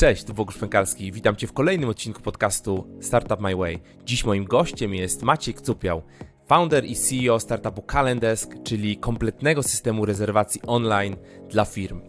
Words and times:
Cześć, 0.00 0.24
tu 0.24 0.34
Bogusz 0.34 0.58
Pękalski. 0.58 1.12
Witam 1.12 1.36
Cię 1.36 1.46
w 1.46 1.52
kolejnym 1.52 1.88
odcinku 1.88 2.22
podcastu 2.22 2.86
Startup 3.00 3.40
My 3.40 3.56
Way. 3.56 3.78
Dziś 4.04 4.24
moim 4.24 4.44
gościem 4.44 4.94
jest 4.94 5.22
Maciek 5.22 5.60
Cupiał, 5.60 6.02
founder 6.46 6.84
i 6.84 6.96
CEO 6.96 7.40
startupu 7.40 7.82
Calendesk, 7.82 8.54
czyli 8.64 8.96
kompletnego 8.96 9.62
systemu 9.62 10.04
rezerwacji 10.04 10.60
online 10.66 11.16
dla 11.48 11.64
firm. 11.64 12.00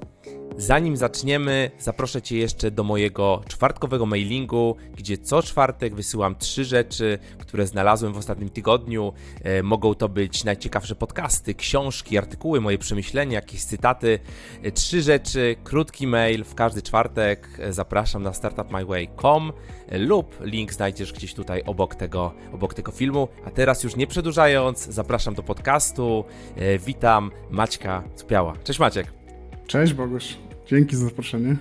Zanim 0.62 0.98
zaczniemy, 0.98 1.72
zaproszę 1.80 2.22
Cię 2.22 2.38
jeszcze 2.38 2.72
do 2.72 2.84
mojego 2.84 3.42
czwartkowego 3.48 4.06
mailingu, 4.06 4.76
gdzie 4.96 5.18
co 5.18 5.44
czwartek 5.44 5.96
wysyłam 5.96 6.36
trzy 6.36 6.66
rzeczy, 6.66 7.20
które 7.38 7.68
znalazłem 7.68 8.14
w 8.14 8.18
ostatnim 8.18 8.50
tygodniu. 8.50 9.14
E, 9.44 9.64
mogą 9.64 9.96
to 9.96 10.10
być 10.10 10.44
najciekawsze 10.44 10.96
podcasty, 10.96 11.54
książki, 11.54 12.18
artykuły, 12.18 12.62
moje 12.62 12.78
przemyślenia, 12.78 13.36
jakieś 13.36 13.64
cytaty. 13.64 14.20
E, 14.64 14.72
trzy 14.72 15.02
rzeczy, 15.02 15.56
krótki 15.64 16.08
mail 16.08 16.44
w 16.44 16.56
każdy 16.56 16.82
czwartek. 16.82 17.48
E, 17.60 17.74
zapraszam 17.74 18.24
na 18.24 18.34
startupmyway.com 18.34 19.52
lub 19.92 20.38
link 20.42 20.74
znajdziesz 20.74 21.14
gdzieś 21.14 21.34
tutaj 21.34 21.64
obok 21.66 21.96
tego, 21.96 22.34
obok 22.54 22.74
tego 22.74 22.92
filmu. 22.92 23.28
A 23.46 23.52
teraz 23.52 23.84
już 23.84 23.96
nie 23.96 24.08
przedłużając, 24.08 24.86
zapraszam 24.86 25.34
do 25.36 25.44
podcastu. 25.44 26.26
Witam 26.86 27.32
Maćka 27.50 28.04
Cupiała. 28.16 28.54
Cześć 28.64 28.80
Maciek. 28.80 29.14
Cześć 29.68 29.94
Bogusz, 29.94 30.38
dzięki 30.72 30.96
za 30.96 31.06
zaproszenie. 31.06 31.56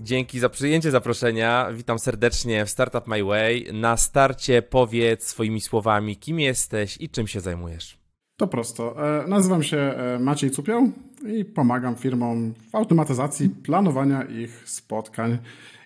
Dzięki 0.00 0.38
za 0.38 0.48
przyjęcie 0.48 0.90
zaproszenia. 0.90 1.68
Witam 1.72 1.98
serdecznie 1.98 2.66
w 2.66 2.70
Startup 2.70 3.06
My 3.06 3.24
Way. 3.24 3.68
Na 3.72 3.96
starcie 3.96 4.62
powiedz 4.62 5.26
swoimi 5.26 5.60
słowami, 5.60 6.16
kim 6.16 6.40
jesteś 6.40 6.96
i 7.00 7.08
czym 7.08 7.26
się 7.26 7.40
zajmujesz. 7.40 7.98
To 8.36 8.46
prosto. 8.46 9.08
E, 9.22 9.28
nazywam 9.28 9.62
się 9.62 9.76
e, 9.76 10.18
Maciej 10.18 10.50
Cupiał 10.50 10.90
i 11.26 11.44
pomagam 11.44 11.96
firmom 11.96 12.54
w 12.70 12.74
automatyzacji 12.74 13.48
planowania 13.48 14.22
ich 14.22 14.68
spotkań. 14.68 15.38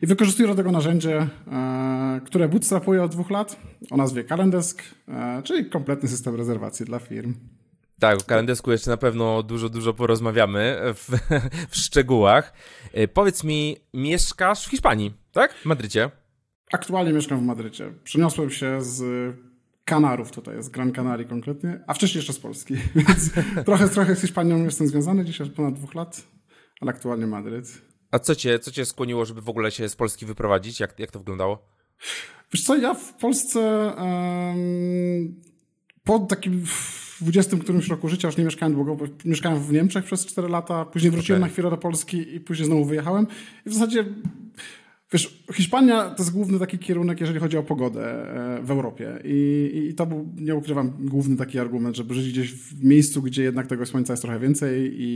I 0.03 0.07
wykorzystuję 0.07 0.49
do 0.49 0.55
tego 0.55 0.73
narzędzie, 0.73 1.27
e, 1.53 2.21
które 2.25 2.49
bootstrapuję 2.49 3.03
od 3.03 3.11
dwóch 3.11 3.31
lat 3.31 3.61
o 3.91 3.97
nazwie 3.97 4.25
Calendesk, 4.25 4.83
czyli 5.45 5.71
kompletny 5.71 6.09
system 6.09 6.35
rezerwacji 6.35 6.87
dla 6.87 6.99
firm. 6.99 7.35
Tak, 8.01 8.19
o 8.19 8.25
kalendesku 8.25 8.73
jeszcze 8.73 8.91
na 8.91 8.97
pewno 8.97 9.43
dużo, 9.43 9.69
dużo 9.69 9.95
porozmawiamy 9.95 10.79
w, 10.95 11.09
w 11.71 11.77
szczegółach. 11.77 12.53
E, 12.93 13.09
powiedz 13.09 13.45
mi, 13.45 13.77
mieszkasz 13.95 14.67
w 14.67 14.71
Hiszpanii, 14.71 15.15
tak? 15.33 15.55
W 15.55 15.65
Madrycie? 15.65 16.11
Aktualnie 16.73 17.13
mieszkam 17.13 17.41
w 17.41 17.43
Madrycie. 17.43 17.93
Przeniosłem 18.05 18.51
się 18.51 18.83
z 18.83 19.03
Kanarów 19.85 20.31
tutaj, 20.31 20.63
z 20.63 20.69
Gran 20.69 20.93
Canaria 20.93 21.29
konkretnie, 21.29 21.81
a 21.87 21.95
wcześniej 21.95 22.19
jeszcze 22.19 22.33
z 22.33 22.39
Polski. 22.39 22.75
Więc 22.95 23.31
trochę, 23.65 23.89
trochę 23.89 24.17
z 24.17 24.21
Hiszpanią 24.21 24.65
jestem 24.65 24.89
związany, 24.89 25.25
dzisiaj 25.25 25.47
już 25.47 25.57
ponad 25.57 25.75
dwóch 25.75 25.95
lat, 25.95 26.23
ale 26.81 26.91
aktualnie 26.91 27.27
Madryt. 27.27 27.83
A 28.11 28.19
co 28.19 28.35
cię, 28.35 28.59
co 28.59 28.71
cię 28.71 28.85
skłoniło, 28.85 29.25
żeby 29.25 29.41
w 29.41 29.49
ogóle 29.49 29.71
się 29.71 29.89
z 29.89 29.97
Polski 29.97 30.27
wyprowadzić? 30.27 30.81
Jak, 30.81 30.99
jak 30.99 31.11
to 31.11 31.19
wyglądało? 31.19 31.69
Wiesz 32.53 32.65
co, 32.65 32.77
ja 32.77 32.95
w 32.95 33.15
Polsce 33.15 33.61
um, 33.97 35.41
po 36.05 36.19
takim 36.19 36.67
20 37.23 37.57
którymś 37.57 37.89
roku 37.89 38.09
życia 38.09 38.29
już 38.29 38.37
nie 38.37 38.45
mieszkałem 38.45 38.75
długo, 38.75 38.97
bo 38.97 39.05
mieszkałem 39.25 39.61
w 39.61 39.73
Niemczech 39.73 40.05
przez 40.05 40.27
4 40.27 40.49
lata, 40.49 40.85
później 40.85 41.11
wróciłem 41.11 41.43
okay. 41.43 41.49
na 41.49 41.53
chwilę 41.53 41.71
do 41.71 41.77
Polski 41.77 42.35
i 42.35 42.41
później 42.41 42.67
znowu 42.67 42.85
wyjechałem. 42.85 43.27
I 43.67 43.71
w 43.71 43.73
zasadzie, 43.75 44.05
wiesz, 45.13 45.45
Hiszpania 45.53 46.11
to 46.11 46.23
jest 46.23 46.33
główny 46.33 46.59
taki 46.59 46.79
kierunek, 46.79 47.21
jeżeli 47.21 47.41
chodzi 47.41 47.57
o 47.57 47.63
pogodę 47.63 48.35
e, 48.59 48.63
w 48.63 48.71
Europie. 48.71 49.19
I, 49.25 49.89
i 49.91 49.95
to 49.95 50.07
był, 50.07 50.29
nie 50.37 50.55
ukrywam, 50.55 50.93
główny 51.01 51.37
taki 51.37 51.59
argument, 51.59 51.97
żeby 51.97 52.15
żyć 52.15 52.33
gdzieś 52.33 52.53
w 52.53 52.85
miejscu, 52.85 53.23
gdzie 53.23 53.43
jednak 53.43 53.67
tego 53.67 53.87
słońca 53.87 54.13
jest 54.13 54.23
trochę 54.23 54.39
więcej 54.39 54.93
i, 54.95 55.11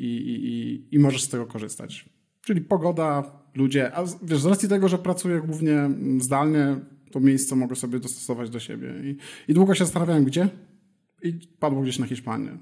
i, 0.00 0.46
i, 0.46 0.96
i 0.96 0.98
możesz 0.98 1.22
z 1.22 1.28
tego 1.28 1.46
korzystać. 1.46 2.08
Czyli 2.44 2.60
pogoda, 2.60 3.32
ludzie. 3.54 3.96
A 3.96 4.04
wiesz, 4.22 4.40
z 4.40 4.46
racji 4.46 4.68
tego, 4.68 4.88
że 4.88 4.98
pracuję 4.98 5.40
głównie 5.40 5.90
zdalnie, 6.18 6.76
to 7.10 7.20
miejsce 7.20 7.56
mogę 7.56 7.76
sobie 7.76 7.98
dostosować 7.98 8.50
do 8.50 8.60
siebie. 8.60 8.94
I, 9.04 9.16
i 9.48 9.54
długo 9.54 9.74
się 9.74 9.84
zastanawiałem, 9.84 10.24
gdzie 10.24 10.48
i 11.22 11.38
padło 11.60 11.82
gdzieś 11.82 11.98
na 11.98 12.06
Hiszpanię. 12.06 12.58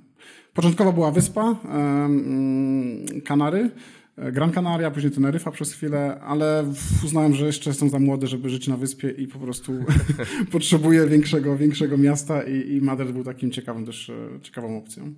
Początkowo 0.54 0.93
była 0.93 1.10
wyspa, 1.10 1.56
mm, 1.65 3.04
Kanary, 3.25 3.71
e, 4.16 4.32
Gran 4.32 4.53
Canaria, 4.53 4.91
później 4.91 5.12
Teneryfa 5.12 5.50
przez 5.50 5.72
chwilę, 5.72 6.21
ale 6.21 6.72
uznałem, 7.04 7.34
że 7.34 7.47
jeszcze 7.47 7.71
jestem 7.71 7.91
za 7.91 7.98
młody, 7.98 8.26
żeby 8.26 8.50
żyć 8.50 8.69
na 8.69 8.76
wyspie 8.76 9.10
i 9.10 9.26
po 9.28 9.38
prostu 9.38 9.72
potrzebuję 10.53 11.06
większego, 11.06 11.56
większego 11.56 11.98
miasta 11.98 12.43
i, 12.43 12.72
i 12.72 12.81
Madryt 12.81 13.12
był 13.12 13.25
takim 13.25 13.50
ciekawym 13.50 13.87
też, 13.87 14.10
e, 14.10 14.41
ciekawą 14.43 14.78
opcją. 14.78 15.15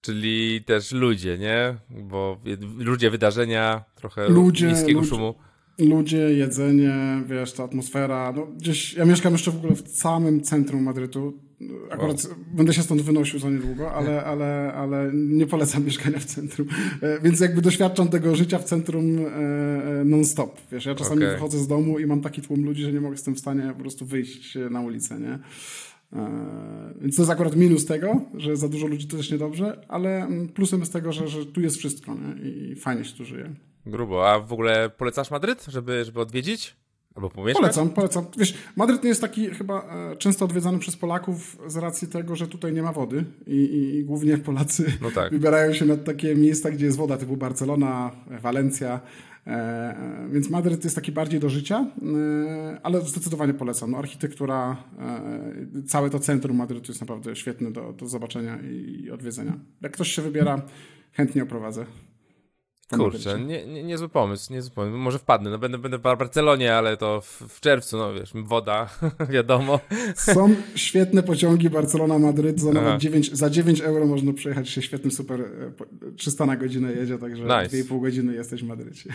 Czyli 0.00 0.64
też 0.64 0.92
ludzie, 0.92 1.38
nie? 1.38 1.76
Bo 2.02 2.40
ludzie, 2.78 3.10
wydarzenia, 3.10 3.84
trochę 3.94 4.28
ludzie, 4.28 4.68
niskiego 4.68 5.00
ludzie, 5.00 5.10
szumu. 5.10 5.34
Ludzie, 5.78 6.18
jedzenie, 6.18 7.22
wiesz, 7.26 7.52
ta 7.52 7.64
atmosfera. 7.64 8.32
No, 8.36 8.46
gdzieś, 8.46 8.94
ja 8.94 9.04
mieszkam 9.04 9.32
jeszcze 9.32 9.50
w 9.50 9.56
ogóle 9.56 9.74
w 9.74 9.88
samym 9.88 10.40
centrum 10.40 10.82
Madrytu. 10.82 11.45
Akurat 11.90 12.24
wow. 12.24 12.34
będę 12.54 12.72
się 12.72 12.82
stąd 12.82 13.02
wynosił 13.02 13.38
za 13.38 13.50
niedługo, 13.50 13.92
ale, 13.92 14.24
ale, 14.24 14.72
ale 14.74 15.10
nie 15.14 15.46
polecam 15.46 15.84
mieszkania 15.84 16.18
w 16.18 16.24
centrum. 16.24 16.68
E, 17.02 17.20
więc 17.20 17.40
jakby 17.40 17.62
doświadczam 17.62 18.08
tego 18.08 18.36
życia 18.36 18.58
w 18.58 18.64
centrum 18.64 19.18
e, 19.18 19.30
e, 19.30 20.04
non-stop. 20.04 20.60
Wiesz, 20.72 20.86
ja 20.86 20.94
czasami 20.94 21.22
okay. 21.22 21.32
wychodzę 21.32 21.58
z 21.58 21.66
domu 21.66 21.98
i 21.98 22.06
mam 22.06 22.20
taki 22.20 22.42
tłum 22.42 22.64
ludzi, 22.64 22.82
że 22.82 22.92
nie 22.92 23.00
mogę 23.00 23.16
z 23.16 23.22
tym 23.22 23.34
w 23.34 23.38
stanie 23.38 23.72
po 23.76 23.80
prostu 23.80 24.06
wyjść 24.06 24.58
na 24.70 24.80
ulicę, 24.80 25.20
nie? 25.20 25.38
Więc 27.00 27.16
to 27.16 27.22
jest 27.22 27.32
akurat 27.32 27.56
minus 27.56 27.86
tego, 27.86 28.20
że 28.34 28.56
za 28.56 28.68
dużo 28.68 28.86
ludzi 28.86 29.06
to 29.06 29.16
też 29.16 29.30
niedobrze, 29.30 29.84
ale 29.88 30.22
mm, 30.22 30.48
plusem 30.48 30.80
jest 30.80 30.92
tego, 30.92 31.12
że, 31.12 31.28
że 31.28 31.46
tu 31.46 31.60
jest 31.60 31.76
wszystko 31.76 32.14
nie? 32.14 32.50
i 32.50 32.76
fajnie 32.76 33.04
się 33.04 33.16
tu 33.16 33.24
żyje. 33.24 33.54
Grubo. 33.86 34.30
A 34.30 34.40
w 34.40 34.52
ogóle 34.52 34.90
polecasz 34.90 35.30
Madryt, 35.30 35.64
żeby, 35.68 36.04
żeby 36.04 36.20
odwiedzić? 36.20 36.76
Albo 37.16 37.30
pomieszkać? 37.30 37.60
Polecam, 37.60 37.88
polecam. 37.88 38.24
Wiesz, 38.38 38.54
Madryt 38.76 39.02
nie 39.02 39.08
jest 39.08 39.20
taki 39.20 39.50
chyba 39.50 39.82
e, 40.12 40.16
często 40.16 40.44
odwiedzany 40.44 40.78
przez 40.78 40.96
Polaków 40.96 41.58
z 41.66 41.76
racji 41.76 42.08
tego, 42.08 42.36
że 42.36 42.48
tutaj 42.48 42.72
nie 42.72 42.82
ma 42.82 42.92
wody 42.92 43.24
i, 43.46 43.56
i, 43.56 43.96
i 43.96 44.04
głównie 44.04 44.38
Polacy 44.38 44.92
no 45.02 45.10
tak. 45.10 45.32
wybierają 45.32 45.72
się 45.72 45.84
na 45.84 45.96
takie 45.96 46.34
miejsca, 46.34 46.70
gdzie 46.70 46.86
jest 46.86 46.98
woda, 46.98 47.16
typu 47.16 47.36
Barcelona, 47.36 48.10
Walencja, 48.42 49.00
e, 49.46 49.50
e, 49.50 50.28
więc 50.32 50.50
Madryt 50.50 50.84
jest 50.84 50.96
taki 50.96 51.12
bardziej 51.12 51.40
do 51.40 51.48
życia, 51.48 51.86
ale 52.82 53.00
zdecydowanie 53.00 53.54
polecam. 53.54 53.90
No, 53.90 53.98
architektura, 53.98 54.76
całe 55.86 56.10
to 56.10 56.18
centrum 56.18 56.56
Madrytu 56.56 56.92
jest 56.92 57.00
naprawdę 57.00 57.36
świetne 57.36 57.70
do, 57.70 57.92
do 57.92 58.06
zobaczenia 58.08 58.58
i 58.62 59.10
odwiedzenia. 59.10 59.52
Jak 59.80 59.92
ktoś 59.92 60.12
się 60.12 60.22
wybiera, 60.22 60.62
chętnie 61.12 61.42
oprowadzę. 61.42 61.86
Kurczę, 62.90 63.40
nie, 63.40 63.66
nie, 63.66 63.82
niezły 63.82 64.08
pomysł, 64.08 64.52
niezły 64.52 64.70
pomysł. 64.74 64.96
Może 64.96 65.18
wpadnę, 65.18 65.50
no 65.50 65.58
będę, 65.58 65.78
będę 65.78 65.98
w 65.98 66.00
Barcelonie, 66.00 66.74
ale 66.74 66.96
to 66.96 67.20
w, 67.20 67.42
w 67.48 67.60
czerwcu, 67.60 67.96
no 67.96 68.14
wiesz, 68.14 68.32
woda, 68.34 68.88
wiadomo. 69.30 69.80
Są 70.16 70.54
świetne 70.74 71.22
pociągi 71.22 71.70
Barcelona-Madryt, 71.70 72.60
za 72.60 72.72
nawet 72.72 73.00
9, 73.00 73.32
za 73.32 73.50
9 73.50 73.80
euro 73.80 74.06
można 74.06 74.32
przejechać 74.32 74.68
się 74.68 74.82
świetnym 74.82 75.10
super, 75.10 75.44
300 76.16 76.44
e, 76.44 76.46
na 76.46 76.56
godzinę 76.56 76.92
jedzie, 76.92 77.18
także 77.18 77.42
nice. 77.42 77.76
2,5 77.76 78.00
godziny 78.00 78.34
jesteś 78.34 78.62
w 78.62 78.66
Madrycie. 78.66 79.10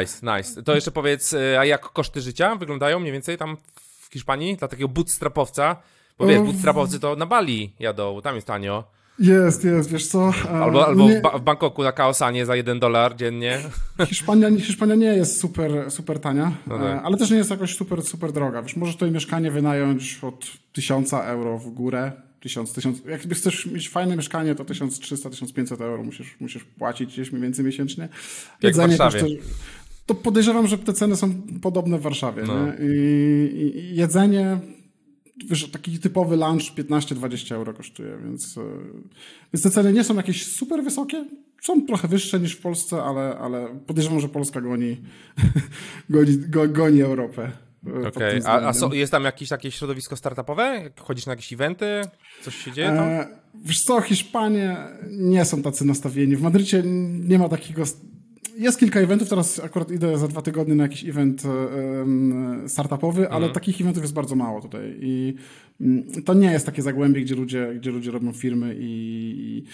Nice, 0.00 0.36
nice. 0.36 0.62
To 0.62 0.74
jeszcze 0.74 0.90
powiedz, 0.90 1.32
e, 1.32 1.60
a 1.60 1.64
jak 1.64 1.80
koszty 1.80 2.20
życia 2.20 2.56
wyglądają 2.56 3.00
mniej 3.00 3.12
więcej 3.12 3.38
tam 3.38 3.56
w 4.00 4.12
Hiszpanii 4.12 4.56
dla 4.56 4.68
takiego 4.68 4.88
bootstrapowca? 4.88 5.76
Bo 6.18 6.26
wiesz, 6.26 6.40
bootstrapowcy 6.40 7.00
to 7.00 7.16
na 7.16 7.26
Bali 7.26 7.72
jadą, 7.78 8.20
tam 8.22 8.34
jest 8.34 8.46
tanio. 8.46 8.99
Jest, 9.20 9.64
jest, 9.64 9.90
wiesz 9.90 10.06
co? 10.06 10.32
Albo, 10.50 10.86
albo 10.86 11.08
nie... 11.08 11.22
w, 11.38 11.40
Bangkoku 11.40 11.82
na 11.82 11.92
Kaosanie 11.92 12.46
za 12.46 12.56
jeden 12.56 12.80
dolar 12.80 13.16
dziennie. 13.16 13.58
Hiszpania, 14.08 14.50
Hiszpania 14.50 14.94
nie 14.94 15.06
jest 15.06 15.40
super, 15.40 15.90
super 15.90 16.20
tania, 16.20 16.52
no 16.66 16.78
tak. 16.78 16.86
E, 16.86 17.02
ale 17.02 17.16
też 17.16 17.30
nie 17.30 17.36
jest 17.36 17.50
jakoś 17.50 17.76
super, 17.76 18.02
super 18.02 18.32
droga. 18.32 18.62
Wiesz, 18.62 18.76
możesz 18.76 18.94
tutaj 18.94 19.10
mieszkanie 19.10 19.50
wynająć 19.50 20.18
od 20.22 20.46
1000 20.72 21.12
euro 21.12 21.58
w 21.58 21.70
górę. 21.70 22.12
1000, 22.40 22.72
1000, 22.72 23.02
jak 23.04 23.20
chcesz 23.20 23.66
mieć 23.66 23.88
fajne 23.88 24.16
mieszkanie, 24.16 24.54
to 24.54 24.64
1300-1500 24.64 25.82
euro 25.82 26.02
musisz, 26.02 26.36
musisz 26.40 26.64
płacić 26.64 27.12
gdzieś 27.12 27.32
mniej 27.32 27.42
więcej 27.42 27.64
miesięcznie. 27.64 28.08
Jedzenie 28.62 28.88
Jak 28.88 28.96
w 28.96 28.98
Warszawie. 28.98 29.36
to 30.06 30.14
podejrzewam, 30.14 30.66
że 30.66 30.78
te 30.78 30.92
ceny 30.92 31.16
są 31.16 31.34
podobne 31.62 31.98
w 31.98 32.02
Warszawie. 32.02 32.42
No. 32.46 32.54
I, 32.80 33.72
I, 33.76 33.96
jedzenie 33.96 34.58
wiesz, 35.46 35.70
taki 35.70 35.98
typowy 35.98 36.36
lunch 36.36 36.62
15-20 36.62 37.54
euro 37.54 37.74
kosztuje, 37.74 38.18
więc, 38.24 38.58
e, 38.58 38.60
więc 39.52 39.62
te 39.62 39.70
ceny 39.70 39.92
nie 39.92 40.04
są 40.04 40.14
jakieś 40.14 40.46
super 40.46 40.84
wysokie. 40.84 41.24
Są 41.62 41.86
trochę 41.86 42.08
wyższe 42.08 42.40
niż 42.40 42.52
w 42.52 42.60
Polsce, 42.60 43.02
ale, 43.02 43.38
ale 43.38 43.68
podejrzewam, 43.86 44.20
że 44.20 44.28
Polska 44.28 44.60
goni, 44.60 44.96
goni, 46.10 46.38
goni 46.68 47.02
Europę. 47.02 47.52
E, 47.86 48.08
okay. 48.08 48.40
a, 48.44 48.68
a 48.68 48.72
so, 48.72 48.94
jest 48.94 49.12
tam 49.12 49.24
jakieś 49.24 49.48
takie 49.48 49.70
środowisko 49.70 50.16
startupowe? 50.16 50.90
Chodzisz 51.00 51.26
na 51.26 51.32
jakieś 51.32 51.52
eventy? 51.52 52.02
Coś 52.42 52.56
się 52.56 52.72
dzieje 52.72 52.88
tam? 52.88 52.98
E, 52.98 53.26
wiesz 53.64 53.82
co, 53.82 54.00
Hiszpanie 54.00 54.76
nie 55.10 55.44
są 55.44 55.62
tacy 55.62 55.84
nastawieni. 55.84 56.36
W 56.36 56.42
Madrycie 56.42 56.82
nie 57.28 57.38
ma 57.38 57.48
takiego 57.48 57.84
jest 58.60 58.80
kilka 58.80 59.00
eventów, 59.00 59.28
teraz 59.28 59.60
akurat 59.60 59.90
idę 59.90 60.18
za 60.18 60.28
dwa 60.28 60.42
tygodnie 60.42 60.74
na 60.74 60.82
jakiś 60.82 61.04
event 61.04 61.42
startupowy, 62.66 63.28
ale 63.28 63.36
mhm. 63.36 63.52
takich 63.52 63.80
eventów 63.80 64.02
jest 64.02 64.14
bardzo 64.14 64.34
mało 64.36 64.60
tutaj 64.60 64.96
i 65.00 65.34
mm, 65.34 65.44
to 66.24 66.34
nie 66.34 66.52
jest 66.52 66.66
takie 66.66 66.82
zagłębie, 66.82 67.20
gdzie 67.20 67.34
ludzie, 67.34 67.74
gdzie 67.76 67.90
ludzie 67.90 68.10
robią 68.10 68.32
firmy 68.32 68.76
i... 68.78 69.64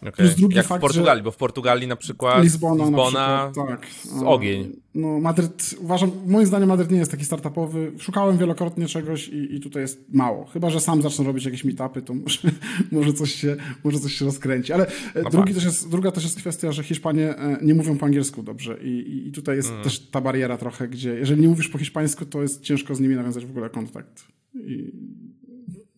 Okay. 0.00 0.12
Plus 0.12 0.34
drugi 0.34 0.56
Jak 0.56 0.66
fakt, 0.66 0.80
w 0.80 0.82
Portugalii, 0.82 1.22
bo 1.22 1.30
w 1.30 1.36
Portugalii 1.36 1.88
na 1.88 1.96
przykład 1.96 2.42
Lizbona, 2.42 2.84
Lizbona 2.84 3.44
na 3.44 3.50
przykład, 3.50 3.80
tak. 3.80 3.88
ogień. 4.24 4.72
No 4.94 5.20
Madryt, 5.20 5.74
uważam, 5.80 6.10
moim 6.26 6.46
zdaniem 6.46 6.68
Madryt 6.68 6.90
nie 6.90 6.98
jest 6.98 7.10
taki 7.10 7.24
startupowy. 7.24 7.92
Szukałem 7.98 8.38
wielokrotnie 8.38 8.86
czegoś 8.86 9.28
i, 9.28 9.54
i 9.54 9.60
tutaj 9.60 9.82
jest 9.82 10.04
mało. 10.12 10.44
Chyba, 10.44 10.70
że 10.70 10.80
sam 10.80 11.02
zacznę 11.02 11.24
robić 11.24 11.44
jakieś 11.44 11.64
meetupy, 11.64 12.02
to 12.02 12.14
może, 12.14 12.38
może, 12.92 13.12
coś, 13.12 13.34
się, 13.34 13.56
może 13.84 14.00
coś 14.00 14.12
się 14.12 14.24
rozkręci. 14.24 14.72
Ale 14.72 14.86
no 15.24 15.30
drugi 15.30 15.46
tak. 15.46 15.54
też 15.54 15.64
jest, 15.64 15.90
druga 15.90 16.10
też 16.10 16.24
jest 16.24 16.36
kwestia, 16.36 16.72
że 16.72 16.82
Hiszpanie 16.82 17.36
e, 17.36 17.58
nie 17.62 17.74
mówią 17.74 17.98
po 17.98 18.06
angielsku 18.06 18.42
dobrze 18.42 18.78
i, 18.82 19.26
i 19.28 19.32
tutaj 19.32 19.56
jest 19.56 19.70
mm. 19.70 19.84
też 19.84 20.10
ta 20.10 20.20
bariera 20.20 20.58
trochę, 20.58 20.88
gdzie 20.88 21.14
jeżeli 21.14 21.42
nie 21.42 21.48
mówisz 21.48 21.68
po 21.68 21.78
hiszpańsku, 21.78 22.26
to 22.26 22.42
jest 22.42 22.62
ciężko 22.62 22.94
z 22.94 23.00
nimi 23.00 23.16
nawiązać 23.16 23.46
w 23.46 23.50
ogóle 23.50 23.70
kontakt. 23.70 24.24
I 24.54 24.92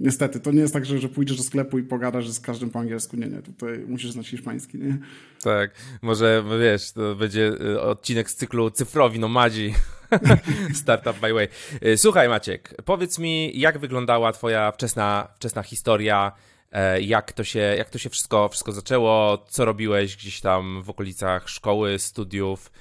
niestety, 0.00 0.40
to 0.40 0.52
nie 0.52 0.60
jest 0.60 0.74
tak, 0.74 0.86
że, 0.86 0.98
że 0.98 1.08
pójdziesz 1.08 1.36
do 1.36 1.42
sklepu 1.42 1.78
i 1.78 1.82
pogadasz 1.82 2.30
z 2.30 2.40
każdym 2.40 2.70
po 2.70 2.78
angielsku. 2.78 3.16
Nie, 3.16 3.26
nie, 3.26 3.42
tutaj 3.42 3.78
musisz 3.78 4.10
znać 4.10 4.28
hiszpański, 4.28 4.78
nie? 4.78 4.98
Tak, 5.42 5.70
może 6.02 6.44
wiesz, 6.60 6.92
to 6.92 7.14
będzie 7.14 7.52
e, 7.60 7.80
odcinek 7.80 8.30
z 8.30 8.34
cyklu 8.34 8.70
cyfrowi 8.70 9.18
nomadzi. 9.18 9.74
Startup 10.82 11.20
by 11.20 11.32
way. 11.32 11.48
Słuchaj 11.96 12.28
Maciek, 12.28 12.74
powiedz 12.84 13.18
mi, 13.18 13.60
jak 13.60 13.78
wyglądała 13.78 14.32
twoja 14.32 14.72
wczesna, 14.72 15.28
wczesna 15.36 15.62
historia 15.62 16.32
E, 16.72 17.00
jak 17.00 17.32
to 17.32 17.44
się, 17.44 17.58
jak 17.58 17.90
to 17.90 17.98
się 17.98 18.10
wszystko, 18.10 18.48
wszystko 18.48 18.72
zaczęło, 18.72 19.44
co 19.48 19.64
robiłeś 19.64 20.16
gdzieś 20.16 20.40
tam 20.40 20.82
w 20.82 20.90
okolicach 20.90 21.48
szkoły, 21.48 21.98
studiów 21.98 22.72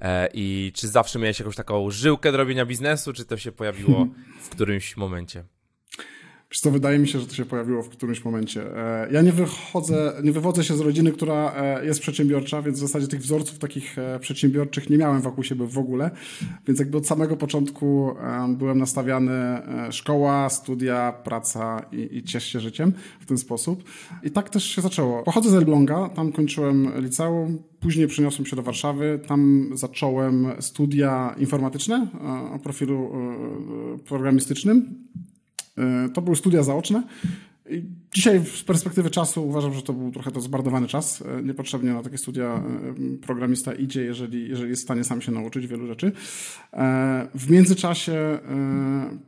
e, 0.00 0.28
i 0.34 0.72
czy 0.74 0.88
zawsze 0.88 1.18
miałeś 1.18 1.38
jakąś 1.38 1.56
taką 1.56 1.90
żyłkę 1.90 2.32
do 2.32 2.38
robienia 2.38 2.66
biznesu, 2.66 3.12
czy 3.12 3.24
to 3.24 3.36
się 3.36 3.52
pojawiło 3.52 4.06
w 4.44 4.48
którymś 4.48 4.96
momencie? 4.96 5.44
Wiesz 6.54 6.60
co, 6.60 6.70
wydaje 6.70 6.98
mi 6.98 7.08
się, 7.08 7.20
że 7.20 7.26
to 7.26 7.34
się 7.34 7.44
pojawiło 7.44 7.82
w 7.82 7.88
którymś 7.88 8.24
momencie. 8.24 8.76
E, 8.76 9.12
ja 9.12 9.22
nie 9.22 9.32
wychodzę, 9.32 10.12
nie 10.24 10.32
wywodzę 10.32 10.64
się 10.64 10.76
z 10.76 10.80
rodziny, 10.80 11.12
która 11.12 11.52
e, 11.56 11.86
jest 11.86 12.00
przedsiębiorcza, 12.00 12.62
więc 12.62 12.78
w 12.78 12.80
zasadzie 12.80 13.08
tych 13.08 13.20
wzorców 13.20 13.58
takich 13.58 13.98
e, 13.98 14.18
przedsiębiorczych 14.18 14.90
nie 14.90 14.98
miałem 14.98 15.20
wokół 15.20 15.44
siebie 15.44 15.66
w 15.66 15.78
ogóle. 15.78 16.10
Więc 16.66 16.78
jakby 16.78 16.98
od 16.98 17.06
samego 17.06 17.36
początku 17.36 18.14
byłem 18.48 18.78
nastawiany 18.78 19.32
szkoła, 19.90 20.48
studia, 20.50 21.12
praca 21.24 21.86
i, 21.92 22.16
i 22.16 22.22
ciesz 22.22 22.44
się 22.44 22.60
życiem 22.60 22.92
w 23.20 23.26
ten 23.26 23.38
sposób. 23.38 23.84
I 24.22 24.30
tak 24.30 24.50
też 24.50 24.64
się 24.64 24.82
zaczęło. 24.82 25.22
Pochodzę 25.22 25.50
z 25.50 25.54
Elbląga, 25.54 26.08
tam 26.08 26.32
kończyłem 26.32 26.92
liceum, 27.02 27.58
Później 27.80 28.06
przeniosłem 28.06 28.46
się 28.46 28.56
do 28.56 28.62
Warszawy. 28.62 29.20
Tam 29.26 29.70
zacząłem 29.72 30.46
studia 30.60 31.34
informatyczne 31.38 32.08
o 32.54 32.58
profilu 32.58 33.12
programistycznym. 34.04 35.04
E, 35.78 36.08
to 36.08 36.22
były 36.22 36.36
studia 36.36 36.62
zaoczne. 36.62 37.02
Dzisiaj 38.14 38.40
z 38.44 38.62
perspektywy 38.62 39.10
czasu 39.10 39.48
uważam, 39.48 39.74
że 39.74 39.82
to 39.82 39.92
był 39.92 40.10
trochę 40.10 40.30
to 40.30 40.40
zbardowany 40.40 40.86
czas. 40.86 41.22
E, 41.22 41.42
niepotrzebnie 41.42 41.92
na 41.92 42.02
takie 42.02 42.18
studia 42.18 42.44
e, 42.44 43.18
programista 43.18 43.74
idzie, 43.74 44.04
jeżeli, 44.04 44.48
jeżeli 44.48 44.70
jest 44.70 44.82
w 44.82 44.84
stanie 44.84 45.04
sam 45.04 45.22
się 45.22 45.32
nauczyć 45.32 45.66
wielu 45.66 45.86
rzeczy. 45.86 46.12
W 47.34 47.50
międzyczasie 47.50 48.38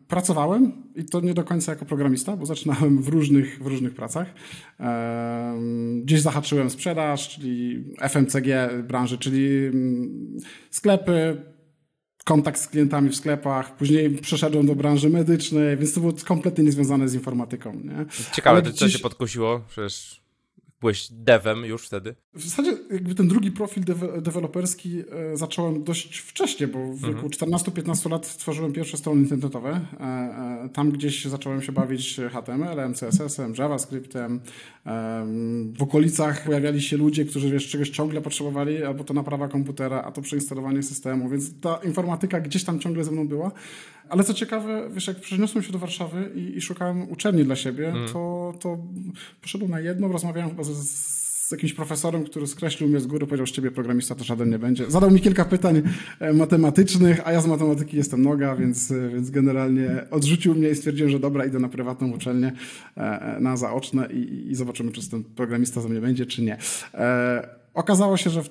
pracowałem 0.09 0.73
i 0.97 1.05
to 1.05 1.21
nie 1.21 1.35
do 1.35 1.45
końca 1.45 1.73
jako 1.73 1.85
programista, 1.85 2.37
bo 2.37 2.47
zaczynałem 2.47 3.03
w 3.03 3.09
różnych, 3.09 3.63
w 3.63 3.67
różnych 3.67 3.95
pracach. 3.95 4.35
Gdzieś 6.03 6.21
zahaczyłem 6.21 6.71
sprzedaż, 6.71 7.29
czyli 7.29 7.85
FMCG 8.09 8.47
branży, 8.89 9.19
czyli 9.19 9.67
mm, 9.67 10.39
sklepy, 10.71 11.43
kontakt 12.27 12.61
z 12.61 12.69
klientami 12.69 13.11
w 13.11 13.17
sklepach, 13.17 13.77
później 13.77 14.11
przeszedłem 14.11 14.67
do 14.67 14.75
branży 14.75 15.11
medycznej, 15.11 15.77
więc 15.77 15.95
to 15.95 16.01
było 16.01 16.13
kompletnie 16.25 16.65
niezwiązane 16.65 17.09
z 17.09 17.15
informatyką. 17.15 17.81
Nie? 17.85 18.07
Ciekawe, 18.35 18.63
to 18.63 18.73
co 18.73 18.89
cię 18.89 18.99
podkusiło? 18.99 19.61
Przecież 19.69 20.21
Byłeś 20.81 21.09
devem 21.11 21.65
już 21.65 21.87
wtedy? 21.87 22.15
W 22.35 22.45
zasadzie 22.45 22.77
jakby 22.91 23.15
ten 23.15 23.29
drugi 23.29 23.51
profil 23.51 23.85
deweloperski 24.23 25.03
e, 25.33 25.37
zacząłem 25.37 25.85
dość 25.85 26.19
wcześnie, 26.19 26.69
bo 26.69 26.93
w 26.93 27.01
wieku 27.01 27.27
mhm. 27.27 27.29
14-15 27.29 28.11
lat 28.11 28.27
stworzyłem 28.27 28.73
pierwsze 28.73 28.97
strony 28.97 29.21
internetowe. 29.21 29.71
E, 29.71 30.05
e, 30.05 30.69
tam 30.73 30.91
gdzieś 30.91 31.25
zacząłem 31.25 31.63
się 31.63 31.73
bawić 31.73 32.21
HTML-em, 32.31 32.95
CSS-em, 32.95 33.55
JavaScriptem. 33.59 34.41
W 35.79 35.83
okolicach 35.83 36.45
pojawiali 36.45 36.83
się 36.83 36.97
ludzie, 36.97 37.25
którzy 37.25 37.51
wiesz, 37.51 37.69
czegoś 37.69 37.91
ciągle 37.91 38.21
potrzebowali, 38.21 38.85
albo 38.85 39.05
to 39.05 39.15
naprawa 39.15 39.49
komputera, 39.49 40.03
a 40.03 40.13
to 40.13 40.23
przeinstalowanie 40.23 40.83
systemu, 40.83 41.29
więc 41.29 41.61
ta 41.61 41.77
informatyka 41.85 42.41
gdzieś 42.41 42.65
tam 42.65 42.81
ciągle 42.81 43.05
ze 43.05 43.11
mną 43.11 43.29
była. 43.29 43.51
Ale 44.09 44.25
co 44.25 44.35
ciekawe, 44.35 44.89
wiesz, 44.93 45.07
jak 45.07 45.21
przeniosłem 45.21 45.65
się 45.65 45.73
do 45.73 45.79
Warszawy 45.79 46.31
i, 46.35 46.57
i 46.57 46.61
szukałem 46.61 47.11
uczelni 47.11 47.45
dla 47.45 47.57
siebie, 47.57 47.89
mm. 47.89 48.09
to, 48.13 48.55
to 48.61 48.79
poszedłem 49.43 49.71
na 49.71 49.81
jedną, 49.81 50.13
rozmawiałem 50.13 50.51
chyba 50.51 50.65
z, 50.65 50.71
z 51.47 51.51
jakimś 51.51 51.73
profesorem, 51.73 52.25
który 52.25 52.47
skreślił 52.47 52.89
mnie 52.89 53.01
z 53.01 53.07
góry, 53.07 53.27
powiedział, 53.27 53.47
że 53.47 53.53
ciebie 53.53 53.71
programista 53.71 54.15
to 54.15 54.25
żaden 54.25 54.51
nie 54.51 54.59
będzie. 54.59 54.91
Zadał 54.91 55.11
mi 55.11 55.21
kilka 55.21 55.45
pytań 55.45 55.83
e, 56.21 56.33
matematycznych, 56.33 57.21
a 57.25 57.33
ja 57.33 57.41
z 57.41 57.47
matematyki 57.47 57.97
jestem 57.97 58.23
noga, 58.23 58.57
więc, 58.57 58.91
e, 58.91 59.09
więc 59.09 59.31
generalnie 59.31 60.07
odrzucił 60.11 60.55
mnie 60.55 60.69
i 60.69 60.75
stwierdziłem, 60.75 61.11
że 61.11 61.19
dobra, 61.19 61.45
idę 61.45 61.59
na 61.59 61.69
prywatną 61.69 62.11
uczelnię, 62.11 62.53
e, 62.97 63.37
na 63.41 63.57
zaoczne 63.57 64.09
i, 64.13 64.51
i 64.51 64.55
zobaczymy, 64.55 64.93
czy 64.93 65.11
ten 65.11 65.25
programista 65.25 65.81
za 65.81 65.89
mnie 65.89 66.01
będzie, 66.01 66.27
czy 66.27 66.43
nie. 66.43 66.59
Okazało 67.75 68.17
się, 68.17 68.31
że 68.31 68.43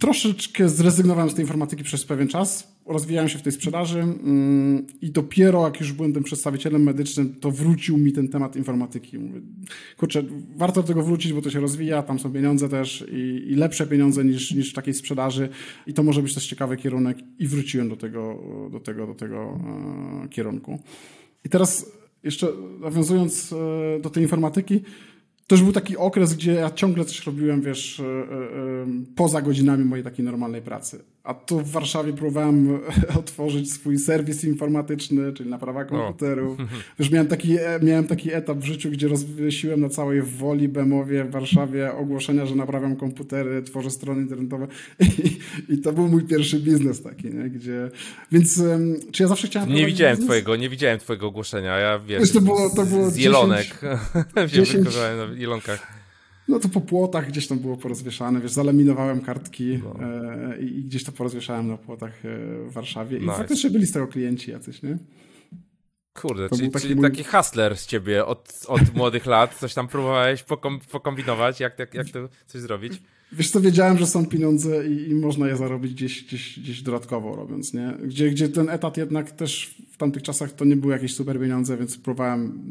troszeczkę 0.00 0.68
zrezygnowałem 0.68 1.30
z 1.30 1.34
tej 1.34 1.44
informatyki 1.44 1.84
przez 1.84 2.04
pewien 2.04 2.28
czas 2.28 2.77
rozwijałem 2.88 3.28
się 3.28 3.38
w 3.38 3.42
tej 3.42 3.52
sprzedaży 3.52 4.00
mm, 4.00 4.86
i 5.00 5.10
dopiero 5.10 5.64
jak 5.64 5.80
już 5.80 5.92
byłem 5.92 6.12
tym 6.12 6.22
przedstawicielem 6.22 6.82
medycznym, 6.82 7.34
to 7.40 7.50
wrócił 7.50 7.98
mi 7.98 8.12
ten 8.12 8.28
temat 8.28 8.56
informatyki. 8.56 9.18
Mówię, 9.18 9.40
kurczę, 9.96 10.22
warto 10.56 10.82
do 10.82 10.88
tego 10.88 11.02
wrócić, 11.02 11.32
bo 11.32 11.42
to 11.42 11.50
się 11.50 11.60
rozwija, 11.60 12.02
tam 12.02 12.18
są 12.18 12.32
pieniądze 12.32 12.68
też 12.68 13.04
i, 13.12 13.52
i 13.52 13.54
lepsze 13.54 13.86
pieniądze 13.86 14.24
niż, 14.24 14.54
niż 14.54 14.70
w 14.70 14.74
takiej 14.74 14.94
sprzedaży 14.94 15.48
i 15.86 15.94
to 15.94 16.02
może 16.02 16.22
być 16.22 16.34
też 16.34 16.46
ciekawy 16.46 16.76
kierunek 16.76 17.18
i 17.38 17.48
wróciłem 17.48 17.88
do 17.88 17.96
tego, 17.96 18.42
do 18.72 18.80
tego, 18.80 19.06
do 19.06 19.14
tego 19.14 19.60
e, 20.24 20.28
kierunku. 20.28 20.78
I 21.44 21.48
teraz 21.48 21.92
jeszcze 22.22 22.46
nawiązując 22.80 23.52
e, 23.52 24.00
do 24.00 24.10
tej 24.10 24.22
informatyki, 24.22 24.80
to 25.46 25.54
już 25.54 25.62
był 25.62 25.72
taki 25.72 25.96
okres, 25.96 26.34
gdzie 26.34 26.52
ja 26.52 26.70
ciągle 26.70 27.04
coś 27.04 27.26
robiłem, 27.26 27.62
wiesz, 27.62 28.00
e, 28.00 28.04
poza 29.16 29.42
godzinami 29.42 29.84
mojej 29.84 30.04
takiej 30.04 30.24
normalnej 30.24 30.62
pracy. 30.62 31.04
A 31.28 31.34
tu 31.34 31.60
w 31.60 31.70
Warszawie 31.70 32.12
próbowałem 32.12 32.80
otworzyć 33.20 33.72
swój 33.72 33.98
serwis 33.98 34.44
informatyczny, 34.44 35.32
czyli 35.32 35.50
naprawa 35.50 35.84
komputerów. 35.84 36.58
Wiesz, 36.98 37.10
miałem 37.10 37.26
taki, 37.26 37.58
e, 37.58 37.80
miałem 37.82 38.06
taki 38.06 38.32
etap 38.32 38.58
w 38.58 38.64
życiu, 38.64 38.90
gdzie 38.90 39.08
rozwiesiłem 39.08 39.80
na 39.80 39.88
całej 39.88 40.22
Woli, 40.22 40.68
Bemowie, 40.68 41.24
w 41.24 41.30
Warszawie 41.30 41.94
ogłoszenia, 41.94 42.46
że 42.46 42.54
naprawiam 42.54 42.96
komputery, 42.96 43.62
tworzę 43.62 43.90
strony 43.90 44.22
internetowe. 44.22 44.66
I, 45.00 45.38
i 45.74 45.78
to 45.78 45.92
był 45.92 46.08
mój 46.08 46.24
pierwszy 46.24 46.60
biznes 46.60 47.02
taki, 47.02 47.34
nie? 47.34 47.50
Gdzie... 47.50 47.90
Więc 48.32 48.62
czy 49.12 49.22
ja 49.22 49.28
zawsze 49.28 49.46
chciałem... 49.46 49.68
Nie 49.72 49.86
widziałem 49.86 50.16
biznes? 50.16 50.26
twojego, 50.26 50.56
nie 50.56 50.68
widziałem 50.68 50.98
twojego 50.98 51.26
ogłoszenia. 51.26 51.78
Ja 51.78 51.98
wiesz, 51.98 52.20
wiesz 52.20 52.32
to 52.32 52.40
było, 52.40 52.70
to 52.70 52.84
było 52.84 53.10
z 53.10 53.16
Jelonek. 53.16 53.80
10, 54.48 54.68
10, 54.68 54.96
na 54.96 55.36
Jelonkach. 55.36 55.97
No 56.48 56.60
to 56.60 56.68
po 56.68 56.80
płotach 56.80 57.28
gdzieś 57.28 57.46
tam 57.46 57.58
było 57.58 57.76
porozwieszane, 57.76 58.40
wiesz, 58.40 58.52
zalaminowałem 58.52 59.20
kartki 59.20 59.80
no. 59.84 59.96
e, 60.06 60.58
i 60.58 60.84
gdzieś 60.84 61.04
to 61.04 61.12
porozwieszałem 61.12 61.68
na 61.68 61.76
płotach 61.76 62.24
e, 62.24 62.28
w 62.68 62.72
Warszawie 62.72 63.20
nice. 63.20 63.32
i 63.32 63.36
faktycznie 63.36 63.70
byli 63.70 63.86
z 63.86 63.92
tego 63.92 64.06
klienci 64.06 64.50
jacyś, 64.50 64.82
nie? 64.82 64.98
Kurde, 66.12 66.48
czyli, 66.48 66.70
taki, 66.70 66.82
czyli 66.82 66.96
mój... 66.96 67.10
taki 67.10 67.24
hustler 67.24 67.76
z 67.76 67.86
ciebie 67.86 68.26
od, 68.26 68.64
od 68.66 68.94
młodych 68.94 69.26
lat, 69.26 69.54
coś 69.54 69.74
tam 69.74 69.88
próbowałeś 69.88 70.42
pokom, 70.42 70.80
pokombinować, 70.92 71.60
jak, 71.60 71.78
jak, 71.78 71.94
jak 71.94 72.10
to 72.10 72.28
coś 72.46 72.60
zrobić? 72.60 73.02
Wiesz 73.32 73.50
co, 73.50 73.60
wiedziałem, 73.60 73.98
że 73.98 74.06
są 74.06 74.26
pieniądze 74.26 74.88
i, 74.88 75.10
i, 75.10 75.14
można 75.14 75.48
je 75.48 75.56
zarobić 75.56 75.94
gdzieś, 75.94 76.24
gdzieś, 76.24 76.60
gdzieś 76.60 76.82
dodatkowo 76.82 77.36
robiąc, 77.36 77.74
nie? 77.74 77.94
Gdzie, 78.04 78.30
gdzie 78.30 78.48
ten 78.48 78.68
etat 78.68 78.96
jednak 78.96 79.30
też 79.30 79.74
w 79.92 79.96
tamtych 79.96 80.22
czasach 80.22 80.52
to 80.52 80.64
nie 80.64 80.76
były 80.76 80.92
jakieś 80.92 81.14
super 81.14 81.40
pieniądze, 81.40 81.76
więc 81.76 81.98
próbowałem 81.98 82.62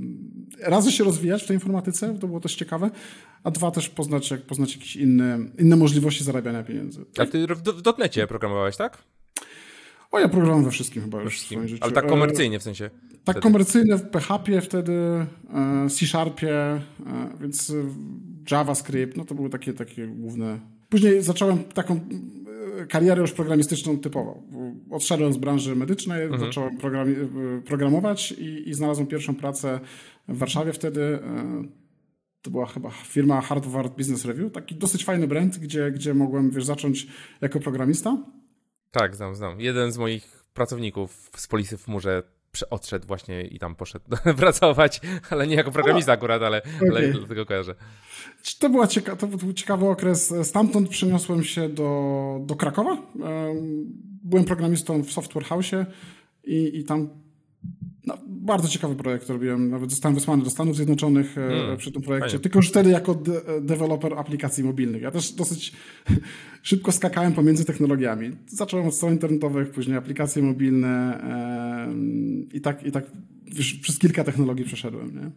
raz, 0.60 0.90
się 0.90 1.04
rozwijać 1.04 1.44
w 1.44 1.48
tej 1.48 1.56
informatyce, 1.56 2.18
to 2.20 2.28
było 2.28 2.40
też 2.40 2.56
ciekawe, 2.56 2.90
a 3.44 3.52
dwa 3.52 3.72
też 3.72 3.90
poznać, 3.90 4.32
jak 4.32 4.42
poznać 4.42 4.76
jakieś 4.76 4.96
inne, 4.96 5.40
inne 5.60 5.76
możliwości 5.76 6.24
zarabiania 6.24 6.64
pieniędzy. 6.64 7.06
A 7.18 7.26
ty 7.26 7.48
w, 7.48 7.62
w 7.64 7.82
dotnecie 7.82 8.28
programowałeś, 8.28 8.78
tak? 8.78 9.04
O, 10.12 10.20
ja 10.20 10.28
programowałem 10.28 10.66
we 10.66 10.72
wszystkim 10.72 11.02
chyba 11.02 11.22
już 11.22 11.40
w 11.40 11.46
swoim 11.46 11.68
życiu. 11.68 11.84
Ale 11.84 11.94
tak 11.94 12.08
komercyjnie 12.08 12.60
w 12.60 12.64
sensie? 12.64 12.90
Tak 13.28 13.36
wtedy. 13.36 13.44
komercyjnie 13.44 13.98
w 13.98 14.10
PHP 14.10 14.62
wtedy, 14.62 14.94
e, 14.94 15.90
C-Sharpie, 15.90 16.50
e, 16.50 16.82
więc 17.42 17.74
JavaScript, 18.52 19.18
no 19.18 19.26
to 19.26 19.36
były 19.36 19.50
takie, 19.50 19.74
takie 19.74 20.08
główne... 20.08 20.60
Później 20.90 21.22
zacząłem 21.22 21.64
taką 21.64 22.00
e, 22.82 22.86
karierę 22.86 23.22
już 23.22 23.32
programistyczną 23.32 23.98
typową. 23.98 24.44
Odszedłem 24.92 25.34
z 25.34 25.38
branży 25.38 25.76
medycznej, 25.76 26.24
mhm. 26.24 26.42
zacząłem 26.42 26.78
programować 27.66 28.32
i, 28.32 28.70
i 28.70 28.74
znalazłem 28.74 29.08
pierwszą 29.08 29.36
pracę 29.36 29.80
w 30.28 30.38
Warszawie 30.38 30.74
wtedy 30.74 31.20
to 32.42 32.52
była 32.52 32.66
chyba 32.66 32.90
firma 32.90 33.42
Hardware 33.42 33.90
Business 33.90 34.26
Review, 34.26 34.52
taki 34.52 34.76
dosyć 34.76 35.06
fajny 35.06 35.28
brand, 35.28 35.58
gdzie, 35.58 35.92
gdzie 35.92 36.14
mogłem, 36.14 36.50
wiesz, 36.50 36.66
zacząć 36.66 37.08
jako 37.42 37.60
programista. 37.60 38.18
Tak, 38.92 39.16
znam, 39.16 39.36
znam. 39.36 39.62
Jeden 39.62 39.92
z 39.92 39.98
moich 39.98 40.46
pracowników 40.54 41.32
z 41.36 41.48
Polisy 41.48 41.78
w 41.78 41.88
Murze 41.88 42.24
odszedł 42.64 43.08
właśnie 43.08 43.42
i 43.42 43.60
tam 43.60 43.76
poszedł 43.76 44.06
pracować, 44.38 45.02
ale 45.30 45.48
nie 45.48 45.56
jako 45.56 45.72
programista 45.72 46.12
akurat, 46.12 46.42
ale, 46.44 46.62
okay. 46.64 46.90
ale 46.90 47.08
dlatego 47.08 47.46
kojarzę. 47.46 47.76
To, 48.60 48.70
była 48.70 48.88
cieka 48.88 49.16
to 49.16 49.28
był 49.28 49.54
ciekawy 49.54 49.90
okres. 49.90 50.34
Stamtąd 50.44 50.90
przeniosłem 50.90 51.44
się 51.44 51.70
do, 51.70 52.40
do 52.46 52.56
Krakowa. 52.56 52.98
Byłem 54.24 54.46
programistą 54.46 55.04
w 55.04 55.12
Software 55.12 55.46
House 55.46 55.72
i, 56.44 56.80
i 56.80 56.84
tam 56.84 57.10
bardzo 58.48 58.68
ciekawy 58.68 58.96
projekt 58.96 59.30
robiłem. 59.30 59.70
Nawet 59.70 59.90
zostałem 59.90 60.16
wysłany 60.16 60.44
do 60.44 60.50
Stanów 60.50 60.76
Zjednoczonych 60.76 61.34
hmm, 61.34 61.78
przy 61.78 61.92
tym 61.92 62.02
projekcie. 62.02 62.30
Fajnie. 62.30 62.44
Tylko 62.44 62.60
już 62.60 62.70
wtedy 62.70 62.90
jako 62.90 63.16
de 63.16 63.62
deweloper 63.62 64.14
aplikacji 64.14 64.64
mobilnych. 64.64 65.02
Ja 65.02 65.12
też 65.12 65.32
dosyć 65.32 65.74
szybko 66.70 66.92
skakałem 66.92 67.34
pomiędzy 67.34 67.66
technologiami. 67.66 68.32
Zacząłem 68.48 68.88
od 68.88 68.96
stron 68.96 69.14
internetowych, 69.14 69.72
później 69.72 69.98
aplikacje 69.98 70.44
mobilne 70.44 71.22
i 72.54 72.62
tak, 72.62 72.84
i 72.84 72.92
tak 72.92 73.06
przez 73.82 74.00
kilka 74.00 74.24
technologii 74.24 74.66
przeszedłem. 74.66 75.16
Nie? 75.16 75.32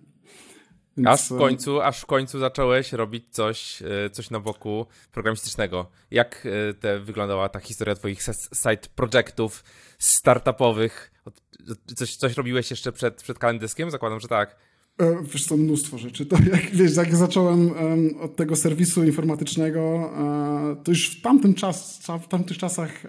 Więc... 0.97 1.09
Aż 1.09 1.29
w 1.29 1.39
końcu, 1.39 1.81
aż 1.81 2.01
w 2.01 2.07
końcu 2.07 2.39
zacząłeś 2.39 2.93
robić 2.93 3.25
coś, 3.31 3.83
e, 3.83 4.11
coś 4.11 4.31
na 4.31 4.41
boku 4.41 4.87
programistycznego. 5.13 5.91
Jak 6.11 6.47
e, 6.71 6.75
te 6.75 7.01
wyglądała 7.01 7.49
ta 7.49 7.61
historia 7.61 7.95
twoich 7.95 8.23
side 8.63 8.89
projectów 8.95 9.65
startupowych? 9.99 11.13
Coś, 11.97 12.17
coś 12.17 12.37
robiłeś 12.37 12.71
jeszcze 12.71 12.93
przed, 12.93 13.23
przed 13.23 13.39
kalendyskiem? 13.39 13.91
Zakładam, 13.91 14.21
że 14.21 14.29
tak. 14.29 14.57
E, 15.01 15.23
wiesz, 15.23 15.47
to 15.47 15.57
mnóstwo 15.57 15.99
rzeczy. 15.99 16.27
To 16.27 16.37
jak, 16.53 16.71
wiesz, 16.71 16.97
jak 16.97 17.17
zacząłem 17.17 17.71
um, 17.71 18.15
od 18.21 18.37
tego 18.37 18.57
serwisu 18.57 19.05
informatycznego, 19.05 20.11
to 20.85 20.91
już 20.91 21.19
w 21.19 21.23
tamtym 21.23 21.55
czas, 21.55 22.03
w 22.23 22.29
tamtych 22.29 22.59
czasach 22.59 23.03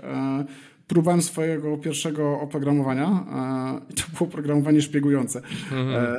próbowałem 0.87 1.21
swojego 1.21 1.77
pierwszego 1.77 2.39
oprogramowania 2.39 3.25
i 3.89 3.93
to 3.93 4.03
było 4.17 4.29
programowanie 4.29 4.81
szpiegujące. 4.81 5.41
Mhm. 5.71 6.17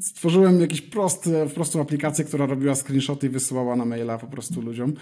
Stworzyłem 0.00 0.60
jakiś 0.60 0.80
prosty, 0.80 1.46
prostą 1.54 1.80
aplikację, 1.80 2.24
która 2.24 2.46
robiła 2.46 2.74
screenshoty 2.74 3.26
i 3.26 3.30
wysyłała 3.30 3.76
na 3.76 3.84
maila 3.84 4.18
po 4.18 4.26
prostu 4.26 4.62
ludziom. 4.62 4.92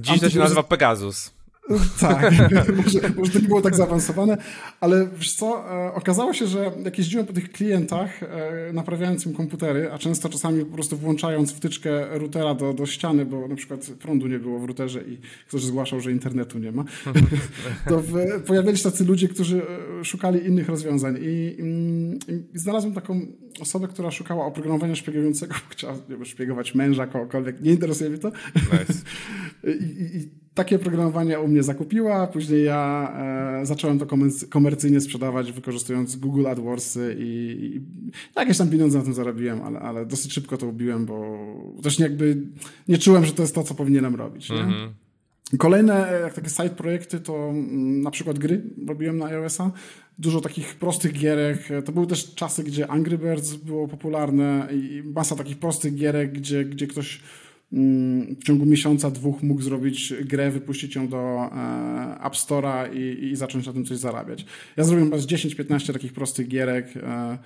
Dziś 0.00 0.20
to 0.20 0.30
się 0.30 0.38
nazywa 0.38 0.62
Pegasus. 0.62 1.41
Tak, 2.00 2.32
może, 2.84 3.00
może 3.16 3.32
to 3.32 3.38
nie 3.38 3.48
było 3.48 3.62
tak 3.62 3.76
zaawansowane, 3.76 4.36
ale 4.80 5.08
wiesz 5.16 5.32
co, 5.32 5.74
e, 5.86 5.94
okazało 5.94 6.32
się, 6.32 6.46
że 6.46 6.72
jak 6.84 6.98
jeździłem 6.98 7.26
po 7.26 7.32
tych 7.32 7.52
klientach, 7.52 8.22
e, 8.22 8.72
naprawiając 8.72 9.26
im 9.26 9.34
komputery, 9.34 9.92
a 9.92 9.98
często 9.98 10.28
czasami 10.28 10.64
po 10.64 10.74
prostu 10.74 10.96
włączając 10.96 11.52
wtyczkę 11.52 12.18
routera 12.18 12.54
do, 12.54 12.72
do 12.72 12.86
ściany, 12.86 13.26
bo 13.26 13.48
na 13.48 13.56
przykład 13.56 13.80
prądu 14.00 14.26
nie 14.26 14.38
było 14.38 14.58
w 14.58 14.64
routerze 14.64 15.02
i 15.02 15.18
ktoś 15.48 15.62
zgłaszał, 15.62 16.00
że 16.00 16.12
internetu 16.12 16.58
nie 16.58 16.72
ma, 16.72 16.84
to 17.88 18.00
w, 18.00 18.42
pojawiali 18.46 18.76
się 18.76 18.84
tacy 18.84 19.04
ludzie, 19.04 19.28
którzy 19.28 19.62
e, 20.00 20.04
szukali 20.04 20.46
innych 20.46 20.68
rozwiązań 20.68 21.18
i, 21.20 21.56
i, 22.28 22.54
i 22.54 22.58
znalazłem 22.58 22.94
taką 22.94 23.20
osobę, 23.60 23.88
która 23.88 24.10
szukała 24.10 24.46
oprogramowania 24.46 24.94
szpiegującego, 24.94 25.54
chciała 25.70 25.94
szpiegować 26.24 26.74
męża, 26.74 27.06
kogokolwiek, 27.06 27.60
nie 27.60 27.70
interesuje 27.70 28.10
mnie 28.10 28.18
to. 28.18 28.32
Nice. 28.54 29.02
I, 29.80 30.16
i 30.16 30.28
takie 30.54 30.78
programowanie 30.78 31.40
u 31.40 31.48
mnie 31.48 31.62
zakupiła, 31.62 32.26
później 32.26 32.64
ja 32.64 33.12
e, 33.62 33.66
zacząłem 33.66 33.98
to 33.98 34.06
komercyjnie 34.50 35.00
sprzedawać, 35.00 35.52
wykorzystując 35.52 36.16
Google 36.16 36.46
AdWords 36.46 36.98
i, 37.18 37.22
i, 37.22 37.80
jakieś 38.36 38.58
tam 38.58 38.70
pieniądze 38.70 38.98
na 38.98 39.04
tym 39.04 39.14
zarobiłem, 39.14 39.62
ale, 39.62 39.80
ale 39.80 40.06
dosyć 40.06 40.32
szybko 40.32 40.56
to 40.56 40.66
ubiłem, 40.66 41.06
bo 41.06 41.38
też 41.82 41.98
jakby 41.98 42.42
nie 42.88 42.98
czułem, 42.98 43.24
że 43.24 43.32
to 43.32 43.42
jest 43.42 43.54
to, 43.54 43.62
co 43.62 43.74
powinienem 43.74 44.14
robić. 44.14 44.50
Mm 44.50 44.70
-hmm. 44.70 44.88
Kolejne 45.58 46.10
e, 46.10 46.20
jak 46.20 46.34
takie 46.34 46.50
side 46.50 46.70
projekty 46.70 47.20
to 47.20 47.48
mm, 47.48 48.00
na 48.00 48.10
przykład 48.10 48.38
gry 48.38 48.62
robiłem 48.86 49.18
na 49.18 49.26
iOS-a. 49.26 49.70
Dużo 50.18 50.40
takich 50.40 50.74
prostych 50.74 51.12
gierek. 51.12 51.68
To 51.84 51.92
były 51.92 52.06
też 52.06 52.34
czasy, 52.34 52.64
gdzie 52.64 52.88
Angry 52.88 53.18
Birds 53.18 53.54
było 53.54 53.88
popularne 53.88 54.68
i 54.72 55.02
masa 55.04 55.36
takich 55.36 55.58
prostych 55.58 55.94
gierek, 55.94 56.32
gdzie, 56.32 56.64
gdzie 56.64 56.86
ktoś 56.86 57.20
Mm, 57.72 58.36
w 58.36 58.44
ciągu 58.44 58.66
miesiąca, 58.66 59.10
dwóch 59.10 59.42
mógł 59.42 59.62
zrobić 59.62 60.14
grę, 60.24 60.50
wypuścić 60.50 60.96
ją 60.96 61.08
do 61.08 61.18
e, 61.18 62.24
App 62.24 62.34
Store'a 62.34 62.94
i, 62.96 63.24
i 63.24 63.36
zacząć 63.36 63.66
na 63.66 63.72
tym 63.72 63.84
coś 63.84 63.98
zarabiać. 63.98 64.46
Ja 64.76 64.84
zrobiłem 64.84 65.10
chyba 65.10 65.22
10-15 65.22 65.92
takich 65.92 66.12
prostych 66.12 66.48
gierek. 66.48 66.96
E, 66.96 67.38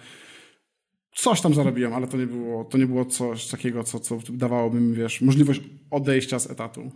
coś 1.15 1.41
tam 1.41 1.55
zarobiłem, 1.55 1.95
ale 1.95 2.07
to 2.07 2.17
nie 2.17 2.27
było, 2.27 2.65
to 2.65 2.79
nie 2.79 2.87
było 2.87 3.05
coś 3.05 3.47
takiego, 3.47 3.85
co, 3.85 4.01
co 4.01 4.19
dawałoby 4.31 4.81
mi, 4.81 4.97
wiesz, 4.97 5.21
możliwość 5.21 5.61
odejścia 5.91 6.39
z 6.39 6.51
etatu. 6.51 6.91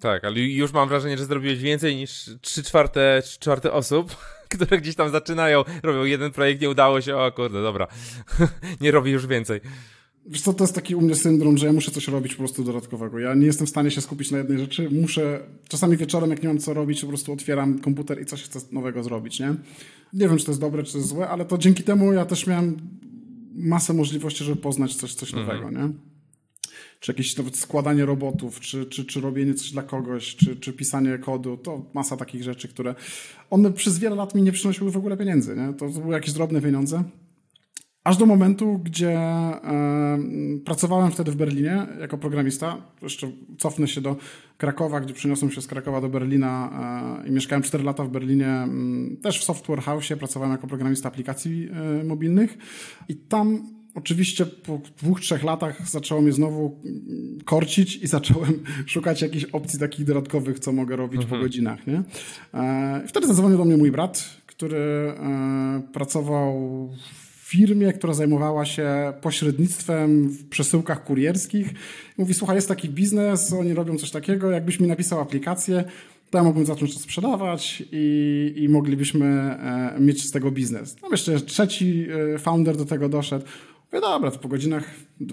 Tak, 0.00 0.24
ale 0.24 0.40
już 0.40 0.72
mam 0.72 0.88
wrażenie, 0.88 1.18
że 1.18 1.26
zrobiłeś 1.26 1.58
więcej 1.58 1.96
niż 1.96 2.30
3 2.40 2.62
czwarte, 2.62 3.22
3 3.24 3.38
czwarte 3.40 3.72
osób, 3.72 4.16
które 4.56 4.80
gdzieś 4.80 4.94
tam 4.94 5.10
zaczynają, 5.10 5.64
robią 5.82 6.04
jeden 6.04 6.32
projekt, 6.32 6.62
nie 6.62 6.70
udało 6.70 7.00
się, 7.00 7.16
o 7.16 7.32
kurde, 7.32 7.62
dobra, 7.62 7.86
nie 8.80 8.90
robi 8.90 9.10
już 9.10 9.26
więcej. 9.26 9.60
Wiesz 10.26 10.40
co, 10.40 10.52
to 10.52 10.64
jest 10.64 10.74
taki 10.74 10.94
u 10.94 11.00
mnie 11.00 11.14
syndrom, 11.14 11.58
że 11.58 11.66
ja 11.66 11.72
muszę 11.72 11.90
coś 11.90 12.08
robić 12.08 12.34
po 12.34 12.38
prostu 12.38 12.64
dodatkowego. 12.64 13.18
Ja 13.18 13.34
nie 13.34 13.46
jestem 13.46 13.66
w 13.66 13.70
stanie 13.70 13.90
się 13.90 14.00
skupić 14.00 14.30
na 14.30 14.38
jednej 14.38 14.58
rzeczy. 14.58 14.88
Muszę, 14.90 15.40
czasami 15.68 15.96
wieczorem, 15.96 16.30
jak 16.30 16.42
nie 16.42 16.48
mam 16.48 16.58
co 16.58 16.74
robić, 16.74 17.00
po 17.00 17.06
prostu 17.06 17.32
otwieram 17.32 17.78
komputer 17.78 18.22
i 18.22 18.26
coś 18.26 18.42
chcę 18.42 18.60
nowego 18.72 19.02
zrobić, 19.02 19.40
nie? 19.40 19.54
Nie 20.12 20.28
wiem, 20.28 20.38
czy 20.38 20.44
to 20.44 20.50
jest 20.50 20.60
dobre, 20.60 20.82
czy 20.82 20.92
to 20.92 20.98
jest 20.98 21.10
złe, 21.10 21.28
ale 21.28 21.44
to 21.44 21.58
dzięki 21.58 21.82
temu 21.82 22.12
ja 22.12 22.24
też 22.24 22.46
miałem 22.46 22.76
masę 23.54 23.94
możliwości, 23.94 24.44
żeby 24.44 24.56
poznać 24.56 24.94
coś, 24.94 25.14
coś 25.14 25.34
mhm. 25.34 25.46
nowego, 25.46 25.78
nie? 25.78 25.92
Czy 27.02 27.12
jakieś 27.12 27.36
nawet 27.36 27.56
składanie 27.56 28.06
robotów, 28.06 28.60
czy, 28.60 28.86
czy, 28.86 29.04
czy 29.04 29.20
robienie 29.20 29.54
coś 29.54 29.70
dla 29.70 29.82
kogoś, 29.82 30.36
czy, 30.36 30.56
czy 30.56 30.72
pisanie 30.72 31.18
kodu, 31.18 31.56
to 31.56 31.84
masa 31.94 32.16
takich 32.16 32.42
rzeczy, 32.42 32.68
które 32.68 32.94
one 33.50 33.72
przez 33.72 33.98
wiele 33.98 34.16
lat 34.16 34.34
mi 34.34 34.42
nie 34.42 34.52
przynosiły 34.52 34.90
w 34.90 34.96
ogóle 34.96 35.16
pieniędzy, 35.16 35.56
nie? 35.56 35.74
To 35.74 35.88
były 35.88 36.14
jakieś 36.14 36.32
drobne 36.32 36.60
pieniądze, 36.60 37.04
Aż 38.04 38.16
do 38.16 38.26
momentu, 38.26 38.78
gdzie 38.78 39.18
e, 39.18 40.18
pracowałem 40.64 41.10
wtedy 41.10 41.30
w 41.30 41.36
Berlinie 41.36 41.86
jako 42.00 42.18
programista. 42.18 42.76
Jeszcze 43.02 43.30
cofnę 43.58 43.88
się 43.88 44.00
do 44.00 44.16
Krakowa, 44.58 45.00
gdzie 45.00 45.14
przeniosłem 45.14 45.50
się 45.50 45.62
z 45.62 45.66
Krakowa 45.66 46.00
do 46.00 46.08
Berlina 46.08 46.70
e, 47.24 47.28
i 47.28 47.32
mieszkałem 47.32 47.62
4 47.62 47.84
lata 47.84 48.04
w 48.04 48.08
Berlinie, 48.08 48.48
m, 48.48 49.16
też 49.22 49.40
w 49.40 49.44
Software 49.44 49.80
House. 49.80 50.08
Pracowałem 50.18 50.52
jako 50.52 50.66
programista 50.66 51.08
aplikacji 51.08 51.68
e, 52.00 52.04
mobilnych 52.04 52.58
i 53.08 53.16
tam 53.16 53.62
oczywiście 53.94 54.46
po 54.46 54.80
dwóch, 55.02 55.20
trzech 55.20 55.44
latach 55.44 55.88
zaczęło 55.88 56.20
mnie 56.20 56.32
znowu 56.32 56.80
korcić 57.44 57.96
i 57.96 58.06
zacząłem 58.06 58.62
szukać 58.86 59.22
jakichś 59.22 59.44
opcji 59.44 59.78
takich 59.78 60.06
dodatkowych, 60.06 60.58
co 60.58 60.72
mogę 60.72 60.96
robić 60.96 61.22
mhm. 61.22 61.40
po 61.40 61.46
godzinach. 61.46 61.86
Nie? 61.86 62.02
E, 62.54 63.04
wtedy 63.06 63.26
zadzwonił 63.26 63.58
do 63.58 63.64
mnie 63.64 63.76
mój 63.76 63.90
brat, 63.90 64.24
który 64.46 64.78
e, 64.78 65.82
pracował 65.92 66.90
firmie, 67.52 67.92
która 67.92 68.14
zajmowała 68.14 68.64
się 68.64 69.12
pośrednictwem 69.20 70.28
w 70.28 70.48
przesyłkach 70.48 71.04
kurierskich. 71.04 71.74
Mówi, 72.18 72.34
słuchaj, 72.34 72.56
jest 72.56 72.68
taki 72.68 72.88
biznes, 72.88 73.52
oni 73.52 73.74
robią 73.74 73.98
coś 73.98 74.10
takiego, 74.10 74.50
jakbyś 74.50 74.80
mi 74.80 74.88
napisał 74.88 75.20
aplikację, 75.20 75.84
to 76.30 76.38
ja 76.38 76.44
mógłbym 76.44 76.66
zacząć 76.66 76.94
to 76.94 77.00
sprzedawać 77.00 77.82
i, 77.92 78.54
i 78.56 78.68
moglibyśmy 78.68 79.26
e, 79.26 79.96
mieć 80.00 80.24
z 80.24 80.30
tego 80.30 80.50
biznes. 80.50 80.94
Tam 80.94 81.10
jeszcze 81.10 81.40
trzeci 81.40 82.06
e, 82.34 82.38
founder 82.38 82.76
do 82.76 82.84
tego 82.84 83.08
doszedł. 83.08 83.44
Mówię, 83.92 84.00
dobra, 84.00 84.30
to 84.30 84.38
po 84.38 84.48
godzinach, 84.48 84.84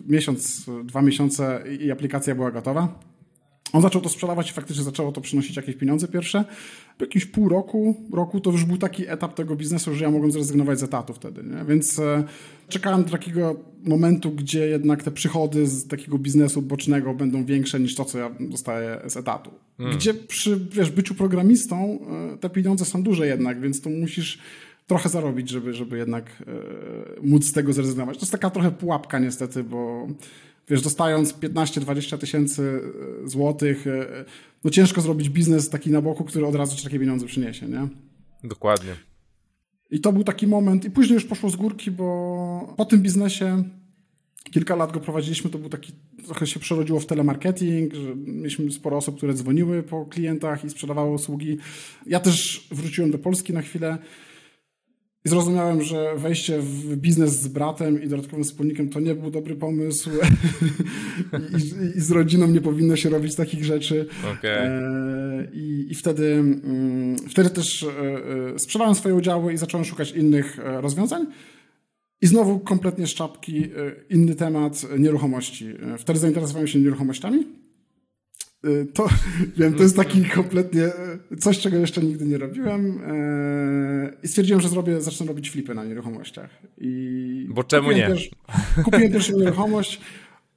miesiąc, 0.08 0.66
dwa 0.84 1.02
miesiące 1.02 1.64
i 1.80 1.92
aplikacja 1.92 2.36
była 2.36 2.52
gotowa. 2.52 3.00
On 3.74 3.82
zaczął 3.82 4.02
to 4.02 4.10
sprzedawać 4.10 4.50
i 4.50 4.54
faktycznie 4.54 4.84
zaczęło 4.84 5.12
to 5.12 5.22
przynosić 5.22 5.56
jakieś 5.56 5.76
pieniądze 5.76 6.08
pierwsze. 6.08 6.46
Po 6.98 7.06
jakimś 7.06 7.26
pół 7.26 7.50
roku, 7.50 7.96
roku 8.14 8.40
to 8.40 8.52
już 8.52 8.66
był 8.66 8.78
taki 8.78 9.08
etap 9.08 9.34
tego 9.36 9.56
biznesu, 9.56 9.96
że 9.96 10.06
ja 10.06 10.12
mogłem 10.12 10.32
zrezygnować 10.32 10.80
z 10.80 10.84
etatu 10.84 11.14
wtedy. 11.14 11.44
Nie? 11.44 11.66
Więc 11.66 12.00
e, 12.00 12.24
czekałem 12.70 13.04
do 13.04 13.10
takiego 13.10 13.56
momentu, 13.84 14.32
gdzie 14.32 14.68
jednak 14.68 15.04
te 15.04 15.12
przychody 15.12 15.68
z 15.68 15.88
takiego 15.88 16.18
biznesu 16.18 16.62
bocznego 16.62 17.14
będą 17.14 17.46
większe 17.46 17.80
niż 17.80 17.96
to, 17.96 18.06
co 18.06 18.18
ja 18.18 18.30
dostaję 18.40 19.02
z 19.08 19.18
etatu. 19.18 19.52
Hmm. 19.78 19.98
Gdzie 19.98 20.14
przy 20.14 20.60
wiesz, 20.72 20.92
byciu 20.92 21.16
programistą 21.16 22.00
e, 22.34 22.38
te 22.38 22.50
pieniądze 22.50 22.86
są 22.86 23.04
duże 23.04 23.28
jednak, 23.28 23.62
więc 23.62 23.82
to 23.82 23.90
musisz 23.90 24.40
trochę 24.90 25.10
zarobić, 25.10 25.50
żeby, 25.50 25.74
żeby 25.74 25.98
jednak 25.98 26.44
e, 26.48 27.28
móc 27.28 27.46
z 27.46 27.54
tego 27.54 27.74
zrezygnować. 27.74 28.18
To 28.18 28.22
jest 28.22 28.32
taka 28.32 28.50
trochę 28.50 28.72
pułapka 28.72 29.20
niestety, 29.20 29.64
bo 29.64 30.08
wiesz, 30.68 30.82
dostając 30.82 31.34
15-20 31.34 32.18
tysięcy 32.18 32.82
e, 33.26 33.30
złotych, 33.30 33.88
e, 33.88 34.26
no 34.64 34.72
ciężko 34.72 35.02
zrobić 35.02 35.30
biznes 35.30 35.70
taki 35.70 35.92
na 35.92 36.02
boku, 36.02 36.24
który 36.24 36.46
od 36.46 36.56
razu 36.56 36.78
ci 36.78 36.84
takie 36.84 37.00
pieniądze 37.00 37.26
przyniesie, 37.26 37.68
nie? 37.68 37.88
Dokładnie. 38.44 38.96
I 39.92 40.02
to 40.02 40.14
był 40.14 40.24
taki 40.24 40.48
moment, 40.48 40.86
i 40.86 40.92
później 40.92 41.14
już 41.14 41.26
poszło 41.26 41.50
z 41.50 41.56
górki, 41.56 41.92
bo 41.92 42.74
po 42.78 42.86
tym 42.86 43.02
biznesie 43.02 43.64
kilka 44.52 44.76
lat 44.76 44.92
go 44.92 45.00
prowadziliśmy, 45.00 45.50
to 45.50 45.58
był 45.58 45.70
taki, 45.70 45.94
trochę 46.26 46.48
się 46.48 46.60
przerodziło 46.60 47.00
w 47.00 47.06
telemarketing, 47.06 47.94
że 47.94 48.16
mieliśmy 48.16 48.72
sporo 48.72 48.98
osób, 48.98 49.18
które 49.18 49.34
dzwoniły 49.34 49.84
po 49.84 50.06
klientach 50.06 50.66
i 50.66 50.70
sprzedawały 50.70 51.12
usługi. 51.12 51.58
Ja 52.06 52.20
też 52.20 52.68
wróciłem 52.72 53.12
do 53.12 53.18
Polski 53.18 53.54
na 53.54 53.62
chwilę 53.62 53.98
I 55.26 55.30
zrozumiałem, 55.30 55.82
że 55.82 56.16
wejście 56.18 56.60
w 56.60 56.96
biznes 56.96 57.42
z 57.42 57.48
bratem 57.48 58.04
i 58.04 58.08
dodatkowym 58.08 58.44
wspólnikiem 58.44 58.90
to 58.90 59.00
nie 59.00 59.16
był 59.16 59.32
dobry 59.32 59.56
pomysł. 59.56 60.10
I, 61.58 61.98
I, 61.98 62.02
z 62.02 62.12
rodziną 62.12 62.48
nie 62.48 62.62
powinno 62.62 62.96
się 62.96 63.10
robić 63.10 63.36
takich 63.36 63.66
rzeczy. 63.66 64.06
Okay. 64.38 64.52
E, 64.52 65.48
I, 65.54 65.88
I, 65.90 65.96
wtedy, 65.96 66.34
mm, 66.34 67.18
wtedy 67.30 67.50
też 67.50 67.84
e, 67.84 67.88
e, 68.56 68.60
sprzedałem 68.60 68.96
swoje 68.96 69.16
udziały 69.16 69.54
i 69.54 69.58
zacząłem 69.58 69.86
szukać 69.86 70.12
innych 70.12 70.58
rozwiązań. 70.64 71.26
I 72.22 72.28
znowu 72.28 72.60
kompletnie 72.60 73.08
z 73.08 73.14
czapki 73.14 73.70
inny 74.10 74.36
temat 74.36 74.86
nieruchomości. 75.00 75.68
Wtedy 75.98 76.20
zainteresowałem 76.20 76.68
się 76.68 76.80
nieruchomościami. 76.80 77.59
Y, 78.66 78.86
to 78.94 79.08
wiem, 79.58 79.74
to 79.74 79.84
jest 79.84 79.96
taki 79.96 80.26
kompletnie 80.26 80.86
y, 81.32 81.38
coś, 81.38 81.60
czego 81.60 81.78
jeszcze 81.78 82.02
nigdy 82.02 82.26
nie 82.26 82.38
robiłem. 82.38 82.98
Y, 82.98 84.18
I 84.24 84.28
stwierdziłem, 84.28 84.62
że 84.62 84.70
zrobię, 84.70 85.02
zacznę 85.02 85.26
robić 85.26 85.50
flipy 85.50 85.76
na 85.76 85.86
nieruchomościach. 85.86 86.50
I 86.78 87.48
Bo 87.50 87.64
czemu 87.64 87.92
nie? 87.92 88.08
Pierwszy, 88.08 88.30
kupiłem 88.84 89.12
pierwszą 89.12 89.38
nieruchomość. 89.38 90.02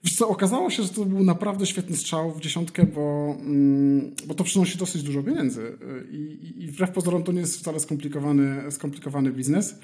Wiesz 0.05 0.17
co, 0.17 0.29
okazało 0.29 0.71
się, 0.71 0.83
że 0.83 0.89
to 0.89 1.05
był 1.05 1.25
naprawdę 1.25 1.67
świetny 1.67 1.97
strzał 1.97 2.33
w 2.33 2.41
dziesiątkę, 2.41 2.87
bo, 2.87 3.37
mm, 3.41 4.15
bo 4.27 4.35
to 4.35 4.45
przynosi 4.45 4.79
dosyć 4.79 5.03
dużo 5.03 5.23
pieniędzy. 5.23 5.79
I, 6.11 6.55
I 6.57 6.67
wbrew 6.67 6.91
pozorom 6.91 7.23
to 7.23 7.33
nie 7.33 7.41
jest 7.41 7.59
wcale 7.59 7.81
skomplikowany, 7.81 8.73
skomplikowany 8.73 9.33
biznes. 9.33 9.75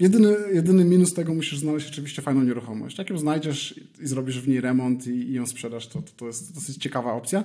Jedyny, 0.00 0.36
jedyny 0.52 0.84
minus 0.84 1.14
tego 1.14 1.34
musisz 1.34 1.58
znaleźć 1.58 1.88
oczywiście 1.88 2.22
fajną 2.22 2.42
nieruchomość. 2.42 2.98
Jak 2.98 3.10
ją 3.10 3.18
znajdziesz 3.18 3.80
i 4.00 4.06
zrobisz 4.06 4.40
w 4.40 4.48
niej 4.48 4.60
remont 4.60 5.06
i, 5.06 5.10
i 5.10 5.32
ją 5.32 5.46
sprzedasz, 5.46 5.86
to, 5.86 6.02
to, 6.02 6.12
to 6.16 6.26
jest 6.26 6.54
dosyć 6.54 6.76
ciekawa 6.76 7.12
opcja. 7.12 7.44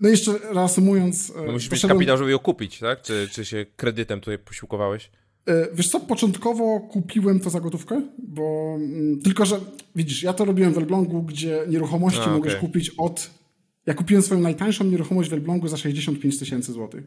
No 0.00 0.08
i 0.08 0.10
jeszcze 0.10 0.38
reasumując... 0.38 1.32
No 1.46 1.52
musisz 1.52 1.70
mieć 1.70 1.86
kapitał, 1.86 2.18
żeby 2.18 2.30
ją 2.30 2.38
kupić, 2.38 2.78
tak? 2.78 3.02
Czy, 3.02 3.28
czy 3.32 3.44
się 3.44 3.66
kredytem 3.76 4.20
tutaj 4.20 4.38
posiłkowałeś? 4.38 5.10
E, 5.48 5.68
wiesz 5.74 5.88
co, 5.88 6.00
początkowo 6.00 6.80
kupiłem 6.80 7.40
to 7.40 7.50
za 7.50 7.60
gotówkę, 7.60 8.02
bo 8.18 8.74
mm, 8.76 9.20
tylko, 9.20 9.46
że 9.46 9.60
widzisz, 9.96 10.22
ja 10.22 10.32
to 10.32 10.44
robiłem 10.44 10.72
w 10.72 10.78
Elblągu, 10.78 11.22
gdzie 11.22 11.60
nieruchomości 11.68 12.20
A, 12.24 12.30
mogłeś 12.30 12.52
okay. 12.52 12.66
kupić 12.66 12.90
od... 12.90 13.30
Ja 13.86 13.94
kupiłem 13.94 14.22
swoją 14.22 14.40
najtańszą 14.40 14.84
nieruchomość 14.84 15.30
w 15.30 15.32
Elblągu 15.32 15.68
za 15.68 15.76
65 15.76 16.38
tysięcy 16.38 16.72
złotych. 16.72 17.04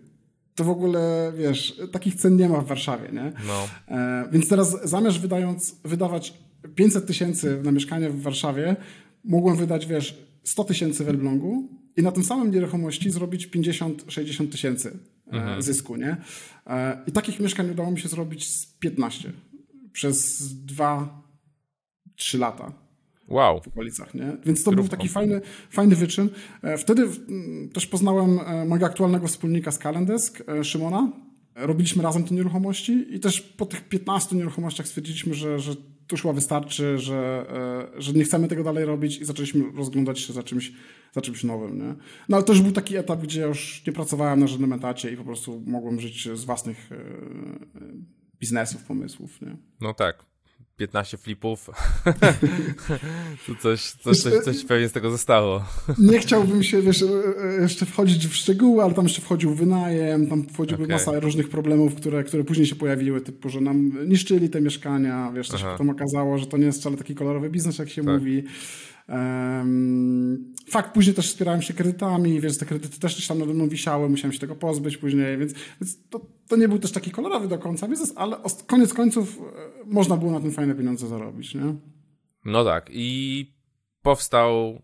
To 0.56 0.64
w 0.64 0.70
ogóle, 0.70 1.34
wiesz, 1.38 1.82
takich 1.92 2.16
cen 2.16 2.36
nie 2.36 2.50
ma 2.50 2.62
w 2.62 2.68
Warszawie, 2.68 3.10
nie? 3.14 3.34
No. 3.48 3.68
E, 3.88 4.30
więc 4.32 4.50
teraz 4.50 4.90
zamiast 4.90 5.20
wydając, 5.20 5.76
wydawać 5.86 6.34
500 6.76 7.06
tysięcy 7.06 7.62
na 7.64 7.72
mieszkanie 7.72 8.10
w 8.10 8.22
Warszawie, 8.22 8.76
mogłem 9.24 9.56
wydać, 9.56 9.86
wiesz, 9.86 10.18
100 10.44 10.64
tysięcy 10.64 11.04
w 11.04 11.10
Elblągu 11.10 11.70
i 11.98 12.02
na 12.02 12.12
tym 12.12 12.24
samym 12.24 12.52
nieruchomości 12.52 13.12
zrobić 13.12 13.48
50-60 13.48 14.52
tysięcy 14.52 15.00
mhm. 15.32 15.62
zysku, 15.62 15.96
nie? 15.96 16.18
E, 16.68 17.04
I 17.08 17.12
takich 17.12 17.40
mieszkań 17.40 17.72
udało 17.72 17.92
mi 17.92 18.00
się 18.00 18.10
zrobić 18.10 18.48
z 18.48 18.68
15 18.80 19.32
przez 19.92 20.44
2-3 22.18 22.40
lata. 22.40 22.74
Wow. 23.28 23.62
W 23.62 23.68
okolicach, 23.68 24.14
nie? 24.14 24.38
Więc 24.46 24.64
to 24.64 24.72
był 24.72 24.88
taki 24.88 25.10
fajny, 25.10 25.42
fajny 25.70 25.96
wyczyn. 25.96 26.30
E, 26.62 26.78
wtedy 26.78 27.08
też 27.74 27.88
poznałem 27.88 28.40
mojego 28.68 28.86
aktualnego 28.86 29.28
wspólnika 29.28 29.72
z 29.72 29.80
Calendesk, 29.80 30.44
Szymona. 30.64 31.12
Robiliśmy 31.56 32.04
razem 32.04 32.24
te 32.24 32.36
nieruchomości 32.36 33.06
i 33.16 33.20
też 33.20 33.42
po 33.42 33.66
tych 33.66 33.90
15 33.90 34.36
nieruchomościach 34.36 34.88
stwierdziliśmy, 34.88 35.34
że, 35.34 35.60
że 35.60 35.76
już 36.12 36.22
chyba 36.22 36.34
wystarczy, 36.34 37.00
że, 37.00 37.46
że 37.98 38.14
nie 38.14 38.24
chcemy 38.24 38.48
tego 38.48 38.64
dalej 38.64 38.86
robić 38.86 39.18
i 39.18 39.26
zaczęliśmy 39.26 39.64
rozglądać 39.76 40.20
się 40.20 40.34
za 40.34 40.44
czymś 40.44 40.72
za 41.12 41.22
czymś 41.22 41.44
nowym, 41.44 41.78
nie? 41.78 41.96
No 42.30 42.38
ale 42.38 42.46
już 42.50 42.62
był 42.62 42.72
taki 42.72 42.98
etap, 42.98 43.22
gdzie 43.22 43.42
już 43.42 43.84
nie 43.88 43.94
pracowałem 43.94 44.40
na 44.40 44.48
żadnym 44.48 44.74
etacie 44.74 45.12
i 45.12 45.18
po 45.18 45.24
prostu 45.24 45.64
mogłem 45.66 46.00
żyć 46.00 46.30
z 46.34 46.46
własnych 46.46 46.92
e, 46.92 46.98
biznesów, 48.40 48.84
pomysłów, 48.84 49.42
nie? 49.42 49.58
No 49.82 49.94
tak. 49.94 50.31
15 50.82 51.18
flipów. 51.18 51.70
coś, 53.62 53.82
coś, 53.82 54.18
coś, 54.18 54.44
coś 54.44 54.66
pewnie 54.66 54.90
z 54.90 54.92
tego 54.92 55.12
zostało. 55.12 55.66
Nie 55.98 56.20
chciałbym 56.20 56.64
się 56.64 56.82
wiesz, 56.82 57.02
e, 57.02 57.06
e, 57.06 57.62
jeszcze 57.62 57.86
wchodzić 57.86 58.28
w 58.28 58.36
szczegóły, 58.36 58.84
ale 58.84 58.94
tam 58.94 59.06
jeszcze 59.06 59.22
wchodził 59.22 59.56
wynajem, 59.56 60.28
tam 60.28 60.48
wchodziły 60.48 60.84
okay. 60.84 60.96
masa 60.96 61.20
różnych 61.20 61.50
problemów, 61.50 61.96
które, 61.96 62.24
które 62.24 62.44
później 62.44 62.68
się 62.68 62.76
pojawiły, 62.76 63.22
typu, 63.22 63.50
że 63.50 63.62
nam 63.62 64.10
niszczyli 64.10 64.50
te 64.50 64.62
mieszkania, 64.62 65.32
wiesz, 65.36 65.48
to 65.50 65.58
się 65.58 65.66
potem 65.66 65.90
okazało, 65.90 66.38
że 66.38 66.46
to 66.46 66.58
nie 66.58 66.66
jest 66.66 66.80
wcale 66.80 66.98
taki 66.98 67.16
kolorowy 67.16 67.50
biznes, 67.50 67.78
jak 67.78 67.90
się 67.90 68.04
tak. 68.04 68.14
mówi. 68.14 68.44
Fakt, 70.70 70.94
później 70.94 71.16
też 71.16 71.28
wspierałem 71.28 71.62
się 71.62 71.74
kredytami, 71.74 72.42
więc 72.42 72.58
te 72.58 72.66
kredyty 72.66 73.00
też 73.00 73.14
gdzieś 73.14 73.28
tam 73.28 73.40
nade 73.40 73.54
mną 73.54 73.70
wisiały, 73.70 74.10
musiałem 74.10 74.34
się 74.34 74.40
tego 74.40 74.56
pozbyć 74.56 74.98
później, 74.98 75.38
więc, 75.38 75.54
więc 75.82 76.08
to, 76.10 76.22
to, 76.48 76.56
nie 76.56 76.68
był 76.68 76.80
też 76.80 76.92
taki 76.92 77.12
kolorowy 77.12 77.48
do 77.48 77.58
końca 77.58 77.88
biznes, 77.88 78.14
ale 78.16 78.38
koniec 78.68 78.94
końców 78.94 79.38
e, 79.38 79.84
można 79.86 80.18
było 80.18 80.32
na 80.32 80.40
tym 80.40 80.52
fajne 80.52 80.76
pieniądze 80.76 81.08
zarobić, 81.08 81.56
nie? 81.56 81.76
No 82.46 82.64
tak 82.64 82.90
i 82.94 83.46
powstał, 84.02 84.82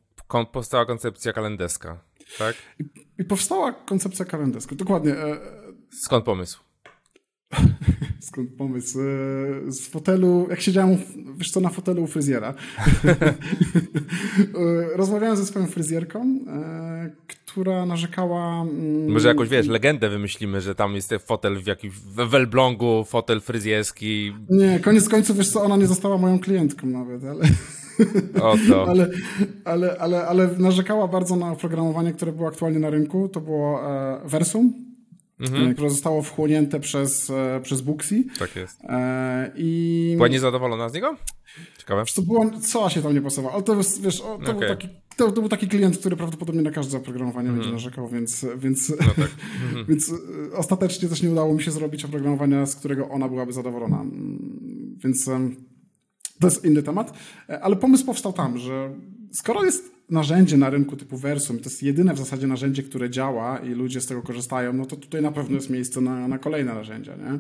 powstała 0.52 0.86
koncepcja 0.86 1.34
kalendeska, 1.34 2.04
tak? 2.38 2.56
I, 2.80 2.84
i 3.18 3.24
powstała 3.24 3.74
koncepcja 3.74 4.26
kalendeska, 4.26 4.76
dokładnie. 4.76 5.12
E, 5.14 5.38
Skąd 5.92 6.26
pomysł? 6.26 6.60
Skąd 8.20 8.50
pomysł? 8.50 9.00
E, 9.00 9.72
z 9.72 9.88
fotelu, 9.88 10.48
jak 10.50 10.62
siedziałem, 10.62 10.98
wiesz 11.38 11.52
co, 11.52 11.60
na 11.60 11.70
fotelu 11.70 12.04
u 12.04 12.08
fryzjera. 12.08 12.54
E, 14.38 14.98
rozmawiałem 14.98 15.38
ze 15.38 15.46
swoją 15.46 15.68
fryzjerką, 15.68 16.40
e, 16.48 17.10
która 17.28 17.86
narzekała... 17.86 18.62
Mm, 18.62 19.12
Może 19.12 19.28
jakoś, 19.28 19.50
wiesz, 19.50 19.68
legendę 19.68 20.10
wymyślimy, 20.10 20.62
że 20.62 20.76
tam 20.76 20.96
jest 20.96 21.10
ten 21.10 21.20
fotel 21.20 21.60
w 21.60 21.68
jakimś, 21.68 21.94
w 21.96 22.36
Elblągu, 22.36 23.04
fotel 23.04 23.42
fryzjerski. 23.42 24.34
Nie, 24.50 24.80
koniec 24.80 25.10
końców, 25.10 25.38
wiesz 25.38 25.50
co, 25.50 25.64
ona 25.64 25.78
nie 25.78 25.88
została 25.88 26.18
moją 26.18 26.40
klientką 26.40 26.88
nawet, 26.88 27.24
ale... 27.24 27.46
Ale, 28.88 29.10
ale, 29.66 29.98
ale, 30.00 30.28
ale 30.28 30.50
narzekała 30.58 31.08
bardzo 31.08 31.36
na 31.36 31.52
oprogramowanie, 31.52 32.14
które 32.14 32.32
było 32.32 32.48
aktualnie 32.48 32.80
na 32.80 32.90
rynku. 32.90 33.30
To 33.30 33.42
było 33.42 33.80
Versum 34.26 34.87
mhm. 35.40 35.68
E, 35.68 35.74
które 35.74 35.90
zostało 35.90 36.22
wchłonięte 36.22 36.80
przez, 36.80 37.30
e, 37.30 37.60
przez 37.64 37.82
Booksy. 37.82 38.24
Tak 38.40 38.56
jest. 38.56 38.82
E, 38.84 39.52
I... 39.56 40.14
Była 40.16 40.28
niezadowolona 40.28 40.90
z 40.90 40.94
niego? 40.94 41.18
Ciekawe. 41.78 42.04
To 42.16 42.22
było, 42.22 42.52
co 42.60 42.90
się 42.90 43.02
tam 43.02 43.14
nie 43.14 43.22
pasowało? 43.22 43.54
Ale 43.54 43.64
to, 43.64 43.76
wiesz, 44.02 44.20
to, 44.20 44.34
okay. 44.34 44.54
był 44.54 44.68
taki, 44.68 44.88
to, 45.18 45.32
to, 45.32 45.42
był 45.42 45.50
taki 45.50 45.68
klient, 45.68 45.98
który 45.98 46.16
prawdopodobnie 46.16 46.62
na 46.62 46.72
każde 46.72 46.98
oprogramowanie 46.98 47.50
mhm. 47.50 47.58
będzie 47.58 47.74
narzekał, 47.74 48.08
więc, 48.08 48.46
więc, 48.58 48.90
no 48.90 48.96
tak. 48.98 49.18
mhm. 49.66 49.86
więc 49.86 50.12
ostatecznie 50.54 51.10
też 51.10 51.22
nie 51.22 51.32
udało 51.32 51.54
mi 51.54 51.64
się 51.64 51.72
zrobić 51.72 52.06
oprogramowania, 52.06 52.66
z 52.66 52.76
którego 52.76 53.10
ona 53.10 53.28
byłaby 53.28 53.54
zadowolona. 53.54 54.02
Mm, 54.02 54.98
więc 55.04 55.26
to 56.40 56.48
jest 56.48 56.66
inny 56.66 56.84
temat. 56.84 57.18
Ale 57.62 57.76
pomysł 57.76 58.06
powstał 58.06 58.34
tam, 58.34 58.58
że 58.58 58.96
skoro 59.32 59.64
jest 59.64 59.97
narzędzie 60.10 60.58
na 60.58 60.70
rynku 60.70 60.96
typu 60.96 61.18
Versum, 61.18 61.58
to 61.58 61.64
jest 61.64 61.84
jedyne 61.84 62.14
w 62.14 62.18
zasadzie 62.18 62.48
narzędzie, 62.48 62.84
które 62.84 63.10
działa 63.10 63.60
i 63.60 63.70
ludzie 63.70 64.02
z 64.02 64.06
tego 64.06 64.22
korzystają, 64.22 64.74
no 64.74 64.86
to 64.86 64.96
tutaj 64.96 65.22
na 65.22 65.32
pewno 65.32 65.56
jest 65.56 65.70
miejsce 65.70 66.02
na, 66.02 66.28
na 66.28 66.40
kolejne 66.40 66.74
narzędzia. 66.74 67.16
Nie? 67.16 67.40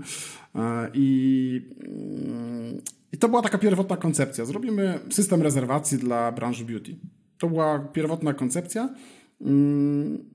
E, 0.61 0.89
I, 0.93 1.61
mm, 1.83 2.81
I 3.11 3.17
to 3.17 3.29
była 3.29 3.41
taka 3.41 3.57
pierwotna 3.57 3.97
koncepcja. 3.97 4.45
Zrobimy 4.45 4.99
system 5.09 5.41
rezerwacji 5.41 5.97
dla 5.97 6.31
branży 6.31 6.65
beauty. 6.65 6.95
To 7.37 7.47
była 7.47 7.79
pierwotna 7.79 8.33
koncepcja. 8.33 8.89
Mm, 9.41 10.25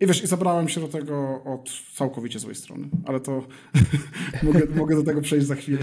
I 0.00 0.06
wiesz, 0.06 0.24
i 0.24 0.26
zabrałem 0.26 0.68
się 0.68 0.80
do 0.80 0.88
tego 0.88 1.44
od 1.44 1.70
całkowicie 1.94 2.38
złej 2.38 2.54
strony, 2.54 2.88
ale 3.04 3.20
to 3.20 3.46
mogę, 4.42 4.60
mogę 4.76 4.96
do 4.96 5.02
tego 5.02 5.20
przejść 5.20 5.46
za 5.46 5.54
chwilę. 5.54 5.78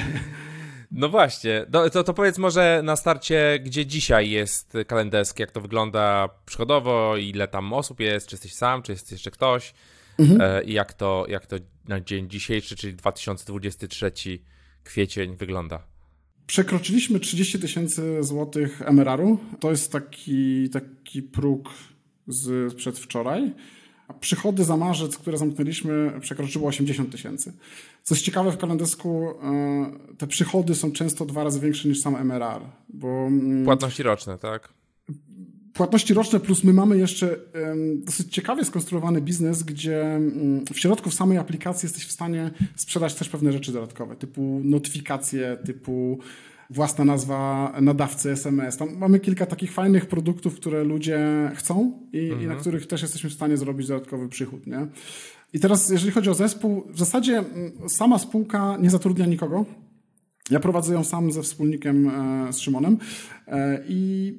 No 0.91 1.09
właśnie, 1.09 1.65
no, 1.71 1.89
to, 1.89 2.03
to 2.03 2.13
powiedz 2.13 2.37
może 2.37 2.81
na 2.83 2.95
starcie, 2.95 3.59
gdzie 3.63 3.85
dzisiaj 3.85 4.29
jest 4.29 4.73
kalenderski, 4.87 5.41
jak 5.41 5.51
to 5.51 5.61
wygląda 5.61 6.29
przychodowo, 6.45 7.17
ile 7.17 7.47
tam 7.47 7.73
osób 7.73 7.99
jest, 7.99 8.27
czy 8.27 8.35
jesteś 8.35 8.53
sam, 8.53 8.81
czy 8.81 8.91
jest 8.91 9.11
jeszcze 9.11 9.31
ktoś 9.31 9.73
mhm. 10.19 10.41
e, 10.41 10.63
i 10.63 10.73
jak 10.73 10.93
to, 10.93 11.25
jak 11.29 11.45
to 11.45 11.55
na 11.87 12.01
dzień 12.01 12.29
dzisiejszy, 12.29 12.75
czyli 12.75 12.93
2023 12.93 14.11
kwiecień 14.83 15.35
wygląda. 15.35 15.83
Przekroczyliśmy 16.47 17.19
30 17.19 17.59
tysięcy 17.59 18.23
złotych 18.23 18.81
MRR-u. 18.81 19.39
To 19.59 19.71
jest 19.71 19.91
taki, 19.91 20.69
taki 20.69 21.21
próg 21.21 21.69
z 22.27 22.73
przedwczoraj 22.73 23.53
a 24.07 24.13
przychody 24.13 24.63
za 24.63 24.77
marzec, 24.77 25.17
które 25.17 25.37
zamknęliśmy, 25.37 26.11
przekroczyły 26.21 26.65
80 26.65 27.11
tysięcy. 27.11 27.53
Co 28.03 28.15
jest 28.15 28.25
ciekawe 28.25 28.51
w 28.51 28.57
kalendysku, 28.57 29.29
e, 29.43 30.15
te 30.17 30.27
przychody 30.27 30.75
są 30.75 30.91
często 30.91 31.25
dwa 31.25 31.43
razy 31.43 31.59
większe 31.59 31.87
niż 31.87 32.01
sam 32.01 32.15
MRR. 32.15 32.61
Bo, 32.89 33.07
mm, 33.07 33.65
Płatności 33.65 34.03
roczne, 34.03 34.37
tak? 34.37 34.69
Płatności 35.73 36.13
roczne, 36.13 36.39
plus 36.39 36.63
my 36.63 36.73
mamy 36.73 36.97
jeszcze 36.97 37.39
dosyć 37.95 38.33
ciekawie 38.33 38.65
skonstruowany 38.65 39.21
biznes, 39.21 39.63
gdzie 39.63 40.01
mm, 40.01 40.65
w 40.73 40.79
środku 40.79 41.09
w 41.09 41.13
samej 41.13 41.37
aplikacji 41.37 41.85
jesteś 41.85 42.05
w 42.05 42.11
stanie 42.11 42.51
sprzedać 42.75 43.13
też 43.13 43.29
pewne 43.29 43.51
rzeczy 43.51 43.71
dodatkowe, 43.71 44.15
typu 44.15 44.61
notyfikacje, 44.63 45.57
typu 45.65 46.19
własna 46.69 47.05
nazwa 47.05 47.73
nadawcy 47.81 48.31
SMS. 48.31 48.77
Tam 48.77 48.97
mamy 48.97 49.19
kilka 49.19 49.45
takich 49.45 49.71
fajnych 49.71 50.05
produktów, 50.05 50.55
które 50.55 50.83
ludzie 50.83 51.19
chcą 51.55 52.07
i, 52.13 52.19
mhm. 52.19 52.41
i 52.41 52.45
na 52.45 52.53
mhm. 52.53 52.59
których 52.59 52.87
też 52.87 53.01
jesteśmy 53.01 53.29
w 53.29 53.33
stanie 53.33 53.57
zrobić 53.57 53.87
dodatkowy 53.87 54.29
przychód. 54.29 54.67
Nie? 54.67 54.87
I 55.53 55.59
teraz, 55.59 55.89
jeżeli 55.89 56.11
chodzi 56.11 56.29
o 56.29 56.33
zespół, 56.33 56.83
w 56.89 56.99
zasadzie 56.99 57.37
mm, 57.37 57.89
sama 57.89 58.19
spółka 58.19 58.77
nie 58.77 58.89
zatrudnia 58.89 59.25
nikogo. 59.25 59.65
Ja 60.49 60.59
prowadzę 60.59 60.93
ją 60.93 61.03
sam 61.03 61.31
ze 61.31 61.41
wspólnikiem, 61.41 62.11
z 62.51 62.57
Szymonem 62.57 62.97
i 63.87 64.33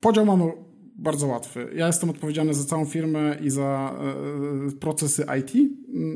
podział 0.00 0.26
mamy 0.26 0.52
bardzo 0.98 1.26
łatwy. 1.26 1.68
Ja 1.76 1.86
jestem 1.86 2.10
odpowiedzialny 2.10 2.54
za 2.54 2.64
całą 2.64 2.84
firmę 2.84 3.36
i 3.42 3.50
za 3.50 3.98
e, 4.68 4.72
procesy 4.72 5.26
IT, 5.40 5.70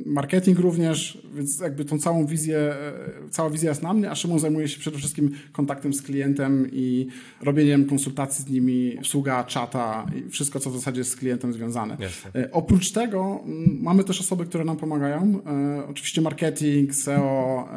marketing 0.06 0.58
również, 0.58 1.22
więc 1.34 1.60
jakby 1.60 1.84
tą 1.84 1.98
całą 1.98 2.26
wizję, 2.26 2.58
e, 2.58 2.92
cała 3.30 3.50
wizja 3.50 3.70
jest 3.70 3.82
na 3.82 3.92
mnie, 3.92 4.10
a 4.10 4.14
Szymon 4.14 4.38
zajmuje 4.38 4.68
się 4.68 4.80
przede 4.80 4.98
wszystkim 4.98 5.30
kontaktem 5.52 5.94
z 5.94 6.02
klientem 6.02 6.68
i 6.72 7.06
robieniem 7.40 7.86
konsultacji 7.86 8.44
z 8.44 8.50
nimi, 8.50 8.98
obsługa 8.98 9.44
czata 9.44 10.06
i 10.16 10.30
wszystko, 10.30 10.60
co 10.60 10.70
w 10.70 10.74
zasadzie 10.74 11.00
jest 11.00 11.10
z 11.10 11.16
klientem 11.16 11.52
związane. 11.52 11.96
Jasne. 12.00 12.50
Oprócz 12.52 12.92
tego 12.92 13.44
mamy 13.80 14.04
też 14.04 14.20
osoby, 14.20 14.46
które 14.46 14.64
nam 14.64 14.76
pomagają. 14.76 15.40
E, 15.46 15.86
oczywiście 15.88 16.20
marketing, 16.20 16.94
SEO, 16.94 17.68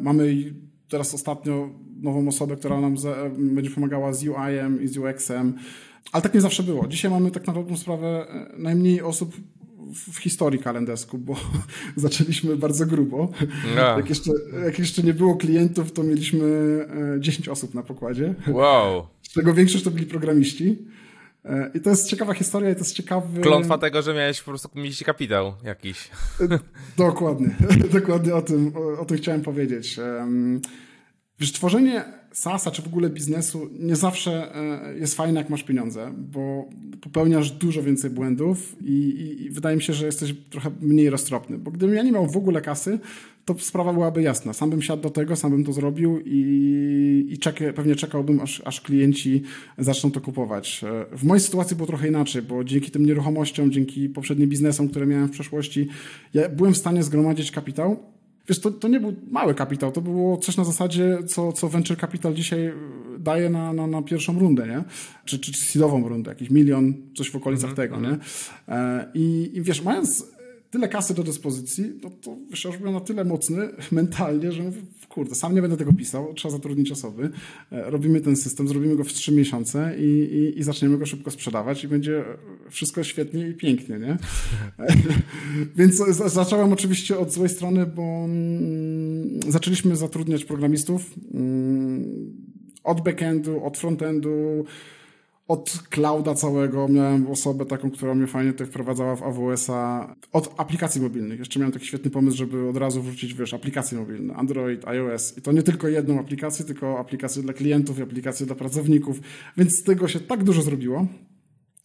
mamy 0.00 0.54
teraz 0.88 1.14
ostatnio 1.14 1.70
nową 2.02 2.28
osobę, 2.28 2.56
która 2.56 2.80
nam 2.80 2.96
będzie 3.38 3.70
pomagała 3.70 4.12
z 4.12 4.22
UI-em 4.22 4.82
i 4.82 4.88
z 4.88 4.98
UX-em. 4.98 5.54
Ale 6.12 6.22
tak 6.22 6.34
nie 6.34 6.40
zawsze 6.40 6.62
było. 6.62 6.86
Dzisiaj 6.86 7.10
mamy 7.10 7.30
tak 7.30 7.46
naprawdę 7.46 7.76
sprawę 7.76 8.26
e, 8.28 8.58
najmniej 8.58 9.02
osób 9.02 9.36
w 10.12 10.18
historii 10.18 10.58
kalendesku, 10.58 11.18
bo 11.18 11.36
zaczęliśmy 11.96 12.56
bardzo 12.56 12.86
grubo. 12.86 13.28
No. 13.76 13.82
Jak, 13.96 14.08
jeszcze, 14.08 14.30
jak 14.64 14.78
jeszcze 14.78 15.02
nie 15.02 15.14
było 15.14 15.36
klientów, 15.36 15.92
to 15.92 16.02
mieliśmy 16.02 16.46
10 17.18 17.48
e, 17.48 17.52
osób 17.52 17.74
na 17.74 17.82
pokładzie. 17.82 18.34
Wow. 18.48 19.06
Z 19.22 19.32
czego 19.32 19.54
większość 19.54 19.84
to 19.84 19.90
byli 19.90 20.06
programiści. 20.06 20.78
E, 21.44 21.70
I 21.74 21.80
to 21.80 21.90
jest 21.90 22.08
ciekawa 22.08 22.34
historia 22.34 22.70
i 22.70 22.74
to 22.74 22.80
jest 22.80 22.94
ciekawy... 22.94 23.40
Klątwa 23.40 23.78
tego, 23.78 24.02
że 24.02 24.14
miałeś 24.14 24.40
po 24.40 24.50
prostu 24.50 24.68
mieć 24.74 25.04
kapitał 25.04 25.52
jakiś. 25.64 26.10
Dokładnie. 26.96 27.56
Dokładnie 28.00 28.34
o 28.34 28.42
tym, 28.42 28.72
o, 28.76 29.00
o 29.00 29.04
tym 29.04 29.16
chciałem 29.16 29.42
powiedzieć. 29.42 29.96
Wiesz, 31.40 31.52
tworzenie 31.52 32.04
SaaS-a 32.32 32.70
czy 32.70 32.82
w 32.82 32.86
ogóle 32.86 33.10
biznesu 33.10 33.70
nie 33.78 33.96
zawsze 33.96 34.54
e, 34.54 34.98
jest 34.98 35.14
fajne, 35.14 35.40
jak 35.40 35.50
masz 35.50 35.62
pieniądze, 35.62 36.12
bo 36.18 36.68
popełniasz 37.00 37.50
dużo 37.50 37.82
więcej 37.82 38.10
błędów 38.10 38.76
i, 38.80 38.92
i, 38.92 39.44
i, 39.44 39.50
wydaje 39.50 39.76
mi 39.76 39.82
się, 39.82 39.92
że 39.92 40.06
jesteś 40.06 40.34
trochę 40.50 40.70
mniej 40.80 41.10
roztropny. 41.10 41.58
Bo 41.58 41.70
gdybym 41.70 41.96
ja 41.96 42.02
nie 42.02 42.12
miał 42.12 42.26
w 42.26 42.36
ogóle 42.36 42.60
kasy, 42.60 42.98
to 43.44 43.58
sprawa 43.58 43.92
byłaby 43.92 44.22
jasna. 44.22 44.52
Sam 44.52 44.70
bym 44.70 44.82
siadł 44.82 45.02
do 45.02 45.10
tego, 45.10 45.36
sam 45.36 45.50
bym 45.50 45.64
to 45.64 45.72
zrobił 45.72 46.20
i, 46.24 46.38
i 47.30 47.38
pewnie 47.74 47.96
czekałbym, 47.96 48.40
aż, 48.40 48.62
aż 48.64 48.80
klienci 48.80 49.42
zaczną 49.78 50.10
to 50.10 50.20
kupować. 50.20 50.84
E, 51.12 51.16
w 51.16 51.24
mojej 51.24 51.40
sytuacji 51.40 51.76
było 51.76 51.86
trochę 51.86 52.08
inaczej, 52.08 52.42
bo 52.42 52.64
dzięki 52.64 52.90
tym 52.90 53.06
nieruchomościom, 53.06 53.72
dzięki 53.72 54.08
poprzednim 54.08 54.48
biznesom, 54.48 54.88
które 54.88 55.06
miałem 55.06 55.28
w 55.28 55.30
przeszłości, 55.30 55.88
ja 56.34 56.48
byłem 56.48 56.74
w 56.74 56.76
stanie 56.76 57.02
zgromadzić 57.02 57.50
kapitał 57.50 58.15
Wiesz, 58.48 58.60
to, 58.60 58.70
to 58.70 58.88
nie 58.88 59.00
był 59.00 59.14
mały 59.30 59.54
kapitał, 59.54 59.92
to 59.92 60.00
było 60.00 60.36
coś 60.36 60.56
na 60.56 60.64
zasadzie, 60.64 61.18
co, 61.26 61.52
co 61.52 61.68
Venture 61.68 61.96
Capital 61.96 62.34
dzisiaj 62.34 62.72
daje 63.18 63.50
na, 63.50 63.72
na, 63.72 63.86
na 63.86 64.02
pierwszą 64.02 64.38
rundę, 64.38 64.66
nie? 64.66 64.84
Czy, 65.24 65.38
czy, 65.38 65.52
czy 65.52 65.60
seedową 65.60 66.08
rundę, 66.08 66.30
jakiś 66.30 66.50
milion, 66.50 66.94
coś 67.16 67.30
w 67.30 67.36
okolicach 67.36 67.70
mm 67.70 67.74
-hmm. 67.74 67.76
tego, 67.76 68.00
nie? 68.00 68.08
Mhm. 68.08 68.20
E, 68.68 69.10
I, 69.14 69.50
I 69.54 69.62
wiesz, 69.62 69.82
mając 69.82 70.26
tyle 70.70 70.88
kasy 70.88 71.14
do 71.14 71.22
dyspozycji, 71.22 71.92
no 72.02 72.10
to 72.10 72.36
wiesz, 72.50 72.64
ja 72.64 72.70
już 72.70 72.78
byłem 72.78 72.94
na 72.94 73.00
tyle 73.00 73.24
mocny 73.24 73.68
mentalnie, 73.92 74.52
że 74.52 74.62
mówię, 74.62 74.80
kurde, 75.16 75.34
sam 75.34 75.54
nie 75.54 75.62
będę 75.62 75.76
tego 75.76 75.92
pisał, 75.92 76.34
trzeba 76.34 76.52
zatrudnić 76.52 76.92
osoby, 76.92 77.30
e, 77.72 77.90
robimy 77.90 78.20
ten 78.20 78.36
system, 78.36 78.68
zrobimy 78.68 78.96
go 78.96 79.04
w 79.04 79.12
trzy 79.12 79.32
miesiące 79.32 79.94
i, 79.98 80.04
i, 80.04 80.58
i 80.58 80.62
zaczniemy 80.62 80.98
go 80.98 81.06
szybko 81.06 81.30
sprzedawać 81.30 81.84
i 81.84 81.88
będzie 81.88 82.24
wszystko 82.70 83.04
świetnie 83.04 83.48
i 83.48 83.54
pięknie, 83.54 83.98
nie? 83.98 84.16
Więc 85.78 85.96
zacząłem 86.26 86.72
oczywiście 86.72 87.18
od 87.18 87.32
złej 87.32 87.48
strony, 87.48 87.86
bo 87.86 88.02
mm, 88.02 89.40
zaczęliśmy 89.48 89.96
zatrudniać 89.96 90.44
programistów 90.44 91.14
mm, 91.34 92.04
od 92.84 93.00
backendu, 93.00 93.64
od 93.64 93.78
frontendu, 93.78 94.64
od 95.48 95.70
clouda 95.90 96.34
całego 96.34 96.88
miałem 96.88 97.26
osobę 97.26 97.66
taką, 97.66 97.90
która 97.90 98.14
mnie 98.14 98.26
fajnie 98.26 98.52
tutaj 98.52 98.66
wprowadzała 98.66 99.16
w 99.16 99.22
AWS-a. 99.22 100.14
Od 100.32 100.54
aplikacji 100.56 101.00
mobilnych. 101.00 101.38
Jeszcze 101.38 101.60
miałem 101.60 101.72
taki 101.72 101.86
świetny 101.86 102.10
pomysł, 102.10 102.36
żeby 102.36 102.68
od 102.68 102.76
razu 102.76 103.02
wrzucić, 103.02 103.34
wiesz, 103.34 103.54
aplikacje 103.54 103.98
mobilne. 103.98 104.34
Android, 104.34 104.88
iOS. 104.88 105.38
I 105.38 105.42
to 105.42 105.52
nie 105.52 105.62
tylko 105.62 105.88
jedną 105.88 106.20
aplikację, 106.20 106.64
tylko 106.64 106.98
aplikację 106.98 107.42
dla 107.42 107.52
klientów 107.52 107.98
i 107.98 108.02
aplikację 108.02 108.46
dla 108.46 108.54
pracowników. 108.54 109.20
Więc 109.56 109.78
z 109.78 109.82
tego 109.82 110.08
się 110.08 110.20
tak 110.20 110.44
dużo 110.44 110.62
zrobiło, 110.62 111.06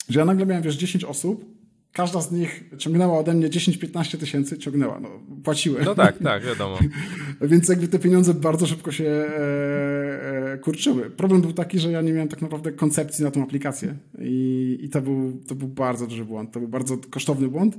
że 0.09 0.19
ja 0.19 0.25
nagle 0.25 0.45
miałem, 0.45 0.63
wiesz, 0.63 0.75
10 0.75 1.03
osób, 1.03 1.45
każda 1.93 2.21
z 2.21 2.31
nich 2.31 2.63
ciągnęła 2.77 3.19
ode 3.19 3.33
mnie 3.33 3.49
10-15 3.49 4.17
tysięcy, 4.17 4.57
ciągnęła, 4.57 4.99
no, 4.99 5.09
płaciły. 5.43 5.81
No 5.85 5.95
tak, 5.95 6.17
tak, 6.17 6.43
wiadomo. 6.45 6.79
Więc 7.41 7.69
jakby 7.69 7.87
te 7.87 7.99
pieniądze 7.99 8.33
bardzo 8.33 8.67
szybko 8.67 8.91
się 8.91 9.05
e, 9.05 10.30
kurczyły. 10.57 11.09
Problem 11.09 11.41
był 11.41 11.53
taki, 11.53 11.79
że 11.79 11.91
ja 11.91 12.01
nie 12.01 12.13
miałem 12.13 12.27
tak 12.27 12.41
naprawdę 12.41 12.71
koncepcji 12.71 13.23
na 13.23 13.31
tą 13.31 13.43
aplikację 13.43 13.95
i, 14.19 14.77
i 14.81 14.89
to, 14.89 15.01
był, 15.01 15.41
to 15.47 15.55
był 15.55 15.67
bardzo 15.67 16.07
duży 16.07 16.25
błąd, 16.25 16.51
to 16.51 16.59
był 16.59 16.69
bardzo 16.69 16.97
kosztowny 16.97 17.47
błąd. 17.47 17.77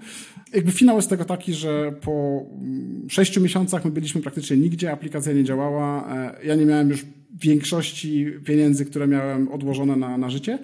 Jakby 0.55 0.73
finał 0.73 0.97
jest 0.97 1.11
tego 1.11 1.25
taki, 1.25 1.55
że 1.55 1.95
po 2.01 2.47
6 3.09 3.41
miesiącach 3.41 3.85
my 3.85 3.91
byliśmy 3.91 4.21
praktycznie 4.21 4.57
nigdzie, 4.57 4.93
aplikacja 4.93 5.33
nie 5.33 5.45
działała, 5.45 6.15
e, 6.17 6.47
ja 6.47 6.55
nie 6.55 6.67
miałem 6.67 6.91
już 6.91 7.07
większości 7.41 8.27
pieniędzy, 8.45 8.85
które 8.85 9.07
miałem 9.07 9.49
odłożone 9.49 9.97
na, 9.97 10.19
na 10.19 10.31
życie 10.31 10.59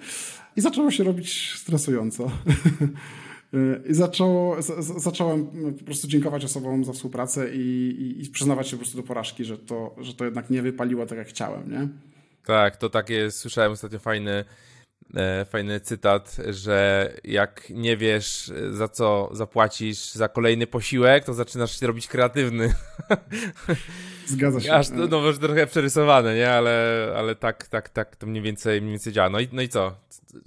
i 0.55 0.61
zaczęło 0.61 0.91
się 0.91 1.03
robić 1.03 1.53
stresująco. 1.55 2.31
I 3.89 3.93
zaczęło, 3.93 4.61
z, 4.61 5.01
zacząłem 5.03 5.47
po 5.79 5.85
prostu 5.85 6.07
dziękować 6.07 6.45
osobom 6.45 6.85
za 6.85 6.93
współpracę 6.93 7.55
i, 7.55 7.59
i, 7.59 8.23
i, 8.23 8.29
przyznawać 8.29 8.67
się 8.67 8.71
po 8.71 8.77
prostu 8.77 8.97
do 8.97 9.03
porażki, 9.03 9.45
że 9.45 9.57
to, 9.57 9.95
że 9.97 10.13
to 10.13 10.25
jednak 10.25 10.49
nie 10.49 10.61
wypaliło 10.61 11.05
tak, 11.05 11.17
jak 11.17 11.27
chciałem, 11.27 11.71
nie? 11.71 11.87
Tak, 12.45 12.77
to 12.77 12.89
takie 12.89 13.31
słyszałem 13.31 13.71
ostatnio 13.71 13.99
fajny, 13.99 14.45
e, 15.15 15.45
fajny 15.45 15.79
cytat, 15.79 16.37
że 16.49 17.09
jak 17.23 17.69
nie 17.69 17.97
wiesz 17.97 18.51
za 18.71 18.87
co 18.87 19.29
zapłacisz 19.31 20.11
za 20.11 20.27
kolejny 20.27 20.67
posiłek, 20.67 21.25
to 21.25 21.33
zaczynasz 21.33 21.79
się 21.79 21.87
robić 21.87 22.07
kreatywny. 22.07 22.73
Zgadza 24.27 24.59
się. 24.59 24.73
Aż, 24.73 24.89
no 24.89 25.21
może 25.21 25.39
trochę 25.39 25.67
przerysowane, 25.67 26.35
nie? 26.35 26.51
Ale, 26.51 27.07
ale 27.17 27.35
tak, 27.35 27.67
tak, 27.67 27.89
tak 27.89 28.15
to 28.15 28.27
mniej 28.27 28.43
więcej, 28.43 28.81
mniej 28.81 28.91
więcej 28.91 29.13
działa. 29.13 29.29
No 29.29 29.39
i, 29.39 29.47
no 29.51 29.61
i 29.61 29.69
co? 29.69 29.95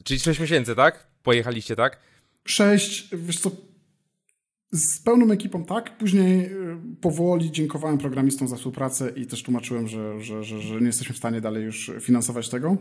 Czyli 0.04 0.20
6 0.20 0.40
miesięcy, 0.40 0.74
tak? 0.74 1.06
Pojechaliście, 1.22 1.76
tak? 1.76 2.11
Sześć, 2.44 3.08
wiesz 3.16 3.40
co, 3.40 3.50
z 4.72 5.00
pełną 5.00 5.32
ekipą 5.32 5.64
tak, 5.64 5.98
później 5.98 6.46
y, 6.46 6.76
powoli 7.00 7.50
dziękowałem 7.50 7.98
programistom 7.98 8.48
za 8.48 8.56
współpracę 8.56 9.12
i 9.16 9.26
też 9.26 9.42
tłumaczyłem, 9.42 9.88
że, 9.88 10.20
że, 10.20 10.44
że, 10.44 10.60
że 10.60 10.80
nie 10.80 10.86
jesteśmy 10.86 11.14
w 11.14 11.18
stanie 11.18 11.40
dalej 11.40 11.64
już 11.64 11.90
finansować 12.00 12.48
tego. 12.48 12.76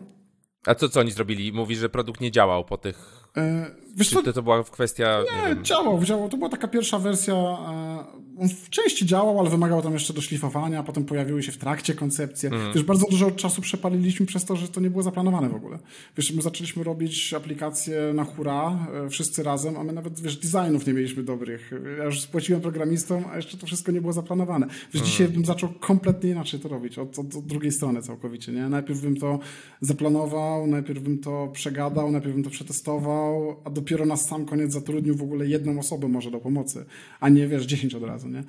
A 0.65 0.76
co, 0.76 0.89
co 0.89 1.00
oni 1.00 1.12
zrobili? 1.12 1.52
Mówi, 1.52 1.76
że 1.76 1.89
produkt 1.89 2.21
nie 2.21 2.32
działał 2.32 2.65
po 2.65 2.78
tych... 2.78 3.20
E, 3.38 3.72
wiesz 3.96 4.10
Czy 4.10 4.24
to, 4.24 4.34
to 4.34 4.44
była 4.44 4.63
kwestia... 4.63 5.24
Nie, 5.48 5.56
nie 5.56 5.63
działał, 5.63 6.04
działał. 6.04 6.30
To 6.30 6.38
była 6.38 6.50
taka 6.50 6.67
pierwsza 6.67 7.00
wersja. 7.00 7.34
E, 7.34 8.22
on 8.41 8.50
w 8.50 8.70
części 8.70 9.06
działał, 9.06 9.39
ale 9.39 9.50
wymagał 9.50 9.82
tam 9.82 9.94
jeszcze 9.94 10.13
doszlifowania, 10.13 10.84
potem 10.84 11.06
pojawiły 11.06 11.44
się 11.44 11.52
w 11.52 11.58
trakcie 11.58 11.94
koncepcje. 11.94 12.50
Mm. 12.50 12.74
Wiesz, 12.74 12.84
bardzo 12.84 13.06
dużo 13.10 13.32
czasu 13.32 13.62
przepaliliśmy 13.62 14.26
przez 14.26 14.46
to, 14.46 14.56
że 14.56 14.67
to 14.67 14.82
nie 14.82 14.89
było 14.89 15.04
zaplanowane 15.04 15.50
w 15.50 15.56
ogóle. 15.56 15.80
Wiesz, 16.17 16.32
my 16.32 16.41
zaczęliśmy 16.41 16.84
robić 16.84 17.34
aplikacje 17.34 18.13
na 18.13 18.24
hura, 18.24 18.88
e, 19.06 19.10
wszyscy 19.10 19.44
razem, 19.44 19.78
a 19.78 19.84
my 19.84 19.94
nawet, 19.94 20.20
wiesz, 20.20 20.38
designów 20.38 20.88
nie 20.88 20.94
mieliśmy 20.94 21.24
dobrych. 21.24 21.72
Ja 21.98 22.04
już 22.04 22.22
spłaciłem 22.22 22.62
programistom, 22.62 23.24
a 23.32 23.36
jeszcze 23.36 23.58
to 23.58 23.67
wszystko 23.67 23.91
nie 23.91 24.02
było 24.02 24.13
zaplanowane. 24.13 24.67
Wiesz, 24.67 25.02
mm. 25.02 25.06
dzisiaj 25.06 25.28
bym 25.28 25.46
zaczął 25.46 25.70
kompletnie 25.70 26.30
inaczej 26.30 26.60
to 26.60 26.70
robić, 26.70 26.98
od, 26.98 27.20
od, 27.20 27.36
od 27.36 27.46
drugiej 27.46 27.72
strony 27.72 28.02
całkowicie, 28.02 28.52
nie? 28.52 28.70
Najpierw 28.70 29.02
bym 29.02 29.17
to 29.17 29.39
zaplanował, 29.82 30.67
najpierw 30.67 31.00
bym 31.00 31.20
to 31.20 31.50
przegadał, 31.54 32.12
najpierw 32.12 32.34
bym 32.34 32.44
to 32.44 32.50
przetestował, 32.50 33.20
a 33.63 33.69
dopiero 33.69 34.05
na 34.05 34.17
sam 34.17 34.45
koniec 34.45 34.73
zatrudnił 34.73 35.15
w 35.15 35.21
ogóle 35.21 35.47
jedną 35.47 35.79
osobę 35.79 36.07
może 36.07 36.31
do 36.31 36.39
pomocy, 36.39 36.86
a 37.19 37.29
nie, 37.29 37.47
wiesz, 37.47 37.65
dziesięć 37.65 37.95
od 37.95 38.03
razu, 38.03 38.29
nie? 38.29 38.43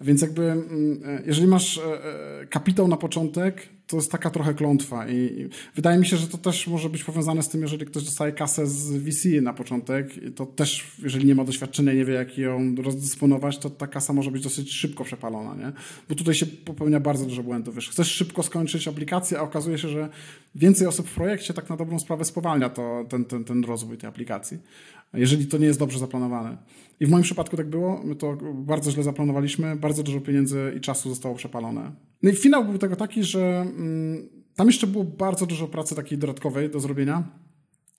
Więc 0.00 0.22
jakby, 0.22 0.42
mm, 0.42 1.00
e, 1.04 1.22
jeżeli 1.26 1.46
masz 1.46 1.78
e, 1.78 1.82
e, 2.40 2.46
kapitał 2.46 2.88
na 2.88 2.96
początek, 2.96 3.68
to 3.88 3.96
jest 3.96 4.12
taka 4.12 4.30
trochę 4.30 4.54
klątwa 4.54 5.08
i 5.08 5.48
wydaje 5.74 5.98
mi 5.98 6.06
się, 6.06 6.16
że 6.16 6.26
to 6.26 6.38
też 6.38 6.66
może 6.66 6.90
być 6.90 7.04
powiązane 7.04 7.42
z 7.42 7.48
tym, 7.48 7.62
jeżeli 7.62 7.86
ktoś 7.86 8.04
dostaje 8.04 8.32
kasę 8.32 8.66
z 8.66 8.90
VC 8.96 9.40
na 9.42 9.52
początek, 9.52 10.10
to 10.36 10.46
też, 10.46 10.96
jeżeli 11.02 11.26
nie 11.26 11.34
ma 11.34 11.44
doświadczenia 11.44 11.92
nie 11.92 12.04
wie, 12.04 12.14
jak 12.14 12.38
ją 12.38 12.74
rozdysponować, 12.82 13.58
to 13.58 13.70
ta 13.70 13.86
kasa 13.86 14.12
może 14.12 14.30
być 14.30 14.42
dosyć 14.42 14.72
szybko 14.72 15.04
przepalona, 15.04 15.54
nie? 15.54 15.72
Bo 16.08 16.14
tutaj 16.14 16.34
się 16.34 16.46
popełnia 16.46 17.00
bardzo 17.00 17.24
dużo 17.24 17.42
błędów, 17.42 17.74
wiesz, 17.74 17.88
chcesz 17.88 18.08
szybko 18.10 18.42
skończyć 18.42 18.88
aplikację, 18.88 19.38
a 19.38 19.42
okazuje 19.42 19.78
się, 19.78 19.88
że 19.88 20.08
więcej 20.58 20.86
osób 20.86 21.08
w 21.08 21.14
projekcie 21.14 21.54
tak 21.54 21.70
na 21.70 21.76
dobrą 21.76 21.98
sprawę 21.98 22.24
spowalnia 22.24 22.68
to, 22.68 23.04
ten, 23.08 23.24
ten, 23.24 23.44
ten 23.44 23.64
rozwój 23.64 23.98
tej 23.98 24.08
aplikacji, 24.08 24.58
jeżeli 25.14 25.46
to 25.46 25.58
nie 25.58 25.66
jest 25.66 25.78
dobrze 25.78 25.98
zaplanowane. 25.98 26.56
I 27.00 27.06
w 27.06 27.10
moim 27.10 27.22
przypadku 27.22 27.56
tak 27.56 27.70
było, 27.70 28.00
my 28.04 28.14
to 28.14 28.36
bardzo 28.54 28.90
źle 28.90 29.02
zaplanowaliśmy, 29.02 29.76
bardzo 29.76 30.02
dużo 30.02 30.20
pieniędzy 30.20 30.72
i 30.76 30.80
czasu 30.80 31.08
zostało 31.08 31.34
przepalone. 31.34 31.92
No 32.22 32.30
i 32.30 32.36
finał 32.36 32.64
był 32.64 32.78
tego 32.78 32.96
taki, 32.96 33.24
że 33.24 33.60
mm, 33.60 34.28
tam 34.54 34.66
jeszcze 34.66 34.86
było 34.86 35.04
bardzo 35.04 35.46
dużo 35.46 35.68
pracy 35.68 35.94
takiej 35.94 36.18
dodatkowej 36.18 36.70
do 36.70 36.80
zrobienia. 36.80 37.47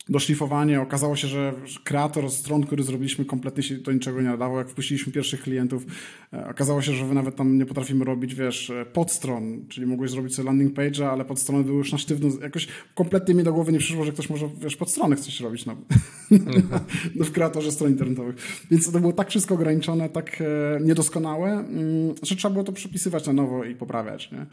Doszlifowanie. 0.10 0.82
Okazało 0.82 1.16
się, 1.16 1.28
że 1.28 1.54
kreator 1.84 2.32
stron, 2.32 2.64
który 2.64 2.84
zrobiliśmy, 2.84 3.26
kompletnie 3.26 3.64
się 3.64 3.76
do 3.76 3.92
niczego 3.92 4.22
nie 4.22 4.28
nadawał. 4.28 4.58
Jak 4.58 4.70
wpuściliśmy 4.70 5.14
pierwszych 5.14 5.42
klientów, 5.42 5.86
e, 6.34 6.50
okazało 6.50 6.82
się, 6.82 6.94
że 6.94 7.06
wy 7.06 7.16
nawet 7.16 7.36
tam 7.36 7.58
nie 7.58 7.66
potrafimy 7.66 8.06
robić, 8.06 8.36
wiesz, 8.36 8.70
e, 8.70 8.86
podstron, 8.86 9.66
czyli 9.70 9.88
mogłeś 9.88 10.12
zrobić 10.12 10.36
sobie 10.36 10.46
landing 10.46 10.74
page'a, 10.74 11.04
ale 11.04 11.26
podstrony 11.26 11.64
były 11.64 11.78
już 11.78 11.92
na 11.92 11.98
sztywno. 11.98 12.30
Jakoś 12.42 12.68
kompletnie 12.96 13.34
mi 13.34 13.44
do 13.44 13.54
głowy 13.54 13.72
nie 13.72 13.80
przyszło, 13.80 14.06
że 14.06 14.12
ktoś 14.12 14.30
może, 14.30 14.50
wiesz, 14.62 14.76
podstrony 14.76 15.16
chcesz 15.16 15.40
robić 15.40 15.66
no, 15.66 15.78
no, 17.16 17.26
w 17.26 17.32
kreatorze 17.32 17.72
stron 17.72 17.92
internetowych. 17.92 18.36
Więc 18.72 18.92
to 18.92 19.00
było 19.00 19.14
tak 19.14 19.30
wszystko 19.30 19.56
ograniczone, 19.56 20.10
tak 20.10 20.42
e, 20.42 20.80
niedoskonałe, 20.82 21.52
mm, 21.52 22.16
że 22.24 22.36
trzeba 22.36 22.54
było 22.54 22.64
to 22.64 22.72
przepisywać 22.72 23.28
na 23.28 23.34
nowo 23.34 23.64
i 23.64 23.76
poprawiać. 23.76 24.32
Nie? 24.32 24.46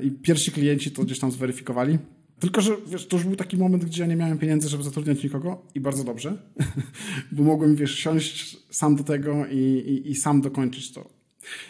I 0.00 0.10
pierwsi 0.10 0.52
klienci 0.52 0.90
to 0.90 1.02
gdzieś 1.02 1.18
tam 1.18 1.30
zweryfikowali. 1.30 1.98
Tylko, 2.40 2.60
że 2.60 2.76
wiesz, 2.86 3.08
to 3.08 3.16
już 3.16 3.26
był 3.26 3.36
taki 3.36 3.56
moment, 3.56 3.84
gdzie 3.84 4.02
ja 4.02 4.08
nie 4.08 4.16
miałem 4.16 4.38
pieniędzy, 4.38 4.68
żeby 4.68 4.84
zatrudniać 4.84 5.24
nikogo 5.24 5.62
i 5.74 5.80
bardzo 5.80 6.04
dobrze, 6.04 6.42
bo 7.32 7.42
mogłem, 7.42 7.76
wiesz, 7.76 7.98
siąść 7.98 8.56
sam 8.70 8.96
do 8.96 9.04
tego 9.04 9.46
i, 9.46 9.58
i, 9.58 10.10
i 10.10 10.14
sam 10.14 10.40
dokończyć 10.40 10.92
to. 10.92 11.24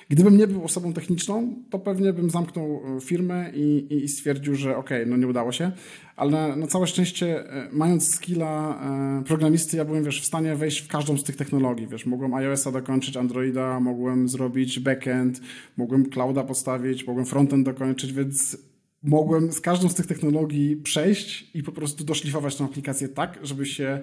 Gdybym 0.09 0.37
nie 0.37 0.47
był 0.47 0.65
osobą 0.65 0.93
techniczną, 0.93 1.55
to 1.71 1.79
pewnie 1.79 2.13
bym 2.13 2.31
zamknął 2.31 2.81
e, 2.97 3.01
firmę 3.01 3.51
i, 3.55 3.87
i 4.05 4.09
stwierdził, 4.09 4.55
że 4.55 4.77
okej, 4.77 5.03
okay, 5.03 5.11
no 5.11 5.17
nie 5.17 5.27
udało 5.27 5.53
się, 5.53 5.73
ale 6.17 6.31
na, 6.31 6.57
na, 6.57 6.67
całe 6.67 6.87
szczęście, 6.87 7.51
e, 7.51 7.69
mając 7.73 8.15
skilla 8.15 8.81
e, 9.21 9.25
programisty, 9.25 9.77
ja 9.77 9.85
byłem, 9.85 10.05
wiesz, 10.05 10.23
w 10.23 10.25
stanie 10.25 10.57
wejść 10.57 10.81
w 10.81 10.89
każdą 10.89 11.19
z 11.19 11.25
tych 11.25 11.37
technologii, 11.37 11.87
wiesz, 11.87 12.07
mogłem 12.07 12.35
iOS-a 12.35 12.73
dokończyć, 12.73 13.17
Androida, 13.17 13.81
mogłem 13.81 14.29
zrobić 14.29 14.81
backend, 14.81 15.41
mogłem 15.77 16.11
clouda 16.11 16.45
postawić, 16.45 17.07
mogłem 17.07 17.27
frontend 17.27 17.67
dokończyć, 17.67 18.13
więc 18.13 18.57
mogłem 19.05 19.53
z 19.53 19.61
każdą 19.61 19.89
z 19.89 19.95
tych 19.95 20.07
technologii 20.07 20.77
przejść 20.77 21.51
i 21.55 21.63
po 21.63 21.73
prostu 21.73 22.05
doszlifować 22.05 22.57
tę 22.57 22.65
aplikację 22.65 23.09
tak, 23.09 23.39
żeby 23.43 23.67
się 23.67 24.01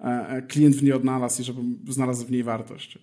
e, 0.00 0.04
e, 0.04 0.42
klient 0.42 0.76
w 0.76 0.82
niej 0.82 0.92
odnalazł 0.92 1.42
i 1.42 1.44
żeby 1.44 1.60
znalazł 1.88 2.26
w 2.26 2.30
niej 2.30 2.42
wartość. 2.42 2.98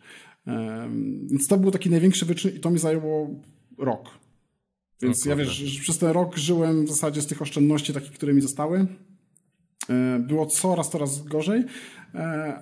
Więc 1.30 1.48
to 1.48 1.58
był 1.58 1.72
taki 1.72 1.90
największy 1.90 2.26
wyczyn 2.26 2.56
i 2.56 2.60
to 2.60 2.70
mi 2.70 2.80
zajęło 2.80 3.30
rok. 3.78 4.10
Więc 5.02 5.26
ja 5.26 5.36
wiesz, 5.36 5.80
przez 5.82 5.98
ten 5.98 6.10
rok 6.10 6.38
żyłem 6.38 6.86
w 6.86 6.90
zasadzie 6.90 7.22
z 7.22 7.28
tych 7.28 7.42
oszczędności 7.42 7.94
takich, 7.94 8.12
które 8.12 8.34
mi 8.34 8.42
zostały. 8.42 8.88
E, 9.90 10.20
było 10.20 10.46
coraz, 10.46 10.90
coraz 10.90 11.24
gorzej, 11.24 11.64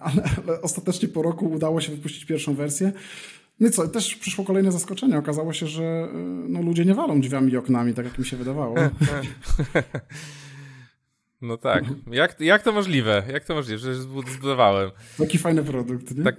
ale, 0.01 0.23
ale 0.47 0.61
ostatecznie 0.61 1.07
po 1.07 1.21
roku 1.21 1.51
udało 1.51 1.81
się 1.81 1.91
wypuścić 1.91 2.25
pierwszą 2.25 2.53
wersję. 2.53 2.91
No 3.59 3.67
i 3.67 3.71
co, 3.71 3.87
też 3.87 4.15
przyszło 4.15 4.45
kolejne 4.45 4.71
zaskoczenie. 4.71 5.17
Okazało 5.17 5.53
się, 5.53 5.67
że 5.67 5.83
y, 5.83 6.17
no, 6.49 6.61
ludzie 6.61 6.85
nie 6.85 6.95
walą 6.95 7.21
drzwiami 7.21 7.51
i 7.51 7.57
oknami, 7.57 7.93
tak 7.93 8.05
jak 8.05 8.19
mi 8.19 8.25
się 8.25 8.37
wydawało. 8.37 8.75
No 11.41 11.57
tak. 11.57 11.83
Jak, 12.11 12.39
jak 12.39 12.63
to 12.63 12.71
możliwe? 12.71 13.23
Jak 13.33 13.45
to 13.45 13.55
możliwe? 13.55 13.77
Przecież 13.77 13.97
zbudowałem. 13.97 14.91
Taki 15.17 15.37
fajny 15.37 15.63
produkt, 15.63 16.15
nie? 16.15 16.23
Tak. 16.23 16.35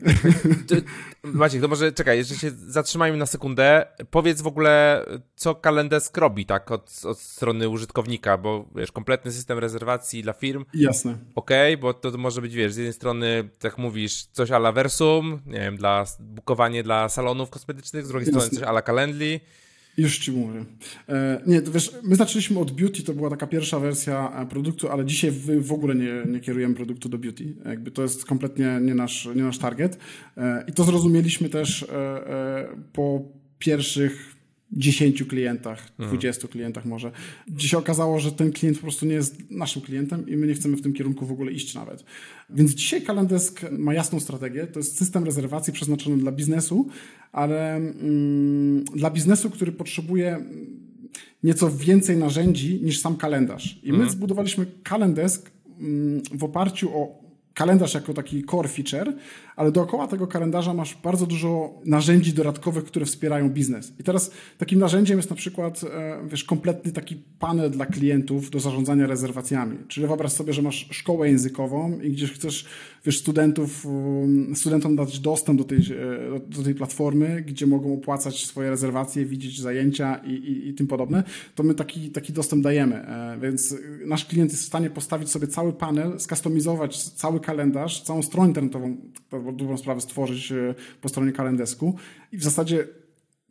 Maciek, 1.23 1.63
to 1.63 1.69
może 1.69 1.93
czekaj, 1.93 2.19
jeszcze 2.19 2.35
się 2.35 2.51
zatrzymajmy 2.51 3.19
na 3.19 3.27
sekundę. 3.27 3.87
Powiedz 4.11 4.43
w 4.43 4.47
ogóle, 4.47 5.05
co 5.35 5.55
Kalendesk 5.55 6.17
robi 6.17 6.47
tak 6.47 6.71
od, 6.71 7.01
od 7.05 7.19
strony 7.19 7.69
użytkownika, 7.69 8.39
bo 8.39 8.69
wiesz, 8.75 8.93
kompletny 8.93 9.33
system 9.33 9.59
rezerwacji 9.59 10.23
dla 10.23 10.33
firm. 10.33 10.65
Jasne. 10.75 11.19
Okej, 11.35 11.75
okay, 11.75 11.83
bo 11.83 11.95
to, 11.95 12.11
to 12.11 12.19
może 12.19 12.41
być, 12.43 12.55
wiesz, 12.55 12.73
z 12.73 12.77
jednej 12.77 12.93
strony, 12.93 13.49
tak 13.59 13.79
mówisz, 13.79 14.25
coś 14.25 14.51
ala 14.51 14.73
Versum, 14.73 15.43
nie 15.47 15.61
wiem, 15.61 15.77
dla 15.77 16.05
bukowanie 16.21 16.83
dla 16.83 17.09
salonów 17.09 17.51
kosmetycznych, 17.51 18.07
z 18.07 18.09
drugiej 18.09 18.27
Jasne. 18.27 18.41
strony 18.41 18.61
coś 18.61 18.69
ala 18.69 18.83
Calendly. 18.83 19.41
Już 19.97 20.19
ci 20.19 20.33
mówię. 20.33 20.65
E, 21.09 21.41
nie, 21.47 21.63
to 21.63 21.73
wiesz, 21.73 21.93
my 22.03 22.17
zaczęliśmy 22.17 22.59
od 22.59 22.71
beauty, 22.71 23.03
to 23.03 23.13
była 23.13 23.31
taka 23.31 23.47
pierwsza 23.47 23.81
wersja 23.81 24.33
e, 24.43 24.47
produktu, 24.47 24.89
ale 24.89 25.05
dzisiaj 25.05 25.33
w 25.61 25.73
ogóle 25.73 25.95
nie, 25.95 26.33
nie 26.33 26.41
kierujemy 26.41 26.75
produktu 26.75 27.09
do 27.09 27.19
beauty. 27.19 27.55
Jakby 27.65 27.91
to 27.91 28.03
jest 28.03 28.25
kompletnie 28.25 28.79
nie 28.83 28.95
nasz, 28.95 29.29
nie 29.35 29.43
nasz 29.43 29.59
target. 29.59 29.99
E, 30.37 30.65
I 30.69 30.73
to 30.73 30.85
zrozumieliśmy 30.85 31.49
też 31.49 31.87
po 32.93 33.23
pierwszych 33.59 34.36
10 34.77 35.23
klientach, 35.23 35.93
20 35.99 36.29
mhm. 36.29 36.53
klientach 36.53 36.85
może. 36.85 37.13
Gdzie 37.49 37.69
się 37.69 37.79
okazało, 37.79 38.21
że 38.21 38.33
ten 38.33 38.53
klient 38.53 38.79
po 38.79 38.83
prostu 38.83 39.07
nie 39.07 39.15
jest 39.15 39.51
naszym 39.51 39.83
klientem 39.83 40.29
i 40.29 40.37
my 40.37 40.47
nie 40.47 40.55
chcemy 40.55 40.77
w 40.77 40.83
tym 40.83 40.93
kierunku 40.93 41.27
w 41.27 41.33
ogóle 41.33 41.53
iść 41.53 41.75
nawet. 41.75 42.05
Więc 42.51 42.75
dzisiaj 42.75 43.03
Kalendesk 43.03 43.61
ma 43.71 43.95
jasną 43.95 44.21
strategię. 44.21 44.67
To 44.67 44.79
jest 44.79 44.99
system 44.99 45.25
rezerwacji 45.25 45.73
przeznaczony 45.73 46.17
dla 46.17 46.33
biznesu, 46.33 46.89
ale 47.33 47.77
mm, 47.77 48.85
dla 48.85 49.11
biznesu, 49.11 49.51
który 49.51 49.73
potrzebuje 49.73 50.45
nieco 51.43 51.71
więcej 51.71 52.17
narzędzi 52.17 52.81
niż 52.83 53.01
sam 53.01 53.17
kalendarz. 53.17 53.79
I 53.83 53.89
my 53.89 53.95
mhm. 53.95 54.11
zbudowaliśmy 54.11 54.67
Kalendesk 54.83 55.51
mm, 55.81 56.23
w 56.33 56.45
oparciu 56.45 56.91
o 56.95 57.26
kalendarz 57.57 57.95
jako 57.95 58.15
taki 58.15 58.45
core 58.45 58.69
feature, 58.69 59.13
ale 59.57 59.73
dookoła 59.73 60.07
tego 60.07 60.27
kalendarza 60.27 60.75
masz 60.75 60.97
bardzo 61.03 61.27
dużo 61.27 61.75
narzędzi 61.85 62.33
dodatkowych, 62.33 62.85
które 62.85 63.07
wspierają 63.07 63.51
biznes. 63.51 63.93
I 63.99 64.03
teraz 64.03 64.31
takim 64.59 64.79
narzędziem 64.79 65.17
jest 65.17 65.31
na 65.31 65.37
przykład, 65.37 65.85
e, 65.85 66.29
wiesz, 66.29 66.45
kompletny 66.45 66.93
taki 66.93 67.17
panel 67.39 67.71
dla 67.71 67.87
klientów 67.87 68.51
do 68.51 68.61
zarządzania 68.61 69.07
rezerwacjami. 69.07 69.79
Czyli 69.89 70.07
wyobraź 70.07 70.33
sobie, 70.33 70.53
że 70.53 70.63
masz 70.63 70.89
szkołę 70.91 71.29
językową 71.29 72.01
i 72.01 72.11
gdzieś 72.11 72.33
chcesz, 72.33 72.67
wiesz, 73.05 73.19
studentów, 73.19 73.87
um, 73.87 74.57
studentom 74.57 74.97
dać 74.97 75.21
dostęp 75.21 75.59
do 75.59 75.65
tej, 75.65 75.79
e, 75.79 76.41
do 76.49 76.63
tej 76.63 76.75
platformy, 76.75 77.43
gdzie 77.43 77.67
mogą 77.67 77.95
opłacać 77.95 78.47
swoje 78.47 78.71
rezerwacje, 78.71 79.27
widzieć 79.27 79.61
zajęcia 79.61 80.17
i, 80.17 80.33
i, 80.33 80.69
i 80.69 80.75
tym 80.75 80.87
podobne, 80.87 81.23
to 81.55 81.63
my 81.63 81.75
taki, 81.75 82.11
taki 82.11 82.33
dostęp 82.33 82.63
dajemy. 82.63 82.97
E, 82.97 83.39
więc 83.41 83.75
nasz 84.07 84.25
klient 84.25 84.51
jest 84.51 84.63
w 84.63 84.67
stanie 84.67 84.91
postawić 84.91 85.31
sobie 85.31 85.47
cały 85.47 85.73
panel, 85.73 86.21
skustomizować 86.21 87.03
cały 87.03 87.41
kalendarz, 87.47 88.03
całą 88.03 88.23
stronę 88.23 88.49
internetową, 88.49 88.97
dobrą 89.53 89.77
sprawę 89.77 90.01
stworzyć 90.01 90.53
e, 90.53 90.75
po 91.01 91.09
stronie 91.09 91.33
Kalendesku 91.33 91.97
i 92.33 92.39
w 92.39 92.45
zasadzie 92.45 92.87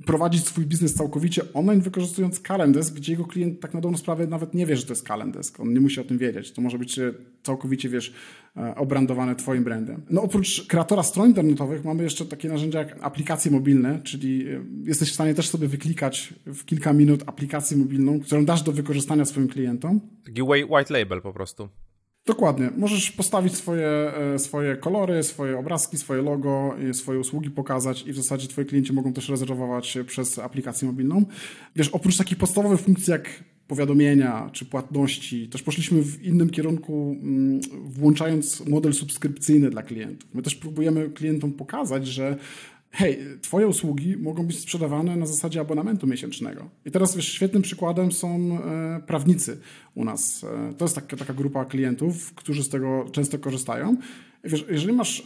prowadzić 0.06 0.46
swój 0.46 0.66
biznes 0.66 0.94
całkowicie 0.94 1.54
online, 1.54 1.82
wykorzystując 1.82 2.40
Kalendesk, 2.40 2.96
gdzie 2.96 3.12
jego 3.12 3.26
klient 3.26 3.60
tak 3.60 3.74
na 3.74 3.82
dobrą 3.82 3.98
sprawę 3.98 4.28
nawet 4.28 4.54
nie 4.54 4.66
wie, 4.66 4.78
że 4.78 4.86
to 4.86 4.92
jest 4.92 5.08
Kalendesk. 5.08 5.60
On 5.60 5.74
nie 5.74 5.80
musi 5.80 6.00
o 6.00 6.04
tym 6.04 6.18
wiedzieć. 6.18 6.52
To 6.52 6.62
może 6.62 6.80
być 6.80 7.00
e, 7.00 7.14
całkowicie, 7.44 7.90
wiesz, 7.90 8.14
e, 8.58 8.76
obrandowane 8.76 9.36
twoim 9.36 9.64
brandem. 9.64 10.02
No 10.10 10.22
oprócz 10.22 10.68
kreatora 10.68 11.04
stron 11.04 11.28
internetowych 11.28 11.84
mamy 11.84 12.04
jeszcze 12.04 12.26
takie 12.26 12.50
narzędzia 12.50 12.80
jak 12.80 12.98
aplikacje 13.02 13.52
mobilne, 13.52 14.02
czyli 14.04 14.46
jesteś 14.84 15.12
w 15.12 15.14
stanie 15.14 15.34
też 15.34 15.50
sobie 15.50 15.68
wyklikać 15.68 16.34
w 16.46 16.66
kilka 16.66 16.94
minut 16.94 17.24
aplikację 17.26 17.78
mobilną, 17.78 18.20
którą 18.20 18.46
dasz 18.46 18.64
do 18.64 18.72
wykorzystania 18.72 19.26
swoim 19.26 19.48
klientom. 19.48 20.02
Taki 20.26 20.42
white 20.42 20.94
label 20.94 21.22
po 21.22 21.34
prostu. 21.34 21.70
Dokładnie. 22.26 22.70
Możesz 22.78 23.12
postawić 23.12 23.56
swoje, 23.56 23.88
e, 23.88 24.40
swoje 24.40 24.76
kolory, 24.76 25.24
swoje 25.24 25.60
obrazki, 25.60 25.98
swoje 25.98 26.22
logo, 26.22 26.76
swoje 26.94 27.20
usługi 27.20 27.50
pokazać 27.50 28.08
i 28.08 28.14
w 28.14 28.18
zasadzie 28.18 28.48
twoi 28.48 28.66
klienci 28.66 28.94
mogą 28.94 29.14
też 29.14 29.30
rezerwować 29.30 29.98
przez 30.08 30.40
aplikację 30.40 30.88
mobilną. 30.88 31.26
Wiesz, 31.76 31.90
oprócz 31.90 32.18
takich 32.18 32.38
podstawowych 32.38 32.80
funkcji 32.80 33.12
jak 33.12 33.44
powiadomienia 33.68 34.50
czy 34.54 34.66
płatności, 34.66 35.50
też 35.50 35.64
poszliśmy 35.64 36.02
w 36.02 36.24
innym 36.24 36.50
kierunku, 36.50 37.18
mm, 37.22 37.60
włączając 37.86 38.66
model 38.66 38.94
subskrypcyjny 38.94 39.70
dla 39.70 39.84
klientów. 39.84 40.30
My 40.34 40.42
też 40.42 40.56
próbujemy 40.56 41.10
klientom 41.10 41.54
pokazać, 41.54 42.08
że 42.08 42.38
hej, 42.96 43.20
twoje 43.42 43.68
usługi 43.68 44.18
mogą 44.18 44.48
być 44.48 44.60
sprzedawane 44.60 45.16
na 45.16 45.26
zasadzie 45.26 45.60
abonamentu 45.62 46.08
miesięcznego. 46.08 46.70
I 46.86 46.92
teraz 46.92 47.16
wiesz, 47.16 47.34
świetnym 47.34 47.62
przykładem 47.62 48.12
są 48.12 48.60
e, 48.64 49.02
prawnicy 49.08 49.58
u 49.96 50.06
nas. 50.06 50.44
E, 50.44 50.74
to 50.74 50.86
jest 50.86 50.96
taka, 50.96 51.18
taka 51.18 51.34
grupa 51.34 51.66
klientów, 51.66 52.34
którzy 52.34 52.64
z 52.64 52.70
tego 52.70 53.06
często 53.12 53.40
korzystają. 53.40 53.98
Wiesz, 54.44 54.66
jeżeli 54.70 54.94
masz, 54.94 55.20
e, 55.20 55.24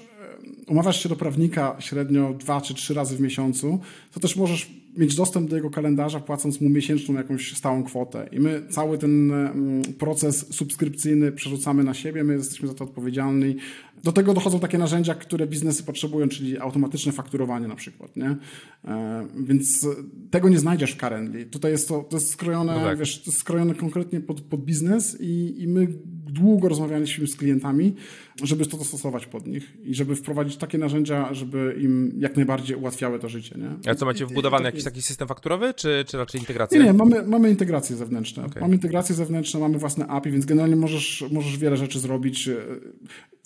umawiasz 0.67 1.03
się 1.03 1.09
do 1.09 1.15
prawnika 1.15 1.75
średnio 1.79 2.33
dwa 2.33 2.61
czy 2.61 2.73
trzy 2.73 2.93
razy 2.93 3.17
w 3.17 3.21
miesiącu, 3.21 3.79
to 4.13 4.19
też 4.19 4.35
możesz 4.35 4.71
mieć 4.97 5.15
dostęp 5.15 5.49
do 5.49 5.55
jego 5.55 5.69
kalendarza, 5.69 6.19
płacąc 6.19 6.61
mu 6.61 6.69
miesięczną 6.69 7.15
jakąś 7.15 7.57
stałą 7.57 7.83
kwotę. 7.83 8.29
I 8.31 8.39
my 8.39 8.61
cały 8.69 8.97
ten 8.97 9.31
mm, 9.31 9.81
proces 9.93 10.53
subskrypcyjny 10.55 11.31
przerzucamy 11.31 11.83
na 11.83 11.93
siebie, 11.93 12.23
my 12.23 12.33
jesteśmy 12.33 12.67
za 12.67 12.73
to 12.73 12.83
odpowiedzialni. 12.83 13.55
Do 14.03 14.11
tego 14.11 14.33
dochodzą 14.33 14.59
takie 14.59 14.77
narzędzia, 14.77 15.15
które 15.15 15.47
biznesy 15.47 15.83
potrzebują, 15.83 16.29
czyli 16.29 16.59
automatyczne 16.59 17.11
fakturowanie 17.11 17.67
na 17.67 17.75
przykład, 17.75 18.15
nie? 18.15 18.37
E, 18.85 19.27
więc 19.39 19.87
tego 20.31 20.49
nie 20.49 20.59
znajdziesz 20.59 20.93
w 20.93 20.97
Calendly. 20.97 21.45
Tutaj 21.45 21.71
jest 21.71 21.87
to, 21.87 22.03
to 22.03 22.17
jest 22.17 22.31
skrojone, 22.31 22.75
no 22.75 22.81
tak. 22.81 22.99
wiesz, 22.99 23.21
to 23.23 23.31
jest 23.31 23.39
skrojone 23.39 23.75
konkretnie 23.75 24.19
pod, 24.19 24.41
pod 24.41 24.65
biznes 24.65 25.17
i, 25.21 25.55
i 25.63 25.67
my 25.67 25.87
długo 26.31 26.69
rozmawialiśmy 26.69 27.27
z 27.27 27.35
klientami, 27.35 27.95
żeby 28.43 28.65
to 28.65 28.77
dostosować 28.77 29.25
pod 29.25 29.47
nich 29.47 29.77
i 29.83 29.95
żeby 29.95 30.15
wprowadzić 30.15 30.57
takie 30.57 30.77
narzędzia, 30.77 31.33
żeby 31.33 31.75
im 31.81 32.13
jak 32.17 32.35
najbardziej 32.35 32.77
ułatwiały 32.77 33.19
to 33.19 33.29
życie, 33.29 33.55
nie? 33.57 33.91
A 33.91 33.95
co, 33.95 34.05
macie 34.05 34.25
wbudowany 34.25 34.65
jakiś 34.65 34.83
taki 34.83 35.01
system 35.01 35.27
fakturowy, 35.27 35.73
czy, 35.73 36.05
czy 36.07 36.17
raczej 36.17 36.41
integrację? 36.41 36.79
Nie, 36.79 36.85
nie, 36.85 36.93
mamy, 36.93 37.23
mamy 37.23 37.49
integracje 37.49 37.95
zewnętrzne. 37.95 38.45
Okay. 38.45 38.61
Mamy 38.61 38.75
integracje 38.75 39.15
zewnętrzne, 39.15 39.59
mamy 39.59 39.77
własne 39.77 40.07
API, 40.07 40.31
więc 40.31 40.45
generalnie 40.45 40.75
możesz, 40.75 41.25
możesz 41.31 41.57
wiele 41.57 41.77
rzeczy 41.77 41.99
zrobić 41.99 42.49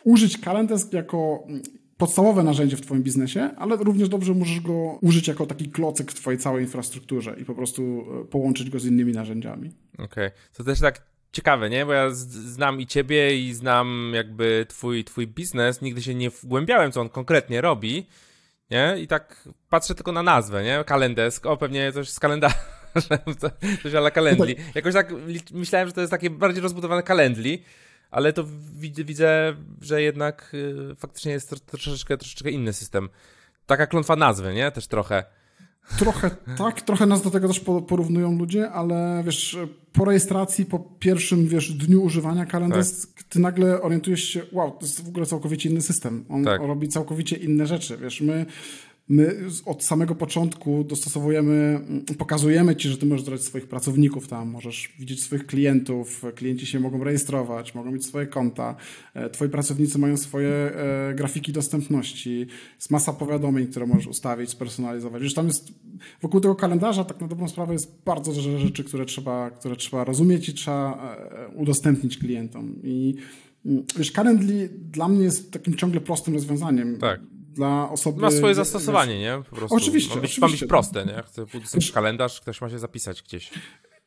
użyć 0.04 0.38
Kalendesk 0.38 0.94
jako 0.94 1.48
podstawowe 1.98 2.44
narzędzie 2.44 2.78
w 2.78 2.82
Twoim 2.82 3.04
biznesie, 3.04 3.50
ale 3.58 3.76
również 3.76 4.10
dobrze 4.10 4.34
możesz 4.34 4.60
go 4.60 4.98
użyć 5.02 5.28
jako 5.28 5.46
taki 5.46 5.70
klocek 5.70 6.12
w 6.12 6.16
Twojej 6.16 6.40
całej 6.40 6.64
infrastrukturze 6.64 7.36
i 7.42 7.46
po 7.46 7.56
prostu 7.56 8.06
e, 8.22 8.26
połączyć 8.26 8.70
go 8.70 8.80
z 8.80 8.86
innymi 8.86 9.14
narzędziami. 9.14 9.72
Okej. 9.94 10.06
Okay. 10.06 10.32
To 10.54 10.64
też 10.64 10.80
tak 10.80 11.02
ciekawe, 11.32 11.70
nie? 11.70 11.86
Bo 11.86 11.94
ja 11.94 12.10
znam 12.12 12.82
i 12.82 12.88
ciebie 12.88 13.40
i 13.40 13.54
znam 13.54 14.12
jakby 14.16 14.66
twój, 14.70 15.04
twój 15.04 15.28
biznes, 15.28 15.82
nigdy 15.82 16.02
się 16.02 16.16
nie 16.16 16.30
wgłębiałem, 16.30 16.92
co 16.92 17.02
on 17.02 17.10
konkretnie 17.10 17.62
robi, 17.62 18.06
nie? 18.72 18.96
I 19.02 19.08
tak 19.08 19.50
patrzę 19.70 19.96
tylko 19.96 20.12
na 20.12 20.24
nazwę, 20.24 20.64
nie? 20.64 20.84
Kalendesk, 20.86 21.46
o 21.46 21.58
pewnie 21.58 21.92
coś 21.92 22.10
z 22.10 22.20
kalendarzem, 22.20 22.58
coś 23.84 23.94
ala 23.94 24.12
kalendli. 24.12 24.56
No. 24.58 24.64
Jakoś 24.76 24.94
tak 24.94 25.14
myślałem, 25.52 25.88
że 25.88 25.94
to 25.94 26.02
jest 26.02 26.12
takie 26.12 26.30
bardziej 26.30 26.62
rozbudowane 26.62 27.04
kalendli, 27.04 27.64
ale 28.14 28.34
to 28.34 28.46
widzę, 29.06 29.56
że 29.82 30.02
jednak 30.02 30.52
y, 30.54 30.96
faktycznie 30.96 31.32
jest 31.32 31.66
troszeczkę, 31.66 32.18
troszeczkę 32.18 32.52
inny 32.52 32.74
system. 32.74 33.10
Taka 33.66 33.88
klątwa 33.88 34.16
nazwy, 34.16 34.54
nie? 34.54 34.72
Też 34.72 34.88
trochę. 34.88 35.24
Trochę 35.98 36.30
tak, 36.58 36.82
trochę 36.82 37.06
nas 37.06 37.22
do 37.22 37.32
tego 37.32 37.48
też 37.48 37.60
porównują 37.60 38.38
ludzie, 38.38 38.72
ale 38.72 39.24
wiesz, 39.26 39.58
po 39.94 40.06
rejestracji, 40.06 40.66
po 40.66 40.80
pierwszym, 40.80 41.48
wiesz, 41.48 41.74
dniu 41.74 42.04
używania 42.04 42.46
Kalendesk, 42.46 43.18
tak. 43.18 43.24
ty 43.24 43.40
nagle 43.40 43.82
orientujesz 43.82 44.24
się, 44.24 44.42
wow, 44.52 44.72
to 44.72 44.86
jest 44.86 45.06
w 45.06 45.08
ogóle 45.08 45.26
całkowicie 45.26 45.70
inny 45.70 45.82
system. 45.82 46.26
On 46.30 46.44
tak. 46.44 46.62
robi 46.62 46.88
całkowicie 46.88 47.36
inne 47.36 47.68
rzeczy, 47.68 47.98
wiesz, 47.98 48.22
my 48.22 48.46
My 49.10 49.36
od 49.66 49.84
samego 49.84 50.16
początku 50.16 50.84
dostosowujemy, 50.84 51.54
mm, 51.54 52.06
pokazujemy 52.18 52.76
ci, 52.76 52.90
że 52.90 52.98
ty 52.98 53.06
możesz 53.06 53.26
dodać 53.26 53.42
swoich 53.42 53.68
pracowników 53.68 54.28
tam, 54.28 54.50
możesz 54.50 54.94
widzieć 55.00 55.24
swoich 55.24 55.46
klientów, 55.46 56.26
klienci 56.36 56.66
się 56.66 56.80
mogą 56.80 57.04
rejestrować, 57.04 57.76
mogą 57.76 57.92
mieć 57.92 58.06
swoje 58.06 58.28
konta, 58.28 58.76
e, 59.14 59.30
twoi 59.30 59.50
pracownicy 59.50 60.00
mają 60.00 60.18
swoje 60.18 60.50
e, 60.50 61.14
grafiki 61.16 61.52
dostępności, 61.52 62.48
jest 62.76 62.92
masa 62.92 63.14
powiadomień, 63.14 63.68
które 63.68 63.86
możesz 63.86 64.08
ustawić, 64.08 64.50
spersonalizować. 64.50 65.24
Już 65.24 65.34
tam 65.34 65.48
jest, 65.48 65.74
wokół 66.22 66.40
tego 66.40 66.56
kalendarza 66.56 67.04
tak 67.04 67.22
na 67.22 67.28
dobrą 67.28 67.48
sprawę 67.48 67.74
jest 67.74 68.04
bardzo 68.06 68.34
dużo 68.34 68.58
rzeczy, 68.58 68.84
które 68.84 69.06
trzeba, 69.06 69.52
które 69.52 69.76
trzeba 69.76 70.04
rozumieć 70.04 70.50
i 70.50 70.54
trzeba 70.54 71.16
e, 71.16 71.48
udostępnić 71.48 72.18
klientom. 72.18 72.76
I 72.84 73.16
wiesz, 73.96 74.12
Calendly 74.12 74.70
dla 74.70 75.08
mnie 75.08 75.24
jest 75.24 75.52
takim 75.52 75.76
ciągle 75.76 76.02
prostym 76.02 76.34
rozwiązaniem. 76.34 76.98
Tak 76.98 77.22
dla 77.54 77.90
osoby... 77.90 78.22
Ma 78.22 78.32
swoje 78.32 78.56
zastosowanie, 78.56 79.20
nie? 79.20 79.38
Po 79.50 79.56
prostu. 79.56 79.76
Oczywiście. 79.76 80.16
Ma 80.16 80.22
być, 80.22 80.32
oczywiście. 80.32 80.42
Ma 80.42 80.48
być 80.48 80.70
proste, 80.70 81.06
nie? 81.06 81.24
Chcę 81.26 81.44
udostępnić 81.44 81.92
kalendarz, 81.92 82.42
ktoś 82.42 82.62
ma 82.62 82.70
się 82.70 82.80
zapisać 82.80 83.22
gdzieś. 83.22 83.52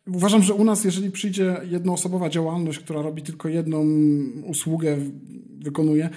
Uważam, 0.07 0.43
że 0.43 0.55
u 0.55 0.65
nas, 0.65 0.85
jeżeli 0.85 1.11
przyjdzie 1.11 1.61
jednoosobowa 1.65 2.29
działalność, 2.29 2.79
która 2.79 3.03
robi 3.03 3.23
tylko 3.23 3.49
jedną 3.49 3.85
usługę, 4.45 4.99
wykonuje, 5.59 6.11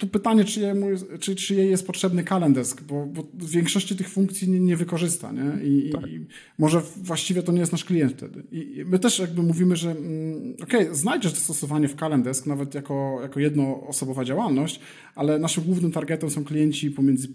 tu 0.00 0.06
pytanie, 0.06 0.44
czy, 0.44 0.60
jemu, 0.60 0.86
czy, 1.20 1.36
czy 1.36 1.54
jej 1.54 1.70
jest 1.70 1.86
potrzebny 1.86 2.24
kalendesk, 2.24 2.82
bo, 2.82 3.06
bo 3.06 3.22
w 3.34 3.50
większości 3.50 3.96
tych 3.96 4.08
funkcji 4.08 4.50
nie, 4.50 4.60
nie 4.60 4.76
wykorzysta, 4.76 5.32
nie? 5.32 5.64
I, 5.64 5.90
tak. 5.90 6.06
I, 6.06 6.26
może 6.58 6.82
właściwie 6.96 7.42
to 7.42 7.52
nie 7.52 7.60
jest 7.60 7.72
nasz 7.72 7.84
klient 7.84 8.12
wtedy. 8.12 8.42
I 8.52 8.84
my 8.86 8.98
też 8.98 9.18
jakby 9.18 9.42
mówimy, 9.42 9.76
że 9.76 9.90
mm, 9.90 10.54
okej, 10.62 10.80
okay, 10.80 10.94
znajdziesz 10.94 11.32
zastosowanie 11.32 11.88
w 11.88 11.96
kalendesk, 11.96 12.46
nawet 12.46 12.74
jako, 12.74 13.18
jako 13.22 13.40
jednoosobowa 13.40 14.24
działalność, 14.24 14.80
ale 15.14 15.38
naszym 15.38 15.64
głównym 15.64 15.92
targetem 15.92 16.30
są 16.30 16.44
klienci 16.44 16.90
pomiędzy 16.90 17.28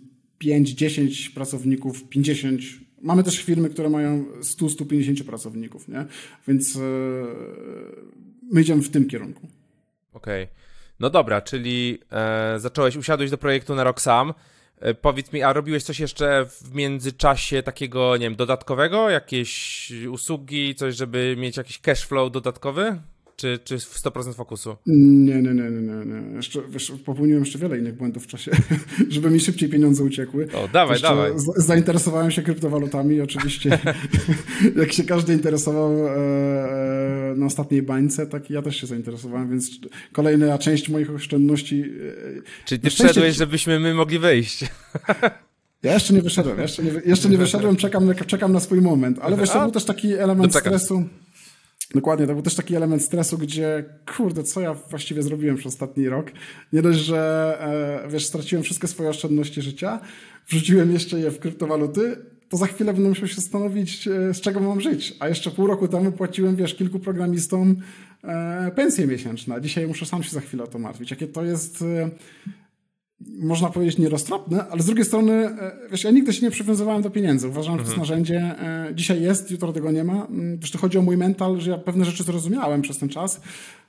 5-10 0.44 1.34
pracowników, 1.34 2.10
50 2.10 2.62
Mamy 3.02 3.24
też 3.24 3.44
firmy, 3.44 3.70
które 3.70 3.90
mają 3.90 4.26
100-150 4.42 5.24
pracowników, 5.24 5.88
nie? 5.88 6.06
Więc 6.48 6.76
yy, 6.76 6.82
my 8.52 8.62
idziemy 8.62 8.82
w 8.82 8.90
tym 8.90 9.08
kierunku. 9.08 9.48
Okej. 10.14 10.44
Okay. 10.44 10.65
No 11.00 11.10
dobra, 11.10 11.42
czyli 11.42 12.00
e, 12.12 12.60
zacząłeś, 12.60 12.96
usiadłeś 12.96 13.32
do 13.32 13.38
projektu 13.38 13.76
na 13.76 13.84
rok 13.84 14.02
sam. 14.02 14.34
E, 14.80 14.94
powiedz 14.94 15.34
mi, 15.34 15.44
a 15.44 15.54
robiłeś 15.54 15.84
coś 15.84 16.00
jeszcze 16.00 16.46
w 16.46 16.76
międzyczasie 16.76 17.64
takiego, 17.64 18.18
nie 18.18 18.26
wiem, 18.26 18.36
dodatkowego? 18.36 19.10
Jakieś 19.10 19.92
usługi, 20.12 20.76
coś, 20.76 20.96
żeby 20.96 21.36
mieć 21.38 21.58
jakiś 21.58 21.80
cash 21.80 22.06
flow 22.06 22.32
dodatkowy? 22.32 23.02
Czy, 23.36 23.60
czy 23.64 23.80
w 23.80 24.04
100% 24.04 24.34
fokusu? 24.34 24.76
Nie, 24.86 25.42
nie, 25.42 25.54
nie, 25.54 25.70
nie, 25.70 26.06
nie. 26.06 26.36
Jeszcze, 26.36 26.62
wiesz, 26.70 26.92
popełniłem 27.06 27.44
jeszcze 27.44 27.60
wiele 27.60 27.78
innych 27.78 27.98
błędów 27.98 28.24
w 28.24 28.28
czasie, 28.28 28.52
żeby 29.10 29.30
mi 29.30 29.40
szybciej 29.40 29.70
pieniądze 29.70 30.04
uciekły. 30.04 30.48
O, 30.54 30.68
dawaj, 30.68 30.94
jeszcze 30.94 31.08
dawaj. 31.08 31.32
Zainteresowałem 31.56 32.32
się 32.32 32.42
kryptowalutami 32.42 33.22
oczywiście. 33.22 33.80
jak 34.82 34.94
się 34.94 35.04
każdy 35.04 35.34
interesował 35.34 36.08
e, 36.08 36.12
e, 36.12 37.34
na 37.36 37.46
ostatniej 37.46 37.82
bańce, 37.82 38.28
tak 38.28 38.50
ja 38.50 38.62
też 38.62 38.82
się 38.82 38.88
zainteresowałem, 38.88 39.50
więc 39.50 39.72
kolejna 40.12 40.58
część 40.58 40.90
moich 40.90 41.12
oszczędności... 41.12 41.82
E, 41.82 42.66
Czyli 42.66 42.82
ty 42.82 42.90
wszedłeś, 42.90 43.36
żebyśmy 43.36 43.80
my 43.80 43.94
mogli 43.94 44.20
wyjść. 44.20 44.66
Ja 45.84 45.94
jeszcze 45.94 46.14
nie 46.14 46.22
wyszedłem, 46.22 46.60
jeszcze 46.60 46.84
nie, 46.84 46.92
jeszcze 47.06 47.30
nie 47.30 47.38
wyszedłem, 47.38 47.76
czekam, 47.76 48.16
czekam 48.28 48.54
na 48.54 48.60
swój 48.60 48.82
moment, 48.82 49.20
ale 49.22 49.38
wiesz, 49.38 49.50
to 49.50 49.62
był 49.62 49.72
też 49.72 49.86
taki 49.86 50.14
element 50.14 50.56
stresu. 50.56 51.04
Dokładnie, 51.94 52.28
to 52.28 52.34
był 52.34 52.42
też 52.42 52.56
taki 52.56 52.76
element 52.76 53.02
stresu, 53.04 53.38
gdzie 53.38 53.86
kurde, 54.18 54.44
co 54.44 54.62
ja 54.62 54.74
właściwie 54.74 55.24
zrobiłem 55.24 55.56
przez 55.56 55.74
ostatni 55.74 56.10
rok. 56.10 56.32
Nie 56.74 56.82
dość, 56.82 57.00
że 57.00 57.58
e, 58.06 58.10
wiesz, 58.10 58.26
straciłem 58.26 58.64
wszystkie 58.64 58.88
swoje 58.88 59.10
oszczędności 59.10 59.62
życia, 59.62 60.00
wrzuciłem 60.48 60.94
jeszcze 60.94 61.20
je 61.20 61.32
w 61.32 61.40
kryptowaluty, 61.40 62.18
to 62.50 62.58
za 62.58 62.66
chwilę 62.66 62.94
będę 62.94 63.10
musiał 63.10 63.28
się 63.28 63.36
zastanowić, 63.36 64.08
e, 64.08 64.34
z 64.34 64.42
czego 64.42 64.60
mam 64.60 64.82
żyć. 64.82 65.16
A 65.20 65.28
jeszcze 65.28 65.52
pół 65.52 65.68
roku 65.68 65.88
temu 65.88 66.12
płaciłem, 66.12 66.56
wiesz, 66.56 66.76
kilku 66.76 67.00
programistom 67.00 67.76
e, 68.24 68.72
pensje 68.76 69.08
miesięczne. 69.08 69.62
Dzisiaj 69.62 69.88
muszę 69.88 70.06
sam 70.06 70.24
się 70.24 70.32
za 70.32 70.42
chwilę 70.42 70.64
o 70.64 70.68
to 70.68 70.80
martwić. 70.80 71.12
Jakie 71.12 71.28
to 71.28 71.44
jest 71.44 71.82
e, 71.82 72.10
można 73.28 73.70
powiedzieć, 73.70 73.98
nieroztropne, 73.98 74.68
ale 74.68 74.82
z 74.82 74.86
drugiej 74.86 75.06
strony, 75.06 75.34
e, 75.34 75.72
wiesz, 75.92 76.04
ja 76.04 76.12
nigdy 76.12 76.34
się 76.34 76.46
nie 76.46 76.52
przywiązywałem 76.52 77.02
do 77.02 77.10
pieniędzy. 77.10 77.48
Uważam, 77.48 77.78
że 77.78 77.84
to 77.84 77.90
jest 77.90 78.00
mhm. 78.00 78.10
narzędzie, 78.10 78.40
e, 78.40 78.96
dzisiaj 78.96 79.22
jest, 79.22 79.52
jutro 79.52 79.74
tego 79.74 79.92
nie 79.92 80.04
ma. 80.04 80.26
Mm, 80.26 80.60
wiesz, 80.60 80.72
to 80.72 80.78
chodzi 80.78 80.98
o 80.98 81.02
mój 81.02 81.18
mental, 81.18 81.60
że 81.60 81.72
ja 81.72 81.78
pewne 81.78 82.06
rzeczy 82.06 82.24
zrozumiałem 82.24 82.82
przez 82.82 82.98
ten 82.98 83.10
czas 83.10 83.42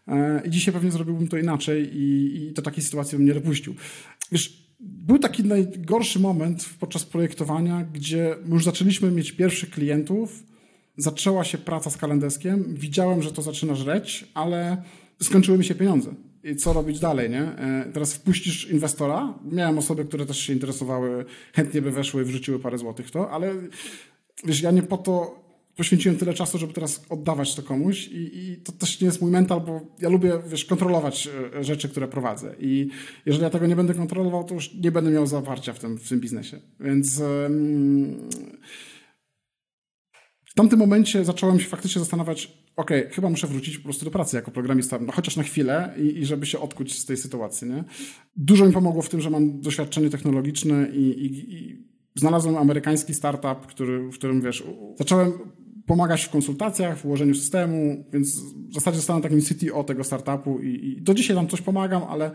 e, 0.08 0.42
i 0.46 0.50
dzisiaj 0.50 0.74
pewnie 0.74 0.90
zrobiłbym 0.90 1.28
to 1.28 1.38
inaczej 1.38 1.96
i, 1.96 2.36
i 2.36 2.52
do 2.52 2.62
takiej 2.62 2.84
sytuacji 2.84 3.18
bym 3.18 3.26
nie 3.26 3.34
dopuścił. 3.34 3.74
Wiesz, 4.32 4.66
był 4.80 5.18
taki 5.18 5.44
najgorszy 5.44 6.20
moment 6.20 6.68
podczas 6.80 7.04
projektowania, 7.04 7.84
gdzie 7.92 8.36
już 8.48 8.64
zaczęliśmy 8.64 9.10
mieć 9.10 9.32
pierwszych 9.32 9.70
klientów, 9.70 10.42
zaczęła 10.96 11.44
się 11.44 11.58
praca 11.58 11.90
z 11.90 11.96
kalendeskiem, 11.96 12.74
widziałem, 12.74 13.22
że 13.22 13.32
to 13.32 13.42
zaczyna 13.42 13.74
żreć, 13.74 14.24
ale 14.34 14.82
skończyły 15.22 15.58
mi 15.58 15.64
się 15.64 15.74
pieniądze 15.74 16.14
i 16.46 16.56
co 16.56 16.72
robić 16.72 17.00
dalej, 17.00 17.30
nie? 17.30 17.42
E, 17.42 17.90
teraz 17.92 18.14
wpuścisz 18.14 18.70
inwestora. 18.70 19.34
Miałem 19.52 19.78
osoby, 19.78 20.04
które 20.04 20.26
też 20.26 20.38
się 20.38 20.52
interesowały, 20.52 21.24
chętnie 21.52 21.82
by 21.82 21.90
weszły 21.90 22.24
wrzuciły 22.24 22.58
parę 22.58 22.78
złotych 22.78 23.06
w 23.06 23.10
to, 23.10 23.30
ale 23.30 23.54
wiesz, 24.44 24.62
ja 24.62 24.70
nie 24.70 24.82
po 24.82 24.98
to 24.98 25.46
poświęciłem 25.76 26.18
tyle 26.18 26.34
czasu, 26.34 26.58
żeby 26.58 26.72
teraz 26.72 27.04
oddawać 27.08 27.54
to 27.54 27.62
komuś 27.62 28.08
i, 28.08 28.38
i, 28.38 28.56
to 28.56 28.72
też 28.72 29.00
nie 29.00 29.06
jest 29.06 29.22
mój 29.22 29.30
mental, 29.30 29.60
bo 29.60 29.80
ja 30.00 30.08
lubię, 30.08 30.32
wiesz, 30.48 30.64
kontrolować 30.64 31.28
e, 31.54 31.64
rzeczy, 31.64 31.88
które 31.88 32.08
prowadzę 32.08 32.54
i 32.60 32.88
jeżeli 33.26 33.44
ja 33.44 33.50
tego 33.50 33.66
nie 33.66 33.76
będę 33.76 33.94
kontrolował, 33.94 34.44
to 34.44 34.54
już 34.54 34.74
nie 34.74 34.92
będę 34.92 35.10
miał 35.10 35.26
zawarcia 35.26 35.72
w 35.72 35.78
tym, 35.78 35.98
w 35.98 36.08
tym 36.08 36.20
biznesie. 36.20 36.60
Więc... 36.80 37.20
w 37.20 38.95
tamtym 40.56 40.78
momencie 40.78 41.24
zacząłem 41.24 41.60
się 41.60 41.68
faktycznie 41.68 41.98
zastanawiać, 42.00 42.58
okay, 42.76 43.08
chyba 43.10 43.30
muszę 43.30 43.46
wrócić 43.46 43.78
po 43.78 43.84
prostu 43.84 44.04
do 44.04 44.10
pracy 44.10 44.36
jako 44.36 44.50
programista, 44.50 44.98
no 44.98 45.12
chociaż 45.12 45.36
na 45.36 45.42
chwilę 45.42 45.94
i, 45.98 46.18
i, 46.18 46.26
żeby 46.26 46.46
się 46.46 46.60
odkuć 46.60 46.98
z 46.98 47.04
tej 47.04 47.16
sytuacji, 47.16 47.68
nie? 47.68 47.84
Dużo 48.36 48.66
mi 48.66 48.72
pomogło 48.72 49.02
w 49.02 49.08
tym, 49.08 49.20
że 49.20 49.30
mam 49.30 49.60
doświadczenie 49.60 50.10
technologiczne 50.10 50.88
i, 50.92 51.00
i, 51.00 51.54
i 51.54 51.86
znalazłem 52.14 52.56
amerykański 52.56 53.14
startup, 53.14 53.66
który, 53.66 54.08
w 54.10 54.14
którym, 54.14 54.40
wiesz, 54.40 54.64
zacząłem 54.98 55.32
pomagać 55.86 56.24
w 56.24 56.30
konsultacjach, 56.30 56.98
w 56.98 57.04
ułożeniu 57.04 57.34
systemu, 57.34 58.04
więc 58.12 58.40
w 58.70 58.74
zasadzie 58.74 58.96
zostałem 58.96 59.22
takim 59.22 59.40
CTO 59.42 59.84
tego 59.84 60.04
startupu 60.04 60.60
i, 60.60 60.68
i 60.68 61.02
do 61.02 61.14
dzisiaj 61.14 61.36
tam 61.36 61.48
coś 61.48 61.60
pomagam, 61.60 62.02
ale, 62.02 62.30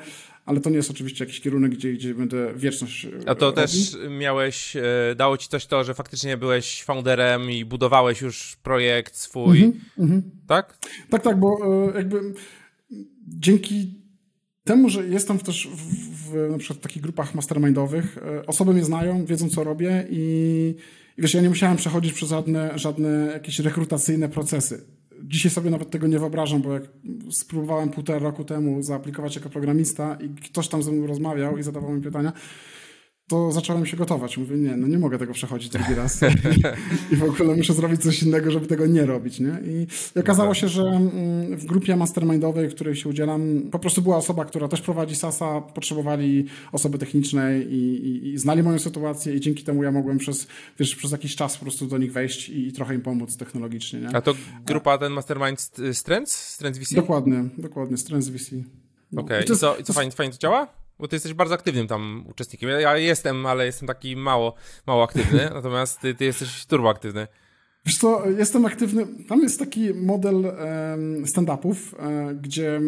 ale 0.45 0.59
to 0.59 0.69
nie 0.69 0.75
jest 0.75 0.91
oczywiście 0.91 1.25
jakiś 1.25 1.41
kierunek, 1.41 1.71
gdzie, 1.71 1.93
gdzie 1.93 2.13
będę 2.13 2.53
wieczność 2.55 3.07
A 3.25 3.35
to 3.35 3.45
robił. 3.45 3.61
też 3.61 3.97
miałeś, 4.19 4.75
e, 4.75 4.81
dało 5.15 5.37
ci 5.37 5.49
coś 5.49 5.65
to, 5.65 5.83
że 5.83 5.93
faktycznie 5.93 6.37
byłeś 6.37 6.83
founderem 6.83 7.51
i 7.51 7.65
budowałeś 7.65 8.21
już 8.21 8.55
projekt 8.63 9.15
swój, 9.15 9.63
mm 9.97 10.11
-hmm, 10.11 10.21
tak? 10.47 10.77
Tak, 11.09 11.23
tak, 11.23 11.39
bo 11.39 11.57
e, 11.93 11.97
jakby 11.97 12.33
dzięki 13.27 14.01
temu, 14.63 14.89
że 14.89 15.07
jestem 15.07 15.39
też 15.39 15.67
w, 15.67 16.31
w 16.31 16.51
na 16.51 16.57
przykład 16.57 16.79
w 16.79 16.81
takich 16.81 17.01
grupach 17.01 17.35
mastermindowych, 17.35 18.17
e, 18.17 18.45
osoby 18.45 18.73
mnie 18.73 18.83
znają, 18.83 19.25
wiedzą 19.25 19.49
co 19.49 19.63
robię 19.63 20.07
i 20.09 20.75
wiesz, 21.21 21.33
ja 21.33 21.41
nie 21.41 21.49
musiałem 21.49 21.77
przechodzić 21.77 22.13
przez 22.13 22.29
żadne, 22.29 22.79
żadne 22.79 23.09
jakieś 23.33 23.59
rekrutacyjne 23.59 24.29
procesy. 24.29 24.85
Dzisiaj 25.23 25.51
sobie 25.51 25.69
nawet 25.69 25.89
tego 25.89 26.07
nie 26.07 26.19
wyobrażam, 26.19 26.61
bo 26.61 26.73
jak 26.73 26.83
spróbowałem 27.31 27.89
półtora 27.89 28.19
roku 28.19 28.43
temu 28.43 28.83
zaaplikować 28.83 29.35
jako 29.35 29.49
programista 29.49 30.17
i 30.21 30.29
ktoś 30.29 30.67
tam 30.67 30.83
ze 30.83 30.91
mną 30.91 31.07
rozmawiał 31.07 31.57
i 31.57 31.63
zadawał 31.63 31.91
mi 31.91 32.01
pytania, 32.01 32.33
to 33.31 33.51
zacząłem 33.51 33.85
się 33.85 33.97
gotować. 33.97 34.37
Mówię, 34.37 34.57
nie, 34.57 34.77
no 34.77 34.87
nie 34.87 34.99
mogę 34.99 35.17
tego 35.17 35.33
przechodzić 35.33 35.69
drugi 35.69 35.95
raz. 35.95 36.19
I, 37.11 37.15
w 37.15 37.23
ogóle 37.23 37.55
muszę 37.55 37.73
zrobić 37.73 38.03
coś 38.03 38.23
innego, 38.23 38.51
żeby 38.51 38.67
tego 38.67 38.87
nie 38.87 39.05
robić, 39.05 39.39
nie? 39.39 39.59
I, 39.65 39.87
okazało 40.19 40.49
no 40.49 40.53
tak. 40.53 40.61
się, 40.61 40.67
że 40.67 40.83
mm, 40.83 41.57
w 41.57 41.65
grupie 41.65 41.95
mastermindowej, 41.95 42.69
w 42.69 42.75
której 42.75 42.95
się 42.95 43.09
udzielam, 43.09 43.61
po 43.71 43.79
prostu 43.79 44.01
była 44.01 44.17
osoba, 44.17 44.45
która 44.45 44.67
też 44.67 44.81
prowadzi 44.81 45.15
SASA, 45.15 45.61
potrzebowali 45.61 46.45
osoby 46.71 46.97
technicznej 46.97 47.73
i, 47.73 48.07
i, 48.07 48.33
i 48.33 48.37
znali 48.37 48.63
moją 48.63 48.79
sytuację 48.79 49.35
i 49.35 49.39
dzięki 49.39 49.63
temu 49.63 49.83
ja 49.83 49.91
mogłem 49.91 50.17
przez, 50.17 50.47
wiesz, 50.79 50.95
przez 50.95 51.11
jakiś 51.11 51.35
czas 51.35 51.57
po 51.57 51.65
prostu 51.65 51.87
do 51.87 51.97
nich 51.97 52.13
wejść 52.13 52.49
i, 52.49 52.67
i 52.67 52.73
trochę 52.73 52.95
im 52.95 53.01
pomóc 53.01 53.37
technologicznie, 53.37 53.99
nie? 53.99 54.15
A 54.15 54.21
to 54.21 54.33
grupa 54.65 54.97
ten 54.97 55.13
mastermind 55.13 55.71
Strengths? 55.93 56.53
Strengths 56.53 56.79
VC? 56.79 56.95
Dokładnie, 56.95 57.43
dokładnie, 57.57 57.97
Strengths 57.97 58.29
VC. 58.29 58.51
No. 59.11 59.21
Okej, 59.21 59.43
okay. 59.43 59.55
I, 59.55 59.59
co, 59.59 59.77
i 59.77 59.83
co 59.83 59.93
fajnie, 59.93 60.11
fajnie 60.11 60.33
to 60.33 60.39
działa? 60.39 60.80
Bo 61.01 61.07
ty 61.07 61.15
jesteś 61.15 61.33
bardzo 61.33 61.55
aktywnym 61.55 61.87
tam 61.87 62.25
uczestnikiem. 62.29 62.69
Ja 62.69 62.97
jestem, 62.97 63.45
ale 63.45 63.65
jestem 63.65 63.87
taki 63.87 64.15
mało, 64.15 64.53
mało 64.87 65.03
aktywny, 65.03 65.49
natomiast 65.53 65.99
ty, 65.99 66.15
ty 66.15 66.25
jesteś 66.25 66.65
turbo 66.65 66.89
aktywny. 66.89 67.27
Wiesz 67.85 67.97
co, 67.97 68.29
jestem 68.29 68.65
aktywny. 68.65 69.07
Tam 69.27 69.41
jest 69.41 69.59
taki 69.59 69.93
model 69.93 70.45
stand-upów, 71.25 71.75
e, 71.99 72.35
gdzie 72.35 72.81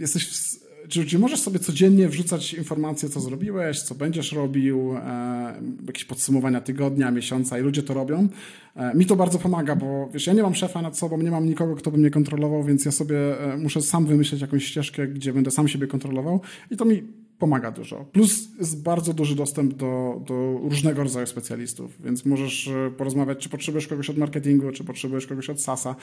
jesteś 0.00 0.28
w, 0.28 1.18
możesz 1.18 1.40
sobie 1.40 1.58
codziennie 1.58 2.08
wrzucać 2.08 2.54
informacje, 2.54 3.08
co 3.08 3.20
zrobiłeś, 3.20 3.82
co 3.82 3.94
będziesz 3.94 4.32
robił, 4.32 4.96
e, 4.96 5.62
jakieś 5.86 6.04
podsumowania 6.04 6.60
tygodnia, 6.60 7.10
miesiąca 7.10 7.58
i 7.58 7.62
ludzie 7.62 7.82
to 7.82 7.94
robią. 7.94 8.28
E, 8.76 8.94
mi 8.94 9.06
to 9.06 9.16
bardzo 9.16 9.38
pomaga, 9.38 9.76
bo 9.76 10.08
wiesz, 10.12 10.26
ja 10.26 10.32
nie 10.32 10.42
mam 10.42 10.54
szefa 10.54 10.82
nad 10.82 10.98
sobą, 10.98 11.18
nie 11.18 11.30
mam 11.30 11.46
nikogo, 11.46 11.74
kto 11.74 11.90
by 11.90 11.98
mnie 11.98 12.10
kontrolował, 12.10 12.64
więc 12.64 12.84
ja 12.84 12.92
sobie 12.92 13.16
muszę 13.58 13.82
sam 13.82 14.06
wymyśleć 14.06 14.40
jakąś 14.40 14.64
ścieżkę, 14.64 15.08
gdzie 15.08 15.32
będę 15.32 15.50
sam 15.50 15.68
siebie 15.68 15.86
kontrolował 15.86 16.40
i 16.70 16.76
to 16.76 16.84
mi 16.84 17.21
pomaga 17.42 17.70
dużo. 17.70 18.04
Plus 18.12 18.48
jest 18.58 18.82
bardzo 18.82 19.14
duży 19.14 19.36
dostęp 19.36 19.74
do, 19.74 20.22
do 20.26 20.60
różnego 20.62 21.02
rodzaju 21.02 21.26
specjalistów, 21.26 22.02
więc 22.04 22.24
możesz 22.24 22.68
e, 22.68 22.90
porozmawiać, 22.90 23.38
czy 23.38 23.48
potrzebujesz 23.48 23.86
kogoś 23.86 24.10
od 24.10 24.18
marketingu, 24.18 24.72
czy 24.72 24.84
potrzebujesz 24.84 25.26
kogoś 25.26 25.50
od 25.50 25.60
SASa. 25.60 25.96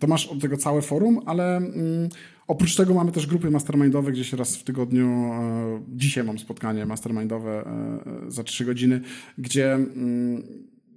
To 0.00 0.06
masz 0.06 0.26
od 0.26 0.40
tego 0.40 0.56
całe 0.56 0.82
forum, 0.82 1.20
ale 1.26 1.56
mm, 1.56 2.08
oprócz 2.46 2.76
tego 2.76 2.94
mamy 2.94 3.12
też 3.12 3.26
grupy 3.26 3.50
mastermindowe, 3.50 4.12
gdzie 4.12 4.24
się 4.24 4.36
raz 4.36 4.56
w 4.56 4.64
tygodniu, 4.64 5.06
e, 5.06 5.82
dzisiaj 5.88 6.24
mam 6.24 6.38
spotkanie 6.38 6.86
mastermindowe 6.86 7.66
e, 7.66 8.30
za 8.30 8.44
trzy 8.44 8.64
godziny, 8.64 9.00
gdzie 9.38 9.74
mm, 9.74 10.42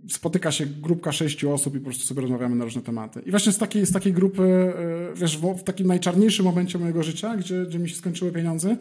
spotyka 0.09 0.51
się 0.51 0.65
grupka 0.65 1.11
sześciu 1.11 1.51
osób 1.53 1.75
i 1.75 1.79
po 1.79 1.85
prostu 1.85 2.03
sobie 2.03 2.21
rozmawiamy 2.21 2.55
na 2.55 2.63
różne 2.63 2.81
tematy. 2.81 3.21
I 3.25 3.31
właśnie 3.31 3.51
z 3.51 3.57
takiej, 3.57 3.85
z 3.85 3.91
takiej 3.91 4.13
grupy, 4.13 4.73
wiesz, 5.15 5.37
w, 5.37 5.63
takim 5.63 5.87
najczarniejszym 5.87 6.45
momencie 6.45 6.79
mojego 6.79 7.03
życia, 7.03 7.37
gdzie, 7.37 7.65
gdzie 7.65 7.79
mi 7.79 7.89
się 7.89 7.95
skończyły 7.95 8.31
pieniądze, 8.31 8.77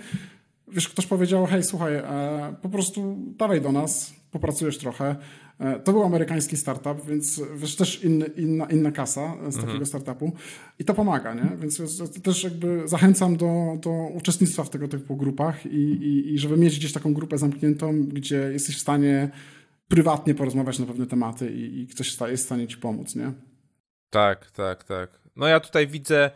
wiesz, 0.73 0.89
ktoś 0.89 1.07
powiedział, 1.07 1.47
hej, 1.47 1.63
słuchaj, 1.63 1.95
e, 1.95 2.55
po 2.63 2.69
prostu 2.69 3.17
dawaj 3.39 3.61
do 3.61 3.73
nas, 3.73 4.15
popracujesz 4.31 4.79
trochę. 4.79 5.17
E, 5.59 5.81
to 5.81 5.93
był 5.93 6.03
amerykański 6.03 6.57
startup, 6.57 7.07
więc 7.07 7.43
wiesz, 7.57 7.77
też 7.77 8.05
inny, 8.05 8.27
inna, 8.27 8.67
inna 8.67 8.93
kasa 8.93 9.37
z 9.49 9.55
takiego 9.55 9.73
mhm. 9.73 9.87
startupu 9.87 10.33
i 10.79 10.85
to 10.85 10.95
pomaga, 10.95 11.35
nie? 11.35 11.57
Więc 11.57 11.83
też 12.23 12.45
jakby 12.45 12.89
zachęcam 12.89 13.37
do, 13.37 13.79
do 13.81 13.91
uczestnictwa 14.15 14.65
w 14.65 14.71
tego 14.71 14.89
typu 14.89 15.17
grupach 15.17 15.67
i, 15.67 15.79
i, 15.79 16.35
i 16.35 16.39
żeby 16.39 16.57
mieć 16.57 16.79
gdzieś 16.79 16.93
taką 16.93 17.15
grupę 17.15 17.39
zamkniętą, 17.39 18.03
gdzie 18.03 18.37
jesteś 18.53 18.77
w 18.77 18.81
stanie 18.81 19.31
prywatnie 19.89 20.35
porozmawiać 20.35 20.79
na 20.79 20.87
pewne 20.87 21.07
tematy 21.07 21.51
i, 21.51 21.81
i 21.81 21.87
ktoś 21.87 22.21
jest 22.21 22.43
w 22.43 22.47
stanie 22.47 22.67
ci 22.67 22.77
pomóc, 22.77 23.17
nie? 23.17 23.33
Tak, 24.11 24.51
tak, 24.51 24.85
tak. 24.85 25.11
No 25.37 25.47
ja 25.47 25.61
tutaj 25.61 25.87
widzę 25.87 26.31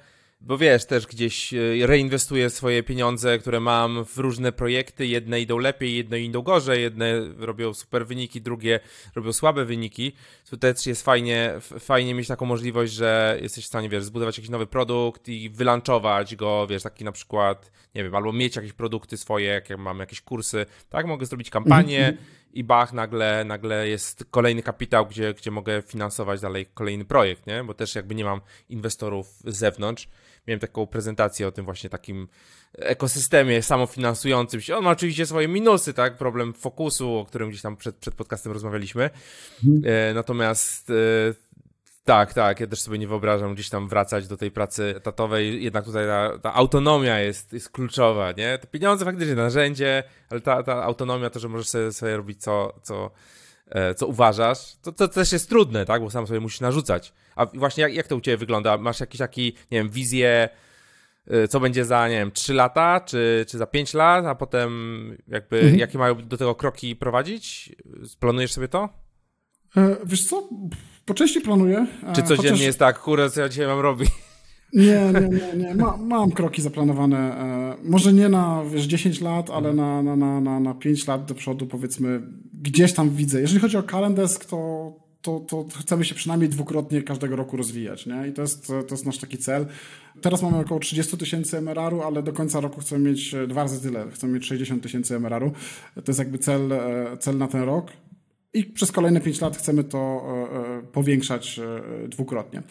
bo 0.47 0.59
wiesz, 0.59 0.85
też 0.85 1.07
gdzieś 1.07 1.55
e, 1.55 1.87
reinwestuję 1.87 2.51
swoje 2.51 2.83
pieniądze, 2.83 3.39
które 3.39 3.61
mam 3.61 4.05
w 4.05 4.19
różne 4.19 4.53
projekty. 4.53 5.07
Jedne 5.07 5.41
idą 5.41 5.59
lepiej, 5.59 5.97
jedne 5.97 6.21
idą 6.21 6.43
gorzej, 6.43 6.83
jedne 6.83 7.13
robią 7.39 7.75
super 7.75 8.07
wyniki, 8.07 8.41
drugie 8.41 8.81
robią 9.15 9.33
słabe 9.33 9.65
wyniki. 9.65 10.13
Tu 10.51 10.57
też 10.57 10.87
jest 10.87 11.03
fajnie, 11.03 11.55
fajnie 11.61 12.15
mieć 12.15 12.29
taką 12.29 12.47
możliwość, 12.47 12.93
że 12.93 13.39
jesteś 13.43 13.65
w 13.65 13.69
stanie, 13.69 13.89
wiesz, 13.89 14.05
zbudować 14.05 14.39
jakiś 14.39 14.51
nowy 14.51 14.67
produkt 14.67 15.29
i 15.29 15.51
wylanchować 15.51 16.37
go, 16.37 16.67
wiesz, 16.67 16.83
taki 16.83 17.05
na 17.05 17.13
przykład, 17.13 17.71
nie 17.95 18.05
wiem, 18.05 18.15
albo 18.15 18.33
mieć 18.33 18.57
jakieś 18.57 18.73
produkty 18.73 19.17
swoje, 19.17 19.47
jak 19.47 19.79
mam 19.79 19.99
jakieś 19.99 20.21
kursy, 20.21 20.67
tak, 20.89 21.07
mogę 21.07 21.27
zrobić 21.27 21.51
kampanię 21.51 22.07
mhm. 22.07 22.27
i 22.53 22.65
bach, 22.65 22.93
nagle, 22.93 23.45
nagle 23.45 23.89
jest 23.89 24.25
kolejny 24.31 24.63
kapitał, 24.63 25.07
gdzie, 25.07 25.35
gdzie 25.35 25.51
mogę 25.51 25.83
finansować 25.83 26.41
dalej 26.41 26.67
kolejny 26.75 27.05
projekt, 27.05 27.47
nie? 27.47 27.65
Bo 27.65 27.75
też 27.75 27.95
jakby 27.95 28.15
nie 28.15 28.25
mam 28.25 28.41
inwestorów 28.69 29.27
z 29.45 29.57
zewnątrz 29.57 30.09
miałem 30.47 30.61
taką 30.61 30.87
prezentację 30.87 31.49
o 31.49 31.53
tym 31.53 31.65
właśnie 31.65 31.91
takim 31.91 32.29
ekosystemie 32.73 33.63
samofinansującym 33.63 34.61
się. 34.61 34.77
On 34.77 34.85
ma 34.85 34.91
oczywiście 34.91 35.27
swoje 35.27 35.49
minusy, 35.49 35.95
tak? 35.95 36.17
Problem 36.17 36.55
fokusu, 36.55 37.17
o 37.17 37.25
którym 37.25 37.49
gdzieś 37.51 37.63
tam 37.63 37.77
przed, 37.77 37.97
przed 37.97 38.15
podcastem 38.15 38.53
rozmawialiśmy. 38.53 39.11
Mhm. 39.65 39.83
E, 40.11 40.15
natomiast 40.15 40.91
e, 40.91 40.95
tak, 42.05 42.35
tak, 42.35 42.61
ja 42.61 42.67
też 42.67 42.81
sobie 42.81 42.99
nie 42.99 43.09
wyobrażam 43.09 43.55
gdzieś 43.55 43.69
tam 43.69 43.89
wracać 43.89 44.29
do 44.29 44.37
tej 44.37 44.51
pracy 44.51 44.95
etatowej, 44.97 45.65
jednak 45.65 45.85
tutaj 45.85 46.07
ta, 46.07 46.39
ta 46.39 46.55
autonomia 46.55 47.21
jest, 47.21 47.53
jest 47.53 47.71
kluczowa, 47.71 48.33
nie? 48.33 48.59
Te 48.59 48.67
pieniądze 48.67 49.05
faktycznie 49.05 49.35
narzędzie, 49.35 50.03
ale 50.31 50.41
ta, 50.41 50.63
ta 50.63 50.83
autonomia, 50.83 51.31
to, 51.31 51.41
że 51.41 51.49
możesz 51.49 51.69
sobie, 51.69 51.93
sobie 51.93 52.17
robić 52.17 52.43
co, 52.43 52.81
co, 52.83 53.11
E, 53.73 53.95
co 53.95 54.07
uważasz, 54.07 54.77
to, 54.83 54.93
to 54.93 55.09
też 55.09 55.33
jest 55.33 55.49
trudne, 55.49 55.85
tak? 55.85 56.03
Bo 56.03 56.11
sam 56.11 56.27
sobie 56.27 56.41
musisz 56.41 56.61
narzucać. 56.61 57.13
A 57.37 57.47
właśnie 57.47 57.83
jak, 57.83 57.95
jak 57.95 58.07
to 58.07 58.17
u 58.17 58.21
Ciebie 58.21 58.37
wygląda? 58.37 58.79
Masz 58.79 59.01
jakieś 59.01 59.19
taki, 59.19 59.45
nie 59.45 59.79
wiem, 59.79 59.91
wizję, 59.91 60.49
e, 61.27 61.49
co 61.49 61.61
będzie 61.61 61.85
za, 61.85 62.09
nie 62.09 62.15
wiem, 62.19 62.33
3 62.33 62.55
lata, 62.55 63.01
czy, 63.01 63.45
czy 63.49 63.59
za 63.59 63.67
5 63.67 63.95
lat, 63.95 64.27
a 64.27 64.35
potem 64.35 64.71
jakby, 65.29 65.61
mhm. 65.61 65.79
jakie 65.79 65.99
mają 65.99 66.15
do 66.15 66.37
tego 66.37 66.55
kroki 66.55 66.97
prowadzić? 66.97 67.77
Planujesz 68.21 68.53
sobie 68.53 68.69
to? 68.69 68.89
E, 69.77 69.97
wiesz 70.05 70.27
co, 70.27 70.49
po 71.05 71.15
części 71.15 71.41
planuję. 71.41 71.87
Czy 72.15 72.23
codziennie 72.23 72.51
chociaż... 72.51 72.61
jest 72.61 72.79
tak, 72.79 72.99
kurde, 72.99 73.31
co 73.31 73.41
ja 73.41 73.49
dzisiaj 73.49 73.67
mam 73.67 73.81
robić? 73.81 74.11
Nie, 74.73 75.13
nie, 75.13 75.29
nie, 75.29 75.65
nie. 75.65 75.75
Ma, 75.75 75.97
mam 75.97 76.31
kroki 76.31 76.63
zaplanowane. 76.63 77.19
E, 77.19 77.77
może 77.85 78.13
nie 78.13 78.29
na 78.29 78.63
wiesz, 78.65 78.85
10 78.85 79.21
lat, 79.21 79.51
ale 79.51 79.73
na, 79.73 80.03
na, 80.03 80.17
na, 80.17 80.41
na, 80.41 80.61
na 80.61 80.75
5 80.75 81.07
lat 81.07 81.25
do 81.25 81.35
przodu, 81.35 81.67
powiedzmy, 81.67 82.23
gdzieś 82.53 82.93
tam 82.93 83.11
widzę. 83.11 83.41
Jeżeli 83.41 83.61
chodzi 83.61 83.77
o 83.77 83.83
Calendesk, 83.83 84.45
to, 84.45 84.93
to, 85.23 85.41
to 85.41 85.67
chcemy 85.81 86.05
się 86.05 86.15
przynajmniej 86.15 86.51
dwukrotnie 86.51 87.03
każdego 87.03 87.37
roku 87.37 87.57
rozwijać. 87.57 88.07
Nie? 88.07 88.29
I 88.29 88.33
to 88.33 88.43
jest, 88.43 88.67
to 88.67 88.87
jest 88.91 89.07
nasz 89.07 89.19
taki 89.19 89.39
cel. 89.39 89.67
Teraz 90.21 90.43
mamy 90.43 90.59
około 90.59 90.81
30 90.81 91.17
tysięcy 91.17 91.61
MRR-u, 91.61 92.03
ale 92.03 92.23
do 92.23 92.33
końca 92.33 92.61
roku 92.61 92.81
chcemy 92.81 93.11
mieć 93.11 93.35
dwa 93.49 93.63
razy 93.63 93.81
tyle. 93.83 94.11
Chcemy 94.11 94.33
mieć 94.33 94.47
60 94.47 94.83
tysięcy 94.83 95.21
MRR-u. 95.21 95.51
To 95.95 96.03
jest 96.07 96.19
jakby 96.19 96.39
cel, 96.39 96.73
e, 96.73 97.17
cel 97.21 97.39
na 97.39 97.49
ten 97.49 97.63
rok. 97.63 97.93
I 98.55 98.65
przez 98.65 98.93
kolejne 98.93 99.21
5 99.21 99.41
lat 99.41 99.57
chcemy 99.57 99.85
to 99.85 99.99
e, 99.99 100.79
e, 100.79 100.83
powiększać 100.83 101.59
e, 101.59 102.09
dwukrotnie. 102.09 102.63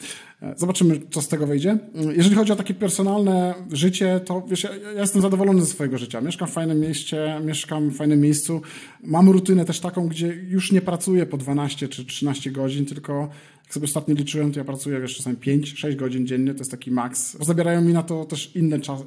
Zobaczymy, 0.56 1.00
co 1.12 1.22
z 1.22 1.28
tego 1.28 1.48
wyjdzie. 1.48 1.78
Jeżeli 2.16 2.36
chodzi 2.36 2.52
o 2.52 2.56
takie 2.56 2.74
personalne 2.74 3.54
życie, 3.72 4.20
to 4.26 4.44
wiesz, 4.48 4.64
ja, 4.64 4.76
ja 4.76 5.02
jestem 5.02 5.22
zadowolony 5.22 5.62
ze 5.62 5.68
swojego 5.68 5.98
życia. 5.98 6.22
Mieszkam 6.22 6.48
w 6.48 6.52
fajnym 6.52 6.80
mieście, 6.80 7.42
mieszkam 7.46 7.90
w 7.90 7.96
fajnym 7.96 8.20
miejscu. 8.20 8.62
Mam 9.04 9.30
rutynę 9.30 9.66
też 9.66 9.80
taką, 9.80 10.08
gdzie 10.08 10.28
już 10.28 10.72
nie 10.72 10.82
pracuję 10.82 11.26
po 11.26 11.38
12 11.38 11.88
czy 11.88 12.06
13 12.06 12.52
godzin, 12.52 12.86
tylko 12.86 13.30
jak 13.72 13.74
sobie 13.74 13.86
ostatnio 13.86 14.16
liczyłem, 14.16 14.52
to 14.52 14.60
ja 14.60 14.66
pracuję 14.66 15.02
wiesz, 15.02 15.18
czasami 15.18 15.38
5-6 15.38 15.96
godzin 15.96 16.28
dziennie, 16.28 16.54
to 16.54 16.60
jest 16.60 16.72
taki 16.72 16.92
maks. 16.92 17.38
Zabierają 17.40 17.82
mi 17.82 17.94
na 17.94 18.04
to 18.04 18.26
też 18.26 18.56
inne 18.56 18.80
czas, 18.80 19.04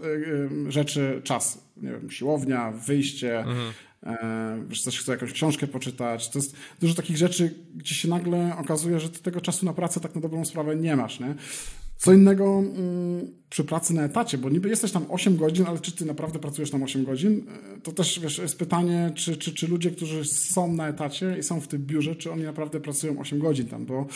rzeczy 0.69 1.21
czas. 1.25 1.65
Nie 1.77 1.91
wiem, 1.91 2.11
siłownia, 2.11 2.71
wyjście, 2.71 3.39
mhm 3.39 3.73
E, 4.07 4.65
wiesz, 4.69 4.83
też 4.83 5.01
chcę 5.01 5.13
jakąś 5.13 5.33
książkę 5.33 5.67
poczytać. 5.67 6.31
To 6.31 6.39
jest 6.39 6.57
dużo 6.81 6.95
takich 6.95 7.17
rzeczy, 7.17 7.55
gdzie 7.75 7.95
się 7.95 8.09
nagle 8.09 8.57
okazuje, 8.59 9.01
że 9.01 9.11
ty 9.11 9.23
tego 9.23 9.41
czasu 9.41 9.67
na 9.67 9.73
pracę 9.73 10.01
tak 10.01 10.15
na 10.15 10.21
dobrą 10.21 10.45
sprawę 10.45 10.77
nie 10.77 10.97
masz, 10.97 11.21
nie? 11.21 11.35
Co 12.05 12.13
innego 12.13 12.59
mm, 12.59 13.31
przy 13.51 13.65
pracy 13.65 13.95
na 13.95 14.05
etacie, 14.05 14.39
bo 14.39 14.51
niby 14.51 14.69
jesteś 14.69 14.93
tam 14.93 15.07
8 15.09 15.37
godzin, 15.37 15.67
ale 15.67 15.79
czy 15.79 15.93
ty 15.93 16.05
naprawdę 16.05 16.39
pracujesz 16.39 16.71
tam 16.71 16.83
8 16.83 17.05
godzin? 17.05 17.47
E, 17.77 17.81
to 17.81 17.93
też 17.93 18.21
wiesz, 18.21 18.39
jest 18.39 18.59
pytanie, 18.59 19.13
czy, 19.15 19.37
czy, 19.37 19.55
czy 19.55 19.69
ludzie, 19.69 19.91
którzy 19.91 20.25
są 20.25 20.73
na 20.73 20.89
etacie 20.89 21.37
i 21.39 21.43
są 21.43 21.61
w 21.61 21.69
tym 21.69 21.87
biurze, 21.87 22.17
czy 22.17 22.33
oni 22.33 22.43
naprawdę 22.43 22.81
pracują 22.81 23.19
8 23.19 23.39
godzin 23.39 23.69
tam, 23.69 23.87
bo 23.87 24.07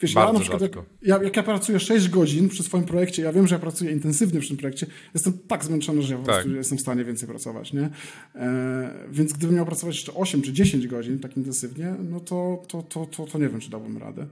Wiesz, 0.00 0.14
ja 0.14 0.32
na 0.32 0.40
przykład, 0.40 0.62
jak, 0.62 0.72
ja, 1.02 1.22
jak, 1.22 1.36
ja 1.36 1.42
pracuję 1.42 1.80
6 1.80 2.08
godzin 2.08 2.48
przy 2.48 2.62
swoim 2.62 2.84
projekcie, 2.84 3.22
ja 3.22 3.32
wiem, 3.32 3.46
że 3.46 3.54
ja 3.54 3.58
pracuję 3.58 3.92
intensywnie 3.92 4.40
przy 4.40 4.48
tym 4.48 4.58
projekcie, 4.58 4.86
jestem 5.14 5.38
tak 5.48 5.64
zmęczony, 5.64 6.02
że 6.02 6.14
ja 6.14 6.20
po 6.20 6.26
tak. 6.26 6.34
prostu 6.34 6.56
jestem 6.56 6.78
w 6.78 6.80
stanie 6.80 7.04
więcej 7.04 7.28
pracować, 7.28 7.72
nie? 7.72 7.90
E, 8.34 8.90
więc 9.10 9.32
gdybym 9.32 9.56
miał 9.56 9.66
pracować 9.66 9.96
jeszcze 9.96 10.14
8 10.14 10.42
czy 10.42 10.52
10 10.52 10.86
godzin 10.86 11.18
tak 11.18 11.36
intensywnie, 11.36 11.94
no 12.10 12.20
to, 12.20 12.62
to, 12.68 12.82
to, 12.82 13.06
to, 13.06 13.26
to 13.26 13.38
nie 13.38 13.48
wiem, 13.48 13.60
czy 13.60 13.70
dałbym 13.70 13.98
radę. 13.98 14.26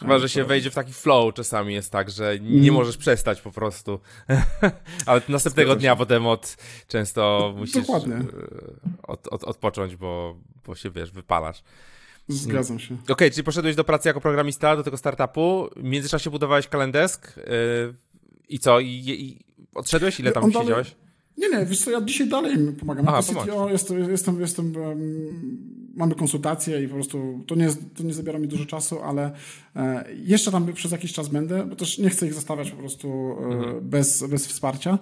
Chyba, 0.00 0.18
że 0.18 0.28
się 0.28 0.44
wejdzie 0.44 0.70
w 0.70 0.74
taki 0.74 0.92
flow 0.92 1.34
czasami 1.34 1.74
jest 1.74 1.92
tak, 1.92 2.10
że 2.10 2.38
nie 2.40 2.58
mm. 2.58 2.74
możesz 2.74 2.96
przestać 2.96 3.40
po 3.40 3.52
prostu. 3.52 4.00
Ale 5.06 5.22
następnego 5.28 5.76
dnia 5.76 5.96
potem 5.96 6.26
od 6.26 6.56
często 6.88 7.54
musisz 7.56 7.74
Dokładnie. 7.74 8.14
E, 8.14 8.24
od, 9.02 9.28
od, 9.28 9.44
odpocząć, 9.44 9.96
bo, 9.96 10.36
bo 10.66 10.74
się, 10.74 10.90
wiesz, 10.90 11.10
wypalasz. 11.10 11.62
Zgadzam 12.28 12.78
się. 12.78 12.94
Okej, 12.94 13.14
okay, 13.14 13.30
czyli 13.30 13.44
poszedłeś 13.44 13.76
do 13.76 13.84
pracy 13.84 14.08
jako 14.08 14.20
programista, 14.20 14.76
do 14.76 14.82
tego 14.82 14.96
startupu, 14.96 15.68
w 15.76 15.82
międzyczasie 15.82 16.30
budowałeś 16.30 16.68
kalendesk 16.68 17.36
yy, 17.36 17.42
i 18.48 18.58
co? 18.58 18.80
I, 18.80 18.88
I, 18.88 19.44
odszedłeś? 19.74 20.20
Ile 20.20 20.32
tam 20.32 20.44
On 20.44 20.52
siedziałeś? 20.52 20.96
Nie, 21.38 21.48
nie, 21.48 21.66
wiesz 21.66 21.84
co, 21.84 21.90
ja 21.90 22.00
dzisiaj 22.00 22.28
dalej 22.28 22.56
pomagam. 22.80 23.08
Aha, 23.08 23.22
CTO 23.22 23.70
jestem, 23.70 24.10
jestem, 24.10 24.40
jestem 24.40 24.76
um, 24.76 25.84
mamy 25.96 26.14
konsultacje 26.14 26.82
i 26.82 26.88
po 26.88 26.94
prostu 26.94 27.44
to 27.46 27.54
nie, 27.54 27.68
to 27.96 28.02
nie 28.02 28.14
zabiera 28.14 28.38
mi 28.38 28.48
dużo 28.48 28.66
czasu, 28.66 29.02
ale 29.02 29.32
e, 29.76 30.04
jeszcze 30.14 30.50
tam 30.50 30.72
przez 30.72 30.92
jakiś 30.92 31.12
czas 31.12 31.28
będę, 31.28 31.66
bo 31.66 31.76
też 31.76 31.98
nie 31.98 32.10
chcę 32.10 32.26
ich 32.26 32.34
zostawiać 32.34 32.70
po 32.70 32.76
prostu 32.76 33.08
e, 33.40 33.44
mhm. 33.44 33.88
bez, 33.88 34.24
bez 34.30 34.46
wsparcia. 34.46 34.98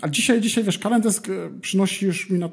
a 0.00 0.08
dzisiaj, 0.08 0.40
dzisiaj 0.40 0.64
wiesz, 0.64 0.78
Kalendesk 0.78 1.26
przynosi 1.60 2.06
już 2.06 2.30
mi 2.30 2.38
na 2.38 2.50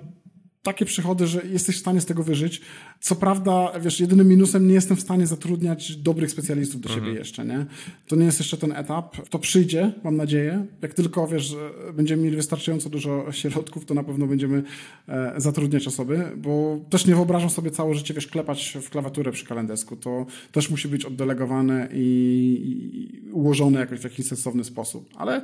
takie 0.63 0.85
przychody, 0.85 1.27
że 1.27 1.41
jesteś 1.45 1.75
w 1.75 1.79
stanie 1.79 2.01
z 2.01 2.05
tego 2.05 2.23
wyżyć. 2.23 2.61
Co 2.99 3.15
prawda, 3.15 3.71
wiesz, 3.79 3.99
jedynym 3.99 4.27
minusem 4.27 4.67
nie 4.67 4.73
jestem 4.73 4.97
w 4.97 5.01
stanie 5.01 5.27
zatrudniać 5.27 5.95
dobrych 5.95 6.31
specjalistów 6.31 6.81
do 6.81 6.89
siebie 6.89 7.01
mhm. 7.01 7.17
jeszcze, 7.17 7.45
nie? 7.45 7.65
To 8.07 8.15
nie 8.15 8.25
jest 8.25 8.39
jeszcze 8.39 8.57
ten 8.57 8.71
etap. 8.71 9.29
To 9.29 9.39
przyjdzie, 9.39 9.91
mam 10.03 10.17
nadzieję. 10.17 10.65
Jak 10.81 10.93
tylko, 10.93 11.27
wiesz, 11.27 11.55
będziemy 11.93 12.23
mieli 12.23 12.35
wystarczająco 12.35 12.89
dużo 12.89 13.31
środków, 13.31 13.85
to 13.85 13.93
na 13.93 14.03
pewno 14.03 14.27
będziemy 14.27 14.63
e, 15.07 15.33
zatrudniać 15.37 15.87
osoby, 15.87 16.31
bo 16.37 16.79
też 16.89 17.05
nie 17.05 17.15
wyobrażam 17.15 17.49
sobie 17.49 17.71
całe 17.71 17.95
życie, 17.95 18.13
wiesz, 18.13 18.27
klepać 18.27 18.77
w 18.81 18.89
klawiaturę 18.89 19.31
przy 19.31 19.45
kalendesku. 19.45 19.95
To 19.95 20.25
też 20.51 20.69
musi 20.69 20.87
być 20.87 21.05
oddelegowane 21.05 21.89
i, 21.93 23.21
i 23.23 23.31
ułożone 23.31 23.79
jakoś 23.79 23.99
w 23.99 24.03
jakiś 24.03 24.27
sensowny 24.27 24.63
sposób. 24.63 25.09
Ale 25.15 25.41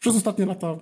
przez 0.00 0.16
ostatnie 0.16 0.46
lata 0.46 0.78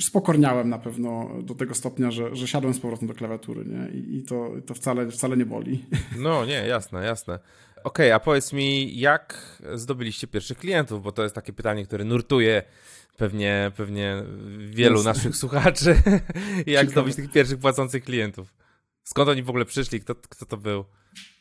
spokorniałem 0.00 0.68
na 0.68 0.78
pewno 0.78 1.30
do 1.42 1.54
tego 1.54 1.74
stopnia, 1.74 2.10
że, 2.10 2.36
że 2.36 2.48
siadłem 2.48 2.74
z 2.74 2.80
powrotem 2.80 3.08
do 3.08 3.14
klawiatury, 3.14 3.64
nie? 3.64 4.00
I, 4.00 4.16
i 4.16 4.22
to, 4.22 4.50
to 4.66 4.74
wcale, 4.74 5.10
wcale 5.10 5.36
nie 5.36 5.46
boli. 5.46 5.84
No 6.18 6.46
nie, 6.46 6.66
jasne, 6.66 7.04
jasne. 7.04 7.34
Okej, 7.34 7.84
okay, 7.84 8.14
a 8.14 8.20
powiedz 8.20 8.52
mi, 8.52 8.98
jak 8.98 9.58
zdobyliście 9.74 10.26
pierwszych 10.26 10.58
klientów? 10.58 11.02
Bo 11.02 11.12
to 11.12 11.22
jest 11.22 11.34
takie 11.34 11.52
pytanie, 11.52 11.86
które 11.86 12.04
nurtuje 12.04 12.62
pewnie, 13.16 13.72
pewnie 13.76 14.22
wielu 14.70 15.02
naszych 15.02 15.36
słuchaczy. 15.42 15.90
jak 16.56 16.66
Ciekawe. 16.66 16.90
zdobyć 16.90 17.16
tych 17.16 17.30
pierwszych 17.30 17.58
płacących 17.58 18.04
klientów? 18.04 18.54
Skąd 19.04 19.28
oni 19.28 19.42
w 19.42 19.48
ogóle 19.48 19.64
przyszli? 19.64 20.00
Kto, 20.00 20.14
kto 20.14 20.46
to 20.46 20.56
był? 20.56 20.84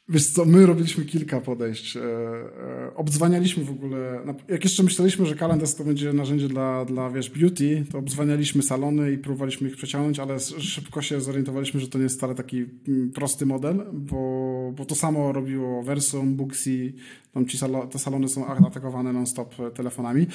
Wiesz 0.10 0.30
co, 0.30 0.46
my 0.46 0.66
robiliśmy 0.66 1.06
kilka 1.06 1.42
podejść. 1.42 1.98
E, 1.98 2.02
e, 2.02 2.96
obdzwanialiśmy 2.96 3.64
w 3.64 3.72
ogóle, 3.72 4.22
jak 4.48 4.64
jeszcze 4.64 4.84
myśleliśmy, 4.84 5.26
że 5.26 5.36
kalendarz 5.36 5.74
to 5.74 5.84
będzie 5.84 6.14
narzędzie 6.14 6.48
dla, 6.48 6.86
dla 6.86 7.10
wiesz, 7.10 7.30
beauty, 7.30 7.86
to 7.92 7.98
obdzwanialiśmy 7.98 8.64
salony 8.64 9.12
i 9.12 9.18
próbowaliśmy 9.18 9.70
ich 9.70 9.76
przeciągnąć, 9.76 10.20
ale 10.20 10.40
szybko 10.40 11.02
się 11.02 11.22
zorientowaliśmy, 11.22 11.80
że 11.80 11.88
to 11.88 11.98
nie 11.98 12.04
jest 12.04 12.18
wcale 12.18 12.36
taki 12.36 12.66
mm, 12.88 13.12
prosty 13.12 13.46
model, 13.46 13.86
bo, 13.94 14.74
bo 14.78 14.86
to 14.86 14.96
samo 14.96 15.32
robiło 15.32 15.84
Versum, 15.84 16.36
Booksy, 16.36 16.94
tam 17.34 17.46
ci 17.46 17.58
salo, 17.58 17.88
te 17.88 18.00
salony 18.00 18.30
są 18.30 18.48
atakowane 18.48 19.14
non-stop 19.14 19.56
telefonami, 19.76 20.28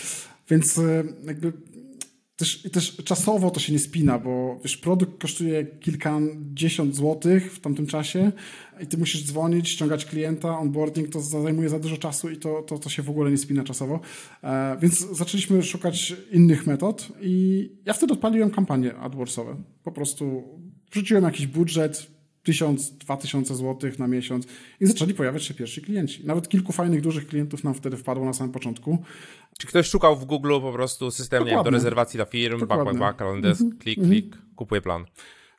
więc 0.50 0.78
e, 0.78 1.04
jakby 1.24 1.52
też, 2.42 2.62
też 2.72 2.96
czasowo 3.04 3.50
to 3.50 3.60
się 3.60 3.72
nie 3.72 3.78
spina, 3.78 4.18
bo 4.18 4.58
wiesz, 4.62 4.76
produkt 4.76 5.22
kosztuje 5.22 5.66
kilkadziesiąt 5.66 6.94
złotych 6.94 7.52
w 7.54 7.60
tamtym 7.60 7.86
czasie 7.86 8.32
i 8.80 8.86
ty 8.86 8.98
musisz 8.98 9.24
dzwonić, 9.24 9.68
ściągać 9.68 10.04
klienta, 10.04 10.58
onboarding 10.58 11.08
to 11.08 11.20
zajmuje 11.20 11.68
za 11.68 11.78
dużo 11.78 11.96
czasu 11.96 12.30
i 12.30 12.36
to, 12.36 12.62
to, 12.62 12.78
to 12.78 12.88
się 12.90 13.02
w 13.02 13.10
ogóle 13.10 13.30
nie 13.30 13.38
spina 13.38 13.64
czasowo. 13.64 14.00
E, 14.44 14.76
więc 14.80 14.98
zaczęliśmy 15.12 15.62
szukać 15.62 16.16
innych 16.32 16.66
metod 16.66 17.08
i 17.20 17.70
ja 17.84 17.92
wtedy 17.92 18.12
odpaliłem 18.12 18.50
kampanie 18.50 18.96
AdWordsowe. 18.96 19.56
Po 19.84 19.92
prostu 19.92 20.42
wrzuciłem 20.92 21.24
jakiś 21.24 21.46
budżet, 21.46 22.06
tysiąc, 22.42 22.90
dwa 22.90 23.16
tysiące 23.16 23.54
złotych 23.54 23.98
na 23.98 24.06
miesiąc 24.06 24.46
i 24.80 24.86
zaczęli 24.86 25.14
pojawiać 25.14 25.44
się 25.44 25.54
pierwsi 25.54 25.82
klienci. 25.82 26.26
Nawet 26.26 26.48
kilku 26.48 26.72
fajnych, 26.72 27.00
dużych 27.00 27.26
klientów 27.26 27.64
nam 27.64 27.74
wtedy 27.74 27.96
wpadło 27.96 28.24
na 28.24 28.32
samym 28.32 28.52
początku. 28.52 28.98
Czy 29.58 29.66
ktoś 29.66 29.88
szukał 29.88 30.16
w 30.16 30.24
Google 30.24 30.60
po 30.60 30.72
prostu 30.72 31.10
system 31.10 31.44
do 31.64 31.70
rezerwacji 31.70 32.18
dla 32.18 32.24
firm, 32.24 32.60
Dokładnie. 32.60 32.98
back, 32.98 33.18
kalendarz, 33.18 33.60
mm 33.60 33.78
klik, 33.78 34.00
klik, 34.02 34.38
kupuje 34.56 34.80
plan. 34.80 35.04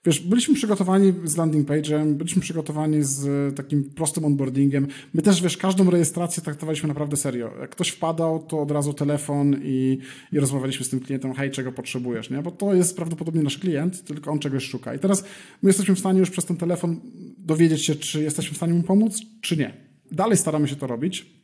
Wiesz, 0.06 0.20
byliśmy 0.20 0.56
przygotowani 0.56 1.14
z 1.24 1.38
landing 1.38 1.68
page'em, 1.68 2.14
byliśmy 2.14 2.42
przygotowani 2.42 3.04
z 3.04 3.56
takim 3.56 3.84
prostym 3.84 4.26
onboardingiem. 4.26 4.88
My 5.14 5.22
też, 5.22 5.42
wiesz, 5.42 5.58
każdą 5.58 5.90
rejestrację 5.90 6.44
traktowaliśmy 6.44 6.88
naprawdę 6.88 7.18
serio. 7.18 7.52
Jak 7.62 7.70
ktoś 7.70 7.90
wpadał, 7.90 8.44
to 8.44 8.62
od 8.62 8.72
razu 8.72 8.94
telefon 8.94 9.56
i, 9.64 10.00
i 10.32 10.40
rozmawialiśmy 10.40 10.86
z 10.86 10.90
tym 10.90 11.00
klientem, 11.00 11.34
hej, 11.34 11.52
czego 11.52 11.72
potrzebujesz, 11.72 12.30
nie? 12.30 12.42
Bo 12.42 12.52
to 12.52 12.74
jest 12.74 12.96
prawdopodobnie 12.96 13.44
nasz 13.44 13.58
klient, 13.58 14.04
tylko 14.04 14.32
on 14.32 14.40
czegoś 14.40 14.64
szuka. 14.66 14.96
I 14.96 15.00
teraz 15.00 15.24
my 15.62 15.70
jesteśmy 15.70 15.96
w 15.96 16.00
stanie 16.00 16.20
już 16.20 16.30
przez 16.30 16.46
ten 16.46 16.58
telefon 16.58 17.02
dowiedzieć 17.38 17.86
się, 17.86 17.96
czy 17.96 18.24
jesteśmy 18.24 18.54
w 18.54 18.58
stanie 18.58 18.74
mu 18.74 18.84
pomóc, 18.84 19.22
czy 19.42 19.58
nie. 19.58 19.74
Dalej 20.12 20.38
staramy 20.38 20.68
się 20.68 20.76
to 20.76 20.88
robić. 20.88 21.43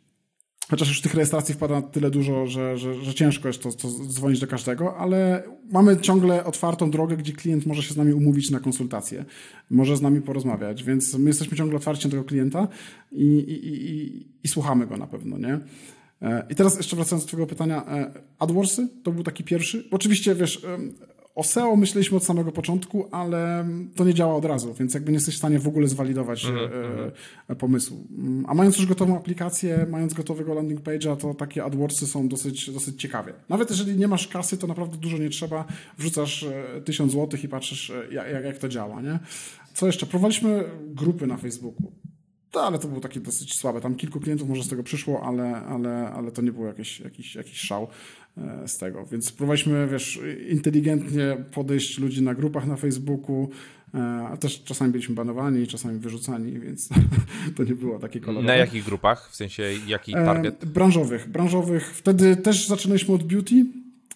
Chociaż 0.70 0.88
już 0.88 1.02
tych 1.02 1.14
rejestracji 1.14 1.56
wpada 1.56 1.76
na 1.76 1.82
tyle 1.82 2.12
dużo, 2.12 2.48
że, 2.48 2.78
że, 2.78 3.04
że 3.04 3.14
ciężko 3.14 3.48
jest 3.48 3.64
to, 3.64 3.72
to 3.72 3.88
dzwonić 3.90 4.40
do 4.40 4.48
każdego, 4.48 4.98
ale 4.98 5.44
mamy 5.72 5.98
ciągle 5.98 6.44
otwartą 6.44 6.92
drogę, 6.92 7.18
gdzie 7.18 7.34
klient 7.34 7.66
może 7.66 7.84
się 7.84 7.94
z 7.94 7.98
nami 7.98 8.14
umówić 8.14 8.52
na 8.52 8.60
konsultację, 8.60 9.26
może 9.70 9.98
z 9.98 10.02
nami 10.02 10.22
porozmawiać, 10.22 10.84
więc 10.84 11.14
my 11.14 11.30
jesteśmy 11.30 11.58
ciągle 11.58 11.78
otwarci 11.78 12.08
na 12.08 12.12
tego 12.12 12.24
klienta 12.24 12.68
i, 13.12 13.26
i, 13.26 13.68
i, 13.68 14.28
i 14.44 14.48
słuchamy 14.48 14.88
go 14.88 14.98
na 14.98 15.08
pewno, 15.08 15.38
nie? 15.38 15.60
E, 16.22 16.46
I 16.50 16.56
teraz 16.56 16.78
jeszcze 16.78 16.96
wracając 16.96 17.24
do 17.24 17.28
Twojego 17.28 17.48
pytania, 17.48 17.86
e, 17.88 18.12
AdWordsy 18.40 18.88
to 19.04 19.12
był 19.12 19.24
taki 19.24 19.44
pierwszy. 19.44 19.88
Oczywiście, 19.92 20.36
wiesz, 20.36 20.66
o 21.40 21.44
SEO 21.44 21.76
myśleliśmy 21.76 22.18
od 22.18 22.24
samego 22.24 22.52
początku, 22.52 23.08
ale 23.12 23.66
to 23.96 24.06
nie 24.06 24.14
działa 24.14 24.36
od 24.36 24.46
razu, 24.46 24.74
więc 24.74 24.94
jakby 24.94 25.12
nie 25.12 25.16
jesteś 25.16 25.36
w 25.36 25.38
stanie 25.38 25.60
w 25.60 25.68
ogóle 25.68 25.88
zwalidować 25.88 26.46
mm 26.46 26.58
-hmm. 26.58 27.56
pomysłu. 27.56 28.08
A 28.48 28.54
mając 28.54 28.78
już 28.78 28.86
gotową 28.86 29.18
aplikację, 29.18 29.86
mając 29.90 30.14
gotowego 30.14 30.54
landing 30.54 30.82
page'a, 30.82 31.18
to 31.18 31.34
takie 31.34 31.64
AdWordsy 31.64 32.08
są 32.08 32.28
dosyć, 32.28 32.72
dosyć 32.72 33.02
ciekawie. 33.02 33.34
Nawet 33.50 33.70
jeżeli 33.70 33.98
nie 33.98 34.08
masz 34.08 34.28
kasy, 34.28 34.58
to 34.58 34.68
naprawdę 34.68 34.98
dużo 34.98 35.18
nie 35.18 35.30
trzeba. 35.30 35.66
Wrzucasz 35.98 36.46
tysiąc 36.86 37.12
złotych 37.12 37.44
i 37.44 37.48
patrzysz, 37.48 37.92
jak, 38.12 38.46
jak 38.46 38.58
to 38.58 38.70
działa, 38.70 39.02
nie? 39.02 39.20
Co 39.74 39.88
jeszcze? 39.88 40.06
Prowadziliśmy 40.06 40.64
grupy 40.88 41.28
na 41.28 41.38
Facebooku. 41.38 41.92
To, 42.52 42.64
ale 42.64 42.80
to 42.80 42.88
było 42.88 43.02
takie 43.02 43.20
dosyć 43.20 43.56
słabe. 43.56 43.82
Tam 43.82 43.96
kilku 43.96 44.20
klientów 44.20 44.50
może 44.50 44.64
z 44.64 44.70
tego 44.70 44.84
przyszło, 44.84 45.24
ale, 45.24 45.56
ale, 45.56 46.10
ale 46.10 46.32
to 46.32 46.42
nie 46.42 46.52
było 46.52 46.68
jakiś, 46.68 47.00
jakiś, 47.00 47.36
jakiś 47.36 47.60
szał. 47.60 47.88
E, 48.38 48.68
z 48.68 48.78
tego. 48.78 49.06
Więc 49.06 49.26
spróbowaliśmy, 49.26 49.88
wiesz, 49.88 50.20
inteligentnie 50.50 51.38
podejść 51.52 52.00
ludzi 52.00 52.22
na 52.22 52.36
grupach 52.36 52.68
na 52.68 52.76
Facebooku, 52.76 53.50
e, 53.94 54.00
a 54.32 54.38
też 54.38 54.64
czasami 54.64 54.92
byliśmy 54.92 55.16
banowani, 55.16 55.68
czasami 55.68 56.00
wyrzucani, 56.00 56.60
więc 56.60 56.90
to 57.56 57.64
nie 57.64 57.76
było 57.76 58.00
takie 58.00 58.20
kolorowe. 58.20 58.48
Na 58.48 58.56
jakich 58.56 58.86
grupach? 58.86 59.30
W 59.32 59.36
sensie 59.36 59.64
jaki 59.88 60.12
e, 60.12 60.26
target? 60.26 60.66
Branżowych. 60.66 61.30
Branżowych. 61.30 61.94
Wtedy 61.96 62.36
też 62.36 62.68
zaczynaliśmy 62.68 63.16
od 63.16 63.24
beauty. 63.24 63.66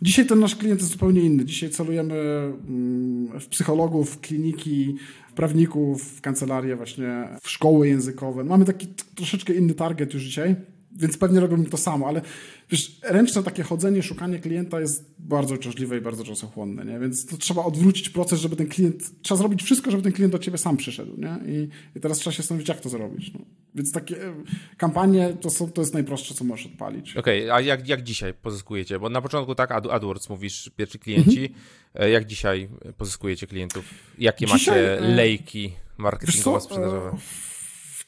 Dzisiaj 0.01 0.25
ten 0.25 0.39
nasz 0.39 0.55
klient 0.55 0.79
jest 0.79 0.91
zupełnie 0.91 1.21
inny. 1.21 1.45
Dzisiaj 1.45 1.69
celujemy 1.69 2.13
mm, 2.13 3.39
w 3.39 3.47
psychologów, 3.47 4.11
w 4.11 4.19
kliniki, 4.19 4.95
w 5.29 5.33
prawników, 5.33 6.03
w 6.03 6.21
kancelarie 6.21 6.75
właśnie, 6.75 7.27
w 7.41 7.49
szkoły 7.49 7.87
językowe. 7.87 8.43
Mamy 8.43 8.65
taki 8.65 8.87
troszeczkę 9.15 9.53
inny 9.53 9.73
target 9.73 10.13
już 10.13 10.23
dzisiaj 10.23 10.55
więc 10.95 11.17
pewnie 11.17 11.39
robią 11.39 11.65
to 11.65 11.77
samo, 11.77 12.07
ale 12.07 12.21
wiesz, 12.69 12.99
ręczne 13.03 13.43
takie 13.43 13.63
chodzenie, 13.63 14.03
szukanie 14.03 14.39
klienta 14.39 14.81
jest 14.81 15.13
bardzo 15.19 15.55
uciążliwe 15.55 15.97
i 15.97 16.01
bardzo 16.01 16.23
czasochłonne, 16.23 16.85
nie? 16.85 16.99
Więc 16.99 17.25
to 17.25 17.37
trzeba 17.37 17.63
odwrócić 17.63 18.09
proces, 18.09 18.39
żeby 18.39 18.55
ten 18.55 18.67
klient, 18.67 19.21
trzeba 19.21 19.37
zrobić 19.37 19.63
wszystko, 19.63 19.91
żeby 19.91 20.03
ten 20.03 20.11
klient 20.11 20.31
do 20.31 20.39
ciebie 20.39 20.57
sam 20.57 20.77
przyszedł, 20.77 21.17
nie? 21.17 21.53
I, 21.53 21.69
i 21.97 21.99
teraz 21.99 22.17
trzeba 22.17 22.31
się 22.31 22.41
zastanowić, 22.41 22.69
jak 22.69 22.81
to 22.81 22.89
zrobić, 22.89 23.33
no. 23.33 23.39
Więc 23.75 23.91
takie 23.91 24.27
e, 24.27 24.33
kampanie 24.77 25.37
to, 25.41 25.49
są, 25.49 25.71
to 25.71 25.81
jest 25.81 25.93
najprostsze, 25.93 26.33
co 26.33 26.43
możesz 26.43 26.65
odpalić. 26.65 27.17
Okej, 27.17 27.43
okay, 27.43 27.53
a 27.53 27.61
jak, 27.61 27.87
jak 27.87 28.03
dzisiaj 28.03 28.33
pozyskujecie? 28.33 28.99
Bo 28.99 29.09
na 29.09 29.21
początku 29.21 29.55
tak, 29.55 29.71
AdWords 29.71 30.29
mówisz, 30.29 30.71
pierwsi 30.75 30.99
klienci. 30.99 31.45
Mhm. 31.45 32.11
Jak 32.11 32.25
dzisiaj 32.25 32.69
pozyskujecie 32.97 33.47
klientów? 33.47 33.85
Jakie 34.17 34.45
dzisiaj, 34.45 34.57
macie 34.57 34.99
e, 34.99 35.15
lejki 35.15 35.71
marketingowo-sprzedażowe? 35.97 37.17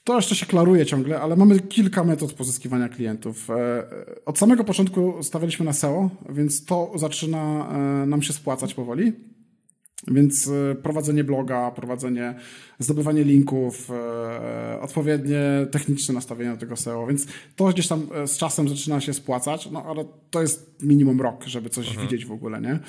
To 0.06 0.16
jeszcze 0.16 0.36
się 0.36 0.46
klaruje 0.46 0.86
ciągle, 0.86 1.22
ale 1.22 1.36
mamy 1.36 1.60
kilka 1.60 2.04
metod 2.04 2.34
pozyskiwania 2.34 2.90
klientów. 2.90 3.50
E, 3.50 3.56
od 4.26 4.38
samego 4.38 4.64
początku 4.64 5.24
stawialiśmy 5.24 5.66
na 5.66 5.74
SEO, 5.74 6.10
więc 6.30 6.66
to 6.66 6.92
zaczyna 6.96 7.70
e, 7.70 8.06
nam 8.06 8.22
się 8.22 8.34
spłacać 8.34 8.74
powoli. 8.74 9.14
Więc 10.08 10.48
e, 10.48 10.76
prowadzenie 10.76 11.24
bloga, 11.24 11.72
prowadzenie, 11.72 12.36
zdobywanie 12.80 13.24
linków, 13.24 13.90
odpowiednie 14.82 15.42
techniczne 15.72 16.14
nastawienie 16.14 16.52
do 16.52 16.58
tego 16.58 16.76
SEO, 16.76 17.08
więc 17.08 17.28
to 17.56 17.66
gdzieś 17.66 17.88
tam 17.88 18.08
z 18.26 18.38
czasem 18.38 18.70
zaczyna 18.70 19.02
się 19.02 19.14
spłacać, 19.14 19.72
no 19.72 19.84
ale 19.84 20.06
to 20.32 20.42
jest 20.42 20.84
minimum 20.84 21.22
rok, 21.22 21.44
żeby 21.44 21.70
coś 21.70 21.88
mhm. 21.88 22.08
widzieć 22.08 22.26
w 22.26 22.32
ogóle, 22.32 22.62
nie? 22.62 22.80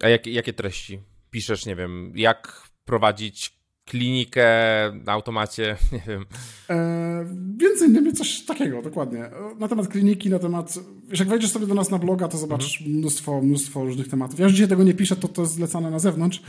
A 0.00 0.08
jak, 0.08 0.26
jakie 0.26 0.52
treści 0.52 1.00
piszesz, 1.30 1.66
nie 1.66 1.76
wiem, 1.76 2.12
jak 2.16 2.68
prowadzić 2.84 3.63
klinikę 3.84 4.48
na 5.04 5.12
automacie, 5.12 5.76
nie 5.92 6.02
wiem. 6.08 6.24
E, 6.70 7.26
więcej 7.56 7.88
innymi 7.88 8.12
coś 8.12 8.44
takiego, 8.44 8.82
dokładnie. 8.82 9.30
Na 9.58 9.68
temat 9.68 9.88
kliniki, 9.88 10.30
na 10.30 10.38
temat... 10.38 10.78
Wiesz, 11.08 11.20
jak 11.20 11.28
wejdziesz 11.28 11.50
sobie 11.50 11.66
do 11.66 11.74
nas 11.74 11.90
na 11.90 11.98
bloga, 11.98 12.28
to 12.28 12.38
zobaczysz 12.38 12.80
mhm. 12.80 12.98
mnóstwo, 12.98 13.40
mnóstwo 13.42 13.84
różnych 13.84 14.08
tematów. 14.08 14.38
Ja 14.38 14.44
już 14.44 14.52
dzisiaj 14.52 14.68
tego 14.68 14.84
nie 14.84 14.94
piszę, 14.94 15.16
to 15.16 15.28
to 15.28 15.42
jest 15.42 15.54
zlecane 15.54 15.90
na 15.90 15.98
zewnątrz 15.98 16.42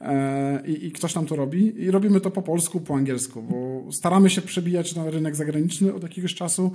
e, 0.00 0.62
i, 0.66 0.86
i, 0.86 0.92
ktoś 0.92 1.12
tam 1.12 1.26
to 1.26 1.36
robi. 1.36 1.82
I 1.82 1.90
robimy 1.90 2.20
to 2.20 2.30
po 2.30 2.42
polsku, 2.42 2.80
po 2.80 2.94
angielsku, 2.94 3.42
bo 3.42 3.92
staramy 3.92 4.30
się 4.30 4.42
przebijać 4.42 4.94
na 4.94 5.10
rynek 5.10 5.36
zagraniczny 5.36 5.94
od 5.94 6.02
jakiegoś 6.02 6.34
czasu. 6.34 6.72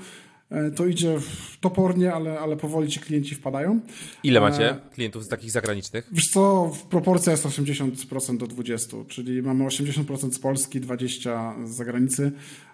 E, 0.49 0.71
to 0.71 0.85
idzie 0.85 1.17
topornie, 1.61 2.13
ale, 2.13 2.39
ale 2.39 2.57
powoli 2.57 2.87
ci 2.87 2.99
klienci 2.99 3.35
wpadają. 3.35 3.79
Ile 4.23 4.41
macie 4.41 4.69
e, 4.69 4.79
klientów 4.93 5.23
z 5.23 5.27
takich 5.27 5.51
zagranicznych? 5.51 6.09
Wiesz 6.11 6.27
co, 6.27 6.71
proporcja 6.89 7.31
jest 7.31 7.45
80% 7.45 8.37
do 8.37 8.45
20%, 8.45 9.07
czyli 9.07 9.41
mamy 9.41 9.65
80% 9.65 10.31
z 10.31 10.39
Polski, 10.39 10.81
20% 10.81 11.67
z 11.67 11.75
zagranicy. 11.75 12.31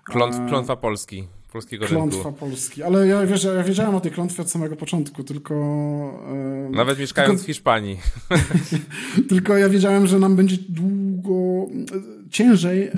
E, 0.09 0.47
klątwa 0.49 0.75
Polski, 0.75 1.27
polskiego 1.51 1.85
klątwa 1.85 2.23
rynku. 2.23 2.39
Polski, 2.39 2.83
ale 2.83 3.07
ja, 3.07 3.25
wiesz, 3.25 3.43
ja 3.43 3.63
wiedziałem 3.63 3.95
o 3.95 4.01
tej 4.01 4.11
klątwie 4.11 4.41
od 4.41 4.51
samego 4.51 4.75
początku, 4.75 5.23
tylko... 5.23 5.55
Nawet 6.71 6.99
mieszkając 6.99 7.39
tylko, 7.39 7.43
w 7.43 7.47
Hiszpanii. 7.47 7.97
tylko 9.29 9.57
ja 9.57 9.69
wiedziałem, 9.69 10.07
że 10.07 10.19
nam 10.19 10.35
będzie 10.35 10.57
długo, 10.69 11.67
ciężej 12.29 12.91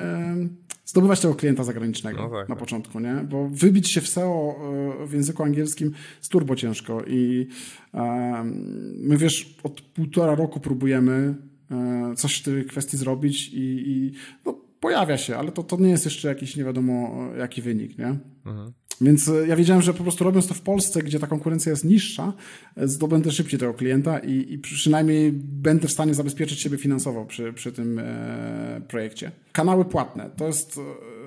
zdobywać 0.86 1.20
tego 1.20 1.36
klienta 1.36 1.64
zagranicznego 1.64 2.22
no 2.22 2.30
tak, 2.30 2.50
na 2.50 2.56
tak. 2.56 2.60
początku, 2.60 3.00
nie? 3.00 3.14
Bo 3.14 3.48
wybić 3.48 3.92
się 3.92 4.02
w 4.02 4.08
SEO 4.08 4.56
e, 5.04 5.08
w 5.08 5.14
języku 5.14 5.44
angielskim 5.44 5.92
jest 6.18 6.32
turbo 6.32 6.56
ciężko 6.56 7.04
i 7.08 7.48
my 8.98 9.18
wiesz, 9.18 9.56
od 9.64 9.82
półtora 9.82 10.36
roku 10.36 10.60
próbujemy 10.60 11.36
coś 12.16 12.40
w 12.40 12.44
tej 12.44 12.66
kwestii 12.66 12.98
zrobić 12.98 13.50
i, 13.50 13.84
i 13.88 14.12
no, 14.46 14.63
pojawia 14.84 15.18
się, 15.18 15.38
ale 15.38 15.52
to, 15.52 15.64
to 15.64 15.78
nie 15.78 15.90
jest 15.90 16.06
jeszcze 16.06 16.28
jakiś 16.28 16.56
nie 16.56 16.64
wiadomo 16.64 17.28
jaki 17.38 17.62
wynik, 17.62 17.98
nie? 17.98 18.18
Mhm. 18.46 18.74
Więc 19.02 19.30
e, 19.30 19.48
ja 19.48 19.56
wiedziałem, 19.56 19.82
że 19.82 19.94
po 19.94 20.04
prostu 20.04 20.24
robiąc 20.24 20.48
to 20.48 20.54
w 20.54 20.62
Polsce, 20.62 21.04
gdzie 21.04 21.20
ta 21.20 21.28
konkurencja 21.28 21.70
jest 21.70 21.86
niższa, 21.86 22.34
e, 22.78 22.88
zdobędę 22.88 23.32
szybciej 23.32 23.60
tego 23.60 23.74
klienta 23.74 24.20
i, 24.20 24.54
i 24.54 24.58
przynajmniej 24.58 25.32
będę 25.34 25.88
w 25.88 25.92
stanie 25.92 26.14
zabezpieczyć 26.14 26.60
siebie 26.60 26.78
finansowo 26.78 27.26
przy, 27.26 27.54
przy 27.54 27.72
tym 27.72 28.00
e, 28.00 28.82
projekcie. 28.88 29.32
Kanały 29.52 29.86
płatne 29.86 30.30
to 30.38 30.48
jest 30.48 30.78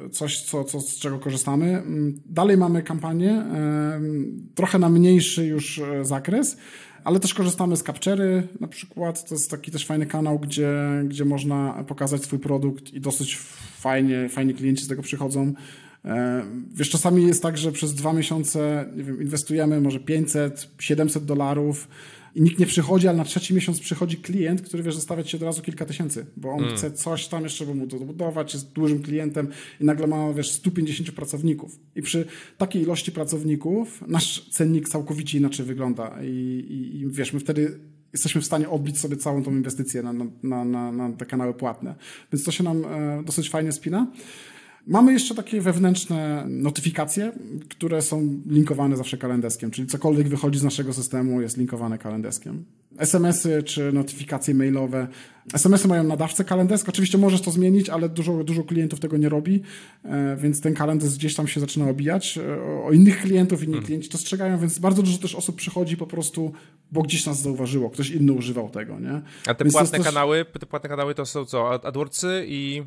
e, 0.07 0.11
coś, 0.11 0.43
co, 0.43 0.65
co, 0.65 0.81
z 0.81 0.99
czego 0.99 1.19
korzystamy. 1.19 1.67
Mm, 1.67 2.21
dalej 2.27 2.57
mamy 2.57 2.83
kampanię, 2.83 3.31
e, 3.31 4.01
trochę 4.55 4.79
na 4.79 4.89
mniejszy 4.89 5.47
już 5.47 5.83
zakres, 6.03 6.57
ale 7.07 7.21
też 7.21 7.35
korzystamy 7.35 7.77
z 7.77 7.83
Captury 7.83 8.49
na 8.61 8.69
przykład. 8.69 9.29
To 9.29 9.35
jest 9.35 9.51
taki 9.51 9.71
też 9.71 9.87
fajny 9.87 10.07
kanał, 10.07 10.39
gdzie, 10.39 10.73
gdzie 11.05 11.25
można 11.25 11.85
pokazać 11.89 12.23
swój 12.23 12.39
produkt 12.39 12.95
i 12.95 13.01
dosyć 13.01 13.39
fajnie, 13.79 14.29
fajni 14.29 14.55
klienci 14.55 14.85
z 14.85 14.89
tego 14.89 15.03
przychodzą. 15.03 15.53
E, 16.05 16.43
wiesz, 16.75 16.91
czasami 16.91 17.27
jest 17.27 17.43
tak, 17.43 17.59
że 17.59 17.73
przez 17.73 17.95
dwa 17.95 18.13
miesiące 18.13 18.87
nie 18.97 19.05
wiem, 19.05 19.23
inwestujemy 19.23 19.81
może 19.81 20.01
500, 20.01 20.69
700 20.79 21.25
dolarów 21.25 21.89
i 22.37 22.43
nikt 22.43 22.59
nie 22.59 22.67
przychodzi, 22.67 23.09
ale 23.09 23.17
na 23.17 23.25
trzeci 23.25 23.55
miesiąc 23.55 23.81
przychodzi 23.81 24.17
klient, 24.17 24.63
który 24.63 24.83
wiesz, 24.83 24.95
zostawiać 24.95 25.31
się 25.31 25.37
od 25.37 25.43
razu 25.43 25.63
kilka 25.63 25.85
tysięcy, 25.85 26.27
bo 26.37 26.53
on 26.53 26.65
mm. 26.65 26.77
chce 26.77 26.91
coś 26.91 27.29
tam 27.29 27.45
jeszcze, 27.45 27.67
by 27.67 27.75
mu 27.75 27.87
to 27.87 27.99
dobudować, 27.99 28.55
jest 28.55 28.73
dużym 28.73 29.03
klientem 29.03 29.49
i 29.81 29.85
nagle 29.85 30.07
ma, 30.07 30.33
wiesz, 30.33 30.51
150 30.51 31.13
pracowników. 31.13 31.81
I 31.95 32.03
przy 32.03 32.27
takiej 32.59 32.83
ilości 32.83 33.13
pracowników 33.13 34.05
nasz 34.09 34.49
cennik 34.51 34.89
całkowicie 34.89 35.39
inaczej 35.39 35.67
wygląda 35.67 36.19
i, 36.23 36.27
i, 36.69 37.01
i 37.01 37.11
wiesz, 37.11 37.33
my 37.33 37.41
wtedy 37.41 37.79
jesteśmy 38.13 38.41
w 38.41 38.47
stanie 38.47 38.69
odbić 38.69 38.99
sobie 38.99 39.17
całą 39.17 39.43
tą 39.43 39.51
inwestycję 39.51 40.03
na, 40.03 40.13
na, 40.43 40.65
na, 40.65 40.93
na 40.93 41.13
te 41.13 41.27
kanały 41.27 41.55
płatne. 41.55 41.95
Więc 42.33 42.45
to 42.45 42.51
się 42.51 42.65
nam 42.65 42.85
e, 42.85 43.23
dosyć 43.27 43.51
fajnie 43.51 43.73
spina. 43.73 44.07
Mamy 44.87 45.13
jeszcze 45.13 45.35
takie 45.35 45.61
wewnętrzne 45.61 46.45
notyfikacje, 46.49 47.33
które 47.69 48.03
są 48.03 48.41
linkowane 48.47 48.97
zawsze 48.97 49.17
kalendeskiem, 49.17 49.71
czyli 49.71 49.89
cokolwiek 49.89 50.29
wychodzi 50.29 50.59
z 50.59 50.63
naszego 50.63 50.93
systemu 50.93 51.41
jest 51.41 51.57
linkowane 51.57 51.99
kalendeskiem. 51.99 52.65
SMS-y 52.99 53.63
czy 53.63 53.93
notyfikacje 53.93 54.55
mailowe. 54.55 55.09
SMS-y 55.53 55.89
mają 55.89 56.05
nadawcę 56.05 56.45
kalendesk. 56.45 56.89
Oczywiście 56.89 57.19
możesz 57.19 57.41
to 57.41 57.51
zmienić, 57.51 57.89
ale 57.89 58.09
dużo, 58.09 58.45
dużo 58.45 58.65
klientów 58.65 59.01
tego 59.01 59.17
nie 59.17 59.29
robi, 59.29 59.63
e, 60.05 60.37
więc 60.37 60.61
ten 60.61 60.75
kalendarz 60.75 61.15
gdzieś 61.15 61.35
tam 61.35 61.49
się 61.49 61.61
zaczyna 61.61 61.89
obijać. 61.89 62.39
E, 62.39 62.83
o 62.85 62.93
innych 62.93 63.21
klientów, 63.21 63.63
inni 63.63 63.73
hmm. 63.73 63.87
klienci 63.87 64.09
to 64.09 64.19
strzegają, 64.19 64.59
więc 64.59 64.79
bardzo 64.79 65.03
dużo 65.03 65.19
też 65.19 65.35
osób 65.35 65.57
przychodzi 65.57 65.97
po 65.97 66.07
prostu, 66.07 66.53
bo 66.93 67.03
gdzieś 67.03 67.27
nas 67.27 67.43
zauważyło, 67.43 67.91
ktoś 67.91 68.11
inny 68.11 68.33
używał 68.33 68.71
tego, 68.71 69.01
nie? 69.01 69.23
A 69.47 69.55
te 69.55 69.65
płatne 69.65 69.99
też... 69.99 70.07
kanały, 70.07 70.45
te 70.61 70.67
płatne 70.67 70.89
kanały 70.89 71.15
to 71.15 71.27
są 71.27 71.45
co? 71.45 71.87
AdWordsy 71.87 72.45
i 72.49 72.83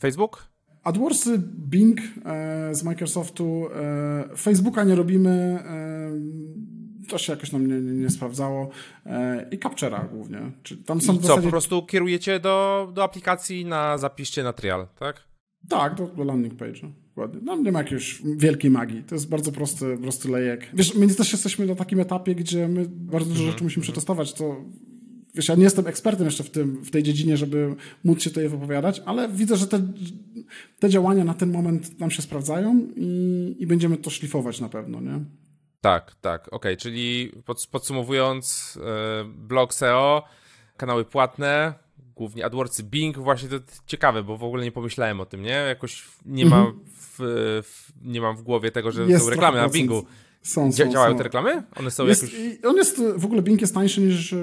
Facebook? 0.00 0.51
AdWordsy, 0.82 1.38
Bing 1.58 2.00
e, 2.00 2.74
z 2.74 2.84
Microsoftu, 2.84 3.66
e, 3.74 4.36
Facebooka 4.36 4.84
nie 4.84 4.94
robimy, 4.94 5.30
e, 5.30 7.08
to 7.08 7.18
się 7.18 7.32
jakoś 7.32 7.52
nam 7.52 7.66
nie, 7.66 7.80
nie, 7.80 7.92
nie 7.92 8.10
sprawdzało 8.10 8.70
e, 9.06 9.48
i 9.50 9.58
Captura 9.58 10.08
głównie. 10.12 10.38
Czyli 10.62 10.84
tam 10.84 11.00
są 11.00 11.12
I 11.12 11.16
co, 11.16 11.22
zasadzie... 11.22 11.42
po 11.42 11.50
prostu 11.50 11.86
kierujecie 11.86 12.40
do, 12.40 12.88
do 12.94 13.04
aplikacji 13.04 13.64
na 13.64 13.98
zapiście 13.98 14.42
na 14.42 14.52
trial, 14.52 14.86
tak? 14.98 15.22
Tak, 15.68 15.94
do, 15.94 16.06
do 16.06 16.24
landing 16.24 16.54
page'u. 16.54 16.90
Dokładnie. 17.08 17.40
No, 17.44 17.56
nie 17.56 17.72
ma 17.72 17.78
jakiejś 17.78 18.22
wielkiej 18.36 18.70
magii. 18.70 19.02
To 19.02 19.14
jest 19.14 19.28
bardzo 19.28 19.52
prosty, 19.52 19.98
prosty 20.02 20.28
lejek. 20.28 20.68
Wiesz, 20.74 20.94
my 20.94 21.14
też 21.14 21.32
jesteśmy 21.32 21.66
na 21.66 21.74
takim 21.74 22.00
etapie, 22.00 22.34
gdzie 22.34 22.68
my 22.68 22.86
bardzo 22.88 23.28
dużo 23.28 23.40
mhm. 23.40 23.52
rzeczy 23.52 23.64
musimy 23.64 23.82
przetestować. 23.82 24.32
To 24.32 24.64
wiesz, 25.34 25.48
ja 25.48 25.54
nie 25.54 25.64
jestem 25.64 25.86
ekspertem 25.86 26.26
jeszcze 26.26 26.44
w, 26.44 26.50
tym, 26.50 26.84
w 26.84 26.90
tej 26.90 27.02
dziedzinie, 27.02 27.36
żeby 27.36 27.74
móc 28.04 28.22
się 28.22 28.30
tutaj 28.30 28.48
wypowiadać, 28.48 29.02
ale 29.06 29.28
widzę, 29.28 29.56
że 29.56 29.66
te, 29.66 29.80
te 30.78 30.90
działania 30.90 31.24
na 31.24 31.34
ten 31.34 31.50
moment 31.50 32.00
nam 32.00 32.10
się 32.10 32.22
sprawdzają 32.22 32.88
i, 32.96 33.56
i 33.58 33.66
będziemy 33.66 33.96
to 33.96 34.10
szlifować 34.10 34.60
na 34.60 34.68
pewno, 34.68 35.00
nie? 35.00 35.20
Tak, 35.80 36.14
tak, 36.20 36.40
okej, 36.40 36.56
okay. 36.56 36.76
czyli 36.76 37.32
pod, 37.44 37.66
podsumowując, 37.66 38.74
yy, 38.76 39.24
blog 39.24 39.74
SEO, 39.74 40.22
kanały 40.76 41.04
płatne, 41.04 41.74
głównie 42.16 42.44
AdWordsy, 42.46 42.82
Bing, 42.82 43.18
właśnie 43.18 43.48
to 43.48 43.56
ciekawe, 43.86 44.22
bo 44.22 44.36
w 44.36 44.44
ogóle 44.44 44.64
nie 44.64 44.72
pomyślałem 44.72 45.20
o 45.20 45.26
tym, 45.26 45.42
nie? 45.42 45.50
Jakoś 45.50 46.08
nie 46.26 46.46
mam 46.46 46.66
mhm. 46.66 46.84
w, 46.86 47.18
w, 47.62 47.92
nie 48.02 48.20
mam 48.20 48.36
w 48.36 48.42
głowie 48.42 48.70
tego, 48.70 48.92
że 48.92 49.02
Jest 49.02 49.24
są 49.24 49.30
reklamy 49.30 49.58
na 49.58 49.68
Bingu. 49.68 50.06
Są, 50.42 50.72
są, 50.72 50.90
działają 50.90 51.12
są. 51.12 51.18
te 51.18 51.22
reklamy? 51.22 51.62
One 51.76 51.90
są 51.90 52.06
jest, 52.06 52.22
jakoś... 52.22 52.58
On 52.64 52.76
jest, 52.76 53.02
w 53.16 53.24
ogóle 53.24 53.42
Bing 53.42 53.60
jest 53.60 53.74
tańszy 53.74 54.00
niż 54.00 54.32
e, 54.32 54.36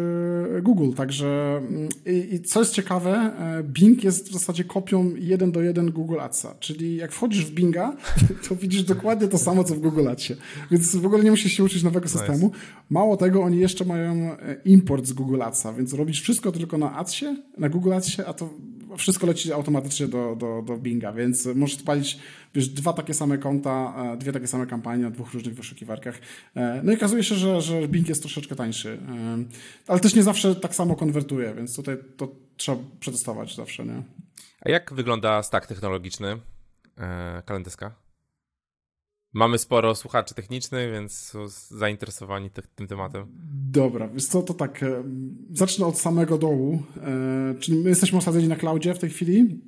Google, 0.62 0.94
także 0.94 1.58
mm, 1.58 1.90
i, 2.06 2.36
i, 2.36 2.42
co 2.42 2.60
jest 2.60 2.74
ciekawe, 2.74 3.32
Bing 3.64 4.04
jest 4.04 4.30
w 4.30 4.34
zasadzie 4.34 4.64
kopią 4.64 5.12
jeden 5.16 5.52
do 5.52 5.62
jeden 5.62 5.92
Google 5.92 6.20
Adsa, 6.20 6.56
czyli 6.60 6.96
jak 6.96 7.12
wchodzisz 7.12 7.46
w 7.46 7.52
Binga, 7.52 7.98
to 8.50 8.56
widzisz 8.56 8.84
dokładnie 8.84 9.28
to 9.28 9.38
samo, 9.38 9.64
co 9.64 9.76
w 9.76 9.80
Google 9.80 10.08
Adsie, 10.08 10.34
więc 10.72 10.96
w 10.96 11.06
ogóle 11.06 11.24
nie 11.24 11.32
musisz 11.32 11.54
się 11.54 11.64
uczyć 11.64 11.84
nowego 11.84 12.08
systemu. 12.08 12.52
Mało 12.90 13.18
tego, 13.18 13.44
oni 13.44 13.60
jeszcze 13.60 13.86
mają 13.86 14.36
import 14.66 15.06
z 15.06 15.14
Google 15.14 15.42
Adsa, 15.42 15.74
więc 15.74 15.94
robisz 15.94 16.22
wszystko 16.22 16.52
tylko 16.52 16.78
na 16.78 16.96
Adsie, 16.96 17.26
na 17.58 17.70
Google 17.70 17.94
Adsie, 17.94 18.22
a 18.26 18.34
to 18.34 18.50
wszystko 18.98 19.28
leci 19.28 19.54
automatycznie 19.54 20.08
do, 20.08 20.36
do, 20.36 20.62
do 20.62 20.78
Binga, 20.78 21.14
więc 21.14 21.46
możesz 21.46 21.78
odpalić 21.78 22.20
wiesz, 22.54 22.68
dwa 22.68 22.94
takie 22.94 23.14
same 23.14 23.38
konta, 23.38 23.94
e, 24.14 24.18
dwie 24.18 24.32
takie 24.32 24.48
same 24.48 24.68
kampanie 24.68 25.04
na 25.04 25.12
dwóch 25.12 25.34
różnych 25.34 25.56
wyszukiwarkach. 25.56 26.20
E, 26.56 26.82
no 26.84 26.92
i 26.92 26.96
okazuje 26.96 27.24
się, 27.24 27.36
że, 27.36 27.62
że 27.62 27.88
Bing 27.88 28.10
jest 28.10 28.22
troszeczkę 28.22 28.56
tańszy, 28.56 29.00
e, 29.10 29.38
ale 29.88 30.00
też 30.00 30.16
nie 30.16 30.24
zawsze 30.24 30.56
tak 30.56 30.76
samo 30.76 30.96
konwertuje, 30.96 31.54
więc 31.54 31.76
tutaj 31.76 31.98
to 32.18 32.36
trzeba 32.58 32.78
przetestować 33.00 33.56
zawsze, 33.56 33.86
nie? 33.86 34.04
A 34.62 34.70
jak 34.70 34.94
wygląda 34.94 35.44
stack 35.44 35.68
technologiczny 35.68 36.38
Kalendeska? 37.46 38.09
Mamy 39.34 39.58
sporo 39.58 39.96
słuchaczy 39.96 40.36
technicznych, 40.36 40.92
więc 40.92 41.14
są 41.14 41.48
zainteresowani 41.68 42.50
te, 42.50 42.62
tym 42.76 42.88
tematem. 42.88 43.26
Dobra, 43.72 44.08
więc 44.08 44.28
co, 44.28 44.42
to 44.42 44.54
tak, 44.54 44.86
zacznę 45.52 45.86
od 45.86 46.00
samego 46.00 46.38
dołu, 46.38 46.84
czyli 47.60 47.78
my 47.78 47.90
jesteśmy 47.90 48.18
osadzeni 48.18 48.48
na 48.48 48.56
cloudzie 48.56 48.94
w 48.94 49.00
tej 49.00 49.10
chwili, 49.10 49.62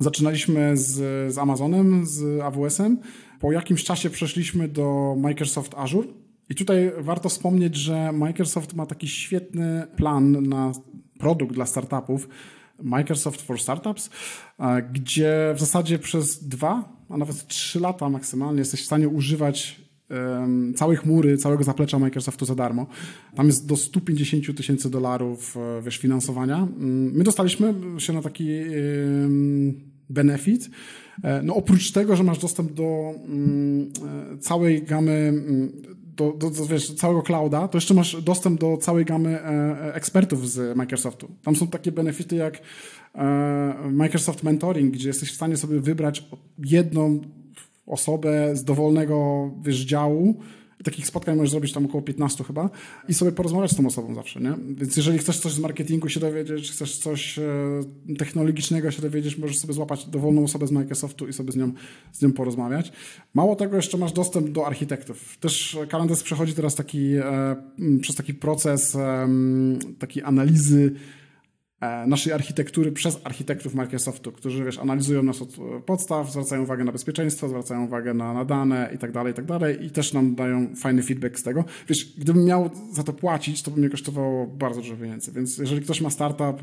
Zaczynaliśmy 0.00 0.76
z, 0.76 0.94
z 1.34 1.38
Amazonem, 1.38 2.06
z 2.06 2.40
AWS-em. 2.40 2.98
Po 3.40 3.52
jakimś 3.52 3.84
czasie 3.84 4.10
przeszliśmy 4.10 4.68
do 4.68 5.14
Microsoft 5.18 5.74
Azure. 5.74 6.08
I 6.50 6.54
tutaj 6.54 6.92
warto 6.98 7.28
wspomnieć, 7.28 7.76
że 7.76 8.12
Microsoft 8.12 8.74
ma 8.74 8.86
taki 8.86 9.08
świetny 9.08 9.86
plan 9.96 10.48
na 10.48 10.72
produkt 11.18 11.54
dla 11.54 11.66
startupów, 11.66 12.28
Microsoft 12.82 13.42
for 13.42 13.60
Startups, 13.60 14.10
gdzie 14.92 15.52
w 15.56 15.60
zasadzie 15.60 15.98
przez 15.98 16.48
dwa, 16.48 16.96
a 17.08 17.16
nawet 17.16 17.46
trzy 17.46 17.80
lata 17.80 18.08
maksymalnie 18.08 18.58
jesteś 18.58 18.82
w 18.82 18.86
stanie 18.86 19.08
używać 19.08 19.80
całej 20.76 20.96
chmury, 20.96 21.36
całego 21.36 21.64
zaplecza 21.64 21.98
Microsoftu 21.98 22.44
za 22.44 22.54
darmo. 22.54 22.86
Tam 23.34 23.46
jest 23.46 23.66
do 23.66 23.76
150 23.76 24.56
tysięcy 24.56 24.90
dolarów 24.90 25.56
e, 25.56 25.82
wiesz, 25.82 25.98
finansowania. 25.98 26.56
Mm, 26.56 27.12
my 27.12 27.24
dostaliśmy 27.24 27.74
się 27.98 28.12
na 28.12 28.22
taki 28.22 28.48
benefit. 30.10 30.70
E, 31.22 31.42
no 31.42 31.54
oprócz 31.54 31.92
tego, 31.92 32.16
że 32.16 32.24
masz 32.24 32.38
dostęp 32.38 32.72
do 32.72 33.14
um, 33.28 33.92
całej 34.40 34.82
gamy 34.82 35.12
mm, 35.12 35.72
do, 36.18 36.32
do, 36.32 36.50
do 36.50 36.66
wiesz, 36.66 36.94
całego 36.94 37.22
clouda, 37.22 37.68
to 37.68 37.76
jeszcze 37.76 37.94
masz 37.94 38.22
dostęp 38.22 38.60
do 38.60 38.76
całej 38.76 39.04
gamy 39.04 39.40
e, 39.40 39.94
ekspertów 39.94 40.50
z 40.50 40.76
Microsoftu. 40.76 41.28
Tam 41.42 41.56
są 41.56 41.66
takie 41.66 41.92
benefity 41.92 42.36
jak 42.36 42.60
e, 43.14 43.90
Microsoft 43.90 44.42
Mentoring, 44.42 44.94
gdzie 44.94 45.08
jesteś 45.08 45.32
w 45.32 45.34
stanie 45.34 45.56
sobie 45.56 45.80
wybrać 45.80 46.24
jedną 46.58 47.20
osobę 47.86 48.56
z 48.56 48.64
dowolnego 48.64 49.50
wiesz, 49.62 49.80
działu 49.80 50.40
takich 50.84 51.06
spotkań 51.06 51.36
możesz 51.36 51.50
zrobić 51.50 51.72
tam 51.72 51.86
około 51.86 52.02
15 52.02 52.44
chyba 52.44 52.70
i 53.08 53.14
sobie 53.14 53.32
porozmawiać 53.32 53.70
z 53.70 53.76
tą 53.76 53.86
osobą 53.86 54.14
zawsze, 54.14 54.40
nie? 54.40 54.54
Więc 54.68 54.96
jeżeli 54.96 55.18
chcesz 55.18 55.38
coś 55.38 55.52
z 55.52 55.58
marketingu 55.58 56.08
się 56.08 56.20
dowiedzieć, 56.20 56.70
chcesz 56.70 56.98
coś 56.98 57.38
e, 57.38 57.44
technologicznego 58.18 58.90
się 58.90 59.02
dowiedzieć, 59.02 59.38
możesz 59.38 59.58
sobie 59.58 59.74
złapać 59.74 60.06
dowolną 60.06 60.44
osobę 60.44 60.66
z 60.66 60.70
Microsoftu 60.70 61.28
i 61.28 61.32
sobie 61.32 61.52
z 61.52 61.56
nią, 61.56 61.72
z 62.12 62.22
nią 62.22 62.32
porozmawiać. 62.32 62.92
Mało 63.34 63.56
tego, 63.56 63.76
jeszcze 63.76 63.98
masz 63.98 64.12
dostęp 64.12 64.48
do 64.48 64.66
architektów. 64.66 65.38
Też 65.38 65.78
Kalendarz 65.88 66.22
przechodzi 66.22 66.54
teraz 66.54 66.74
taki, 66.74 67.14
e, 67.14 67.56
przez 68.00 68.16
taki 68.16 68.34
proces 68.34 68.96
takiej 69.98 70.22
analizy 70.22 70.94
naszej 72.06 72.32
architektury 72.32 72.92
przez 72.92 73.20
architektów 73.24 73.74
Microsoftu, 73.74 74.32
którzy 74.32 74.64
wiesz, 74.64 74.78
analizują 74.78 75.22
nas 75.22 75.42
od 75.42 75.48
e, 75.48 75.80
podstaw, 75.86 76.30
zwracają 76.30 76.62
uwagę 76.62 76.84
na 76.84 76.92
bezpieczeństwo, 76.92 77.48
zwracają 77.48 77.84
uwagę 77.84 78.14
na, 78.14 78.32
na 78.32 78.44
dane 78.44 78.90
i 78.94 78.98
tak 78.98 79.12
dalej, 79.12 79.32
i 79.32 79.36
tak 79.36 79.44
dalej 79.44 79.86
i 79.86 79.90
też 79.90 80.12
nam 80.12 80.34
dają 80.34 80.76
fajny 80.76 81.02
feedback 81.02 81.38
z 81.38 81.42
tego. 81.42 81.64
Wiesz, 81.88 82.04
gdybym 82.18 82.44
miał 82.44 82.70
za 82.92 83.02
to 83.02 83.12
płacić, 83.12 83.62
to 83.62 83.70
by 83.70 83.80
mnie 83.80 83.90
kosztowało 83.90 84.46
bardzo 84.46 84.80
dużo 84.80 84.96
więcej, 84.96 85.34
więc 85.34 85.58
jeżeli 85.58 85.80
ktoś 85.82 86.00
ma 86.00 86.10
startup, 86.10 86.62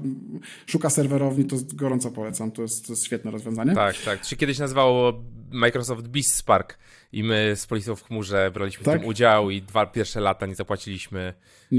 szuka 0.65 0.89
serwerowni, 0.89 1.45
to 1.45 1.55
gorąco 1.73 2.11
polecam, 2.11 2.51
to 2.51 2.61
jest, 2.61 2.87
to 2.87 2.93
jest 2.93 3.05
świetne 3.05 3.31
rozwiązanie. 3.31 3.75
Tak, 3.75 3.95
tak. 4.05 4.19
To 4.19 4.27
się 4.27 4.35
kiedyś 4.35 4.59
nazywało 4.59 5.13
Microsoft 5.51 6.07
Beast 6.07 6.33
Spark 6.33 6.77
i 7.11 7.23
my 7.23 7.53
z 7.55 7.67
Policją 7.67 7.95
w 7.95 8.03
chmurze 8.03 8.51
braliśmy 8.53 8.85
tak? 8.85 8.95
w 8.95 8.99
tym 8.99 9.09
udział 9.09 9.49
i 9.49 9.61
dwa 9.61 9.85
pierwsze 9.85 10.19
lata 10.19 10.45
nie 10.45 10.55
zapłaciliśmy 10.55 11.33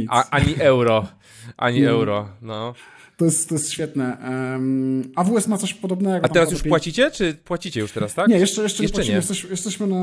a, 0.09 0.31
ani 0.31 0.55
euro, 0.59 1.07
ani 1.57 1.85
euro, 1.85 2.29
no. 2.43 2.75
To 3.17 3.25
jest, 3.25 3.49
to 3.49 3.55
jest 3.55 3.71
świetne. 3.71 4.17
Um, 4.53 5.13
AWS 5.15 5.49
ma 5.49 5.59
coś 5.59 5.75
podobnego. 5.75 6.25
A 6.25 6.29
teraz 6.29 6.51
już 6.51 6.63
płacicie, 6.63 7.11
czy 7.11 7.35
płacicie 7.35 7.81
już 7.81 7.93
teraz, 7.93 8.15
tak? 8.15 8.29
Nie, 8.29 8.39
jeszcze, 8.39 8.63
jeszcze, 8.63 8.83
jeszcze 8.83 9.05
nie, 9.05 9.11
Jesteśmy, 9.11 9.51
jesteśmy 9.51 9.87
na, 9.87 9.97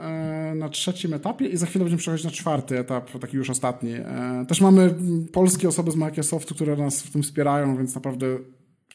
e, 0.00 0.54
na 0.54 0.68
trzecim 0.68 1.14
etapie 1.14 1.46
i 1.46 1.56
za 1.56 1.66
chwilę 1.66 1.84
będziemy 1.84 2.00
przechodzić 2.00 2.24
na 2.24 2.30
czwarty 2.30 2.78
etap, 2.78 3.18
taki 3.20 3.36
już 3.36 3.50
ostatni. 3.50 3.92
E, 3.92 4.44
też 4.48 4.60
mamy 4.60 4.94
polskie 5.32 5.68
osoby 5.68 5.90
z 5.90 5.96
Microsoftu, 5.96 6.54
które 6.54 6.76
nas 6.76 7.02
w 7.02 7.10
tym 7.10 7.22
wspierają, 7.22 7.76
więc 7.76 7.94
naprawdę 7.94 8.38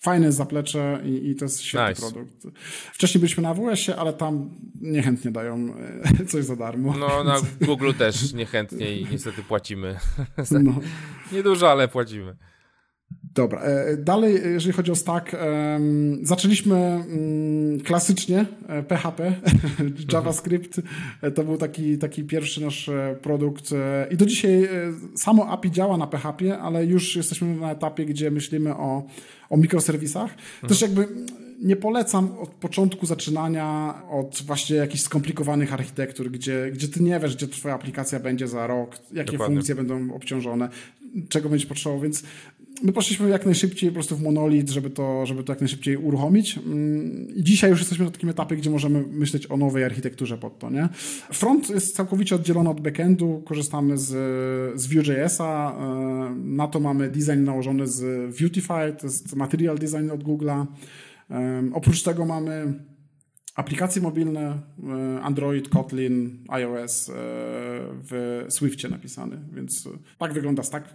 fajne 0.02 0.32
zaplecze 0.32 1.02
i, 1.06 1.30
i 1.30 1.36
to 1.36 1.46
jest 1.46 1.62
świetny 1.62 1.90
nice. 1.90 2.02
produkt. 2.02 2.48
Wcześniej 2.94 3.20
byliśmy 3.20 3.44
na 3.44 3.50
AWS-ie, 3.50 3.98
ale 3.98 4.14
tam 4.14 4.50
niechętnie 4.82 5.32
dają 5.32 5.74
e, 6.22 6.26
coś 6.26 6.46
za 6.46 6.56
darmo. 6.56 6.98
No, 6.98 7.24
na 7.34 7.36
Google 7.62 7.92
też 7.98 8.34
niechętnie 8.34 9.00
i 9.00 9.08
niestety 9.12 9.44
płacimy. 9.44 10.00
No. 10.52 10.80
Niedużo, 11.32 11.72
ale 11.72 11.88
płacimy. 11.88 12.36
Dobra, 13.36 13.62
e, 13.62 13.98
dalej, 13.98 14.42
jeżeli 14.54 14.74
chodzi 14.74 14.92
o 14.92 14.96
stack, 14.96 15.32
zaczęliśmy 16.22 16.76
mm, 16.76 17.80
klasycznie 17.80 18.46
PHP, 18.88 19.26
e, 19.28 19.34
JavaScript, 20.14 20.82
e, 21.22 21.32
to 21.32 21.44
był 21.44 21.58
taki, 21.58 21.98
taki 21.98 22.24
pierwszy 22.24 22.62
nasz 22.62 22.90
produkt 23.22 23.70
i 24.12 24.18
do 24.18 24.26
dzisiaj 24.26 24.70
samo 25.16 25.48
API 25.48 25.72
działa 25.72 25.98
na 25.98 26.08
PHP, 26.08 26.60
ale 26.60 26.86
już 26.86 27.16
jesteśmy 27.16 27.56
na 27.56 27.72
etapie, 27.72 28.06
gdzie 28.06 28.32
myślimy 28.32 28.76
o, 28.76 29.04
o 29.50 29.58
mikroserwisach. 29.58 30.32
Mhm. 30.32 30.70
Też 30.70 30.82
jakby 30.82 31.08
nie 31.64 31.76
polecam 31.76 32.38
od 32.40 32.50
początku 32.50 33.06
zaczynania 33.06 33.94
od 34.10 34.44
właśnie 34.46 34.76
jakichś 34.76 35.04
skomplikowanych 35.04 35.74
architektur, 35.74 36.32
gdzie, 36.32 36.72
gdzie 36.74 36.88
ty 36.88 37.04
nie 37.04 37.20
wiesz, 37.20 37.36
gdzie 37.36 37.48
twoja 37.48 37.76
aplikacja 37.76 38.20
będzie 38.20 38.48
za 38.48 38.68
rok, 38.68 38.98
jakie 39.14 39.32
Dokładnie. 39.32 39.56
funkcje 39.56 39.76
będą 39.76 40.14
obciążone, 40.14 40.70
czego 41.30 41.50
będziesz 41.50 41.68
potrzebował, 41.68 42.02
więc 42.02 42.24
my 42.82 42.94
poszliśmy 42.94 43.30
jak 43.30 43.46
najszybciej 43.46 43.90
po 43.90 43.94
prostu 43.94 44.16
w 44.16 44.22
monolit, 44.22 44.70
żeby 44.70 44.90
to, 44.90 45.26
żeby 45.26 45.44
to 45.44 45.52
jak 45.52 45.60
najszybciej 45.60 45.98
uruchomić. 45.98 46.58
Mm, 46.58 47.28
I 47.36 47.44
dzisiaj 47.44 47.70
już 47.70 47.80
jesteśmy 47.80 48.06
na 48.06 48.12
takim 48.12 48.30
etapie, 48.30 48.56
gdzie 48.56 48.70
możemy 48.70 49.04
myśleć 49.08 49.52
o 49.52 49.58
nowej 49.58 49.84
architekturze 49.84 50.38
pod 50.38 50.60
to. 50.60 50.70
Nie? 50.70 50.90
Front 51.34 51.70
jest 51.70 51.96
całkowicie 51.96 52.36
oddzielony 52.36 52.70
od 52.70 52.82
backendu, 52.82 53.42
korzystamy 53.46 53.98
z, 53.98 54.10
z 54.82 54.88
Vue.jsa, 54.88 55.76
e, 55.80 56.36
na 56.36 56.68
to 56.68 56.80
mamy 56.80 57.10
design 57.10 57.44
nałożony 57.44 57.88
z 57.88 58.36
Vuetify, 58.36 58.94
to 59.00 59.08
jest 59.08 59.36
material 59.36 59.78
design 59.78 60.12
od 60.12 60.24
Google'a. 60.24 60.66
Oprócz 61.74 62.04
tego 62.04 62.26
mamy 62.26 62.74
aplikacje 63.56 64.02
mobilne, 64.02 64.62
e, 65.20 65.22
Android, 65.22 65.70
Kotlin, 65.70 66.46
iOS 66.50 67.10
e, 67.10 67.14
w 68.04 68.46
Swiftie 68.50 68.90
napisany, 68.90 69.40
więc 69.54 69.90
tak 70.18 70.34
wygląda 70.34 70.64
stack. 70.64 70.86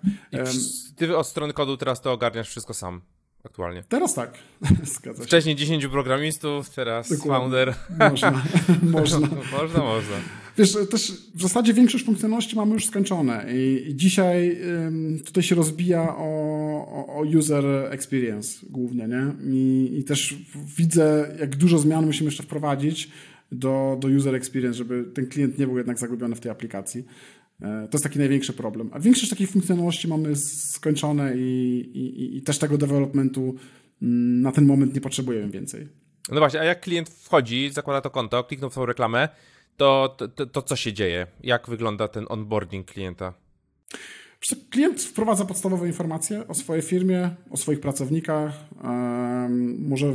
ty 0.96 1.16
od 1.16 1.26
strony 1.26 1.52
kodu 1.52 1.76
teraz 1.76 2.00
to 2.00 2.12
ogarniasz 2.12 2.48
wszystko 2.48 2.74
sam 2.74 3.00
aktualnie. 3.44 3.84
Teraz 3.88 4.14
tak, 4.14 4.38
zgadza 4.96 5.22
się. 5.22 5.26
Wcześniej 5.26 5.56
10 5.56 5.86
programistów, 5.86 6.70
teraz 6.70 7.08
Dokładnie. 7.08 7.30
founder. 7.30 7.74
Można, 8.10 8.30
można. 8.98 9.18
można, 9.58 9.80
można. 9.80 10.16
Wiesz, 10.58 10.76
też 10.90 11.12
w 11.34 11.42
zasadzie 11.42 11.74
większość 11.74 12.04
funkcjonalności 12.04 12.56
mamy 12.56 12.72
już 12.74 12.86
skończone 12.86 13.46
i, 13.54 13.90
i 13.90 13.96
dzisiaj 13.96 14.58
ym, 14.62 15.20
tutaj 15.26 15.42
się 15.42 15.54
rozbija 15.54 16.16
o, 16.16 16.26
o, 17.06 17.22
user 17.38 17.64
experience 17.90 18.66
głównie, 18.70 19.08
nie? 19.08 19.32
I, 19.52 19.90
I 19.98 20.04
też 20.04 20.34
widzę, 20.76 21.36
jak 21.40 21.56
dużo 21.56 21.78
zmian 21.78 22.06
musimy 22.06 22.28
jeszcze 22.28 22.42
wprowadzić 22.42 23.10
do, 23.52 23.96
do 24.00 24.08
user 24.08 24.34
experience, 24.34 24.78
żeby 24.78 25.04
ten 25.14 25.26
klient 25.26 25.58
nie 25.58 25.66
był 25.66 25.76
jednak 25.76 25.98
zagubiony 25.98 26.34
w 26.34 26.40
tej 26.40 26.50
aplikacji. 26.50 27.04
E, 27.60 27.88
to 27.90 27.96
jest 27.96 28.04
taki 28.04 28.18
największy 28.18 28.52
problem. 28.52 28.90
A 28.92 29.00
większość 29.00 29.30
takich 29.30 29.50
funkcjonalności 29.50 30.08
mamy 30.08 30.36
skończone 30.36 31.36
i, 31.36 31.78
i, 31.94 32.36
i 32.36 32.42
też 32.42 32.58
tego 32.58 32.78
developmentu 32.78 33.54
mm, 34.02 34.42
na 34.42 34.52
ten 34.52 34.66
moment 34.66 34.94
nie 34.94 35.00
potrzebujemy 35.00 35.50
więcej. 35.50 35.88
No 36.30 36.38
właśnie, 36.38 36.60
a 36.60 36.64
jak 36.64 36.80
klient 36.80 37.08
wchodzi, 37.08 37.70
zakłada 37.70 38.00
to 38.00 38.10
konto, 38.10 38.44
kliknął 38.44 38.70
w 38.70 38.74
tą 38.74 38.86
reklamę, 38.86 39.28
to, 39.76 40.16
to, 40.34 40.46
to 40.46 40.62
co 40.62 40.76
się 40.76 40.92
dzieje? 40.92 41.26
Jak 41.42 41.68
wygląda 41.68 42.08
ten 42.08 42.26
onboarding 42.28 42.86
klienta? 42.86 43.34
Klient 44.70 45.02
wprowadza 45.02 45.44
podstawowe 45.44 45.86
informacje 45.86 46.48
o 46.48 46.54
swojej 46.54 46.82
firmie, 46.82 47.30
o 47.50 47.56
swoich 47.56 47.80
pracownikach, 47.80 48.52
może 49.78 50.12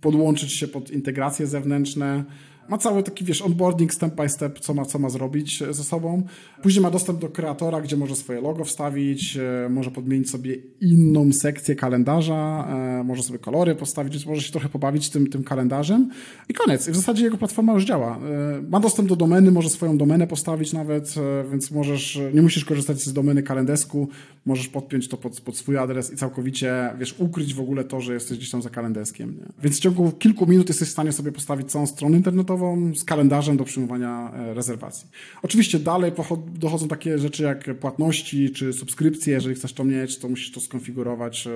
podłączyć 0.00 0.52
się 0.52 0.68
pod 0.68 0.90
integracje 0.90 1.46
zewnętrzne, 1.46 2.24
ma 2.68 2.78
cały 2.78 3.02
taki, 3.02 3.24
wiesz, 3.24 3.42
onboarding 3.42 3.94
step 3.94 4.14
by 4.14 4.28
step, 4.28 4.60
co 4.60 4.74
ma, 4.74 4.84
co 4.84 4.98
ma 4.98 5.10
zrobić 5.10 5.62
ze 5.70 5.84
sobą. 5.84 6.22
Później 6.62 6.82
ma 6.82 6.90
dostęp 6.90 7.20
do 7.20 7.28
kreatora, 7.28 7.80
gdzie 7.80 7.96
może 7.96 8.16
swoje 8.16 8.40
logo 8.40 8.64
wstawić, 8.64 9.36
e, 9.36 9.68
może 9.68 9.90
podmienić 9.90 10.30
sobie 10.30 10.56
inną 10.80 11.32
sekcję 11.32 11.74
kalendarza, 11.74 12.68
e, 13.00 13.04
może 13.04 13.22
sobie 13.22 13.38
kolory 13.38 13.74
postawić, 13.74 14.12
więc 14.12 14.26
może 14.26 14.42
się 14.42 14.52
trochę 14.52 14.68
pobawić 14.68 15.10
tym, 15.10 15.26
tym 15.26 15.44
kalendarzem. 15.44 16.10
I 16.48 16.54
koniec. 16.54 16.88
I 16.88 16.92
w 16.92 16.96
zasadzie 16.96 17.24
jego 17.24 17.38
platforma 17.38 17.72
już 17.72 17.84
działa. 17.84 18.18
E, 18.18 18.62
ma 18.70 18.80
dostęp 18.80 19.08
do 19.08 19.16
domeny, 19.16 19.50
może 19.50 19.70
swoją 19.70 19.98
domenę 19.98 20.26
postawić 20.26 20.72
nawet, 20.72 21.14
więc 21.50 21.70
możesz, 21.70 22.20
nie 22.34 22.42
musisz 22.42 22.64
korzystać 22.64 23.02
z 23.02 23.12
domeny 23.12 23.42
kalendesku, 23.42 24.08
możesz 24.46 24.68
podpiąć 24.68 25.08
to 25.08 25.16
pod, 25.16 25.40
pod 25.40 25.56
swój 25.56 25.78
adres 25.78 26.12
i 26.12 26.16
całkowicie, 26.16 26.90
wiesz, 26.98 27.14
ukryć 27.18 27.54
w 27.54 27.60
ogóle 27.60 27.84
to, 27.84 28.00
że 28.00 28.14
jesteś 28.14 28.38
gdzieś 28.38 28.50
tam 28.50 28.62
za 28.62 28.70
kalendeskiem. 28.70 29.36
Nie? 29.36 29.46
Więc 29.62 29.76
w 29.76 29.80
ciągu 29.80 30.12
kilku 30.12 30.46
minut 30.46 30.68
jesteś 30.68 30.88
w 30.88 30.92
stanie 30.92 31.12
sobie 31.12 31.32
postawić 31.32 31.70
całą 31.70 31.86
stronę 31.86 32.16
internetową 32.16 32.51
z 32.96 33.04
kalendarzem 33.04 33.56
do 33.56 33.64
przyjmowania 33.64 34.32
e, 34.34 34.54
rezerwacji. 34.54 35.08
Oczywiście 35.42 35.78
dalej 35.78 36.12
dochodzą 36.54 36.88
takie 36.88 37.18
rzeczy 37.18 37.42
jak 37.42 37.78
płatności 37.78 38.50
czy 38.50 38.72
subskrypcje. 38.72 39.34
Jeżeli 39.34 39.54
chcesz 39.54 39.72
to 39.72 39.84
mieć, 39.84 40.18
to 40.18 40.28
musisz 40.28 40.52
to 40.52 40.60
skonfigurować, 40.60 41.46
e, 41.46 41.50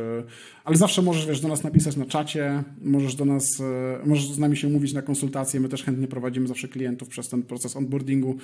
ale 0.65 0.77
zawsze 0.77 1.03
możesz, 1.03 1.27
wiesz, 1.27 1.41
do 1.41 1.49
nas 1.49 1.65
napisać 1.65 1.97
na 1.97 2.07
czacie, 2.07 2.63
możesz 2.83 3.15
do 3.15 3.25
nas, 3.25 3.61
e, 3.61 4.07
możesz 4.07 4.31
z 4.31 4.39
nami 4.39 4.57
się 4.57 4.69
umówić 4.69 4.93
na 4.93 5.03
konsultacje. 5.03 5.61
My 5.61 5.69
też 5.69 5.85
chętnie 5.85 6.09
prowadzimy 6.09 6.49
zawsze 6.49 6.69
klientów 6.69 7.09
przez 7.09 7.29
ten 7.29 7.43
proces 7.43 7.77
onboardingu 7.77 8.37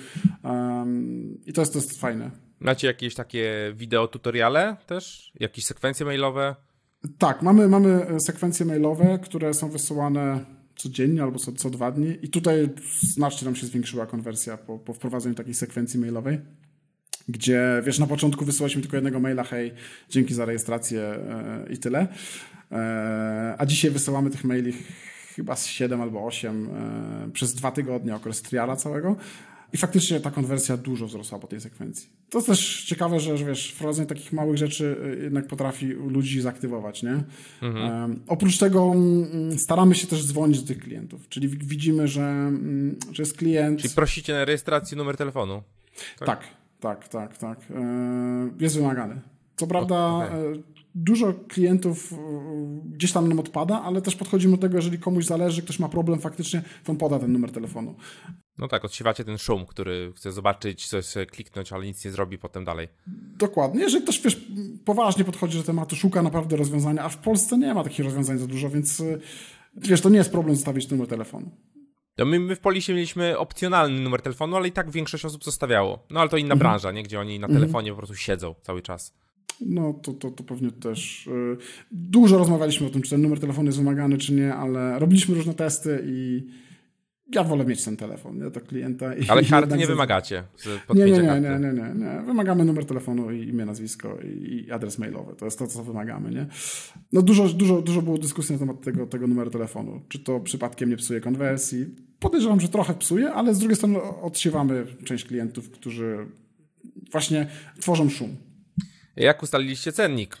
i 1.45 1.53
to 1.53 1.61
jest, 1.61 1.73
to 1.73 1.79
jest 1.79 1.99
fajne. 1.99 2.31
Macie 2.59 2.87
jakieś 2.87 3.15
takie 3.15 3.73
wideo 3.75 4.07
tutoriale 4.07 4.77
też? 4.87 5.31
Jakieś 5.39 5.65
sekwencje 5.65 6.05
mailowe? 6.05 6.55
Tak, 7.17 7.41
mamy, 7.41 7.67
mamy 7.67 8.07
sekwencje 8.19 8.65
mailowe, 8.65 9.19
które 9.23 9.53
są 9.53 9.69
wysyłane 9.69 10.45
codziennie 10.83 11.23
albo 11.23 11.39
co, 11.39 11.51
co 11.51 11.69
dwa 11.69 11.91
dni 11.91 12.17
i 12.21 12.29
tutaj 12.29 12.69
znacznie 13.01 13.45
nam 13.45 13.55
się 13.55 13.67
zwiększyła 13.67 14.05
konwersja 14.05 14.57
po, 14.57 14.79
po 14.79 14.93
wprowadzeniu 14.93 15.35
takiej 15.35 15.53
sekwencji 15.53 15.99
mailowej 15.99 16.39
gdzie, 17.27 17.81
wiesz, 17.85 17.99
na 17.99 18.07
początku 18.07 18.45
wysyłaliśmy 18.45 18.81
tylko 18.81 18.97
jednego 18.97 19.19
maila, 19.19 19.43
hej, 19.43 19.73
dzięki 20.09 20.33
za 20.33 20.45
rejestrację 20.45 21.01
e, 21.01 21.65
i 21.69 21.77
tyle. 21.77 22.07
E, 22.71 23.55
a 23.57 23.65
dzisiaj 23.65 23.91
wysyłamy 23.91 24.29
tych 24.29 24.43
maili 24.43 24.73
chyba 25.35 25.55
z 25.55 25.65
7 25.65 26.01
albo 26.01 26.25
8 26.25 26.69
e, 26.69 27.31
przez 27.33 27.55
dwa 27.55 27.71
tygodnie, 27.71 28.15
okres 28.15 28.41
triala 28.41 28.75
całego. 28.75 29.15
I 29.73 29.77
faktycznie 29.77 30.19
ta 30.19 30.31
konwersja 30.31 30.77
dużo 30.77 31.07
wzrosła 31.07 31.39
po 31.39 31.47
tej 31.47 31.61
sekwencji. 31.61 32.09
To 32.29 32.37
jest 32.37 32.47
też 32.47 32.85
ciekawe, 32.85 33.19
że, 33.19 33.37
że 33.37 33.45
wiesz, 33.45 33.71
wprowadzenie 33.71 34.07
takich 34.07 34.33
małych 34.33 34.57
rzeczy 34.57 34.97
y, 35.19 35.23
jednak 35.23 35.47
potrafi 35.47 35.85
ludzi 35.85 36.41
zaktywować, 36.41 37.03
nie? 37.03 37.23
Mhm. 37.61 38.01
Um, 38.01 38.23
oprócz 38.27 38.57
tego 38.57 38.85
um, 38.85 39.59
staramy 39.59 39.95
się 39.95 40.07
też 40.07 40.25
dzwonić 40.25 40.61
do 40.61 40.67
tych 40.67 40.79
klientów, 40.79 41.29
czyli 41.29 41.47
widzimy, 41.47 42.07
że, 42.07 42.21
um, 42.21 42.95
że 43.11 43.23
jest 43.23 43.37
klient... 43.37 43.81
Czyli 43.81 43.93
prosicie 43.93 44.33
na 44.33 44.45
rejestrację 44.45 44.97
numer 44.97 45.17
telefonu? 45.17 45.63
Tak, 46.19 46.27
tak, 46.79 47.07
tak, 47.07 47.07
tak. 47.07 47.37
tak. 47.37 47.59
E, 47.71 48.49
jest 48.59 48.75
wymagany. 48.75 49.21
Co 49.55 49.67
prawda 49.67 50.15
okay. 50.15 50.63
Dużo 50.95 51.33
klientów 51.33 52.13
e, 52.13 52.17
gdzieś 52.85 53.11
tam 53.11 53.29
nam 53.29 53.39
odpada, 53.39 53.81
ale 53.81 54.01
też 54.01 54.15
podchodzimy 54.15 54.55
do 54.55 54.61
tego, 54.61 54.75
jeżeli 54.75 54.99
komuś 54.99 55.25
zależy, 55.25 55.61
ktoś 55.61 55.79
ma 55.79 55.89
problem 55.89 56.19
faktycznie, 56.19 56.63
to 56.83 56.91
on 56.91 56.97
poda 56.97 57.19
ten 57.19 57.31
numer 57.31 57.51
telefonu. 57.51 57.95
No 58.57 58.67
tak, 58.67 58.85
odsiewacie 58.85 59.23
ten 59.23 59.37
szum, 59.37 59.65
który 59.65 60.13
chce 60.15 60.31
zobaczyć, 60.31 60.87
coś 60.87 61.13
kliknąć, 61.31 61.73
ale 61.73 61.85
nic 61.85 62.05
nie 62.05 62.11
zrobi 62.11 62.37
potem 62.37 62.65
dalej. 62.65 62.87
Dokładnie. 63.37 63.81
Jeżeli 63.81 64.03
ktoś 64.03 64.21
wiesz, 64.21 64.47
poważnie 64.85 65.23
podchodzi 65.23 65.57
do 65.57 65.63
tematu, 65.63 65.95
szuka 65.95 66.23
naprawdę 66.23 66.55
rozwiązania, 66.55 67.03
a 67.03 67.09
w 67.09 67.17
Polsce 67.17 67.57
nie 67.57 67.73
ma 67.73 67.83
takich 67.83 68.05
rozwiązań 68.05 68.37
za 68.37 68.47
dużo, 68.47 68.69
więc 68.69 68.99
y, 68.99 69.19
wiesz, 69.77 70.01
to 70.01 70.09
nie 70.09 70.17
jest 70.17 70.31
problem 70.31 70.55
zostawić 70.55 70.89
numer 70.89 71.07
telefonu. 71.07 71.51
No 72.17 72.25
my, 72.25 72.39
my 72.39 72.55
w 72.55 72.59
Polisie 72.59 72.93
mieliśmy 72.93 73.37
opcjonalny 73.37 74.01
numer 74.01 74.21
telefonu, 74.21 74.55
ale 74.55 74.67
i 74.67 74.71
tak 74.71 74.91
większość 74.91 75.25
osób 75.25 75.43
zostawiało. 75.43 76.05
No 76.09 76.19
ale 76.19 76.29
to 76.29 76.37
inna 76.37 76.53
mhm. 76.53 76.59
branża, 76.59 76.91
nie? 76.91 77.03
gdzie 77.03 77.19
oni 77.19 77.39
na 77.39 77.47
mhm. 77.47 77.61
telefonie 77.61 77.89
mhm. 77.89 77.95
po 77.95 77.97
prostu 77.97 78.15
siedzą 78.15 78.55
cały 78.61 78.81
czas. 78.81 79.22
No 79.61 79.93
to, 79.93 80.13
to, 80.13 80.31
to 80.31 80.43
pewnie 80.43 80.71
też. 80.71 81.29
Yy, 81.31 81.57
dużo 81.91 82.37
rozmawialiśmy 82.37 82.87
o 82.87 82.89
tym, 82.89 83.01
czy 83.01 83.09
ten 83.09 83.21
numer 83.21 83.39
telefonu 83.39 83.65
jest 83.65 83.77
wymagany, 83.77 84.17
czy 84.17 84.33
nie, 84.33 84.55
ale 84.55 84.99
robiliśmy 84.99 85.35
różne 85.35 85.53
testy 85.53 86.03
i 86.05 86.47
ja 87.35 87.43
wolę 87.43 87.65
mieć 87.65 87.85
ten 87.85 87.97
telefon 87.97 88.37
nie, 88.37 88.49
do 88.49 88.61
klienta. 88.61 89.15
I, 89.15 89.29
Ale 89.29 89.43
karty 89.49 89.77
nie 89.77 89.87
wymagacie? 89.87 90.43
Nie, 90.93 91.05
nie, 91.05 91.11
nie, 91.11 91.21
nie, 91.21 91.59
nie, 91.59 91.73
nie, 91.73 91.93
nie. 91.95 92.21
Wymagamy 92.25 92.65
numer 92.65 92.85
telefonu 92.85 93.31
i 93.31 93.49
imię, 93.49 93.65
nazwisko 93.65 94.17
i, 94.21 94.71
adres 94.71 94.97
mailowy. 94.97 95.35
To 95.35 95.45
jest 95.45 95.59
to, 95.59 95.67
co 95.67 95.83
wymagamy. 95.83 96.31
Nie? 96.31 96.45
No 97.13 97.21
dużo, 97.21 97.49
dużo, 97.49 97.81
dużo 97.81 98.01
było 98.01 98.17
dyskusji 98.17 98.53
na 98.53 98.59
temat 98.59 98.81
tego, 98.81 99.07
tego 99.07 99.27
numeru 99.27 99.51
telefonu. 99.51 100.01
Czy 100.09 100.19
to 100.19 100.39
przypadkiem 100.39 100.89
nie 100.89 100.97
psuje 100.97 101.21
konwersji? 101.21 101.85
Podejrzewam, 102.19 102.59
że 102.59 102.69
trochę 102.69 102.93
psuje, 102.93 103.31
ale 103.31 103.55
z 103.55 103.59
drugiej 103.59 103.75
strony 103.75 104.01
odsiewamy 104.01 104.85
część 105.03 105.25
klientów, 105.25 105.69
którzy 105.69 106.27
właśnie 107.11 107.47
tworzą 107.79 108.09
szum. 108.09 108.35
Jak 109.15 109.43
ustaliliście 109.43 109.91
cennik? 109.91 110.37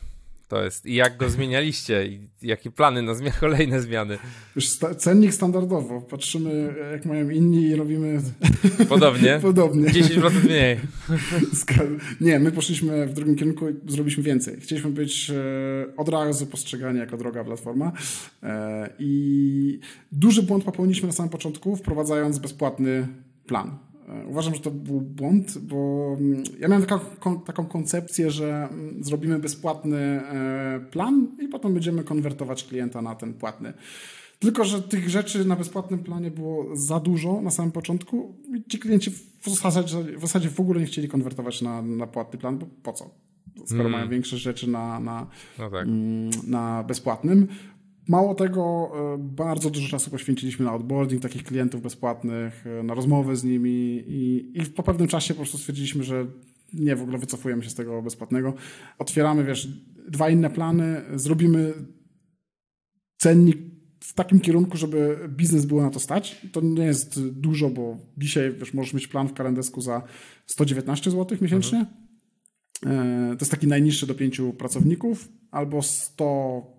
to 0.53 0.63
jest. 0.63 0.85
I 0.85 0.93
jak 0.95 1.17
go 1.17 1.29
zmienialiście? 1.29 2.07
I 2.07 2.19
jakie 2.41 2.71
plany 2.71 3.01
na 3.01 3.13
zmian 3.13 3.33
kolejne 3.45 3.81
zmiany? 3.81 4.17
Już 4.55 4.67
sta 4.67 4.95
cennik 4.95 5.33
standardowo. 5.33 6.01
Patrzymy, 6.01 6.75
jak 6.91 7.05
mają 7.05 7.29
inni 7.29 7.61
i 7.61 7.75
robimy... 7.75 8.21
Podobnie? 8.89 9.39
Podobnie. 9.41 9.89
10% 9.89 10.45
mniej. 10.45 10.79
Nie, 12.27 12.39
my 12.39 12.51
poszliśmy 12.51 13.07
w 13.07 13.13
drugim 13.13 13.35
kierunku 13.35 13.69
i 13.69 13.73
zrobiliśmy 13.87 14.23
więcej. 14.23 14.59
Chcieliśmy 14.61 14.91
być 14.91 15.29
e, 15.29 15.95
od 15.97 16.09
razu 16.09 16.45
postrzegani 16.45 16.99
jako 16.99 17.17
droga 17.17 17.43
platforma 17.43 17.91
e, 18.43 18.89
i 18.99 19.79
duży 20.11 20.43
błąd 20.43 20.63
popełniliśmy 20.63 21.07
na 21.07 21.13
samym 21.13 21.29
początku, 21.29 21.75
wprowadzając 21.75 22.39
bezpłatny 22.39 23.07
plan. 23.47 23.77
E, 24.09 24.27
uważam, 24.27 24.55
że 24.55 24.59
to 24.59 24.71
był 24.71 25.01
błąd, 25.01 25.57
bo 25.57 26.07
mm, 26.19 26.43
ja 26.59 26.67
miałem 26.67 26.85
taką, 26.85 27.41
taką 27.41 27.65
koncepcję, 27.65 28.31
że 28.31 28.67
mm, 28.71 29.03
zrobimy 29.03 29.39
bezpłatny 29.39 29.97
e, 29.97 30.85
plan 30.91 31.27
i 31.39 31.47
potem 31.47 31.73
będziemy 31.73 32.03
konwertować 32.03 32.63
klienta 32.63 33.01
na 33.01 33.15
ten 33.15 33.33
płatny. 33.33 33.73
Tylko, 34.39 34.65
że 34.65 34.81
tych 34.81 35.09
rzeczy 35.09 35.45
na 35.45 35.55
bezpłatnym 35.55 35.99
planie 35.99 36.31
było 36.31 36.75
za 36.75 36.99
dużo 36.99 37.41
na 37.41 37.51
samym 37.51 37.71
początku 37.71 38.35
i 38.55 38.63
ci 38.69 38.79
klienci 38.79 39.11
w 39.41 39.49
zasadzie, 39.49 39.97
w, 40.17 40.21
zasadzie 40.21 40.49
w 40.49 40.59
ogóle 40.59 40.79
nie 40.79 40.85
chcieli 40.85 41.07
konwertować 41.07 41.61
na, 41.61 41.81
na 41.81 42.07
płatny 42.07 42.39
plan, 42.39 42.57
bo 42.57 42.65
po 42.83 42.93
co? 42.93 43.09
Skoro 43.65 43.81
mm. 43.81 43.91
mają 43.91 44.09
większe 44.09 44.37
rzeczy 44.37 44.69
na, 44.69 44.99
na, 44.99 45.27
no 45.59 45.69
tak. 45.69 45.87
Mm, 45.87 46.29
na 46.47 46.83
bezpłatnym. 46.83 47.47
Mało 48.07 48.35
tego, 48.35 48.91
e, 49.13 49.17
bardzo 49.17 49.69
dużo 49.69 49.87
czasu 49.87 50.11
poświęciliśmy 50.11 50.65
na 50.65 50.75
onboarding 50.75 51.21
takich 51.21 51.43
klientów 51.43 51.81
bezpłatnych, 51.81 52.67
e, 52.67 52.83
na 52.83 52.93
rozmowy 52.93 53.35
z 53.35 53.43
nimi 53.43 54.03
i, 54.07 54.51
i 54.61 54.65
po 54.65 54.83
pewnym 54.83 55.07
czasie 55.07 55.33
po 55.33 55.37
prostu 55.37 55.57
stwierdziliśmy, 55.57 56.03
że 56.03 56.25
nie, 56.73 56.95
w 56.95 57.01
ogóle 57.01 57.17
wycofujemy 57.17 57.63
się 57.63 57.69
z 57.69 57.75
tego 57.75 58.01
bezpłatnego. 58.01 58.53
Otwieramy, 58.99 59.43
wiesz, 59.43 59.67
dwa 60.09 60.29
inne 60.29 60.49
plany, 60.49 61.01
zrobimy 61.15 61.73
cennik 63.17 63.57
w 63.99 64.13
takim 64.13 64.39
kierunku, 64.39 64.77
żeby 64.77 65.29
biznes 65.29 65.65
było 65.65 65.81
na 65.81 65.89
to 65.89 65.99
stać. 65.99 66.41
To 66.51 66.61
nie 66.61 66.83
jest 66.83 67.29
dużo, 67.29 67.69
bo 67.69 67.97
dzisiaj, 68.17 68.53
wiesz, 68.53 68.73
możesz 68.73 68.93
mieć 68.93 69.07
plan 69.07 69.27
w 69.27 69.33
kalendesku 69.33 69.81
za 69.81 70.03
119 70.45 71.11
zł 71.11 71.37
miesięcznie. 71.41 71.85
Mhm. 72.85 73.37
To 73.37 73.43
jest 73.43 73.51
taki 73.51 73.67
najniższy 73.67 74.07
do 74.07 74.15
pięciu 74.15 74.53
pracowników, 74.53 75.29
albo 75.51 75.81
100 75.81 76.72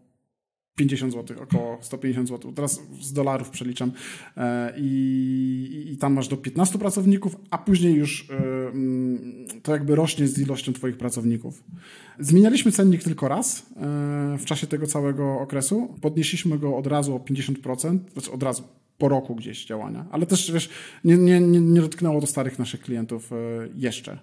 50 0.76 1.12
zł, 1.12 1.36
około 1.42 1.78
150 1.80 2.28
zł. 2.28 2.52
Teraz 2.52 2.80
z 3.00 3.12
dolarów 3.12 3.50
przeliczam. 3.50 3.92
E, 4.36 4.74
I, 4.76 5.88
I, 5.92 5.96
tam 5.96 6.12
masz 6.12 6.28
do 6.28 6.36
15 6.36 6.78
pracowników, 6.78 7.36
a 7.50 7.58
później 7.58 7.94
już 7.94 8.30
e, 8.30 8.34
mm, 8.68 9.46
to 9.62 9.72
jakby 9.72 9.94
rośnie 9.94 10.28
z 10.28 10.38
ilością 10.38 10.72
Twoich 10.72 10.96
pracowników. 10.96 11.64
Zmienialiśmy 12.18 12.72
cennik 12.72 13.02
tylko 13.02 13.28
raz 13.28 13.58
e, 13.58 13.62
w 14.38 14.44
czasie 14.44 14.66
tego 14.66 14.86
całego 14.86 15.38
okresu. 15.40 15.96
Podnieśliśmy 16.00 16.58
go 16.58 16.76
od 16.76 16.86
razu 16.86 17.16
o 17.16 17.18
50%, 17.18 17.98
znaczy 18.12 18.32
od 18.32 18.42
razu 18.42 18.62
po 18.98 19.08
roku 19.08 19.34
gdzieś 19.34 19.64
działania. 19.64 20.06
Ale 20.10 20.26
też 20.26 20.52
wiesz, 20.52 20.68
nie, 21.04 21.16
nie, 21.16 21.40
nie 21.40 21.80
dotknęło 21.80 22.20
to 22.20 22.26
starych 22.26 22.58
naszych 22.58 22.80
klientów 22.80 23.30
jeszcze. 23.74 24.18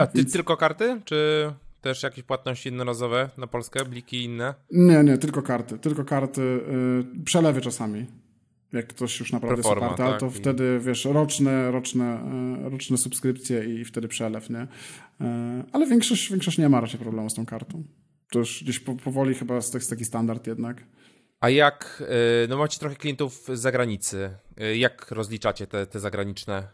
A 0.00 0.06
ty 0.06 0.18
Więc... 0.18 0.32
tylko 0.32 0.56
karty, 0.56 1.00
czy 1.04 1.50
też 1.82 2.02
jakieś 2.02 2.24
płatności 2.24 2.68
jednorazowe 2.68 3.30
na 3.38 3.46
Polskę, 3.46 3.84
bliki 3.84 4.24
inne? 4.24 4.54
Nie, 4.70 5.04
nie, 5.04 5.18
tylko 5.18 5.42
karty. 5.42 5.78
Tylko 5.78 6.04
karty, 6.04 6.40
yy, 6.40 7.24
przelewy 7.24 7.60
czasami. 7.60 8.06
Jak 8.72 8.86
ktoś 8.86 9.20
już 9.20 9.32
naprawdę 9.32 9.62
Performa, 9.62 9.86
jest 9.86 10.00
oparty, 10.00 10.12
tak, 10.12 10.20
to 10.20 10.36
i... 10.36 10.40
wtedy 10.40 10.80
wiesz, 10.80 11.04
roczne, 11.04 11.70
roczne, 11.70 12.20
yy, 12.62 12.70
roczne 12.70 12.96
subskrypcje 12.96 13.64
i 13.64 13.84
wtedy 13.84 14.08
przelew, 14.08 14.50
nie? 14.50 14.66
Yy, 15.20 15.26
ale 15.72 15.86
większość, 15.86 16.30
większość 16.30 16.58
nie 16.58 16.68
ma 16.68 16.80
raczej 16.80 17.00
problemu 17.00 17.30
z 17.30 17.34
tą 17.34 17.46
kartą. 17.46 17.84
To 18.30 18.38
już 18.38 18.64
gdzieś 18.64 18.80
po, 18.80 18.94
powoli 18.94 19.34
chyba 19.34 19.54
jest 19.54 19.90
taki 19.90 20.04
standard 20.04 20.46
jednak. 20.46 20.84
A 21.40 21.50
jak, 21.50 22.02
y, 22.44 22.48
no 22.48 22.56
macie 22.56 22.78
trochę 22.78 22.96
klientów 22.96 23.44
z 23.54 23.60
zagranicy, 23.60 24.30
y, 24.60 24.76
jak 24.76 25.10
rozliczacie 25.10 25.66
te, 25.66 25.86
te 25.86 26.00
zagraniczne? 26.00 26.68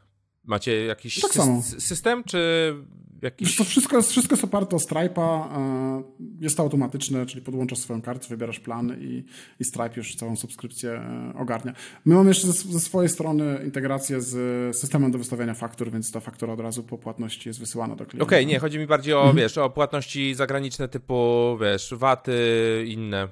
Macie 0.45 0.84
jakiś 0.84 1.20
tak 1.20 1.32
sy 1.32 1.80
system, 1.80 2.24
czy 2.24 2.74
Jakiś... 3.22 3.57
To 3.57 3.64
wszystko 3.64 3.97
jest, 3.97 4.11
wszystko 4.11 4.34
jest 4.34 4.45
oparte 4.45 4.76
o 4.76 4.78
Stripe'a, 4.78 5.57
e, 5.57 6.03
jest 6.41 6.57
to 6.57 6.62
automatyczne, 6.62 7.26
czyli 7.26 7.43
podłączasz 7.43 7.78
swoją 7.78 8.03
kartę, 8.03 8.28
wybierasz 8.28 8.61
plan 8.61 8.97
i, 9.01 9.24
i 9.61 9.64
Stripe 9.64 9.93
już 9.97 10.14
całą 10.14 10.36
subskrypcję 10.36 10.91
e, 10.91 11.32
ogarnia. 11.39 11.72
My 12.05 12.14
mamy 12.14 12.30
jeszcze 12.30 12.47
ze, 12.47 12.53
ze 12.53 12.80
swojej 12.80 13.09
strony 13.09 13.61
integrację 13.64 14.20
z 14.20 14.76
systemem 14.76 15.11
do 15.11 15.18
wystawiania 15.18 15.55
faktur, 15.55 15.91
więc 15.91 16.12
ta 16.12 16.20
faktura 16.20 16.53
od 16.53 16.61
razu 16.61 16.82
po 16.82 16.99
płatności 16.99 17.49
jest 17.49 17.61
wysyłana 17.61 17.97
do 17.97 18.07
klienta. 18.07 18.24
Okej, 18.24 18.45
okay, 18.45 18.53
nie, 18.53 18.59
chodzi 18.59 18.78
mi 18.78 18.86
bardziej 18.86 19.14
o, 19.14 19.18
mhm. 19.18 19.36
wiesz, 19.36 19.59
o 19.59 19.70
płatności 19.70 20.34
zagraniczne 20.34 20.89
typu, 20.89 21.59
wiesz, 21.61 21.95
VAT-y, 21.97 22.84
inne 22.86 23.28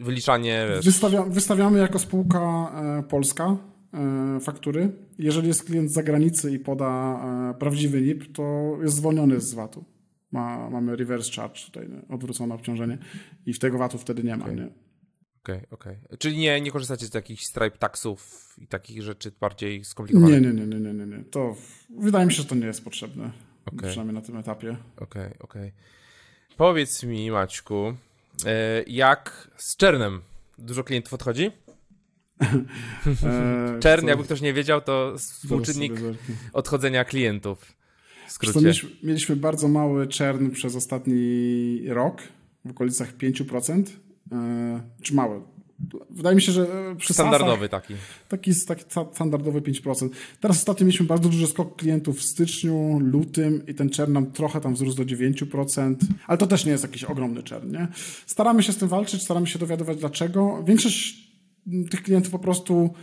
wyliczanie. 0.00 0.66
Wiesz. 0.68 0.84
Wystawia, 0.84 1.22
wystawiamy 1.22 1.78
jako 1.78 1.98
spółka 1.98 2.72
e, 2.98 3.02
polska 3.02 3.56
faktury. 4.40 4.92
Jeżeli 5.18 5.48
jest 5.48 5.64
klient 5.64 5.90
z 5.90 5.94
zagranicy 5.94 6.52
i 6.52 6.58
poda 6.58 7.20
e, 7.50 7.58
prawdziwy 7.58 8.00
NIP, 8.00 8.32
to 8.32 8.76
jest 8.82 8.96
zwolniony 8.96 9.40
z 9.40 9.54
VAT-u. 9.54 9.84
Ma, 10.32 10.70
mamy 10.70 10.96
reverse 10.96 11.32
charge, 11.32 11.64
tutaj 11.64 11.88
odwrócone 12.08 12.54
obciążenie 12.54 12.98
i 13.46 13.52
w 13.52 13.58
tego 13.58 13.78
VAT-u 13.78 13.98
wtedy 13.98 14.24
nie 14.24 14.36
ma. 14.36 14.44
Okay. 14.44 14.56
Nie? 14.56 14.64
Okej, 15.42 15.56
okay, 15.56 15.66
okej. 15.70 15.96
Okay. 16.04 16.18
Czyli 16.18 16.38
nie, 16.38 16.60
nie 16.60 16.70
korzystacie 16.70 17.06
z 17.06 17.10
takich 17.10 17.40
stripe 17.40 17.78
taxów 17.78 18.54
i 18.58 18.66
takich 18.66 19.02
rzeczy 19.02 19.32
bardziej 19.40 19.84
skomplikowanych? 19.84 20.42
Nie, 20.42 20.52
nie, 20.52 20.66
nie, 20.66 20.80
nie, 20.80 20.94
nie, 20.94 21.06
nie. 21.06 21.24
To 21.24 21.56
wydaje 21.98 22.26
mi 22.26 22.32
się, 22.32 22.42
że 22.42 22.48
to 22.48 22.54
nie 22.54 22.66
jest 22.66 22.84
potrzebne. 22.84 23.30
Okay. 23.66 23.88
Przynajmniej 23.88 24.14
na 24.14 24.20
tym 24.20 24.36
etapie. 24.36 24.76
Okej, 24.96 25.26
okay, 25.26 25.38
okej. 25.40 25.68
Okay. 25.68 25.72
Powiedz 26.56 27.02
mi, 27.02 27.30
Maćku, 27.30 27.94
e, 28.46 28.82
jak 28.86 29.50
z 29.56 29.76
Czernem? 29.76 30.20
Dużo 30.58 30.84
klientów 30.84 31.14
odchodzi? 31.14 31.50
E, 33.24 33.78
Czern, 33.80 34.06
jakby 34.06 34.24
ktoś 34.24 34.40
nie 34.40 34.52
wiedział, 34.52 34.80
to 34.80 35.14
współczynnik 35.18 35.92
odchodzenia 36.52 37.04
klientów. 37.04 37.72
W 38.40 38.56
mieliśmy, 38.56 38.90
mieliśmy 39.02 39.36
bardzo 39.36 39.68
mały 39.68 40.06
czern 40.06 40.50
przez 40.50 40.76
ostatni 40.76 41.82
rok, 41.88 42.22
w 42.64 42.70
okolicach 42.70 43.16
5%. 43.16 43.82
E, 44.32 44.80
czy 45.02 45.14
mały? 45.14 45.40
Wydaje 46.10 46.36
mi 46.36 46.42
się, 46.42 46.52
że 46.52 46.66
przy 46.98 47.14
Standardowy 47.14 47.66
SASach, 47.66 47.70
taki. 47.70 47.94
taki. 48.28 48.54
Taki 48.54 49.14
standardowy 49.14 49.60
5%. 49.60 50.08
Teraz 50.40 50.56
ostatnio 50.56 50.86
mieliśmy 50.86 51.06
bardzo 51.06 51.28
duży 51.28 51.46
skok 51.46 51.76
klientów 51.76 52.18
w 52.18 52.22
styczniu, 52.22 52.98
lutym 53.02 53.66
i 53.66 53.74
ten 53.74 53.90
czern 53.90 54.12
nam 54.12 54.32
trochę 54.32 54.60
tam 54.60 54.74
wzrósł 54.74 54.96
do 54.96 55.04
9%, 55.04 55.94
ale 56.26 56.38
to 56.38 56.46
też 56.46 56.64
nie 56.64 56.72
jest 56.72 56.84
jakiś 56.84 57.04
ogromny 57.04 57.42
czern. 57.42 57.72
Nie? 57.72 57.88
Staramy 58.26 58.62
się 58.62 58.72
z 58.72 58.76
tym 58.76 58.88
walczyć, 58.88 59.22
staramy 59.22 59.46
się 59.46 59.58
dowiadywać 59.58 59.98
dlaczego. 59.98 60.64
Większość 60.66 61.31
tych 61.90 62.02
klientów 62.02 62.32
po 62.32 62.38
prostu 62.38 62.94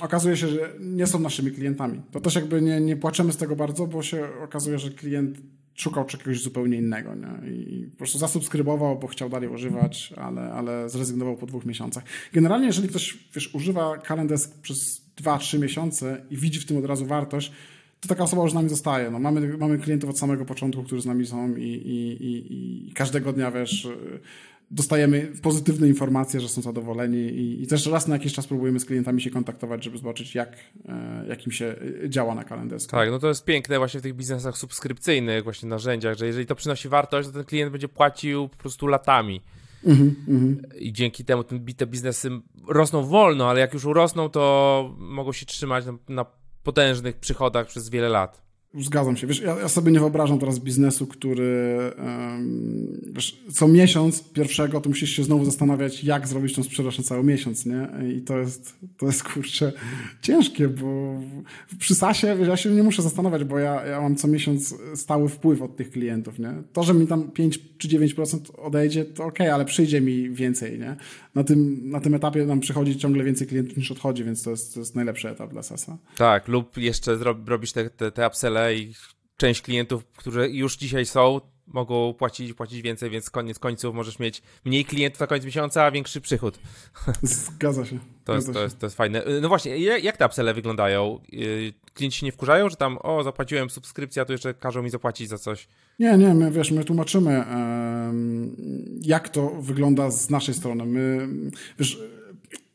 okazuje 0.00 0.36
się, 0.36 0.48
że 0.48 0.72
nie 0.80 1.06
są 1.06 1.18
naszymi 1.18 1.50
klientami. 1.50 2.02
To 2.10 2.20
też 2.20 2.34
jakby 2.34 2.62
nie, 2.62 2.80
nie 2.80 2.96
płaczemy 2.96 3.32
z 3.32 3.36
tego 3.36 3.56
bardzo, 3.56 3.86
bo 3.86 4.02
się 4.02 4.28
okazuje, 4.44 4.78
że 4.78 4.90
klient 4.90 5.38
szukał 5.74 6.04
czegoś 6.04 6.42
zupełnie 6.42 6.76
innego 6.76 7.14
nie? 7.14 7.50
i 7.50 7.86
po 7.90 7.96
prostu 7.96 8.18
zasubskrybował, 8.18 8.98
bo 8.98 9.06
chciał 9.06 9.28
dalej 9.28 9.48
używać, 9.48 10.14
ale, 10.16 10.52
ale 10.52 10.88
zrezygnował 10.90 11.36
po 11.36 11.46
dwóch 11.46 11.66
miesiącach. 11.66 12.04
Generalnie, 12.32 12.66
jeżeli 12.66 12.88
ktoś 12.88 13.18
wiesz, 13.34 13.54
używa 13.54 13.98
Calendesk 13.98 14.58
przez 14.60 15.02
2-3 15.16 15.58
miesiące 15.58 16.22
i 16.30 16.36
widzi 16.36 16.60
w 16.60 16.66
tym 16.66 16.76
od 16.76 16.84
razu 16.84 17.06
wartość, 17.06 17.52
to 18.00 18.08
taka 18.08 18.24
osoba 18.24 18.42
już 18.42 18.52
z 18.52 18.54
nami 18.54 18.68
zostaje. 18.68 19.10
No, 19.10 19.18
mamy, 19.18 19.58
mamy 19.58 19.78
klientów 19.78 20.10
od 20.10 20.18
samego 20.18 20.44
początku, 20.44 20.82
którzy 20.82 21.02
z 21.02 21.06
nami 21.06 21.26
są 21.26 21.56
i, 21.56 21.62
i, 21.62 22.24
i, 22.24 22.88
i 22.88 22.92
każdego 22.92 23.32
dnia, 23.32 23.50
wiesz, 23.50 23.88
dostajemy 24.70 25.32
pozytywne 25.42 25.88
informacje, 25.88 26.40
że 26.40 26.48
są 26.48 26.62
zadowoleni 26.62 27.18
i, 27.18 27.62
i, 27.62 27.66
też 27.66 27.86
raz 27.86 28.08
na 28.08 28.14
jakiś 28.14 28.32
czas 28.32 28.46
próbujemy 28.46 28.80
z 28.80 28.84
klientami 28.84 29.22
się 29.22 29.30
kontaktować, 29.30 29.84
żeby 29.84 29.98
zobaczyć, 29.98 30.34
jak, 30.34 30.56
e, 30.88 31.24
jak 31.28 31.46
im 31.46 31.52
się 31.52 31.76
e, 32.04 32.10
działa 32.10 32.34
na 32.34 32.44
kalendarzu. 32.44 32.86
Tak, 32.86 33.10
no 33.10 33.18
to 33.18 33.28
jest 33.28 33.44
piękne 33.44 33.78
właśnie 33.78 34.00
w 34.00 34.02
tych 34.02 34.14
biznesach 34.14 34.58
subskrypcyjnych, 34.58 35.44
właśnie 35.44 35.68
narzędziach, 35.68 36.18
że 36.18 36.26
jeżeli 36.26 36.46
to 36.46 36.54
przynosi 36.54 36.88
wartość, 36.88 37.28
to 37.28 37.34
ten 37.34 37.44
klient 37.44 37.72
będzie 37.72 37.88
płacił 37.88 38.48
po 38.48 38.56
prostu 38.56 38.86
latami. 38.86 39.40
Mm 39.86 40.14
-hmm. 40.28 40.56
I 40.78 40.92
dzięki 40.92 41.24
temu 41.24 41.44
te 41.76 41.86
biznesy 41.86 42.30
rosną 42.68 43.02
wolno, 43.04 43.50
ale 43.50 43.60
jak 43.60 43.74
już 43.74 43.84
urosną, 43.84 44.28
to 44.28 44.94
mogą 44.98 45.32
się 45.32 45.46
trzymać 45.46 45.86
na, 45.86 45.92
na 46.08 46.26
potężnych 46.62 47.16
przychodach 47.16 47.66
przez 47.66 47.90
wiele 47.90 48.08
lat. 48.08 48.45
Zgadzam 48.80 49.16
się. 49.16 49.26
Wiesz, 49.26 49.40
ja, 49.40 49.56
ja, 49.60 49.68
sobie 49.68 49.92
nie 49.92 50.00
wyobrażam 50.00 50.38
teraz 50.38 50.58
biznesu, 50.58 51.06
który 51.06 51.76
um, 51.98 53.00
wiesz, 53.12 53.44
co 53.52 53.68
miesiąc 53.68 54.22
pierwszego 54.22 54.80
to 54.80 54.88
musisz 54.88 55.10
się 55.10 55.24
znowu 55.24 55.44
zastanawiać, 55.44 56.04
jak 56.04 56.28
zrobić 56.28 56.54
tą 56.54 56.62
sprzedaż 56.62 56.98
na 56.98 57.04
cały 57.04 57.24
miesiąc, 57.24 57.66
nie? 57.66 57.88
I 58.16 58.20
to 58.20 58.38
jest, 58.38 58.76
to 58.98 59.06
jest 59.06 59.22
kurczę 59.24 59.72
ciężkie, 60.22 60.68
bo 60.68 61.20
przy 61.78 61.94
SASie 61.94 62.36
wiesz, 62.38 62.48
ja 62.48 62.56
się 62.56 62.70
nie 62.70 62.82
muszę 62.82 63.02
zastanawiać, 63.02 63.44
bo 63.44 63.58
ja, 63.58 63.86
ja 63.86 64.00
mam 64.00 64.16
co 64.16 64.28
miesiąc 64.28 64.74
stały 64.94 65.28
wpływ 65.28 65.62
od 65.62 65.76
tych 65.76 65.90
klientów, 65.90 66.38
nie? 66.38 66.54
To, 66.72 66.82
że 66.82 66.94
mi 66.94 67.06
tam 67.06 67.30
5 67.30 67.58
czy 67.78 67.88
9% 67.88 68.38
odejdzie, 68.58 69.04
to 69.04 69.24
ok, 69.24 69.40
ale 69.40 69.64
przyjdzie 69.64 70.00
mi 70.00 70.30
więcej, 70.30 70.78
nie? 70.78 70.96
Na 71.34 71.44
tym, 71.44 71.90
na 71.90 72.00
tym 72.00 72.14
etapie 72.14 72.46
nam 72.46 72.60
przychodzi 72.60 72.96
ciągle 72.96 73.24
więcej 73.24 73.46
klientów 73.46 73.76
niż 73.76 73.90
odchodzi, 73.90 74.24
więc 74.24 74.42
to 74.42 74.50
jest, 74.50 74.74
to 74.74 74.80
jest 74.80 74.94
najlepszy 74.94 75.28
etap 75.28 75.50
dla 75.50 75.62
SASa. 75.62 75.98
Tak, 76.16 76.48
lub 76.48 76.76
jeszcze 76.76 77.16
robisz 77.46 77.72
te, 77.72 77.90
te, 77.90 78.12
te 78.12 78.24
i 78.72 78.94
część 79.36 79.62
klientów, 79.62 80.06
którzy 80.16 80.50
już 80.50 80.76
dzisiaj 80.76 81.06
są, 81.06 81.40
mogą 81.66 82.14
płacić, 82.14 82.52
płacić 82.52 82.82
więcej, 82.82 83.10
więc 83.10 83.30
koniec 83.30 83.58
końców 83.58 83.94
możesz 83.94 84.18
mieć 84.18 84.42
mniej 84.64 84.84
klientów 84.84 85.20
na 85.20 85.26
koniec 85.26 85.44
miesiąca, 85.44 85.84
a 85.84 85.90
większy 85.90 86.20
przychód. 86.20 86.58
Zgadza 87.22 87.84
się. 87.84 87.98
To, 88.26 88.34
jest, 88.34 88.52
to, 88.52 88.62
jest, 88.62 88.78
to 88.78 88.86
jest 88.86 88.96
fajne. 88.96 89.22
No 89.42 89.48
właśnie, 89.48 89.78
jak 89.78 90.16
te 90.16 90.26
upselle 90.26 90.54
wyglądają? 90.54 91.20
Y, 91.32 91.72
klienci 91.94 92.18
się 92.18 92.26
nie 92.26 92.32
wkurzają, 92.32 92.68
że 92.68 92.76
tam, 92.76 92.98
o, 93.02 93.22
zapłaciłem 93.22 93.70
subskrypcję, 93.70 94.22
a 94.22 94.24
tu 94.24 94.32
jeszcze 94.32 94.54
każą 94.54 94.82
mi 94.82 94.90
zapłacić 94.90 95.28
za 95.28 95.38
coś? 95.38 95.68
Nie, 95.98 96.18
nie, 96.18 96.34
my, 96.34 96.50
wiesz, 96.50 96.70
my 96.70 96.84
tłumaczymy, 96.84 97.44
jak 99.00 99.28
to 99.28 99.50
wygląda 99.60 100.10
z 100.10 100.30
naszej 100.30 100.54
strony. 100.54 100.86
My, 100.86 101.28
wiesz, 101.78 101.98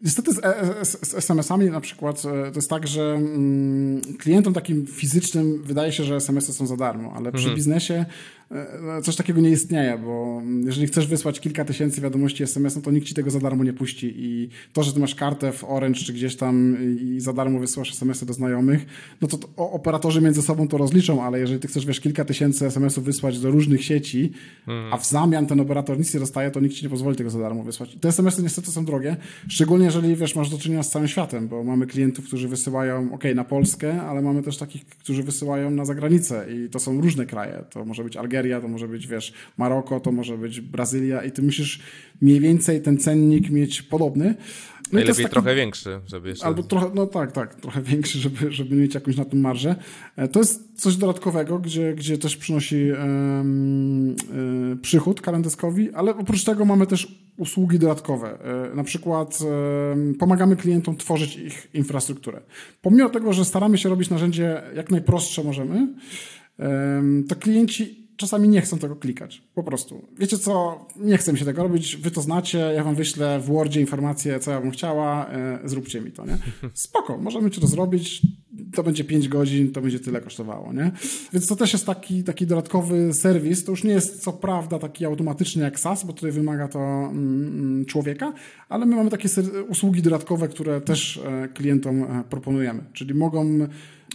Niestety 0.03 0.33
z, 0.33 0.45
e, 0.45 0.85
z, 0.85 1.07
z 1.09 1.13
SMS-ami 1.13 1.69
na 1.69 1.81
przykład 1.81 2.17
e, 2.25 2.51
to 2.51 2.55
jest 2.55 2.69
tak, 2.69 2.87
że 2.87 3.13
mm, 3.13 4.01
klientom 4.17 4.53
takim 4.53 4.85
fizycznym 4.87 5.63
wydaje 5.63 5.91
się, 5.91 6.03
że 6.03 6.15
SMS-y 6.15 6.53
są 6.53 6.67
za 6.67 6.77
darmo, 6.77 7.13
ale 7.15 7.31
przy 7.31 7.43
mhm. 7.43 7.55
biznesie 7.55 8.05
E, 8.51 9.01
coś 9.01 9.15
takiego 9.15 9.41
nie 9.41 9.49
istnieje, 9.49 9.97
bo 9.97 10.41
jeżeli 10.65 10.87
chcesz 10.87 11.07
wysłać 11.07 11.39
kilka 11.39 11.65
tysięcy 11.65 12.01
wiadomości 12.01 12.43
SMS, 12.43 12.75
no 12.75 12.81
to 12.81 12.91
nikt 12.91 13.07
ci 13.07 13.13
tego 13.13 13.31
za 13.31 13.39
darmo 13.39 13.63
nie 13.63 13.73
puści 13.73 14.13
i 14.15 14.49
to, 14.73 14.83
że 14.83 14.93
ty 14.93 14.99
masz 14.99 15.15
kartę 15.15 15.51
w 15.51 15.63
Orange 15.63 15.99
czy 15.99 16.13
gdzieś 16.13 16.35
tam 16.35 16.77
i 17.01 17.19
za 17.19 17.33
darmo 17.33 17.59
wysyłasz 17.59 17.91
SMS-y 17.91 18.25
do 18.25 18.33
znajomych, 18.33 18.85
no 19.21 19.27
to, 19.27 19.37
to 19.37 19.47
operatorzy 19.55 20.21
między 20.21 20.41
sobą 20.41 20.67
to 20.67 20.77
rozliczą, 20.77 21.23
ale 21.23 21.39
jeżeli 21.39 21.59
ty 21.59 21.67
chcesz, 21.67 21.85
wiesz, 21.85 21.99
kilka 21.99 22.25
tysięcy 22.25 22.65
SMS-ów 22.65 23.03
wysłać 23.03 23.39
do 23.39 23.51
różnych 23.51 23.83
sieci, 23.85 24.31
a 24.91 24.97
w 24.97 25.05
zamian 25.05 25.45
ten 25.45 25.59
operator 25.59 25.97
nic 25.97 26.13
nie 26.13 26.19
dostaje, 26.19 26.51
to 26.51 26.59
nikt 26.59 26.75
ci 26.75 26.83
nie 26.83 26.89
pozwoli 26.89 27.17
tego 27.17 27.29
za 27.29 27.39
darmo 27.39 27.63
wysłać. 27.63 27.95
I 27.95 27.99
te 27.99 28.09
SMS-y 28.09 28.43
niestety 28.43 28.71
są 28.71 28.85
drogie, 28.85 29.17
szczególnie 29.47 29.90
jeżeli, 29.95 30.15
wiesz, 30.15 30.35
masz 30.35 30.49
do 30.49 30.57
czynienia 30.57 30.83
z 30.83 30.89
całym 30.89 31.07
światem, 31.07 31.47
bo 31.47 31.63
mamy 31.63 31.87
klientów, 31.87 32.25
którzy 32.25 32.47
wysyłają, 32.47 33.13
ok, 33.13 33.23
na 33.35 33.43
Polskę, 33.43 34.01
ale 34.01 34.21
mamy 34.21 34.43
też 34.43 34.57
takich, 34.57 34.85
którzy 34.85 35.23
wysyłają 35.23 35.71
na 35.71 35.85
zagranicę 35.85 36.45
i 36.53 36.69
to 36.69 36.79
są 36.79 37.01
różne 37.01 37.25
kraje. 37.25 37.63
To 37.69 37.85
może 37.85 38.03
być 38.03 38.17
Algeria, 38.17 38.61
to 38.61 38.67
może 38.67 38.87
być, 38.87 39.07
wiesz, 39.07 39.33
Maroko, 39.57 39.99
to 39.99 40.11
może 40.11 40.37
być 40.37 40.61
Brazylia 40.61 41.23
i 41.23 41.31
ty 41.31 41.41
musisz 41.41 41.81
mniej 42.21 42.39
więcej 42.39 42.81
ten 42.81 42.97
cennik 42.97 43.49
mieć 43.49 43.81
podobny. 43.81 44.35
No 44.91 44.97
Najlepiej 44.97 45.23
taki, 45.23 45.33
trochę 45.33 45.55
większy, 45.55 45.99
żeby 46.07 46.29
jeszcze... 46.29 46.45
Albo 46.45 46.63
trochę, 46.63 46.91
no 46.95 47.07
tak, 47.07 47.31
tak, 47.31 47.55
trochę 47.55 47.81
większy, 47.81 48.19
żeby, 48.19 48.51
żeby 48.51 48.75
mieć 48.75 48.95
jakąś 48.95 49.15
na 49.15 49.25
tym 49.25 49.39
marżę. 49.39 49.75
E, 50.15 50.27
to 50.27 50.39
jest 50.39 50.81
coś 50.81 50.95
dodatkowego, 50.95 51.59
gdzie, 51.59 51.93
gdzie 51.93 52.17
też 52.17 52.37
przynosi 52.37 52.91
um, 52.91 54.15
przychód 54.81 55.21
kalendarzowi, 55.21 55.91
ale 55.93 56.15
oprócz 56.15 56.43
tego 56.43 56.65
mamy 56.65 56.87
też 56.87 57.21
usługi 57.37 57.79
dodatkowe. 57.79 58.39
E, 58.71 58.75
na 58.75 58.83
przykład 58.83 59.39
pomagamy 60.19 60.55
klientom 60.55 60.97
tworzyć 60.97 61.35
ich 61.35 61.67
infrastrukturę. 61.73 62.41
Pomimo 62.81 63.09
tego, 63.09 63.33
że 63.33 63.45
staramy 63.45 63.77
się 63.77 63.89
robić 63.89 64.09
narzędzie 64.09 64.61
jak 64.75 64.91
najprostsze 64.91 65.43
możemy, 65.43 65.87
to 67.29 67.35
klienci 67.35 68.00
czasami 68.21 68.49
nie 68.49 68.61
chcą 68.61 68.77
tego 68.77 68.95
klikać. 68.95 69.41
Po 69.55 69.63
prostu. 69.63 70.01
Wiecie 70.17 70.37
co, 70.37 70.85
nie 70.95 71.17
chcę 71.17 71.33
mi 71.33 71.39
się 71.39 71.45
tego 71.45 71.63
robić, 71.63 71.97
wy 71.97 72.11
to 72.11 72.21
znacie, 72.21 72.57
ja 72.57 72.83
wam 72.83 72.95
wyślę 72.95 73.39
w 73.39 73.45
Wordzie 73.45 73.81
informację, 73.81 74.39
co 74.39 74.51
ja 74.51 74.61
bym 74.61 74.71
chciała, 74.71 75.29
e, 75.29 75.59
zróbcie 75.63 76.01
mi 76.01 76.11
to, 76.11 76.25
nie? 76.25 76.37
Spoko, 76.73 77.17
możemy 77.17 77.51
ci 77.51 77.61
to 77.61 77.67
zrobić, 77.67 78.21
to 78.73 78.83
będzie 78.83 79.03
5 79.03 79.27
godzin, 79.27 79.71
to 79.71 79.81
będzie 79.81 79.99
tyle 79.99 80.21
kosztowało, 80.21 80.73
nie? 80.73 80.91
Więc 81.33 81.47
to 81.47 81.55
też 81.55 81.73
jest 81.73 81.85
taki, 81.85 82.23
taki 82.23 82.47
dodatkowy 82.47 83.13
serwis, 83.13 83.63
to 83.63 83.71
już 83.71 83.83
nie 83.83 83.91
jest 83.91 84.23
co 84.23 84.33
prawda 84.33 84.79
taki 84.79 85.05
automatyczny 85.05 85.63
jak 85.63 85.79
SaaS, 85.79 86.03
bo 86.03 86.13
tutaj 86.13 86.31
wymaga 86.31 86.67
to 86.67 86.79
mm, 86.79 87.47
mm 87.47 87.85
człowieka, 87.85 88.33
ale 88.69 88.85
my 88.85 88.95
mamy 88.95 89.09
takie 89.09 89.29
usługi 89.69 90.01
dodatkowe, 90.01 90.47
które 90.47 90.81
też 90.81 91.17
e, 91.17 91.47
klientom 91.47 92.03
e, 92.03 92.23
proponujemy, 92.29 92.83
czyli 92.93 93.13
mogą 93.13 93.67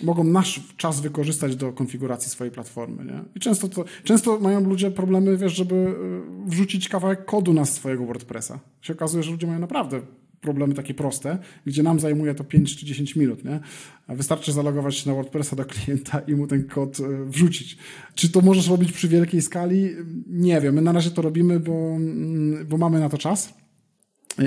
mogą 0.02 0.24
nasz 0.24 0.60
czas 0.76 1.00
wykorzystać 1.00 1.56
do 1.56 1.72
konfiguracji 1.72 2.30
swojej 2.30 2.52
platformy. 2.52 3.04
Nie? 3.04 3.20
I 3.34 3.40
często, 3.40 3.68
to, 3.68 3.84
często 4.04 4.38
mają 4.40 4.60
ludzie 4.60 4.90
problemy, 4.90 5.36
wiesz, 5.36 5.54
żeby 5.54 5.74
e, 5.74 6.50
wrzucić 6.50 6.88
kawałek 6.88 7.24
kodu 7.24 7.52
na 7.52 7.64
swojego 7.64 8.06
WordPressa. 8.06 8.58
Się 8.80 8.92
okazuje, 8.92 9.22
że 9.22 9.30
ludzie 9.30 9.46
mają 9.46 9.58
naprawdę 9.58 10.00
problemy 10.40 10.74
takie 10.74 10.94
proste, 10.94 11.38
gdzie 11.66 11.82
nam 11.82 12.00
zajmuje 12.00 12.34
to 12.34 12.44
5 12.44 12.76
czy 12.76 12.86
10 12.86 13.16
minut, 13.16 13.44
nie? 13.44 13.60
Wystarczy 14.08 14.52
zalogować 14.52 14.96
się 14.96 15.10
na 15.10 15.14
WordPressa 15.16 15.56
do 15.56 15.64
klienta 15.64 16.18
i 16.18 16.34
mu 16.34 16.46
ten 16.46 16.64
kod 16.64 17.00
e, 17.00 17.24
wrzucić. 17.24 17.78
Czy 18.14 18.28
to 18.28 18.40
możesz 18.40 18.68
robić 18.68 18.92
przy 18.92 19.08
wielkiej 19.08 19.42
skali? 19.42 19.90
Nie 20.26 20.60
wiem. 20.60 20.74
My 20.74 20.82
na 20.82 20.92
razie 20.92 21.10
to 21.10 21.22
robimy, 21.22 21.60
bo, 21.60 21.72
mm, 21.72 22.66
bo 22.66 22.78
mamy 22.78 23.00
na 23.00 23.08
to 23.08 23.18
czas 23.18 23.54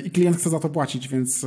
i 0.05 0.11
klient 0.11 0.37
chce 0.37 0.49
za 0.49 0.59
to 0.59 0.69
płacić, 0.69 1.07
więc, 1.07 1.43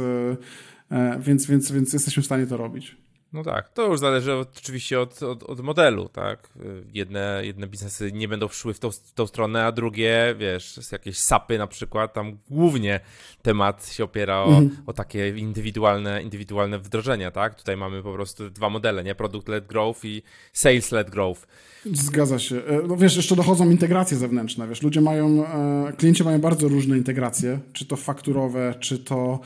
e, 0.91 1.19
więc, 1.21 1.47
więc, 1.47 1.73
więc 1.73 1.93
jesteśmy 1.93 2.23
w 2.23 2.27
stanie 2.27 2.47
to 2.47 2.57
robić. 2.57 2.97
No 3.33 3.43
tak, 3.43 3.73
to 3.73 3.87
już 3.87 4.01
zależy 4.01 4.35
od, 4.35 4.59
oczywiście 4.59 5.01
od, 5.01 5.23
od, 5.23 5.43
od, 5.43 5.61
modelu, 5.61 6.09
tak? 6.09 6.49
Jedne, 6.93 7.41
jedne 7.45 7.67
biznesy 7.67 8.13
nie 8.13 8.29
będą 8.29 8.49
szły 8.49 8.75
w 8.75 8.79
tą, 8.79 8.91
w 8.91 9.13
tą 9.15 9.27
stronę, 9.27 9.65
a 9.65 9.73
drugie, 9.73 10.35
wiesz, 10.39 10.81
jakieś 10.93 11.19
sapy 11.19 11.59
na 11.59 11.67
przykład, 11.67 12.13
tam 12.13 12.39
głównie 12.51 13.01
temat 13.43 13.93
się 13.93 14.05
opiera 14.05 14.39
o, 14.39 14.49
mhm. 14.49 14.71
o 14.87 14.93
takie 14.93 15.29
indywidualne, 15.29 16.23
indywidualne 16.23 16.79
wdrożenia, 16.79 17.31
tak? 17.31 17.55
Tutaj 17.55 17.77
mamy 17.77 18.03
po 18.03 18.13
prostu 18.13 18.51
dwa 18.51 18.71
modele, 18.71 19.05
nie? 19.05 19.15
Product-led 19.15 19.67
growth 19.67 20.05
i 20.05 20.23
sales-led 20.53 21.11
growth. 21.11 21.47
Zgadza 21.87 22.39
się. 22.39 22.57
E, 22.57 22.83
no 22.89 22.97
wiesz, 22.97 23.17
jeszcze 23.17 23.37
dochodzą 23.37 23.71
integracje 23.71 24.17
zewnętrzne, 24.17 24.69
wiesz, 24.69 24.83
ludzie 24.83 25.01
mają, 25.01 25.47
e, 25.47 25.93
klienci 25.93 26.25
mają 26.25 26.41
bardzo 26.41 26.69
różne 26.69 26.99
integracje, 26.99 27.61
czy 27.73 27.87
to 27.87 27.97
fakturowe, 27.97 28.75
czy 28.81 28.99
to 28.99 29.41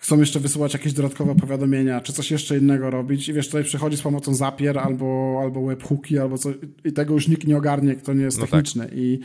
chcą 0.00 0.20
jeszcze 0.20 0.40
wysyłać 0.40 0.72
jakieś 0.72 0.92
dodatkowe 0.92 1.34
powiadomienia, 1.34 2.00
czy 2.00 2.12
coś 2.12 2.30
jeszcze 2.30 2.58
innego 2.58 2.90
robić 2.90 3.28
i 3.28 3.32
wiesz, 3.32 3.46
tutaj 3.46 3.64
przychodzi 3.64 3.96
z 3.96 4.02
pomocą 4.02 4.34
Zapier 4.34 4.78
albo, 4.78 5.38
albo 5.42 5.66
webhooki, 5.66 6.18
albo 6.18 6.38
coś 6.38 6.54
i 6.84 6.92
tego 6.92 7.14
już 7.14 7.28
nikt 7.28 7.46
nie 7.46 7.56
ogarnie, 7.56 7.94
kto 7.94 8.12
nie 8.12 8.24
jest 8.24 8.38
no 8.38 8.46
techniczny 8.46 8.84
tak. 8.84 8.96
i 8.96 9.20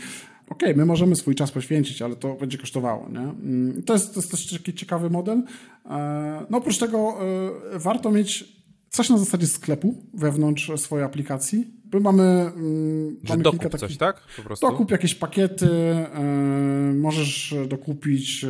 okej, 0.50 0.70
okay, 0.70 0.76
my 0.76 0.86
możemy 0.86 1.16
swój 1.16 1.36
czas 1.36 1.52
poświęcić, 1.52 2.02
ale 2.02 2.16
to 2.16 2.34
będzie 2.34 2.58
kosztowało, 2.58 3.10
nie? 3.10 3.20
Mm, 3.20 3.84
to 3.84 3.94
jest, 3.94 4.14
to 4.14 4.20
jest 4.20 4.32
też 4.32 4.52
taki 4.52 4.74
ciekawy 4.74 5.10
model. 5.10 5.44
E, 5.86 6.46
no 6.50 6.58
oprócz 6.58 6.78
tego 6.78 7.18
e, 7.74 7.80
warto 7.80 8.12
mieć 8.12 8.56
coś 8.90 9.10
na 9.10 9.18
zasadzie 9.18 9.48
sklepu 9.48 9.96
wewnątrz 10.14 10.72
swojej 10.76 11.06
aplikacji. 11.06 11.68
My 11.94 12.00
mamy, 12.00 12.24
mm, 12.24 13.18
Że 13.24 13.30
mamy 13.30 13.44
dokup 13.44 13.60
kilka 13.60 13.78
takich, 13.78 13.88
coś, 13.88 13.98
tak? 13.98 14.22
Po 14.38 14.44
prostu? 14.44 14.68
Dokup 14.68 14.92
jakieś 14.92 15.16
pakiety, 15.16 15.70
e, 15.70 16.94
możesz 16.94 17.56
dokupić 17.68 18.46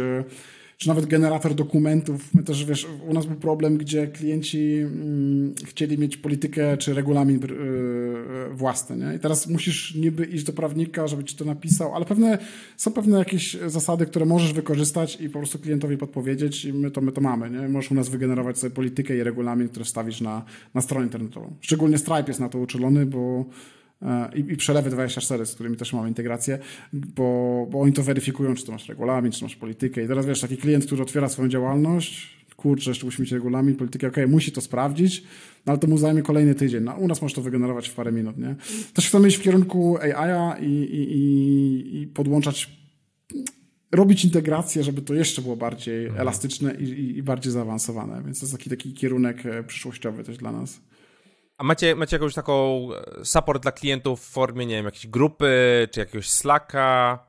czy 0.78 0.88
nawet 0.88 1.06
generator 1.06 1.56
dokumentów. 1.56 2.34
My 2.34 2.44
też, 2.44 2.66
wiesz, 2.66 2.88
u 3.08 3.14
nas 3.14 3.26
był 3.26 3.36
problem, 3.36 3.78
gdzie 3.78 4.08
klienci 4.08 4.78
mm, 4.78 5.56
chcieli 5.66 5.98
mieć 5.98 6.18
politykę 6.18 6.78
czy 6.78 6.94
regulamin 6.94 7.40
yy, 7.42 8.56
własny, 8.56 8.98
nie? 8.98 9.16
I 9.16 9.20
teraz 9.20 9.48
musisz 9.48 9.96
niby 9.96 10.26
iść 10.26 10.44
do 10.44 10.54
prawnika, 10.54 11.08
żeby 11.08 11.24
ci 11.24 11.36
to 11.36 11.46
napisał, 11.46 11.96
ale 11.96 12.06
pewne, 12.06 12.38
są 12.78 12.92
pewne 12.92 13.20
jakieś 13.20 13.58
zasady, 13.68 14.06
które 14.06 14.26
możesz 14.26 14.54
wykorzystać 14.54 15.22
i 15.22 15.30
po 15.30 15.40
prostu 15.40 15.60
klientowi 15.60 15.98
podpowiedzieć 15.98 16.66
i 16.66 16.74
my 16.74 16.92
to, 16.92 17.02
my 17.02 17.12
to 17.12 17.22
mamy, 17.22 17.50
nie? 17.50 17.70
Możesz 17.70 17.92
u 17.92 17.96
nas 17.96 18.10
wygenerować 18.10 18.58
sobie 18.58 18.72
politykę 18.72 19.18
i 19.18 19.24
regulamin, 19.24 19.70
który 19.70 19.86
wstawisz 19.86 20.22
na, 20.22 20.46
na 20.74 20.82
stronę 20.82 21.06
internetową. 21.06 21.56
Szczególnie 21.62 21.98
Stripe 21.98 22.28
jest 22.28 22.40
na 22.40 22.50
to 22.50 22.60
uczulony, 22.60 23.06
bo 23.06 23.46
i, 24.36 24.40
i 24.40 24.58
przelewy 24.58 24.90
24, 24.90 25.46
z 25.46 25.54
którymi 25.54 25.78
też 25.78 25.94
mamy 25.94 26.08
integrację, 26.08 26.60
bo, 26.94 27.68
bo 27.72 27.82
oni 27.82 27.94
to 27.94 28.04
weryfikują, 28.04 28.56
czy 28.56 28.66
to 28.66 28.72
masz 28.72 28.90
regulamin, 28.90 29.32
czy 29.32 29.44
masz 29.44 29.56
politykę. 29.56 30.04
I 30.04 30.08
teraz 30.08 30.26
wiesz, 30.26 30.42
taki 30.42 30.58
klient, 30.58 30.86
który 30.86 31.02
otwiera 31.02 31.30
swoją 31.30 31.50
działalność, 31.50 32.36
kurczę, 32.56 32.92
jeszcze 32.92 33.06
musi 33.06 33.22
mieć 33.22 33.32
regulamin, 33.32 33.76
politykę, 33.76 34.08
okej, 34.08 34.24
okay, 34.24 34.34
musi 34.34 34.52
to 34.52 34.62
sprawdzić, 34.62 35.24
no 35.66 35.72
ale 35.72 35.78
to 35.78 35.88
mu 35.88 35.98
zajmie 35.98 36.22
kolejny 36.22 36.56
tydzień. 36.56 36.84
No, 36.84 36.94
u 36.94 37.08
nas 37.08 37.22
możesz 37.22 37.36
to 37.36 37.42
wygenerować 37.42 37.90
w 37.90 37.94
parę 37.94 38.12
minut, 38.12 38.38
nie? 38.38 38.56
Też 38.94 39.08
chcemy 39.08 39.28
iść 39.28 39.38
w 39.38 39.42
kierunku 39.42 39.98
AI-a 39.98 40.58
i, 40.62 40.72
i, 40.72 41.18
i, 41.18 42.02
i 42.02 42.08
podłączać 42.08 42.70
robić 43.92 44.26
integrację, 44.26 44.84
żeby 44.84 45.02
to 45.02 45.14
jeszcze 45.14 45.42
było 45.42 45.56
bardziej 45.56 46.04
mhm. 46.06 46.22
elastyczne 46.22 46.76
i, 46.76 46.84
i, 46.84 47.18
i, 47.18 47.24
bardziej 47.24 47.52
zaawansowane. 47.52 48.24
Więc 48.26 48.40
to 48.40 48.46
jest 48.46 48.58
taki, 48.58 48.70
taki 48.70 48.94
kierunek 48.94 49.46
e, 49.46 49.64
przyszłościowy 49.64 50.24
też 50.24 50.38
dla 50.38 50.52
nas. 50.52 50.80
A 51.58 51.64
macie, 51.64 51.96
macie 51.96 52.16
jakąś 52.16 52.34
taką 52.34 52.88
e, 52.94 53.26
support 53.26 53.64
dla 53.64 53.72
klientów 53.72 54.22
w 54.22 54.30
formie, 54.30 54.66
nie 54.66 54.76
wiem, 54.76 54.86
jakiejś 54.86 55.08
grupy, 55.08 55.48
czy 55.92 56.00
jakiegoś 56.00 56.30
Slacka, 56.30 57.20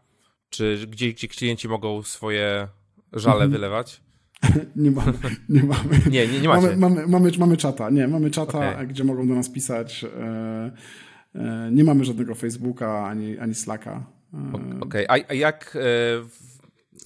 czy 0.49 0.87
gdzie, 0.91 1.13
gdzie 1.13 1.29
klienci 1.29 1.69
mogą 1.69 2.03
swoje 2.03 2.69
żale 3.13 3.35
mhm. 3.35 3.51
wylewać? 3.51 4.01
nie 4.77 4.91
mamy. 4.91 5.13
Nie, 5.49 5.63
mamy. 5.63 6.01
nie, 6.11 6.27
nie, 6.27 6.41
nie 6.41 6.49
macie. 6.49 6.67
Mamy, 6.67 6.77
mamy, 6.77 7.07
mamy, 7.07 7.31
mamy 7.39 7.57
czata, 7.57 7.91
nie, 7.91 8.09
mamy 8.09 8.31
czata, 8.31 8.59
okay. 8.73 8.87
gdzie 8.87 9.05
mogą 9.05 9.29
do 9.29 9.35
nas 9.35 9.51
pisać. 9.51 10.05
E, 10.05 10.73
e, 11.35 11.71
nie 11.73 11.85
mamy 11.85 12.05
żadnego 12.05 12.35
Facebooka 12.35 13.07
ani, 13.07 13.39
ani 13.39 13.55
Slacka. 13.55 14.07
Okej, 14.81 15.07
okay. 15.07 15.25
a, 15.29 15.35
jak 15.35 15.79